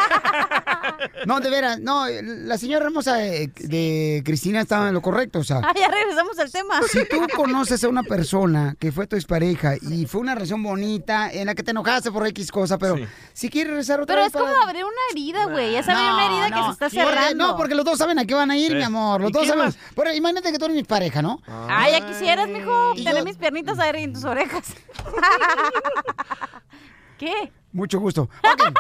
No, 1.27 1.41
de 1.41 1.51
veras, 1.51 1.79
no, 1.81 2.07
la 2.09 2.59
señora 2.59 2.87
hermosa 2.87 3.15
de, 3.15 3.49
de 3.57 4.23
Cristina 4.25 4.61
estaba 4.61 4.89
en 4.89 4.95
lo 4.95 5.03
correcto, 5.03 5.41
o 5.41 5.45
sea. 5.45 5.61
Ah, 5.63 5.73
ya 5.77 5.89
regresamos 5.89 6.39
al 6.39 6.51
tema. 6.51 6.81
Si 6.91 7.07
tú 7.09 7.19
conoces 7.37 7.83
a 7.85 7.89
una 7.89 8.03
persona 8.03 8.75
que 8.79 8.91
fue 8.93 9.07
tu 9.07 9.17
expareja 9.17 9.75
y 9.81 10.07
fue 10.07 10.21
una 10.21 10.35
relación 10.35 10.63
bonita 10.63 11.31
en 11.31 11.47
la 11.47 11.55
que 11.55 11.63
te 11.63 11.73
enojaste 11.73 12.11
por 12.11 12.27
X 12.29 12.51
cosa, 12.51 12.79
pero 12.79 12.97
si 13.33 13.49
quieres 13.49 13.71
regresar 13.71 14.01
otra 14.01 14.15
Pero 14.15 14.27
vez 14.27 14.35
es 14.35 14.41
como 14.41 14.63
abrir 14.65 14.85
una 14.85 14.95
herida, 15.13 15.47
güey. 15.47 15.73
Ya 15.73 15.83
se 15.83 15.93
que 16.17 16.63
se 16.63 16.71
está 16.71 16.89
Porque- 16.89 16.91
cerrando. 16.91 17.47
no, 17.49 17.57
porque 17.57 17.75
los 17.75 17.85
dos 17.85 17.99
saben 17.99 18.19
a 18.19 18.25
qué 18.25 18.35
van 18.35 18.51
a 18.51 18.57
ir, 18.57 18.71
Sí. 18.71 18.75
mi 18.77 18.83
amor. 18.83 19.21
Los 19.21 19.31
¿Y 19.31 19.33
dos 19.33 19.47
saben. 19.47 19.75
Pero 19.95 20.13
imagínate 20.15 20.53
que 20.53 20.59
tú 20.59 20.65
eres 20.67 20.77
mi 20.77 20.85
pareja, 20.85 21.23
¿no? 21.23 21.41
Ay, 21.69 21.93
ya 21.93 22.07
quisieras, 22.07 22.49
mijo, 22.49 22.95
tener 22.97 23.17
yo- 23.19 23.25
mis 23.25 23.37
piernitas 23.37 23.79
ahí 23.79 24.05
en 24.05 24.13
tus 24.13 24.25
orejas. 24.25 24.75
¿Qué? 27.19 27.53
Mucho 27.73 27.99
gusto. 28.01 28.23
Ok. 28.23 28.75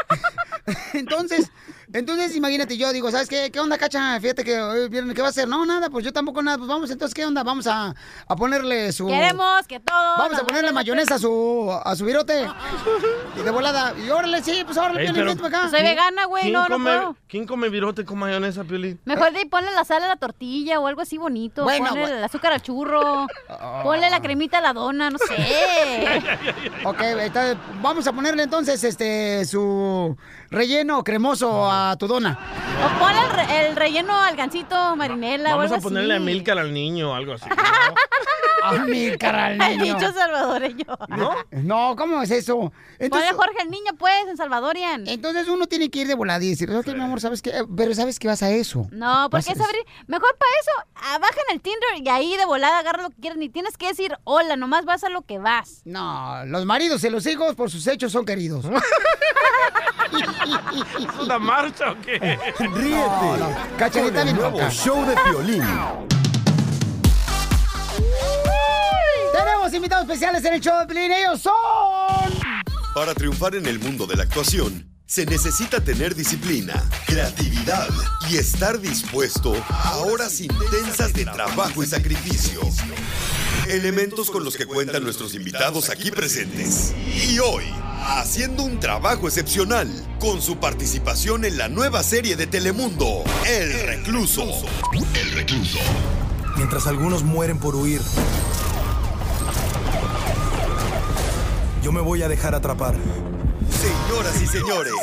entonces, 0.94 1.50
entonces 1.92 2.36
imagínate, 2.36 2.76
yo 2.76 2.92
digo, 2.92 3.10
¿sabes 3.10 3.28
qué? 3.28 3.50
¿Qué 3.50 3.60
onda, 3.60 3.78
cacha? 3.78 4.20
Fíjate 4.20 4.44
que 4.44 4.60
hoy 4.60 4.88
viernes, 4.88 5.14
¿qué 5.14 5.22
va 5.22 5.28
a 5.28 5.30
hacer? 5.30 5.48
No, 5.48 5.64
nada, 5.64 5.88
pues 5.90 6.04
yo 6.04 6.12
tampoco 6.12 6.42
nada. 6.42 6.58
Pues 6.58 6.68
vamos, 6.68 6.90
entonces, 6.90 7.14
¿qué 7.14 7.24
onda? 7.24 7.42
Vamos 7.42 7.66
a, 7.66 7.94
a 8.26 8.36
ponerle 8.36 8.92
su. 8.92 9.06
Queremos 9.06 9.66
que 9.66 9.80
todo. 9.80 10.16
Vamos 10.18 10.38
a 10.38 10.44
ponerle 10.46 10.72
mayonesa 10.72 11.14
a 11.14 11.18
su, 11.18 11.70
a 11.84 11.96
su 11.96 12.04
virote. 12.04 12.46
Y 13.38 13.42
de 13.42 13.50
volada. 13.52 13.94
Y 14.04 14.10
órale, 14.10 14.42
sí, 14.42 14.62
pues 14.64 14.76
órale, 14.76 15.02
Ey, 15.06 15.12
Piolín, 15.12 15.36
pero- 15.36 15.46
acá. 15.46 15.68
Soy 15.70 15.80
vegana, 15.82 16.24
güey, 16.24 16.42
¿Quién 16.44 16.54
no, 16.54 16.62
no 16.68 16.74
come, 16.74 16.84
puedo. 16.96 17.16
¿Quién 17.28 17.46
come 17.46 17.68
virote 17.68 18.04
con 18.04 18.18
mayonesa, 18.18 18.64
Piolín? 18.64 18.98
Mejor 19.04 19.32
de 19.32 19.38
ahí 19.40 19.44
ponle 19.44 19.70
la 19.70 19.84
sal 19.84 20.02
a 20.02 20.08
la 20.08 20.16
tortilla 20.16 20.80
o 20.80 20.88
algo 20.88 21.02
así 21.02 21.18
bonito. 21.18 21.62
Bueno, 21.62 21.86
ponle 21.86 22.00
bueno. 22.00 22.16
el 22.16 22.24
azúcar 22.24 22.52
al 22.52 22.62
churro. 22.62 23.28
Ponle 23.84 24.10
la 24.10 24.20
cremita 24.20 24.58
a 24.58 24.60
la 24.60 24.72
dona, 24.72 25.10
no 25.10 25.18
sé. 25.18 25.36
Ok, 26.84 27.00
está- 27.00 27.56
vamos 27.82 28.06
a 28.06 28.12
ponerle 28.12 28.42
entonces 28.44 28.82
este 28.82 29.44
su 29.44 30.16
relleno 30.50 31.04
cremoso 31.04 31.70
a 31.70 31.96
tu 31.98 32.06
dona. 32.06 32.38
O 32.84 32.98
ponle 32.98 33.20
el, 33.20 33.30
re- 33.30 33.66
el 33.68 33.76
relleno 33.76 34.16
al 34.16 34.36
gancito 34.36 34.96
marinela 34.96 35.50
o 35.54 35.58
Vamos 35.58 35.72
algo 35.72 35.76
a 35.76 35.80
ponerle 35.88 36.14
a 36.14 36.16
así. 36.16 36.24
Milcar 36.26 36.58
al 36.58 36.72
niño 36.72 37.10
o 37.10 37.14
algo 37.14 37.34
así. 37.34 37.44
Amílcar 38.62 39.34
al 39.36 39.52
El 39.62 39.78
niño. 39.78 39.94
dicho 39.94 40.12
salvadoreño. 40.12 40.84
¿No? 41.10 41.30
No, 41.52 41.94
¿cómo 41.96 42.20
es 42.22 42.30
eso? 42.32 42.72
Ponle 43.08 43.32
Jorge 43.32 43.62
el 43.62 43.70
niño, 43.70 43.92
pues, 43.96 44.26
en 44.28 44.36
Salvadorian. 44.36 45.06
Entonces 45.06 45.46
uno 45.48 45.66
tiene 45.68 45.88
que 45.90 46.00
ir 46.00 46.08
de 46.08 46.14
volada 46.14 46.44
y 46.44 46.50
decir, 46.50 46.68
ok, 46.74 46.86
mi 46.88 47.00
amor, 47.02 47.20
¿sabes 47.20 47.40
qué? 47.40 47.52
Pero 47.76 47.94
¿sabes 47.94 48.18
que 48.18 48.26
vas 48.26 48.42
a 48.42 48.50
eso? 48.50 48.88
No, 48.90 49.28
porque 49.30 49.52
es 49.52 49.60
a- 49.60 49.64
abrir. 49.64 49.82
Mejor 50.08 50.36
para 50.36 50.50
eso, 50.60 50.90
ah, 50.96 51.18
baja 51.18 51.36
en 51.48 51.54
el 51.54 51.60
Tinder 51.62 51.88
y 52.02 52.08
ahí 52.08 52.36
de 52.36 52.44
volada 52.46 52.80
agarra 52.80 53.02
lo 53.04 53.10
que 53.10 53.16
quieras. 53.20 53.38
Ni 53.38 53.48
tienes 53.48 53.76
que 53.76 53.86
decir 53.88 54.16
hola, 54.24 54.56
nomás 54.56 54.84
vas 54.84 55.04
a 55.04 55.08
lo 55.08 55.22
que 55.22 55.38
vas. 55.38 55.82
No, 55.84 56.44
los 56.46 56.64
maridos 56.66 57.02
y 57.04 57.10
los 57.10 57.24
hijos 57.26 57.54
por 57.54 57.70
sus 57.70 57.86
hechos 57.86 58.10
son 58.10 58.24
queridos. 58.26 58.64
¿Es 60.98 61.20
una 61.20 61.38
marcha 61.38 61.92
o 61.92 62.00
qué? 62.00 62.18
Ríete 62.58 62.96
No, 62.96 63.36
no. 63.36 63.56
Cachanita 63.78 64.18
con 64.20 64.28
el 64.28 64.34
bien 64.34 64.36
nuevo 64.36 64.58
loca. 64.58 64.70
show 64.70 65.04
de 65.06 65.14
Piolín. 65.16 65.64
Tenemos 69.32 69.72
invitados 69.74 70.04
especiales 70.04 70.44
en 70.44 70.54
el 70.54 70.60
show 70.60 70.78
de 70.80 70.86
Pelín. 70.86 71.12
Ellos 71.12 71.40
son... 71.40 71.54
Para 72.94 73.14
triunfar 73.14 73.54
en 73.54 73.66
el 73.66 73.78
mundo 73.78 74.06
de 74.06 74.16
la 74.16 74.24
actuación, 74.24 74.87
se 75.08 75.24
necesita 75.24 75.80
tener 75.80 76.14
disciplina, 76.14 76.84
creatividad 77.06 77.88
y 78.28 78.36
estar 78.36 78.78
dispuesto 78.78 79.54
a 79.70 79.96
horas 79.96 80.38
intensas 80.42 81.14
de 81.14 81.24
trabajo 81.24 81.82
y 81.82 81.86
sacrificio. 81.86 82.60
Elementos 83.70 84.30
con 84.30 84.44
los 84.44 84.54
que 84.54 84.66
cuentan 84.66 85.02
nuestros 85.02 85.34
invitados 85.34 85.88
aquí 85.88 86.10
presentes. 86.10 86.92
Y 87.26 87.38
hoy, 87.38 87.64
haciendo 88.02 88.64
un 88.64 88.80
trabajo 88.80 89.28
excepcional 89.28 89.88
con 90.20 90.42
su 90.42 90.58
participación 90.58 91.46
en 91.46 91.56
la 91.56 91.70
nueva 91.70 92.02
serie 92.02 92.36
de 92.36 92.46
Telemundo, 92.46 93.24
El 93.46 93.72
Recluso. 93.86 94.44
El 95.14 95.32
Recluso. 95.32 95.78
Mientras 96.58 96.86
algunos 96.86 97.22
mueren 97.22 97.58
por 97.58 97.74
huir, 97.76 98.02
yo 101.82 101.92
me 101.92 102.02
voy 102.02 102.22
a 102.22 102.28
dejar 102.28 102.54
atrapar. 102.54 102.94
Señoras 104.08 104.40
y 104.40 104.46
señores, 104.46 104.94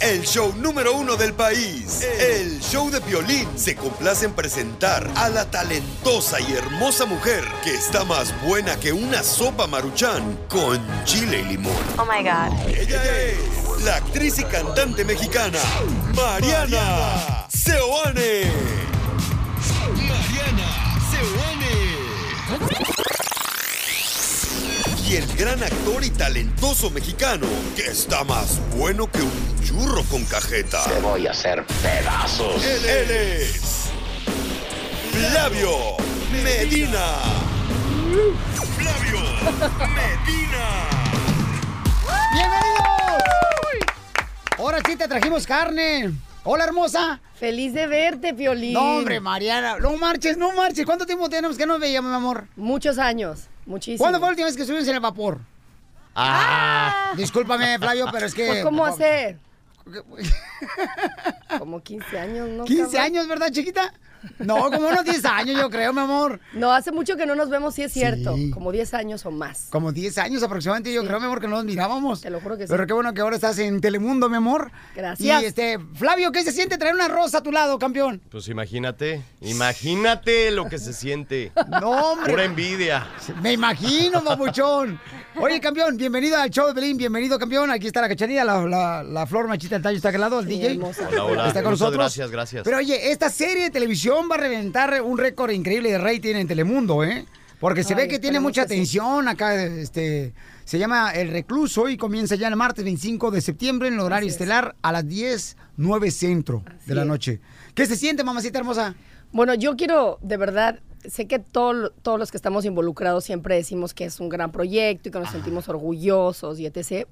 el 0.00 0.26
show 0.26 0.52
número 0.58 0.92
uno 0.92 1.16
del 1.16 1.32
país, 1.32 2.02
el 2.02 2.60
show 2.60 2.90
de 2.90 3.00
violín, 3.00 3.48
se 3.56 3.74
complace 3.74 4.26
en 4.26 4.34
presentar 4.34 5.10
a 5.16 5.30
la 5.30 5.50
talentosa 5.50 6.38
y 6.40 6.52
hermosa 6.52 7.06
mujer 7.06 7.42
que 7.64 7.74
está 7.74 8.04
más 8.04 8.38
buena 8.42 8.76
que 8.76 8.92
una 8.92 9.22
sopa 9.22 9.66
maruchan 9.66 10.38
con 10.50 10.78
chile 11.04 11.40
y 11.40 11.44
limón. 11.52 11.72
Oh 11.96 12.04
my 12.04 12.22
God. 12.22 12.52
Ella 12.68 13.02
es 13.02 13.82
la 13.82 13.96
actriz 13.96 14.38
y 14.38 14.44
cantante 14.44 15.06
mexicana, 15.06 15.60
Mariana 16.14 17.46
Seoane. 17.48 18.52
Mariana 19.96 21.00
Seoane. 21.10 23.23
Y 25.06 25.16
el 25.16 25.26
gran 25.36 25.62
actor 25.62 26.02
y 26.02 26.08
talentoso 26.08 26.90
mexicano, 26.90 27.46
que 27.76 27.82
está 27.82 28.24
más 28.24 28.58
bueno 28.74 29.10
que 29.10 29.20
un 29.20 29.60
churro 29.62 30.02
con 30.04 30.24
cajeta. 30.24 30.82
Te 30.84 30.98
voy 31.00 31.26
a 31.26 31.32
hacer 31.32 31.62
pedazos. 31.82 32.64
Él, 32.64 32.84
él 32.86 33.10
es. 33.10 33.90
Flavio 35.12 35.70
Medina. 36.42 37.04
Flavio 38.78 39.20
Medina. 39.78 40.88
¡Bienvenidos! 42.32 43.22
Ahora 44.56 44.78
sí 44.86 44.96
te 44.96 45.06
trajimos 45.06 45.46
carne. 45.46 46.12
Hola, 46.44 46.64
hermosa. 46.64 47.20
Feliz 47.38 47.74
de 47.74 47.86
verte, 47.86 48.32
Piolín. 48.32 48.72
No, 48.72 48.96
hombre, 48.96 49.20
Mariana. 49.20 49.78
No 49.78 49.98
marches, 49.98 50.38
no 50.38 50.52
marches. 50.52 50.86
¿Cuánto 50.86 51.04
tiempo 51.04 51.28
tenemos 51.28 51.58
que 51.58 51.66
no 51.66 51.74
nos 51.74 51.80
veíamos, 51.80 52.10
mi 52.10 52.16
amor? 52.16 52.46
Muchos 52.56 52.98
años, 52.98 53.48
muchísimo. 53.66 53.98
¿Cuándo 53.98 54.18
fue 54.18 54.28
la 54.28 54.30
última 54.30 54.46
vez 54.46 54.56
que 54.56 54.64
subimos 54.64 54.88
en 54.88 54.94
el 54.94 55.00
vapor? 55.00 55.40
Ah, 56.14 57.12
discúlpame, 57.16 57.78
Flavio, 57.78 58.06
pero 58.12 58.26
es 58.26 58.34
que... 58.34 58.46
Pues, 58.46 58.62
¿Cómo 58.64 58.84
hacer? 58.84 59.38
Como 61.58 61.82
15 61.82 62.18
años, 62.18 62.48
¿no? 62.48 62.64
15 62.64 62.82
cabrón? 62.82 63.02
años, 63.02 63.28
¿verdad, 63.28 63.50
chiquita? 63.50 63.92
No, 64.38 64.70
como 64.70 64.88
unos 64.88 65.04
10 65.04 65.24
años, 65.24 65.56
yo 65.60 65.70
creo, 65.70 65.92
mi 65.92 66.00
amor. 66.00 66.40
No, 66.52 66.72
hace 66.72 66.92
mucho 66.92 67.16
que 67.16 67.24
no 67.26 67.34
nos 67.34 67.48
vemos, 67.50 67.74
sí 67.74 67.82
es 67.82 67.92
cierto. 67.92 68.34
Sí. 68.36 68.50
Como 68.50 68.72
10 68.72 68.94
años 68.94 69.24
o 69.26 69.30
más. 69.30 69.68
Como 69.70 69.92
10 69.92 70.18
años 70.18 70.42
aproximadamente, 70.42 70.92
yo 70.92 71.04
creo, 71.04 71.18
mi 71.20 71.26
amor, 71.26 71.40
que 71.40 71.48
no 71.48 71.56
nos 71.56 71.64
mirábamos. 71.64 72.20
Te 72.20 72.30
lo 72.30 72.40
juro 72.40 72.56
que 72.56 72.66
sí. 72.66 72.70
Pero 72.70 72.86
qué 72.86 72.92
bueno 72.92 73.14
que 73.14 73.20
ahora 73.20 73.36
estás 73.36 73.58
en 73.58 73.80
Telemundo, 73.80 74.28
mi 74.28 74.36
amor. 74.36 74.70
Gracias. 74.94 75.42
Y 75.42 75.44
este, 75.46 75.78
Flavio, 75.94 76.30
¿qué 76.32 76.42
se 76.42 76.52
siente 76.52 76.78
traer 76.78 76.94
una 76.94 77.08
rosa 77.08 77.38
a 77.38 77.42
tu 77.42 77.52
lado, 77.52 77.78
campeón? 77.78 78.20
Pues 78.30 78.48
imagínate, 78.48 79.22
imagínate 79.40 80.50
lo 80.50 80.68
que 80.68 80.78
se 80.78 80.92
siente. 80.92 81.52
No, 81.80 81.90
hombre. 82.12 82.32
Pura 82.32 82.44
envidia. 82.44 83.06
Me 83.42 83.52
imagino, 83.52 84.22
papuchón. 84.22 85.00
Oye, 85.40 85.60
campeón, 85.60 85.96
bienvenido 85.96 86.36
al 86.36 86.48
show 86.50 86.68
de 86.68 86.72
Belín, 86.72 86.96
bienvenido, 86.96 87.38
campeón. 87.38 87.70
Aquí 87.70 87.88
está 87.88 88.00
la 88.00 88.08
cachanilla, 88.08 88.44
la, 88.44 88.62
la, 88.66 89.02
la 89.02 89.26
flor 89.26 89.48
machita 89.48 89.74
del 89.74 89.82
tallo 89.82 89.96
está 89.96 90.10
aquí 90.10 90.14
al 90.16 90.20
lado, 90.20 90.40
el 90.40 90.46
DJ. 90.46 90.78
Hola, 90.78 91.24
hola. 91.24 91.48
Está 91.48 91.62
con 91.62 91.72
Muchas 91.72 91.80
nosotros. 91.80 91.94
gracias, 91.94 92.30
gracias. 92.30 92.62
Pero 92.64 92.76
oye, 92.78 93.10
esta 93.10 93.28
serie 93.28 93.64
de 93.64 93.70
televisión 93.70 94.13
va 94.30 94.34
a 94.36 94.38
reventar 94.38 95.00
un 95.02 95.18
récord 95.18 95.50
increíble 95.50 95.90
de 95.90 95.98
rating 95.98 96.34
en 96.36 96.46
Telemundo, 96.48 97.02
¿eh? 97.04 97.24
Porque 97.60 97.82
se 97.84 97.94
Ay, 97.94 98.02
ve 98.02 98.08
que 98.08 98.18
tiene 98.18 98.40
mucha 98.40 98.62
sí. 98.62 98.66
atención 98.74 99.28
acá, 99.28 99.62
este... 99.64 100.32
Se 100.64 100.78
llama 100.78 101.10
El 101.10 101.28
Recluso 101.28 101.90
y 101.90 101.98
comienza 101.98 102.36
ya 102.36 102.48
el 102.48 102.56
martes 102.56 102.84
25 102.84 103.30
de 103.30 103.42
septiembre 103.42 103.88
en 103.88 103.94
el 103.94 104.00
horario 104.00 104.28
Así 104.28 104.36
es. 104.36 104.40
estelar 104.40 104.74
a 104.80 104.92
las 104.92 105.06
10, 105.06 105.56
9 105.76 106.10
centro 106.10 106.64
de 106.86 106.94
la 106.94 107.02
es. 107.02 107.06
noche. 107.06 107.40
¿Qué 107.74 107.84
se 107.84 107.96
siente, 107.96 108.24
mamacita 108.24 108.58
hermosa? 108.60 108.94
Bueno, 109.30 109.52
yo 109.54 109.76
quiero, 109.76 110.18
de 110.22 110.38
verdad, 110.38 110.80
sé 111.06 111.26
que 111.26 111.38
todo- 111.38 111.90
todos 111.90 112.18
los 112.18 112.30
que 112.30 112.38
estamos 112.38 112.64
involucrados 112.64 113.24
siempre 113.24 113.56
decimos 113.56 113.92
que 113.92 114.06
es 114.06 114.20
un 114.20 114.30
gran 114.30 114.52
proyecto 114.52 115.10
y 115.10 115.12
que 115.12 115.18
nos 115.18 115.30
sentimos 115.30 115.68
orgullosos 115.68 116.58
y 116.58 116.64
etc. 116.66 117.06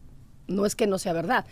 No 0.48 0.64
es 0.64 0.74
que 0.74 0.86
no 0.86 0.98
sea 0.98 1.12
verdad. 1.12 1.44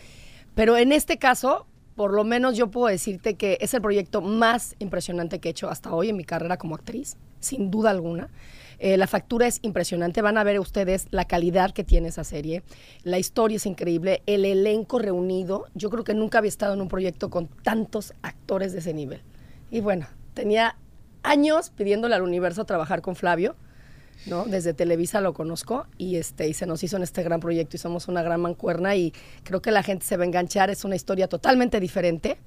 Pero 0.55 0.79
en 0.79 0.93
este 0.93 1.19
caso, 1.19 1.67
por 2.01 2.15
lo 2.15 2.25
menos 2.25 2.57
yo 2.57 2.71
puedo 2.71 2.87
decirte 2.87 3.35
que 3.35 3.59
es 3.61 3.75
el 3.75 3.83
proyecto 3.83 4.23
más 4.23 4.75
impresionante 4.79 5.39
que 5.39 5.49
he 5.49 5.51
hecho 5.51 5.69
hasta 5.69 5.93
hoy 5.93 6.09
en 6.09 6.17
mi 6.17 6.25
carrera 6.25 6.57
como 6.57 6.75
actriz, 6.75 7.19
sin 7.41 7.71
duda 7.71 7.91
alguna. 7.91 8.31
Eh, 8.79 8.97
la 8.97 9.07
factura 9.07 9.47
es 9.47 9.59
impresionante, 9.61 10.23
van 10.23 10.39
a 10.39 10.43
ver 10.43 10.59
ustedes 10.61 11.09
la 11.11 11.27
calidad 11.27 11.73
que 11.73 11.85
tiene 11.85 12.09
esa 12.09 12.25
serie, 12.25 12.63
la 13.03 13.19
historia 13.19 13.57
es 13.57 13.67
increíble, 13.67 14.23
el 14.25 14.47
elenco 14.47 14.99
reunido, 14.99 15.67
yo 15.75 15.91
creo 15.91 16.03
que 16.03 16.15
nunca 16.15 16.39
había 16.39 16.49
estado 16.49 16.73
en 16.73 16.81
un 16.81 16.89
proyecto 16.89 17.29
con 17.29 17.49
tantos 17.49 18.15
actores 18.23 18.73
de 18.73 18.79
ese 18.79 18.95
nivel. 18.95 19.21
Y 19.71 19.83
bueno, 19.83 20.07
tenía 20.33 20.79
años 21.23 21.69
pidiéndole 21.69 22.15
al 22.15 22.23
universo 22.23 22.65
trabajar 22.65 23.03
con 23.03 23.15
Flavio, 23.15 23.57
¿no? 24.27 24.45
Desde 24.45 24.75
Televisa 24.75 25.21
lo 25.21 25.35
conozco 25.35 25.87
y, 25.99 26.17
este, 26.17 26.49
y 26.49 26.55
se 26.55 26.67
nos 26.67 26.83
hizo 26.83 26.97
en 26.97 27.03
este 27.03 27.23
gran 27.23 27.41
proyecto 27.41 27.77
y 27.77 27.79
somos 27.79 28.09
una 28.09 28.23
gran 28.23 28.41
mancuerna 28.41 28.97
y 28.97 29.13
creo 29.45 29.63
que 29.63 29.71
la 29.71 29.83
gente 29.83 30.05
se 30.05 30.17
va 30.17 30.25
a 30.25 30.27
enganchar, 30.27 30.71
es 30.71 30.85
una 30.85 30.97
historia 30.97 31.29
totalmente 31.29 31.81
diferente 31.81 32.39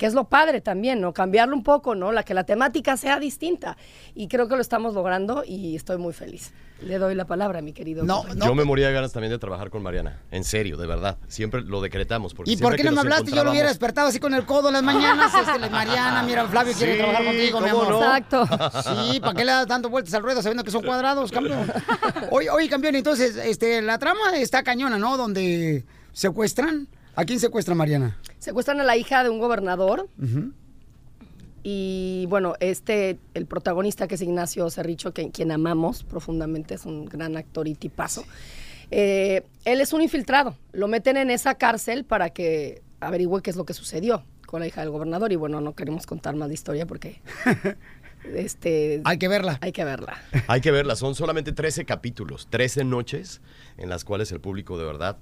que 0.00 0.06
es 0.06 0.14
lo 0.14 0.24
padre 0.24 0.62
también, 0.62 1.02
¿no? 1.02 1.12
Cambiarlo 1.12 1.54
un 1.54 1.62
poco, 1.62 1.94
¿no? 1.94 2.10
La 2.10 2.22
que 2.22 2.32
la 2.32 2.44
temática 2.44 2.96
sea 2.96 3.20
distinta. 3.20 3.76
Y 4.14 4.28
creo 4.28 4.48
que 4.48 4.54
lo 4.54 4.62
estamos 4.62 4.94
logrando 4.94 5.44
y 5.46 5.76
estoy 5.76 5.98
muy 5.98 6.14
feliz. 6.14 6.54
Le 6.82 6.98
doy 6.98 7.14
la 7.14 7.26
palabra, 7.26 7.60
mi 7.60 7.72
querido. 7.72 8.06
compañero. 8.06 8.46
Yo 8.46 8.54
me 8.54 8.64
moría 8.64 8.86
de 8.88 8.94
ganas 8.94 9.12
también 9.12 9.30
de 9.30 9.38
trabajar 9.38 9.68
con 9.70 9.82
Mariana. 9.82 10.20
En 10.30 10.44
serio, 10.44 10.76
de 10.76 10.86
verdad. 10.86 11.18
Siempre 11.28 11.60
lo 11.62 11.80
decretamos. 11.80 12.32
Porque 12.34 12.50
¿Y 12.50 12.56
por 12.56 12.74
qué 12.76 12.84
no 12.84 12.92
me 12.92 13.00
hablaste? 13.00 13.32
Yo 13.32 13.44
lo 13.44 13.50
hubiera 13.50 13.68
despertado 13.68 14.08
así 14.08 14.18
con 14.18 14.32
el 14.34 14.46
codo 14.46 14.68
en 14.68 14.74
las 14.74 14.82
mañanas. 14.82 15.32
Este, 15.34 15.68
Mariana, 15.70 16.22
mira, 16.22 16.46
Flavio 16.48 16.72
quiere 16.74 16.92
Sí, 16.94 16.98
trabajar 16.98 17.24
contigo, 17.24 17.60
mi 17.60 17.68
¿cómo 17.70 17.82
amor. 17.82 17.92
no? 17.94 18.16
Exacto. 18.16 18.46
Sí, 18.82 19.20
¿para 19.20 19.34
qué 19.34 19.44
le 19.44 19.52
das 19.52 19.66
dando 19.66 19.90
vueltas 19.90 20.14
al 20.14 20.22
ruedo 20.22 20.40
sabiendo 20.42 20.64
que 20.64 20.70
son 20.70 20.82
cuadrados, 20.82 21.30
campeón? 21.30 21.70
Oye, 22.30 22.48
oye, 22.50 22.68
campeón, 22.68 22.94
entonces, 22.94 23.36
este, 23.36 23.82
la 23.82 23.98
trama 23.98 24.36
está 24.36 24.62
cañona, 24.62 24.98
¿no? 24.98 25.16
Donde 25.16 25.84
secuestran. 26.12 26.88
¿A 27.14 27.24
quién 27.24 27.40
secuestra 27.40 27.74
Mariana? 27.74 28.16
Secuestran 28.38 28.80
a 28.80 28.84
la 28.84 28.96
hija 28.96 29.22
de 29.22 29.28
un 29.28 29.38
gobernador 29.38 30.08
y 31.62 32.26
bueno, 32.28 32.54
este, 32.60 33.18
el 33.34 33.46
protagonista 33.46 34.08
que 34.08 34.14
es 34.14 34.22
Ignacio 34.22 34.68
Cerricho, 34.70 35.12
que, 35.12 35.30
quien 35.30 35.52
amamos 35.52 36.04
profundamente, 36.04 36.74
es 36.74 36.86
un 36.86 37.06
gran 37.06 37.36
actor 37.36 37.68
y 37.68 37.74
tipazo. 37.74 38.24
eh, 38.90 39.44
él 39.64 39.80
es 39.80 39.92
un 39.92 40.02
infiltrado, 40.02 40.56
lo 40.72 40.88
meten 40.88 41.16
en 41.16 41.30
esa 41.30 41.54
cárcel 41.54 42.04
para 42.04 42.30
que 42.30 42.82
averigüe 43.00 43.42
qué 43.42 43.50
es 43.50 43.56
lo 43.56 43.64
que 43.64 43.74
sucedió 43.74 44.24
con 44.46 44.60
la 44.60 44.66
hija 44.66 44.80
del 44.80 44.90
gobernador 44.90 45.32
y 45.32 45.36
bueno, 45.36 45.60
no 45.60 45.74
queremos 45.74 46.06
contar 46.06 46.34
más 46.34 46.48
de 46.48 46.54
historia 46.54 46.84
porque 46.84 47.20
este 48.34 49.00
hay 49.04 49.18
que 49.18 49.28
verla. 49.28 49.58
Hay 49.60 49.70
que 49.72 49.84
verla. 49.84 50.20
Hay 50.48 50.60
que 50.60 50.72
verla, 50.72 50.96
son 50.96 51.14
solamente 51.14 51.52
13 51.52 51.84
capítulos, 51.84 52.48
13 52.50 52.84
noches 52.84 53.40
en 53.76 53.88
las 53.88 54.04
cuales 54.04 54.32
el 54.32 54.40
público 54.40 54.76
de 54.76 54.84
verdad 54.84 55.18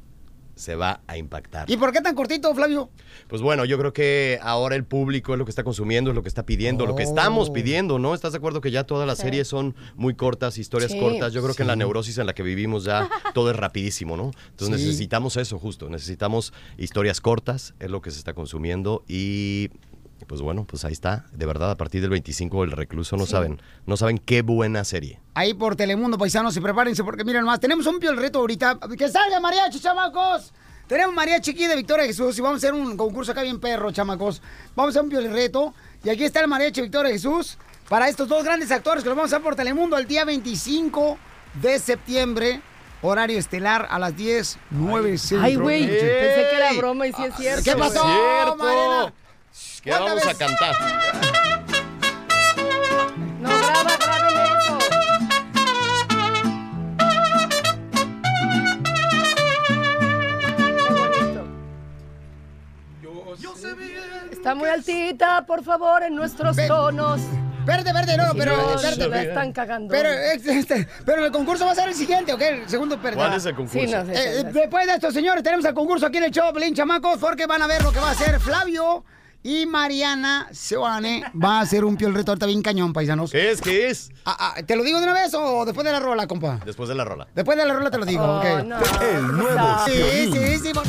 se 0.59 0.75
va 0.77 1.01
a 1.07 1.17
impactar. 1.17 1.71
¿Y 1.71 1.77
por 1.77 1.93
qué 1.93 2.01
tan 2.01 2.15
cortito, 2.15 2.55
Flavio? 2.55 2.91
Pues 3.29 3.41
bueno, 3.43 3.65
yo 3.65 3.79
creo 3.79 3.93
que 3.93 4.39
ahora 4.43 4.77
el 4.77 4.85
público 4.85 5.33
es 5.33 5.39
lo 5.39 5.45
que 5.45 5.51
está 5.51 5.65
consumiendo, 5.65 6.11
es 6.11 6.15
lo 6.17 6.23
que 6.23 6.29
está 6.29 6.45
pidiendo, 6.45 6.85
lo 6.87 6.95
que 6.97 7.03
estamos 7.05 7.49
Oh. 7.49 7.53
pidiendo, 7.53 7.99
¿no? 7.99 8.15
¿Estás 8.15 8.33
de 8.33 8.39
acuerdo 8.39 8.61
que 8.61 8.71
ya 8.71 8.85
todas 8.85 9.07
las 9.07 9.19
Sí. 9.19 9.25
series 9.25 9.49
son 9.49 9.75
muy 9.97 10.15
cortas, 10.15 10.59
historias 10.59 10.93
Sí. 10.93 10.99
cortas? 11.01 11.33
Yo 11.33 11.43
creo 11.43 11.55
que 11.55 11.63
en 11.63 11.69
la 11.69 11.77
neurosis 11.77 12.19
en 12.19 12.27
la 12.27 12.35
que 12.35 12.43
vivimos 12.43 12.85
ya 12.85 13.09
todo 13.35 13.51
es 13.51 13.57
rapidísimo, 13.57 14.17
¿no? 14.17 14.33
Entonces 14.51 14.81
Sí. 14.81 14.87
necesitamos 14.87 15.37
eso 15.37 15.59
justo, 15.59 15.89
necesitamos 15.89 16.53
historias 16.77 17.21
cortas, 17.21 17.75
es 17.79 17.91
lo 17.91 18.03
que 18.03 18.11
se 18.11 18.19
está 18.19 18.33
consumiendo 18.35 19.05
y 19.09 19.71
pues 20.27 20.41
bueno, 20.41 20.65
pues 20.67 20.85
ahí 20.85 20.93
está, 20.93 21.27
de 21.33 21.47
verdad 21.47 21.71
a 21.71 21.77
partir 21.77 22.01
del 22.01 22.11
25 22.11 22.65
el 22.65 22.73
recluso 22.73 23.17
no 23.17 23.25
Sí. 23.27 23.33
saben, 23.33 23.61
no 23.87 23.97
saben 23.97 24.19
qué 24.19 24.43
buena 24.43 24.85
serie. 24.85 25.21
Ahí 25.35 25.55
por 25.55 25.77
Telemundo, 25.77 26.19
paisanos, 26.19 26.57
y 26.57 26.61
prepárense 26.61 27.05
porque 27.05 27.25
miren 27.25 27.45
más, 27.45 27.61
tenemos 27.61 27.87
un 27.87 27.99
pio 27.99 28.11
el 28.11 28.17
reto 28.17 28.39
ahorita. 28.41 28.79
¡Que 28.99 29.09
salga 29.09 29.41
mariachi, 29.41 29.81
chamacos! 29.81 30.53
Tenemos 30.87 31.15
mariachi 31.15 31.51
aquí 31.51 31.67
de 31.67 31.77
Victoria 31.77 32.07
Jesús 32.07 32.39
y 32.39 32.41
vamos 32.41 32.57
a 32.57 32.67
hacer 32.67 32.73
un 32.75 32.97
concurso 32.97 33.33
acá 33.33 33.43
bien 33.43 33.61
perro, 33.61 33.93
chamacos. 33.93 34.41
Vamos 34.75 34.89
a 34.89 34.99
hacer 34.99 35.03
un 35.05 35.09
pio 35.11 35.19
el 35.21 35.33
reto 35.33 35.75
y 36.03 36.09
aquí 36.09 36.25
está 36.25 36.41
el 36.41 36.49
mariachi 36.49 36.81
Victoria 36.81 37.13
Jesús 37.13 37.59
para 37.89 38.09
estos 38.09 38.27
dos 38.29 38.43
grandes 38.45 38.71
actores 38.71 39.03
que 39.03 39.09
lo 39.11 39.15
vamos 39.17 39.33
a 39.33 39.37
hacer 39.37 39.45
por 39.45 39.55
Telemundo 39.55 39.97
el 39.99 40.07
día 40.07 40.25
25 40.25 41.19
de 41.63 41.79
septiembre. 41.79 42.61
Horario 43.01 43.39
estelar 43.39 43.87
a 43.91 43.99
las 44.01 44.17
10, 44.17 44.59
9 44.71 45.19
centro. 45.19 45.47
Ay, 45.47 45.55
güey, 45.55 45.87
pensé 45.87 46.01
que 46.51 46.57
era 46.57 46.73
broma 46.73 47.07
y 47.07 47.13
sí 47.13 47.23
es 47.23 47.37
cierto. 47.37 47.63
¿Qué 47.63 47.77
pasó, 47.77 47.95
Es 47.95 48.15
cierto. 48.15 48.57
Mariana? 48.57 49.13
¿Qué 49.83 49.91
vamos 49.91 50.27
a 50.27 50.35
cantar? 50.35 50.75
No, 53.41 53.49
graba, 53.49 53.97
graben 53.99 54.37
eso. 54.59 54.79
Está 64.31 64.55
muy 64.55 64.69
altita, 64.69 65.45
por 65.47 65.63
favor, 65.63 66.03
en 66.03 66.15
nuestros 66.15 66.57
tonos. 66.67 67.21
Verde, 67.65 67.93
verde, 67.93 68.17
no, 68.17 68.33
pero. 68.35 68.77
La 69.11 69.23
están 69.23 69.53
cagando. 69.53 69.93
Pero, 69.93 70.09
este, 70.09 70.89
pero 71.05 71.27
el 71.27 71.31
concurso 71.33 71.67
va 71.67 71.73
a 71.73 71.75
ser 71.75 71.89
el 71.89 71.95
siguiente, 71.95 72.33
¿ok? 72.33 72.41
El 72.41 72.69
segundo 72.69 73.01
perdón. 73.01 73.27
¿Cuál 73.27 73.35
es 73.37 73.45
el 73.45 73.55
concurso? 73.55 73.79
Sí, 73.87 73.93
no 73.93 74.07
sé, 74.07 74.41
Eh, 74.41 74.45
después 74.45 74.87
de 74.87 74.95
esto, 74.95 75.11
señores, 75.13 75.43
tenemos 75.43 75.67
el 75.67 75.75
concurso 75.75 76.07
aquí 76.07 76.17
en 76.17 76.25
el 76.25 76.31
show, 76.31 76.51
Pelín 76.53 76.75
Chamacos, 76.75 77.19
porque 77.19 77.47
van 77.47 77.61
a 77.61 77.67
ver 77.67 77.83
lo 77.83 77.93
que 77.93 78.01
va 78.01 78.09
a 78.09 78.13
hacer 78.13 78.41
Flavio 78.41 79.05
y 79.43 79.67
Mariana 79.67 80.49
Seoane. 80.53 81.25
Va 81.43 81.59
a 81.59 81.61
hacer 81.63 81.85
un 81.85 81.97
piel 81.97 82.13
reto 82.15 82.33
ahorita 82.33 82.47
bien 82.47 82.63
cañón, 82.63 82.93
paisanos. 82.93 83.31
¿Qué 83.31 83.51
es? 83.51 83.61
¿Qué 83.61 83.89
es? 83.89 84.11
Ah, 84.25 84.55
ah, 84.57 84.63
¿Te 84.63 84.77
lo 84.77 84.83
digo 84.83 84.99
de 84.99 85.05
una 85.05 85.13
vez 85.15 85.33
o 85.35 85.65
después 85.65 85.85
de 85.85 85.93
la 85.93 86.01
rola, 86.01 86.27
compa? 86.27 86.61
Después 86.65 86.89
de 86.89 86.95
la 86.95 87.05
rola. 87.05 87.27
Después 87.35 87.57
de 87.57 87.65
la 87.65 87.75
rola 87.75 87.91
te 87.91 87.99
lo 87.99 88.05
digo, 88.05 88.23
Oh, 88.25 88.39
¿ok? 88.39 88.65
no. 88.65 88.79
El 89.01 89.27
nuevo 89.37 89.79
Sí, 89.87 90.31
sí, 90.33 90.59
sí. 90.59 90.73
por- 90.75 90.85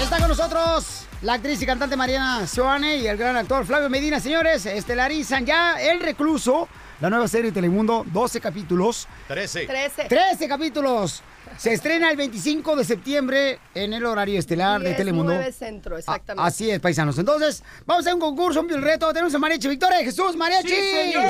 Está 0.00 0.18
con 0.20 0.28
nosotros 0.28 1.04
la 1.22 1.34
actriz 1.34 1.60
y 1.60 1.66
cantante 1.66 1.96
Mariana 1.96 2.46
Seoane 2.46 2.98
y 2.98 3.06
el 3.08 3.16
gran 3.16 3.36
actor 3.36 3.66
Flavio 3.66 3.90
Medina, 3.90 4.20
señores. 4.20 4.64
Estelarizan 4.64 5.44
ya 5.44 5.74
El 5.80 6.00
Recluso, 6.00 6.68
la 7.00 7.10
nueva 7.10 7.26
serie 7.26 7.46
de 7.50 7.54
Telemundo, 7.54 8.04
12 8.06 8.40
capítulos. 8.40 9.08
13. 9.26 9.66
13. 9.66 10.04
13 10.04 10.48
capítulos. 10.48 11.22
Se 11.58 11.72
estrena 11.72 12.08
el 12.10 12.16
25 12.16 12.76
de 12.76 12.84
septiembre 12.84 13.58
en 13.74 13.92
el 13.92 14.06
horario 14.06 14.38
estelar 14.38 14.80
de 14.80 14.86
10, 14.90 14.96
Telemundo. 14.96 15.32
9 15.34 15.52
centro, 15.52 15.98
exactamente. 15.98 16.42
A- 16.42 16.46
Así 16.46 16.70
es, 16.70 16.78
paisanos. 16.78 17.18
Entonces, 17.18 17.64
vamos 17.84 18.06
a 18.06 18.14
un 18.14 18.20
concurso, 18.20 18.60
un 18.60 18.68
reto. 18.80 19.12
Tenemos 19.12 19.34
a 19.34 19.38
Mariachi 19.38 19.66
Victoria 19.68 19.98
de 19.98 20.04
Jesús, 20.04 20.36
Mariachi. 20.36 20.68
¡Sí, 20.68 20.74
señor! 20.74 21.24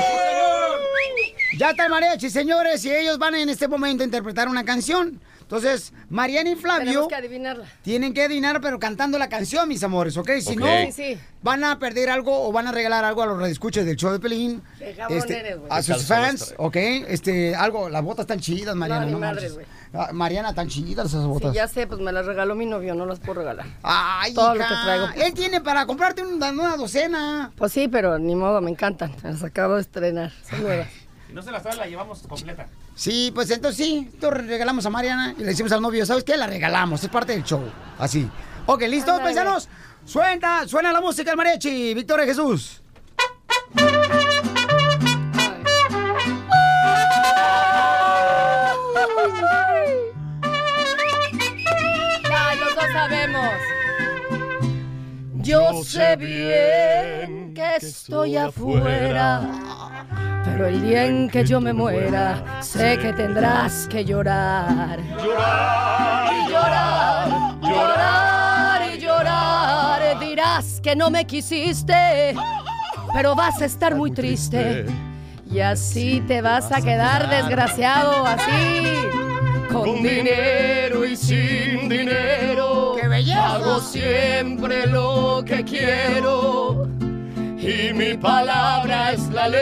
Ya 1.57 1.71
está 1.71 1.85
el 1.85 1.89
Mariachi, 1.91 2.29
señores, 2.29 2.85
y 2.85 2.93
ellos 2.93 3.17
van 3.17 3.33
en 3.35 3.49
este 3.49 3.67
momento 3.67 4.03
a 4.03 4.05
interpretar 4.05 4.47
una 4.47 4.63
canción. 4.63 5.19
Entonces, 5.49 5.93
Mariana 6.11 6.51
y 6.51 6.55
Flavio 6.55 7.07
que 7.07 7.15
adivinarla. 7.15 7.65
tienen 7.81 8.13
que 8.13 8.23
adivinar, 8.23 8.61
pero 8.61 8.77
cantando 8.77 9.17
la 9.17 9.29
canción, 9.29 9.67
mis 9.67 9.81
amores, 9.83 10.15
¿ok? 10.15 10.29
Si 10.41 10.55
no, 10.55 10.67
Sí, 10.85 10.91
sí. 10.91 11.17
van 11.41 11.63
a 11.63 11.79
perder 11.79 12.11
algo 12.11 12.47
o 12.47 12.51
van 12.51 12.67
a 12.67 12.71
regalar 12.71 13.03
algo 13.03 13.23
a 13.23 13.25
los 13.25 13.39
redescuchas 13.39 13.83
del 13.83 13.95
show 13.95 14.11
de 14.11 14.19
Pelín. 14.19 14.61
Qué 14.77 14.93
cabrón 14.93 15.23
eres, 15.27 15.57
güey. 15.57 15.71
a 15.71 15.81
sus 15.81 16.05
fans. 16.05 16.53
¿ok? 16.57 16.75
Este, 16.75 17.55
algo, 17.55 17.89
las 17.89 18.03
botas 18.03 18.27
tan 18.27 18.39
chidas, 18.39 18.75
Mariana. 18.75 19.07
ni 19.07 19.11
no 19.13 19.17
madres, 19.17 19.55
manches. 19.55 19.67
Ah, 19.91 20.09
Mariana, 20.13 20.53
tan 20.53 20.67
chidas 20.67 21.07
esas 21.07 21.23
Sí, 21.23 21.27
botas. 21.27 21.53
ya 21.55 21.67
sé, 21.67 21.87
pues 21.87 21.99
me 21.99 22.11
las 22.11 22.27
regaló 22.27 22.53
mi 22.53 22.67
novio, 22.67 22.93
no 22.93 23.07
las 23.07 23.19
puedo 23.19 23.39
regalar. 23.39 23.65
Ay, 23.81 24.35
Todo 24.35 24.53
lo 24.53 24.61
hija, 24.61 24.67
que 24.69 24.75
traigo. 24.85 25.07
Él 25.25 25.33
tiene 25.33 25.61
para 25.61 25.87
comprarte 25.87 26.21
una, 26.21 26.51
una 26.51 26.77
docena. 26.77 27.51
Pues 27.55 27.71
sí, 27.71 27.87
pero 27.87 28.19
ni 28.19 28.35
modo, 28.35 28.61
me 28.61 28.69
encantan. 28.69 29.15
Las 29.23 29.41
acabo 29.43 29.75
de 29.77 29.81
estrenar. 29.81 30.31
Son 30.47 30.61
nuevas. 30.61 30.87
Si 31.29 31.35
no 31.35 31.43
se 31.43 31.51
la 31.51 31.61
sabe, 31.61 31.75
la 31.75 31.85
llevamos 31.85 32.23
completa. 32.27 32.67
Sí, 32.95 33.31
pues 33.35 33.51
entonces 33.51 33.85
sí, 33.85 34.09
entonces 34.11 34.47
regalamos 34.47 34.83
a 34.87 34.89
Mariana 34.89 35.35
y 35.37 35.41
le 35.41 35.45
decimos 35.45 35.71
al 35.71 35.79
novio, 35.79 36.03
¿sabes 36.03 36.23
qué? 36.23 36.35
La 36.35 36.47
regalamos, 36.47 37.03
es 37.03 37.09
parte 37.09 37.33
del 37.33 37.43
show. 37.43 37.63
Así. 37.99 38.27
Ok, 38.65 38.81
¿listos, 38.87 39.19
paisanos? 39.19 39.69
Suena, 40.05 40.67
suena 40.67 40.91
la 40.91 41.01
música 41.01 41.29
del 41.29 41.37
mariachi, 41.37 41.93
Victoria 41.93 42.25
Jesús. 42.25 42.81
Ya, 52.23 52.55
los 52.59 52.73
dos 52.75 52.85
sabemos. 52.91 53.53
Yo 55.35 55.83
sé 55.83 56.15
bien 56.15 57.53
que 57.53 57.75
estoy 57.75 58.35
afuera, 58.35 59.41
pero 60.45 60.67
el 60.67 60.81
día 60.81 61.05
en 61.05 61.29
que 61.29 61.45
yo 61.45 61.59
me 61.61 61.73
muera, 61.73 62.61
sé 62.61 62.97
que 62.97 63.13
tendrás 63.13 63.87
que 63.87 64.03
llorar. 64.05 64.99
Llorar, 65.17 66.33
Y 66.33 66.49
llorar, 66.51 67.29
llorar 67.61 68.81
y 68.95 68.99
llorar. 68.99 70.19
Dirás 70.19 70.79
que 70.81 70.95
no 70.95 71.09
me 71.09 71.25
quisiste, 71.25 72.35
pero 73.13 73.35
vas 73.35 73.61
a 73.61 73.65
estar 73.65 73.95
muy 73.95 74.11
triste. 74.11 74.85
Y 75.51 75.59
así 75.59 76.21
te 76.27 76.41
vas 76.41 76.71
a 76.71 76.81
quedar 76.81 77.29
desgraciado, 77.29 78.25
así. 78.25 78.83
Con 79.71 80.03
dinero 80.03 81.05
y 81.05 81.15
sin 81.15 81.89
dinero. 81.89 82.95
Hago 83.35 83.79
siempre 83.79 84.87
lo 84.87 85.43
que 85.45 85.63
quiero. 85.63 86.87
Y 87.69 87.93
mi 87.93 88.15
palabra 88.17 89.11
es 89.11 89.29
la 89.29 89.47
ley. 89.47 89.59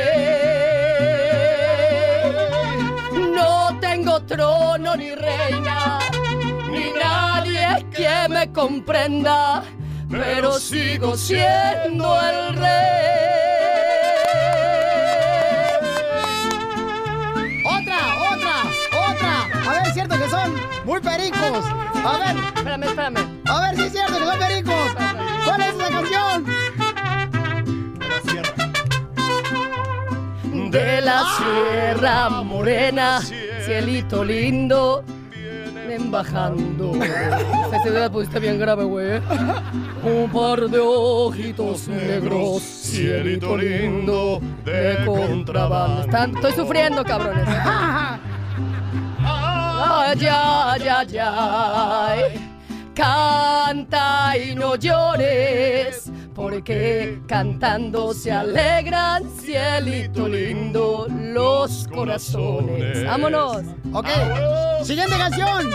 No 3.36 3.78
tengo 3.82 4.22
trono 4.22 4.96
ni 4.96 5.14
reina, 5.14 6.00
ni 6.72 6.92
nadie 7.04 7.86
que 7.92 8.30
me 8.30 8.50
comprenda. 8.54 9.62
pero 10.10 10.54
sigo 10.54 11.18
siendo 11.18 12.18
el 12.22 12.56
rey. 12.56 12.98
Otra, 17.66 18.00
otra, 18.32 18.56
otra. 19.10 19.34
A 19.68 19.74
ver, 19.74 19.88
es 19.88 19.94
cierto 19.94 20.18
que 20.18 20.30
son 20.30 20.54
muy 20.86 21.02
pericos. 21.02 21.66
A 22.06 22.18
ver. 22.20 22.38
Espérame, 22.56 22.84
espérame. 22.84 23.42
A 23.48 23.60
ver 23.62 23.76
si 23.76 23.82
es 23.84 23.92
cierto 23.92 24.18
que 24.18 24.26
son 24.26 24.40
pericos. 24.40 24.96
¿Cuál 25.46 25.62
es 25.62 25.74
esa 25.76 25.90
canción? 25.90 26.67
De 30.72 31.02
la 31.02 31.24
Sierra 31.38 32.30
Morena, 32.44 33.22
cielito 33.66 34.24
lindo, 34.24 35.04
ven 35.88 36.12
bajando. 36.12 36.94
Esta 36.96 37.84
se 37.84 37.90
la 37.92 38.10
pusiste 38.10 38.40
bien 38.40 38.60
grave, 38.60 38.84
güey. 38.84 39.20
Un 40.04 40.30
par 40.32 40.62
de 40.70 40.80
ojitos 40.80 41.88
negros, 41.88 42.62
cielito 42.64 43.58
lindo, 43.58 44.40
de 44.66 44.98
contrabando. 45.06 46.02
Están- 46.02 46.36
estoy 46.36 46.52
sufriendo, 46.54 47.04
cabrones. 47.04 47.48
Ay, 49.30 50.26
ay, 50.30 50.88
ay, 50.88 51.18
ay. 51.20 52.57
Canta 52.98 54.36
y 54.36 54.56
no 54.56 54.76
llores, 54.76 56.12
porque 56.34 57.22
cantando 57.28 58.12
se 58.12 58.32
alegran, 58.32 59.30
cielito 59.40 60.28
lindo, 60.28 61.06
los 61.08 61.88
corazones. 61.94 63.06
¡Vámonos! 63.06 63.58
Ok, 63.94 64.08
siguiente 64.82 65.16
canción. 65.16 65.70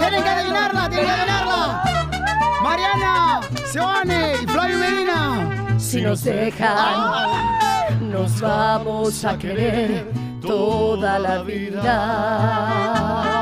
Tienen 0.00 0.24
que 0.24 0.28
adivinarla, 0.28 0.88
tienen 0.90 1.06
que 1.06 1.12
adivinarla. 1.12 1.84
Mariana, 2.60 3.42
Seone 3.66 4.34
y 4.42 4.46
Flavio 4.48 4.78
Medina. 4.78 5.78
Si 5.78 6.00
nos 6.00 6.24
dejan, 6.24 8.10
nos 8.10 8.40
vamos 8.40 9.24
a 9.24 9.38
querer 9.38 10.12
toda 10.40 11.20
la 11.20 11.44
vida. 11.44 13.41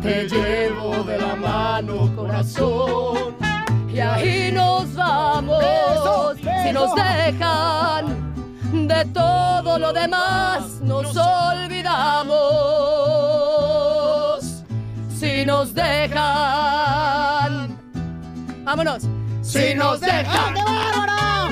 te 0.00 0.28
llevo 0.28 1.02
de 1.04 1.18
la 1.18 1.36
mano, 1.36 2.14
corazón. 2.16 3.36
Y 3.92 3.98
ahí 4.00 4.50
nos 4.52 4.94
vamos. 4.94 5.64
Si 6.64 6.72
nos 6.72 6.94
dejan, 6.94 8.32
de 8.88 9.04
todo 9.06 9.78
lo 9.78 9.92
demás 9.92 10.80
nos 10.82 11.16
olvidamos. 11.16 12.38
Si 15.18 15.44
nos 15.44 15.74
dejan, 15.74 16.18
vámonos. 18.64 19.02
Si 19.42 19.74
nos 19.74 20.00
dejan. 20.00 20.54
¡Qué 20.54 20.62
bárbara! 20.62 21.48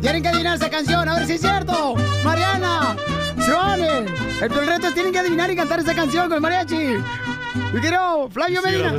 Tienen 0.00 0.22
que 0.22 0.28
adivinar 0.28 0.56
esa 0.56 0.70
canción, 0.70 1.08
a 1.08 1.14
ver 1.14 1.26
si 1.26 1.32
es 1.34 1.40
cierto. 1.40 1.94
Mariana, 2.24 2.96
Seone, 3.44 4.06
el 4.40 4.52
el 4.52 4.66
reto 4.66 4.86
es 4.88 4.94
tienen 4.94 5.12
que 5.12 5.18
adivinar 5.18 5.50
y 5.50 5.56
cantar 5.56 5.80
esa 5.80 5.94
canción 5.94 6.28
con 6.28 6.36
el 6.36 6.40
mariachi. 6.40 6.96
Mi 7.72 7.80
querido 7.80 8.28
Flavio 8.30 8.62
Medina. 8.62 8.92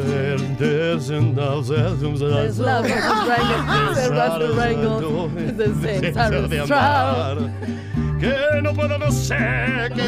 Que 8.20 8.62
no 8.62 8.74
podemos 8.74 9.14
ser 9.14 9.92
que 9.94 10.04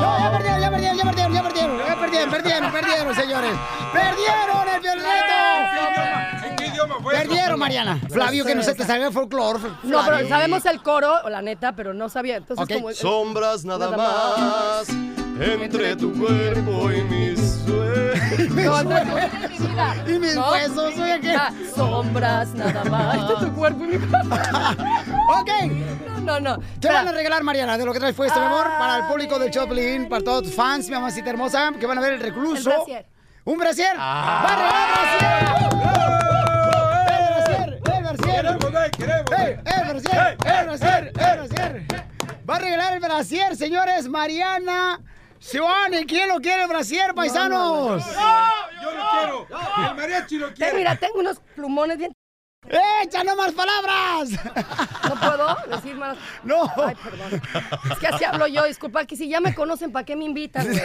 No, 0.00 0.18
ya 0.18 0.30
perdieron, 0.32 0.60
ya 0.60 0.70
perdieron, 0.70 0.96
ya 0.96 1.04
perdieron, 1.04 1.32
ya 1.34 1.42
perdieron, 1.42 1.78
ya 1.78 1.96
perdieron, 2.00 2.30
perdieron, 2.30 2.72
perdieron, 2.72 3.14
señores. 3.14 3.52
¡Perdieron 3.92 4.68
el 4.74 4.80
violento! 4.80 5.43
Perdieron, 7.10 7.58
Mariana. 7.58 7.98
Flavio, 8.10 8.44
que 8.44 8.54
no 8.54 8.62
se 8.62 8.74
te 8.74 8.84
salga 8.84 9.06
el 9.08 9.12
folclore. 9.12 9.60
No, 9.84 10.00
pero 10.04 10.28
sabemos 10.28 10.64
el 10.66 10.82
coro, 10.82 11.12
o 11.24 11.28
la 11.30 11.42
neta, 11.42 11.72
pero 11.72 11.94
no 11.94 12.08
sabía. 12.08 12.36
Entonces, 12.36 12.64
Ok. 12.64 12.72
como 12.82 12.92
Sombras 12.92 13.64
nada 13.64 13.90
Nada 13.90 13.96
más 13.96 14.88
entre 15.40 15.96
tu 15.96 16.12
cuerpo 16.18 16.90
y 16.92 17.02
mis 17.04 17.40
No, 18.54 18.82
sueños. 18.82 19.20
Y 20.06 20.18
mis 20.18 20.34
¿No? 20.36 20.50
huesos, 20.52 20.94
oye, 20.98 21.20
¿qué? 21.20 21.34
Ah, 21.34 21.50
Sombras 21.74 22.48
nada 22.54 22.84
más. 22.90 23.16
Entre 23.30 23.46
tu 23.46 23.54
cuerpo 23.54 23.84
y 23.84 23.86
mi 23.88 23.96
Ok. 23.96 25.50
No, 26.22 26.40
no. 26.40 26.58
¿Qué 26.80 26.88
van 26.88 27.08
a 27.08 27.12
regalar, 27.12 27.42
Mariana, 27.42 27.76
de 27.76 27.84
lo 27.84 27.92
que 27.92 27.98
traes 28.00 28.14
puesto, 28.14 28.38
mi 28.40 28.46
amor? 28.46 28.66
Para 28.78 28.96
el 28.98 29.04
público 29.06 29.38
del 29.38 29.50
Choplin, 29.50 30.08
para 30.08 30.22
todos 30.24 30.44
tus 30.44 30.54
fans, 30.54 30.86
mi 30.88 30.94
mamacita 30.94 31.30
hermosa, 31.30 31.72
que 31.78 31.86
van 31.86 31.98
a 31.98 32.00
ver 32.00 32.14
el 32.14 32.20
recluso. 32.20 32.70
El 32.70 32.76
brasier. 32.76 33.06
¿Un 33.44 33.58
brasier? 33.58 33.94
Ah. 33.98 34.42
¡Va 34.46 34.52
a 34.52 34.56
regalar 34.56 34.88
brasier! 35.18 35.70
¡El 35.72 35.78
brasier! 35.78 36.43
¡El 38.46 38.56
brasier! 38.58 39.24
¡Eh, 39.38 39.60
¡El 39.64 39.88
brasier! 39.88 40.36
¡El 40.44 40.66
brasier! 40.66 41.12
¡El 41.18 41.38
brasier! 41.48 41.86
Va 42.48 42.56
a 42.56 42.58
regalar 42.58 42.92
el 42.94 43.00
brasier, 43.00 43.56
señores, 43.56 44.08
Mariana. 44.08 45.00
Seone, 45.38 46.04
¿quién 46.06 46.28
lo 46.28 46.40
quiere 46.40 46.62
el 46.62 46.68
brasier, 46.68 47.14
paisanos? 47.14 48.04
Yo 48.82 48.90
lo 48.90 49.02
quiero. 49.10 49.46
El 49.90 49.94
mariachi 49.96 50.38
lo 50.38 50.48
Eh, 50.48 50.54
quiere. 50.54 50.74
mira, 50.74 50.96
tengo 50.96 51.20
unos 51.20 51.40
plumones 51.54 51.98
bien. 51.98 52.12
¡Echa 53.02 53.22
no 53.24 53.36
más 53.36 53.52
palabras! 53.52 54.30
¿No 55.08 55.14
puedo 55.20 55.56
decir 55.76 55.94
más? 55.96 56.16
No. 56.44 56.62
Ay, 56.82 56.94
perdón. 57.02 57.42
Es 57.92 57.98
que 57.98 58.06
así 58.06 58.24
hablo 58.24 58.46
yo. 58.46 58.64
Disculpa, 58.64 59.04
que 59.04 59.16
si 59.16 59.28
ya 59.28 59.40
me 59.40 59.54
conocen, 59.54 59.92
¿para 59.92 60.04
qué 60.06 60.16
me 60.16 60.24
invitan? 60.24 60.66
güey? 60.66 60.80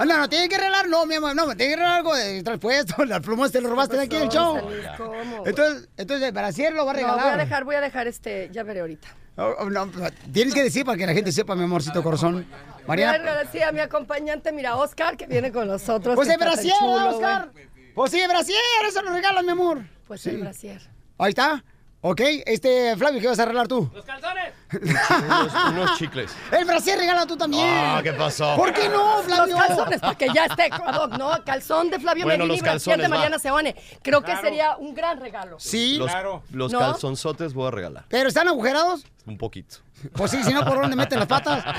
Ah, 0.00 0.04
No, 0.06 0.16
no, 0.16 0.28
tiene 0.30 0.48
que 0.48 0.56
regalar, 0.56 0.88
no, 0.88 1.04
mi 1.04 1.16
amor, 1.16 1.36
no, 1.36 1.44
tiene 1.54 1.72
que 1.72 1.76
regalar 1.76 1.98
algo 1.98 2.16
de 2.16 2.42
traspuesto, 2.42 3.04
las 3.04 3.20
plumas 3.20 3.52
te 3.52 3.60
lo 3.60 3.68
robaste 3.68 3.96
de 3.96 4.02
aquí 4.04 4.16
del 4.16 4.30
show. 4.30 4.58
¿Cómo? 4.96 5.46
Entonces, 5.46 5.88
entonces, 5.98 6.32
brasier 6.32 6.72
lo 6.72 6.86
va 6.86 6.92
a 6.92 6.94
No, 6.94 7.00
regalar. 7.00 7.22
voy 7.24 7.32
a 7.32 7.36
dejar, 7.36 7.64
voy 7.64 7.74
a 7.76 7.80
dejar 7.82 8.06
este, 8.08 8.48
ya 8.50 8.62
veré 8.62 8.80
ahorita. 8.80 9.08
Oh, 9.36 9.54
oh, 9.58 9.70
no, 9.70 9.90
tienes 10.32 10.54
que 10.54 10.62
decir 10.62 10.84
para 10.86 10.96
que 10.96 11.06
la 11.06 11.12
gente 11.12 11.32
sepa, 11.32 11.54
mi 11.54 11.64
amorcito 11.64 12.02
corazón. 12.02 12.32
Voy 12.34 12.44
a 12.84 12.86
Mariana, 12.88 13.18
regalar, 13.18 13.48
sí, 13.52 13.60
a 13.62 13.72
mi 13.72 13.80
acompañante, 13.80 14.52
mira, 14.52 14.76
Oscar, 14.76 15.16
que 15.18 15.26
viene 15.26 15.52
con 15.52 15.68
nosotros. 15.68 16.14
pues 16.16 16.28
el 16.30 16.38
brasier, 16.38 16.74
chulo, 16.78 17.10
Oscar. 17.16 17.50
Pues 17.94 18.10
sí, 18.10 18.20
brasier, 18.26 18.58
eso 18.88 19.02
lo 19.02 19.12
regalas, 19.12 19.44
mi 19.44 19.50
amor. 19.50 19.82
Pues 20.08 20.22
Sí. 20.22 20.30
el 20.30 20.38
brasier. 20.38 20.80
Ahí 21.18 21.28
está. 21.30 21.62
Ok, 22.02 22.20
este, 22.46 22.96
Flavio, 22.96 23.20
¿qué 23.20 23.26
vas 23.28 23.38
a 23.40 23.42
arreglar 23.42 23.68
tú? 23.68 23.90
¡Los 23.94 24.06
calzones! 24.06 24.54
unos, 24.72 25.52
unos 25.70 25.98
chicles. 25.98 26.32
El 26.50 26.64
brasier 26.64 26.98
regala 26.98 27.26
tú 27.26 27.36
también. 27.36 27.66
Ah, 27.68 28.00
¿qué 28.02 28.14
pasó? 28.14 28.56
¿Por 28.56 28.72
qué 28.72 28.88
no, 28.88 29.18
Flavio? 29.22 29.54
Los 29.58 29.66
calzones, 29.66 30.00
para 30.00 30.14
que 30.14 30.28
ya 30.32 30.46
esté, 30.46 30.70
Doc, 30.70 31.18
¿no? 31.18 31.30
Calzón 31.44 31.90
de 31.90 31.98
Flavio 32.00 32.24
Bueno, 32.24 32.44
Medina 32.46 32.54
y 32.54 32.56
los 32.56 32.62
brasier 32.62 33.00
de. 33.02 33.08
Mariana 33.08 33.38
Seone. 33.38 33.76
Creo 34.02 34.20
que 34.22 34.26
Claro. 34.32 34.40
sería 34.40 34.76
un 34.78 34.94
gran 34.94 35.20
regalo. 35.20 35.60
Sí, 35.60 35.96
Los, 35.98 36.10
Claro. 36.10 36.42
los 36.52 36.72
¿No? 36.72 36.78
calzonzotes 36.78 37.52
voy 37.52 37.68
a 37.68 37.70
regalar. 37.70 38.04
pero 38.08 38.28
¿están 38.28 38.48
agujerados? 38.48 39.04
Un 39.26 39.36
poquito. 39.36 39.76
Pues 40.14 40.30
sí, 40.30 40.42
si 40.42 40.54
no, 40.54 40.64
¿por 40.64 40.80
dónde 40.80 40.96
meten 40.96 41.18
las 41.18 41.28
patas? 41.28 41.62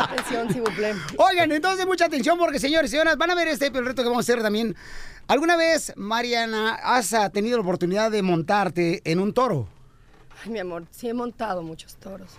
Atención, 0.00 0.52
si. 0.52 0.60
Oigan, 1.16 1.50
entonces 1.50 1.86
mucha 1.86 2.04
atención 2.04 2.36
porque, 2.38 2.58
señores 2.58 2.90
y 2.90 2.92
señoras, 2.92 3.16
van 3.16 3.30
a 3.30 3.34
ver 3.34 3.48
este 3.48 3.70
reto 3.70 4.02
que 4.02 4.08
vamos 4.08 4.28
a 4.28 4.32
hacer 4.32 4.42
también. 4.42 4.76
¿Alguna 5.26 5.56
vez, 5.56 5.92
Mariana, 5.96 6.74
has 6.74 7.14
ah, 7.14 7.30
tenido 7.30 7.56
la 7.56 7.62
oportunidad 7.62 8.10
de 8.10 8.22
montarte 8.22 9.00
en 9.10 9.20
un 9.20 9.32
toro? 9.32 9.68
Ay, 10.44 10.50
mi 10.50 10.58
amor, 10.58 10.86
sí 10.90 11.08
he 11.08 11.14
montado 11.14 11.62
muchos 11.62 11.96
toros. 11.96 12.32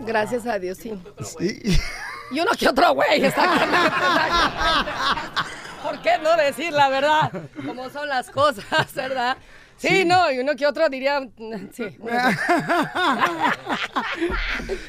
Gracias 0.00 0.46
a 0.46 0.58
Dios, 0.58 0.78
sí. 0.78 0.94
Y 2.30 2.40
uno 2.40 2.52
que 2.58 2.68
otro 2.68 2.94
güey, 2.94 3.22
exactamente. 3.22 3.76
¿Por 5.82 6.00
qué 6.00 6.16
no 6.22 6.34
decir 6.36 6.72
la 6.72 6.88
verdad? 6.88 7.30
Como 7.66 7.90
son 7.90 8.08
las 8.08 8.30
cosas, 8.30 8.94
¿verdad? 8.94 9.36
Sí, 9.76 9.88
Sí. 9.88 10.04
no, 10.06 10.30
y 10.30 10.38
uno 10.38 10.54
que 10.56 10.66
otro 10.66 10.88
diría, 10.88 11.20
mm, 11.20 11.68
sí. 11.72 11.84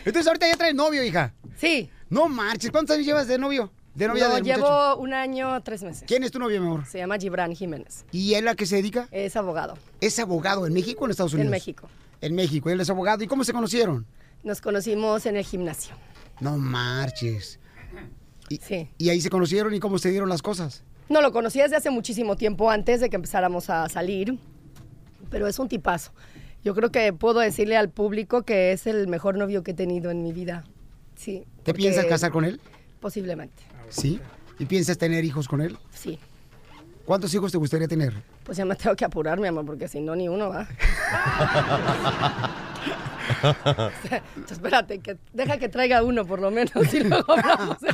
Entonces 0.05 0.27
ahorita 0.27 0.47
ya 0.47 0.55
traes 0.55 0.76
novio, 0.76 1.03
hija. 1.03 1.34
Sí. 1.57 1.89
No 2.10 2.30
marches, 2.30 2.72
¿cuántos 2.72 2.93
años 2.93 3.05
llevas 3.07 3.27
de 3.27 3.38
novio? 3.38 3.72
De 3.95 4.07
novia 4.07 4.28
Lo 4.28 4.36
del 4.36 4.44
llevo 4.44 4.60
muchacho. 4.61 4.98
un 4.98 5.14
año, 5.14 5.61
tres 5.61 5.84
meses. 5.84 6.03
¿Quién 6.07 6.24
es 6.24 6.32
tu 6.32 6.40
novio, 6.40 6.60
mi 6.60 6.65
amor? 6.68 6.86
Se 6.86 6.98
llama 6.98 7.18
Gibran 7.18 7.53
Jiménez. 7.56 8.06
¿Y 8.11 8.34
él 8.34 8.48
a 8.48 8.56
qué 8.56 8.65
se 8.65 8.78
dedica? 8.78 9.07
Es 9.11 9.36
abogado. 9.36 9.78
¿Es 10.02 10.18
abogado 10.18 10.65
en 10.65 10.74
México 10.74 11.02
o 11.03 11.06
en 11.06 11.11
Estados 11.11 11.34
Unidos? 11.34 11.45
En 11.48 11.52
México. 11.52 11.88
En 12.22 12.34
México, 12.36 12.70
él 12.72 12.82
es 12.82 12.90
abogado. 12.90 13.24
¿Y 13.24 13.28
cómo 13.28 13.44
se 13.44 13.53
conocieron? 13.53 14.07
Nos 14.44 14.61
conocimos 14.61 15.26
en 15.28 15.36
el 15.38 15.44
gimnasio. 15.45 15.94
No 16.40 16.57
marches. 16.57 17.60
Y, 18.49 18.57
Sí. 18.57 18.90
y 18.98 19.10
ahí 19.10 19.22
se 19.22 19.30
conocieron 19.30 19.74
y 19.74 19.80
cómo 19.80 19.99
se 19.99 20.10
dieron 20.10 20.28
las 20.28 20.41
cosas. 20.41 20.84
No, 21.10 21.22
lo 21.22 21.32
conocí 21.32 21.60
desde 21.60 21.76
hace 21.76 21.90
muchísimo 21.91 22.36
tiempo 22.36 22.72
antes 22.72 22.99
de 22.99 23.10
que 23.10 23.15
empezáramos 23.15 23.70
a 23.70 23.88
salir, 23.90 24.38
pero 25.30 25.48
es 25.48 25.60
un 25.60 25.68
tipazo. 25.70 26.11
Yo 26.64 26.74
creo 26.74 26.91
que 26.91 27.14
puedo 27.14 27.40
decirle 27.41 27.78
al 27.78 27.90
público 27.90 28.44
que 28.44 28.72
es 28.72 28.88
el 28.88 29.07
mejor 29.07 29.38
novio 29.38 29.64
que 29.64 29.72
he 29.72 29.74
tenido 29.76 30.10
en 30.11 30.24
mi 30.24 30.34
vida. 30.34 30.64
Sí. 31.15 31.44
¿Te 31.64 31.74
piensas 31.74 32.06
casar 32.06 32.32
con 32.32 32.44
él? 32.45 32.60
Posiblemente, 32.99 33.61
Sí. 33.94 34.20
¿Y 34.60 34.65
piensas 34.65 34.98
tener 34.98 35.24
hijos 35.24 35.48
con 35.48 35.61
él? 35.61 35.78
sí. 35.91 36.20
¿Cuántos 37.06 37.34
hijos 37.34 37.52
te 37.52 37.57
gustaría 37.57 37.86
tener? 37.86 38.14
Pues 38.45 38.57
ya 38.57 38.64
me 38.64 38.78
tengo 38.78 38.95
que 38.95 39.03
apurar, 39.03 39.38
mi 39.38 39.49
amor, 39.49 39.65
porque 39.65 39.90
si 39.90 39.99
no, 39.99 40.15
ni 40.15 40.30
uno 40.30 40.48
va. 40.48 40.65
Espérate, 44.49 44.99
que 44.99 45.18
deja 45.34 45.57
que 45.57 45.70
traiga 45.70 46.03
uno 46.03 46.26
por 46.26 46.40
lo 46.40 46.52
menos 46.52 46.94
y 46.94 47.03
luego 47.03 47.34
hablamos 47.34 47.80
de. 47.82 47.94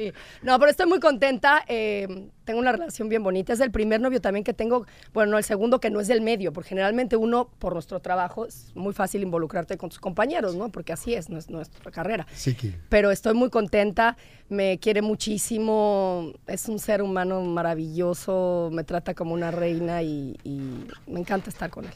Sí, 0.00 0.12
no, 0.42 0.58
pero 0.58 0.70
estoy 0.70 0.86
muy 0.86 0.98
contenta. 0.98 1.62
eh, 1.68 2.30
tengo 2.44 2.58
una 2.58 2.72
relación 2.72 3.10
bien 3.10 3.22
bonita. 3.22 3.52
Es 3.52 3.60
el 3.60 3.70
primer 3.70 4.00
novio 4.00 4.18
también 4.20 4.44
que 4.44 4.54
tengo, 4.54 4.86
bueno, 5.12 5.32
no, 5.32 5.38
el 5.38 5.44
segundo 5.44 5.78
que 5.78 5.90
no 5.90 6.00
es 6.00 6.08
del 6.08 6.22
medio, 6.22 6.54
porque 6.54 6.70
generalmente 6.70 7.16
uno, 7.16 7.50
por 7.58 7.74
nuestro 7.74 8.00
trabajo, 8.00 8.46
es 8.46 8.72
muy 8.74 8.94
fácil 8.94 9.22
involucrarte 9.22 9.76
con 9.76 9.90
tus 9.90 9.98
compañeros, 9.98 10.56
¿no? 10.56 10.70
Porque 10.70 10.94
así 10.94 11.12
es, 11.12 11.28
no 11.28 11.36
es 11.36 11.50
nuestra 11.50 11.90
carrera. 11.90 12.26
Sí, 12.32 12.54
que. 12.54 12.74
Pero 12.88 13.10
estoy 13.10 13.34
muy 13.34 13.50
contenta, 13.50 14.16
me 14.48 14.78
quiere 14.78 15.02
muchísimo, 15.02 16.32
es 16.46 16.66
un 16.68 16.78
ser 16.78 17.02
humano 17.02 17.42
maravilloso, 17.42 18.70
me 18.72 18.84
trata 18.84 19.14
como 19.14 19.34
una 19.34 19.50
reina 19.50 20.02
y, 20.02 20.38
y 20.42 20.86
me 21.06 21.20
encanta 21.20 21.50
estar 21.50 21.68
con 21.68 21.84
él. 21.84 21.94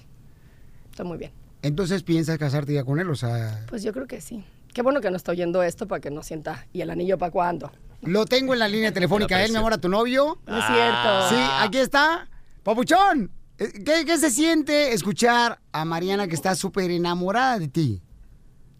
Estoy 0.90 1.06
muy 1.06 1.16
bien. 1.16 1.32
Entonces 1.62 2.02
piensas 2.02 2.36
casarte 2.36 2.74
ya 2.74 2.84
con 2.84 3.00
él, 3.00 3.08
o 3.08 3.14
sea. 3.14 3.64
Pues 3.68 3.82
yo 3.82 3.94
creo 3.94 4.06
que 4.06 4.20
sí. 4.20 4.44
Qué 4.74 4.82
bueno 4.82 5.00
que 5.00 5.08
no 5.08 5.16
estoy 5.16 5.34
oyendo 5.36 5.62
esto 5.62 5.86
para 5.86 6.00
que 6.00 6.10
no 6.10 6.22
sienta. 6.24 6.66
¿Y 6.72 6.80
el 6.80 6.90
anillo 6.90 7.16
para 7.16 7.30
cuándo? 7.30 7.70
Lo 8.06 8.26
tengo 8.26 8.52
en 8.52 8.58
la 8.60 8.68
línea 8.68 8.92
telefónica, 8.94 9.42
él, 9.42 9.50
mi 9.52 9.58
amor, 9.58 9.72
a 9.72 9.78
tu 9.78 9.88
novio. 9.88 10.38
No 10.46 10.58
es 10.58 10.64
cierto. 10.66 11.28
Sí, 11.28 11.36
aquí 11.60 11.78
está. 11.78 12.28
Papuchón, 12.62 13.30
eh, 13.58 13.72
¿qué, 13.84 14.04
qué 14.04 14.18
se 14.18 14.30
siente 14.30 14.92
escuchar 14.92 15.60
a 15.72 15.84
Mariana 15.84 16.26
que 16.28 16.34
está 16.34 16.54
súper 16.54 16.90
enamorada 16.90 17.58
de 17.58 17.68
ti? 17.68 18.02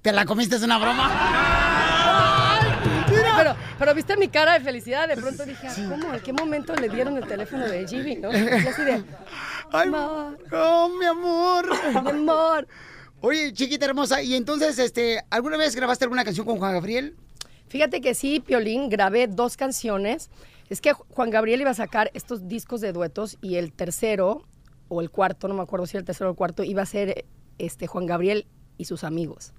¿Te 0.03 0.13
la 0.13 0.25
comiste? 0.25 0.57
¿Es 0.57 0.63
una 0.63 0.79
broma? 0.79 1.11
Pero, 3.37 3.57
pero 3.79 3.95
viste 3.95 4.17
mi 4.17 4.29
cara 4.29 4.55
de 4.55 4.61
felicidad, 4.61 5.09
de 5.09 5.17
pronto 5.17 5.45
dije, 5.45 5.67
"Ah, 5.67 5.75
¿cómo? 5.89 6.15
¿En 6.15 6.21
qué 6.21 6.33
momento 6.33 6.75
le 6.75 6.89
dieron 6.89 7.17
el 7.17 7.27
teléfono 7.27 7.67
de 7.67 7.87
Gibi, 7.87 8.17
no? 8.17 8.31
Y 8.33 8.37
así 8.67 8.83
de, 8.83 9.05
Ay, 9.73 9.89
amor, 9.89 10.39
oh, 10.53 10.89
mi 10.99 11.05
amor. 11.05 11.69
mi 12.05 12.11
amor. 12.11 12.69
Oye, 13.21 13.53
chiquita 13.53 13.87
hermosa, 13.87 14.23
¿y 14.23 14.35
entonces, 14.35 14.79
este, 14.79 15.25
alguna 15.31 15.57
vez 15.57 15.75
grabaste 15.75 16.05
alguna 16.05 16.25
canción 16.25 16.47
con 16.47 16.59
Juan 16.59 16.75
Gabriel? 16.75 17.17
Fíjate 17.75 18.01
que 18.01 18.15
sí, 18.15 18.39
Piolín, 18.39 18.89
grabé 18.89 19.27
dos 19.27 19.57
canciones. 19.57 20.31
Es 20.71 20.81
que 20.81 20.93
Juan 20.93 21.31
Gabriel 21.31 21.61
iba 21.61 21.71
a 21.71 21.75
sacar 21.75 22.09
estos 22.15 22.47
discos 22.47 22.81
de 22.81 22.93
duetos 22.93 23.37
y 23.43 23.57
el 23.57 23.73
tercero, 23.73 24.45
o 24.87 25.01
el 25.01 25.11
cuarto, 25.11 25.49
no 25.49 25.55
me 25.55 25.63
acuerdo 25.63 25.85
si 25.85 25.97
era 25.97 26.03
el 26.03 26.05
tercero 26.05 26.31
o 26.31 26.35
el 26.35 26.37
cuarto, 26.37 26.63
iba 26.63 26.83
a 26.83 26.87
ser 26.87 27.25
este, 27.59 27.89
Juan 27.89 28.07
Gabriel 28.07 28.47
y 28.79 28.85
sus 28.85 29.03
amigos. 29.03 29.55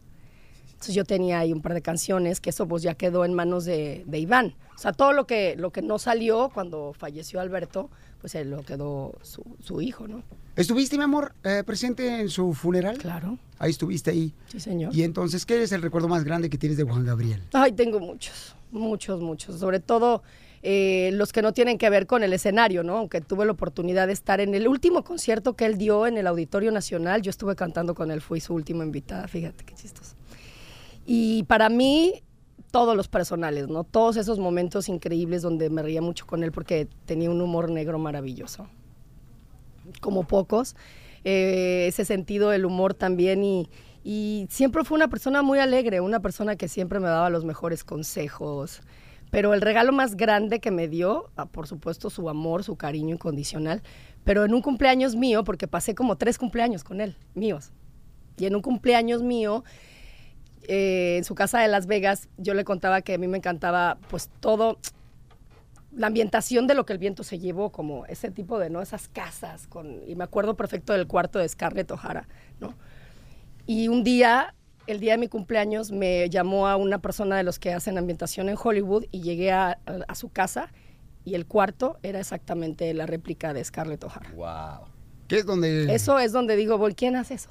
Entonces 0.68 0.96
yo 0.96 1.04
tenía 1.04 1.40
ahí 1.40 1.52
un 1.52 1.62
par 1.62 1.74
de 1.74 1.82
canciones 1.82 2.40
que 2.40 2.52
eso 2.52 2.66
pues 2.70 2.84
ya 2.84 2.94
quedó 2.94 3.26
en 3.26 3.34
manos 3.34 3.66
de, 3.66 4.04
de 4.06 4.18
Iván. 4.18 4.56
O 4.74 4.78
sea, 4.78 4.94
todo 4.94 5.12
lo 5.12 5.28
que, 5.28 5.58
lo 5.58 5.72
que 5.72 5.82
no 5.82 6.00
salió 6.00 6.52
cuando 6.54 6.94
falleció 6.94 7.42
Alberto, 7.42 7.90
pues 8.22 8.34
él 8.36 8.50
lo 8.50 8.64
quedó 8.64 9.12
su, 9.24 9.44
su 9.60 9.82
hijo, 9.82 10.08
¿no? 10.08 10.24
¿Estuviste, 10.56 10.98
mi 10.98 11.04
amor, 11.04 11.34
eh, 11.44 11.64
presente 11.66 12.22
en 12.22 12.30
su 12.30 12.54
funeral? 12.54 12.98
Claro. 12.98 13.38
Ahí 13.60 13.72
estuviste 13.72 14.12
ahí. 14.12 14.34
Sí, 14.48 14.62
señor. 14.62 14.96
Y 14.96 15.04
entonces, 15.04 15.46
¿qué 15.46 15.62
es 15.62 15.74
el 15.74 15.82
recuerdo 15.82 16.08
más 16.08 16.24
grande 16.24 16.50
que 16.50 16.58
tienes 16.58 16.78
de 16.78 16.86
Juan 16.86 17.04
Gabriel? 17.04 17.42
Ay, 17.52 17.74
tengo 17.74 18.00
muchos, 18.00 18.56
muchos, 18.72 19.20
muchos. 19.20 19.60
Sobre 19.60 19.82
todo 19.82 20.24
eh, 20.64 21.10
los 21.14 21.34
que 21.34 21.42
no 21.42 21.52
tienen 21.52 21.78
que 21.78 21.90
ver 21.90 22.08
con 22.08 22.24
el 22.24 22.32
escenario, 22.32 22.84
¿no? 22.84 22.98
Aunque 22.98 23.20
tuve 23.20 23.46
la 23.46 23.52
oportunidad 23.52 24.08
de 24.08 24.14
estar 24.14 24.40
en 24.40 24.56
el 24.56 24.70
último 24.70 25.04
concierto 25.04 25.58
que 25.58 25.66
él 25.66 25.78
dio 25.78 26.08
en 26.08 26.18
el 26.18 26.26
Auditorio 26.26 26.72
Nacional, 26.72 27.22
yo 27.22 27.32
estuve 27.32 27.58
cantando 27.58 27.94
con 27.94 28.10
él, 28.10 28.22
fui 28.22 28.40
su 28.40 28.54
última 28.54 28.86
invitada, 28.86 29.28
fíjate 29.28 29.66
qué 29.66 29.76
chistoso. 29.76 30.16
Y 31.06 31.44
para 31.44 31.68
mí, 31.68 32.24
todos 32.72 32.96
los 32.96 33.10
personales, 33.10 33.68
¿no? 33.68 33.84
Todos 33.84 34.16
esos 34.16 34.40
momentos 34.40 34.88
increíbles 34.88 35.42
donde 35.42 35.70
me 35.70 35.82
reía 35.82 36.02
mucho 36.02 36.26
con 36.26 36.44
él 36.44 36.54
porque 36.54 36.88
tenía 37.06 37.30
un 37.30 37.42
humor 37.42 37.70
negro 37.70 38.00
maravilloso. 38.00 38.68
Como 40.02 40.28
pocos. 40.28 40.76
Eh, 41.24 41.88
ese 41.88 42.06
sentido 42.06 42.52
del 42.52 42.66
humor 42.66 42.94
también 42.94 43.44
y, 43.44 43.68
siempre 44.50 44.84
fue 44.84 44.96
una 44.96 45.08
persona 45.08 45.42
muy 45.42 45.58
alegre, 45.58 46.00
una 46.00 46.20
persona 46.20 46.56
que 46.56 46.68
siempre 46.68 47.00
me 47.00 47.08
daba 47.08 47.32
los 47.32 47.44
mejores 47.44 47.84
consejos. 47.84 48.82
Pero 49.32 49.56
el 49.56 49.62
regalo 49.62 49.92
más 49.92 50.16
grande 50.16 50.60
que 50.60 50.70
me 50.70 50.88
dio, 50.88 51.32
ah, 51.36 51.48
por 51.48 51.68
supuesto, 51.68 52.12
su 52.12 52.30
amor, 52.30 52.64
su 52.64 52.76
cariño 52.76 53.16
incondicional, 53.16 53.82
pero 54.24 54.46
en 54.46 54.54
un 54.54 54.62
cumpleaños 54.62 55.16
mío, 55.16 55.44
porque 55.44 55.68
pasé 55.68 55.96
como 55.96 56.18
tres 56.18 56.38
cumpleaños 56.38 56.84
con 56.84 57.02
él, 57.02 57.18
míos. 57.34 57.72
Y 58.38 58.46
en 58.46 58.56
un 58.56 58.62
cumpleaños 58.62 59.24
mío, 59.24 59.64
eh, 60.68 61.16
en 61.18 61.24
su 61.24 61.34
casa 61.34 61.60
de 61.60 61.68
Las 61.68 61.88
Vegas, 61.88 62.30
yo 62.38 62.54
le 62.54 62.64
contaba 62.64 63.02
que 63.02 63.16
a 63.16 63.18
mí 63.18 63.28
me 63.28 63.38
encantaba 63.38 63.98
pues 64.10 64.30
todo, 64.40 64.78
la 65.96 66.08
ambientación 66.08 66.68
de 66.68 66.74
lo 66.74 66.86
que 66.86 66.94
el 66.94 67.00
viento 67.00 67.24
se 67.24 67.40
llevó, 67.40 67.72
como 67.72 68.06
ese 68.08 68.30
tipo 68.32 68.60
de, 68.60 68.70
¿no? 68.70 68.82
Esas 68.82 69.08
casas, 69.08 69.68
con, 69.68 70.02
y 70.08 70.16
me 70.16 70.24
acuerdo 70.26 70.56
perfecto 70.56 70.94
del 70.94 71.08
cuarto 71.08 71.40
de 71.40 71.48
Scarlett 71.48 71.90
O'Hara, 71.92 72.28
¿no? 72.60 72.74
Y 73.66 73.88
un 73.88 74.04
día, 74.04 74.54
el 74.88 75.00
día 75.00 75.14
de 75.14 75.18
mi 75.18 75.28
cumpleaños, 75.28 75.92
me 75.92 76.30
llamó 76.30 76.68
a 76.68 76.76
una 76.76 77.00
persona 77.00 77.38
de 77.38 77.44
los 77.44 77.60
que 77.60 77.74
hacen 77.74 77.98
ambientación 77.98 78.50
en 78.50 78.58
Hollywood 78.62 79.06
y 79.12 79.22
llegué 79.22 79.52
a, 79.52 79.80
a- 79.86 80.00
a 80.08 80.16
su 80.16 80.30
casa 80.30 80.72
y 81.24 81.34
el 81.34 81.46
cuarto 81.46 81.98
era 82.04 82.20
exactamente 82.20 82.94
la 82.94 83.06
réplica 83.06 83.54
de 83.54 83.64
Scarlett 83.64 84.04
O'Hara. 84.04 84.32
Wow. 84.36 84.88
¿Qué 85.28 85.38
es 85.38 85.46
donde...? 85.46 85.96
Eso 85.96 86.20
es 86.20 86.32
donde 86.34 86.56
digo, 86.56 86.78
¿quién 86.96 87.16
hace 87.16 87.34
eso? 87.36 87.50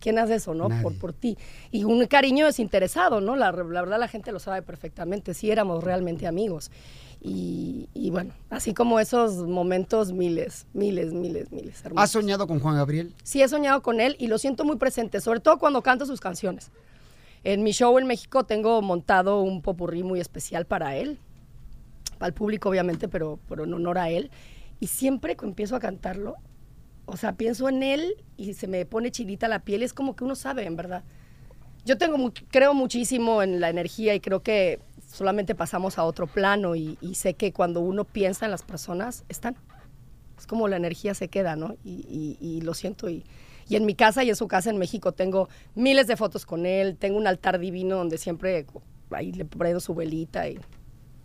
¿Quién 0.00 0.18
hace 0.18 0.36
eso, 0.36 0.54
no? 0.54 0.68
Por, 0.82 0.98
por 0.98 1.12
ti. 1.12 1.36
Y 1.70 1.84
un 1.84 2.04
cariño 2.06 2.46
desinteresado, 2.46 3.20
¿no? 3.20 3.36
La, 3.36 3.52
la 3.52 3.82
verdad 3.82 4.00
la 4.00 4.08
gente 4.08 4.32
lo 4.32 4.38
sabe 4.38 4.62
perfectamente. 4.62 5.34
Sí 5.34 5.50
éramos 5.50 5.84
realmente 5.84 6.26
amigos. 6.26 6.70
Y, 7.22 7.88
y 7.92 8.10
bueno, 8.10 8.32
así 8.48 8.72
como 8.72 8.98
esos 8.98 9.46
momentos, 9.46 10.12
miles, 10.12 10.66
miles, 10.72 11.12
miles, 11.12 11.52
miles. 11.52 11.84
hermosos. 11.84 12.02
¿Has 12.04 12.10
soñado 12.10 12.46
con 12.46 12.60
Juan 12.60 12.76
Gabriel? 12.76 13.14
Sí, 13.22 13.42
he 13.42 13.48
soñado 13.48 13.82
con 13.82 14.00
él 14.00 14.16
y 14.18 14.28
lo 14.28 14.38
siento 14.38 14.64
muy 14.64 14.76
presente, 14.76 15.20
sobre 15.20 15.40
todo 15.40 15.58
cuando 15.58 15.82
canto 15.82 16.06
sus 16.06 16.20
canciones. 16.20 16.70
En 17.44 17.62
mi 17.62 17.72
show 17.72 17.98
en 17.98 18.06
México 18.06 18.44
tengo 18.44 18.80
montado 18.80 19.42
un 19.42 19.60
popurrí 19.62 20.02
muy 20.02 20.20
especial 20.20 20.66
para 20.66 20.96
él, 20.96 21.18
para 22.18 22.28
el 22.28 22.34
público 22.34 22.68
obviamente, 22.70 23.08
pero, 23.08 23.38
pero 23.48 23.64
en 23.64 23.74
honor 23.74 23.98
a 23.98 24.10
él. 24.10 24.30
Y 24.78 24.86
siempre 24.86 25.36
que 25.36 25.44
empiezo 25.44 25.76
a 25.76 25.80
cantarlo, 25.80 26.36
o 27.06 27.16
sea, 27.16 27.34
pienso 27.34 27.68
en 27.68 27.82
él 27.82 28.14
y 28.36 28.54
se 28.54 28.66
me 28.66 28.86
pone 28.86 29.10
chilita 29.10 29.48
la 29.48 29.60
piel, 29.60 29.82
es 29.82 29.92
como 29.92 30.16
que 30.16 30.24
uno 30.24 30.34
sabe, 30.34 30.64
en 30.64 30.76
verdad. 30.76 31.02
Yo 31.84 31.98
tengo, 31.98 32.32
creo 32.50 32.74
muchísimo 32.74 33.42
en 33.42 33.60
la 33.60 33.70
energía 33.70 34.14
y 34.14 34.20
creo 34.20 34.42
que 34.42 34.80
solamente 35.10 35.54
pasamos 35.54 35.98
a 35.98 36.04
otro 36.04 36.26
plano 36.26 36.76
y, 36.76 36.96
sé 37.14 37.34
que 37.34 37.52
cuando 37.52 37.80
uno 37.80 38.04
piensa 38.04 38.44
en 38.44 38.50
las 38.50 38.62
personas, 38.62 39.24
están. 39.28 39.56
Es 40.38 40.46
como 40.46 40.68
la 40.68 40.76
energía 40.76 41.14
se 41.14 41.28
queda, 41.28 41.56
¿no? 41.56 41.76
Y, 41.84 42.04
y- 42.08 42.38
y 42.40 42.60
lo 42.62 42.72
siento. 42.74 43.10
Y, 43.10 43.24
y 43.68 43.76
en 43.76 43.84
mi 43.86 43.94
casa 43.94 44.24
y 44.24 44.30
en 44.30 44.36
su 44.36 44.48
casa 44.48 44.70
en 44.70 44.78
México 44.78 45.12
tengo 45.12 45.48
miles 45.74 46.06
de 46.06 46.16
fotos 46.16 46.46
con 46.46 46.66
él, 46.66 46.96
tengo 46.96 47.18
un 47.18 47.26
altar 47.26 47.58
divino 47.58 47.96
donde 47.96 48.18
siempre 48.18 48.66
ahí 49.10 49.32
le 49.32 49.44
prendo 49.44 49.80
su 49.80 49.94
velita 49.94 50.48
y 50.48 50.58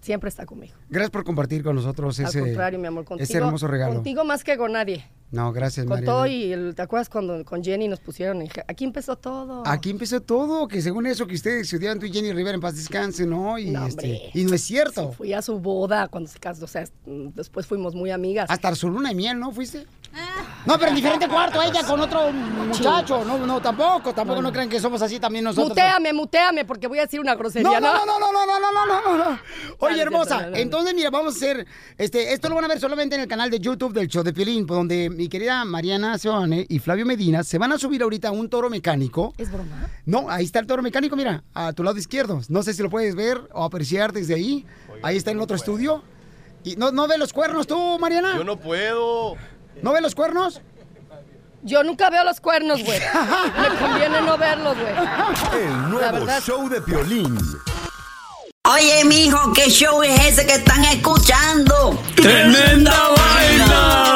siempre 0.05 0.29
está 0.29 0.45
conmigo. 0.45 0.75
Gracias 0.89 1.09
por 1.11 1.23
compartir 1.23 1.63
con 1.63 1.75
nosotros 1.75 2.17
ese, 2.19 2.37
Al 2.39 2.45
contrario, 2.45 2.79
mi 2.79 2.87
amor, 2.87 3.03
contigo. 3.05 3.23
ese 3.23 3.37
hermoso 3.37 3.67
regalo. 3.67 3.95
Contigo 3.95 4.23
más 4.23 4.43
que 4.43 4.55
con 4.57 4.71
nadie. 4.73 5.05
No, 5.31 5.51
gracias, 5.51 5.85
Con 5.85 5.95
Mariana. 5.95 6.13
todo 6.13 6.27
y 6.27 6.53
el- 6.53 6.75
¿te 6.75 6.81
acuerdas 6.83 7.09
cuando 7.09 7.43
con 7.43 7.63
Jenny 7.63 7.87
nos 7.87 7.99
pusieron? 7.99 8.41
en- 8.43 8.49
Aquí 8.67 8.85
empezó 8.85 9.15
todo. 9.17 9.63
Aquí 9.67 9.89
empezó 9.89 10.21
todo, 10.21 10.67
que 10.67 10.81
según 10.81 11.07
eso 11.07 11.25
que 11.25 11.33
ustedes 11.33 11.63
estudiaban 11.63 11.99
tú 11.99 12.05
y 12.05 12.11
Jenny 12.13 12.31
Rivera 12.31 12.55
en 12.55 12.61
paz 12.61 12.75
descanse, 12.75 13.25
¿no? 13.25 13.57
Y, 13.57 13.71
No, 13.71 13.87
este, 13.87 14.29
y 14.33 14.45
no 14.45 14.53
es 14.53 14.61
cierto. 14.61 15.11
Fui 15.13 15.33
a 15.33 15.41
su 15.41 15.59
boda 15.59 16.07
cuando 16.07 16.29
se 16.29 16.39
casó, 16.39 16.63
o 16.65 16.67
sea, 16.67 16.85
después 17.05 17.65
fuimos 17.65 17.95
muy 17.95 18.11
amigas. 18.11 18.49
Hasta 18.49 18.73
su 18.75 18.87
luna 18.89 19.09
de 19.09 19.15
miel, 19.15 19.39
¿no? 19.39 19.51
¿Fuiste? 19.51 19.85
No, 20.65 20.79
pero 20.79 20.89
en 20.89 20.95
diferente 20.95 21.27
cuarto 21.27 21.61
ella 21.61 21.83
con 21.83 21.99
otro 21.99 22.31
muchacho. 22.31 23.23
No, 23.23 23.37
no, 23.45 23.61
tampoco, 23.61 24.13
tampoco 24.13 24.41
no 24.41 24.51
crean 24.51 24.67
que 24.67 24.79
somos 24.79 25.01
así 25.01 25.19
también 25.19 25.43
nosotros. 25.43 25.69
Muteame, 25.69 26.11
muteame, 26.13 26.65
porque 26.65 26.87
voy 26.87 26.99
a 26.99 27.03
decir 27.03 27.19
una 27.19 27.35
grosería, 27.35 27.79
No, 27.79 27.93
¿no? 27.93 28.05
no, 28.05 28.19
no, 28.19 28.31
no, 28.31 28.45
no, 28.45 28.71
no, 28.71 28.85
no, 28.85 29.01
no, 29.01 29.29
no. 29.29 29.39
Oye, 29.79 30.01
hermosa, 30.01 30.49
entonces 30.53 30.95
mira, 30.95 31.09
vamos 31.11 31.35
a 31.35 31.37
hacer, 31.37 31.67
este, 31.97 32.33
esto 32.33 32.49
lo 32.49 32.55
van 32.55 32.65
a 32.65 32.67
ver 32.67 32.79
solamente 32.79 33.15
en 33.15 33.21
el 33.21 33.27
canal 33.27 33.51
de 33.51 33.59
YouTube 33.59 33.93
del 33.93 34.07
show 34.07 34.23
de 34.23 34.33
Piolín, 34.33 34.65
donde 34.65 35.09
mi 35.09 35.29
querida 35.29 35.63
Mariana 35.65 36.17
Seoane 36.17 36.65
y 36.67 36.79
Flavio 36.79 37.05
Medina 37.05 37.43
se 37.43 37.57
van 37.59 37.71
a 37.73 37.77
subir 37.77 38.01
ahorita 38.01 38.29
a 38.29 38.31
un 38.31 38.49
toro 38.49 38.69
mecánico. 38.69 39.33
¿Es 39.37 39.51
broma? 39.51 39.87
No, 40.05 40.29
ahí 40.29 40.45
está 40.45 40.59
el 40.59 40.67
toro 40.67 40.81
mecánico, 40.81 41.15
mira, 41.15 41.43
a 41.53 41.73
tu 41.73 41.83
lado 41.83 41.97
izquierdo. 41.97 42.41
No 42.49 42.63
sé 42.63 42.73
si 42.73 42.81
lo 42.81 42.89
puedes 42.89 43.15
ver 43.15 43.39
o 43.53 43.63
apreciar 43.63 44.13
desde 44.13 44.33
ahí. 44.33 44.65
Ahí 45.03 45.17
está 45.17 45.29
en 45.31 45.37
el 45.37 45.43
otro 45.43 45.55
estudio. 45.55 46.03
¿Y 46.63 46.75
no, 46.77 46.91
no 46.91 47.07
ve 47.07 47.19
los 47.19 47.31
cuernos 47.31 47.67
tú, 47.67 47.99
Mariana? 47.99 48.35
Yo 48.37 48.43
no 48.43 48.57
puedo. 48.59 49.35
¿No 49.81 49.93
ve 49.93 50.01
los 50.01 50.15
cuernos? 50.15 50.61
Yo 51.63 51.83
nunca 51.83 52.09
veo 52.09 52.23
los 52.23 52.39
cuernos, 52.39 52.83
güey. 52.83 52.99
Me 53.59 53.77
conviene 53.79 54.21
no 54.21 54.37
verlos, 54.37 54.77
güey. 54.77 55.63
El 55.63 55.89
nuevo 55.89 56.27
show 56.41 56.69
de 56.69 56.81
Piolín. 56.81 57.37
Oye, 58.67 59.03
mijo, 59.05 59.53
¿qué 59.53 59.69
show 59.69 60.01
es 60.01 60.19
ese 60.25 60.45
que 60.47 60.55
están 60.55 60.83
escuchando? 60.85 61.99
¡Tremenda 62.15 63.09
vaina! 63.15 64.15